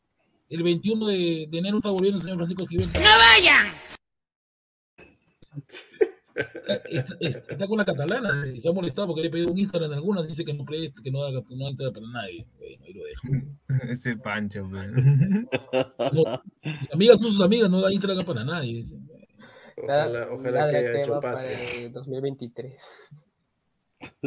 El 0.49 0.63
21 0.63 1.07
de, 1.07 1.47
de 1.49 1.57
enero 1.59 1.77
está 1.77 1.89
volviendo 1.89 2.17
el 2.17 2.23
señor 2.23 2.37
Francisco 2.37 2.65
Jiménez. 2.65 2.93
¡No 2.93 3.01
vayan! 3.01 3.67
Está, 6.35 6.73
está- 6.89 7.15
está- 7.21 7.51
está 7.53 7.67
con 7.67 7.77
la 7.77 7.85
catalana 7.85 8.45
y 8.53 8.59
se 8.59 8.67
ha 8.67 8.73
molestado 8.73 9.07
porque 9.07 9.21
le 9.21 9.27
he 9.27 9.31
pedido 9.31 9.51
un 9.51 9.57
Instagram 9.57 9.89
de 9.91 9.95
algunas. 9.95 10.27
Dice 10.27 10.43
que 10.43 10.53
no, 10.53 10.65
que 10.65 11.11
no, 11.11 11.23
haga, 11.23 11.41
no 11.49 11.63
da 11.63 11.69
Instagram 11.69 11.93
para 11.93 12.07
nadie. 12.07 12.45
Bueno, 12.57 12.83
ahí 12.85 12.93
lo 12.93 13.03
dejo. 13.05 13.91
Ese 13.91 14.17
Pancho, 14.17 14.67
pues. 14.69 14.91
No, 14.91 16.43
sus 16.79 16.91
amigas 16.91 17.19
son 17.21 17.31
sus 17.31 17.41
amigas, 17.41 17.69
no 17.69 17.79
da 17.81 17.93
Instagram 17.93 18.25
para 18.25 18.43
nadie. 18.43 18.73
dice. 18.77 18.95
Ojalá, 19.77 20.69
que 20.71 20.77
haya 20.77 21.01
hecho 21.01 21.19
para 21.19 21.33
patria. 21.35 21.57
el 21.77 21.91
2023. 21.91 22.81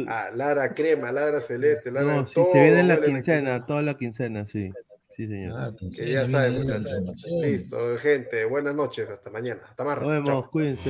Ah, 0.07 0.27
Ladra 0.35 0.73
crema, 0.73 1.09
ladra 1.11 1.39
celeste, 1.39 1.89
ladra 1.91 2.15
No, 2.15 2.25
todo 2.25 2.51
se 2.51 2.61
viene 2.63 2.83
la 2.83 2.99
quincena, 2.99 3.65
toda 3.65 3.81
la 3.81 3.95
quincena, 3.95 4.45
sí. 4.45 4.73
Sí, 5.11 5.27
señor. 5.27 5.53
Ah, 5.57 5.71
Que 5.77 5.89
sí, 5.89 6.11
ya 6.11 6.27
saben. 6.27 6.65
Listo, 7.41 7.97
gente. 7.97 8.43
Buenas 8.45 8.75
noches. 8.75 9.09
Hasta 9.09 9.29
mañana. 9.29 9.61
Hasta 9.69 9.83
más. 9.85 10.01
Nos. 10.01 10.07
Chao. 10.11 10.23
vemos, 10.23 10.49
cuídense. 10.49 10.89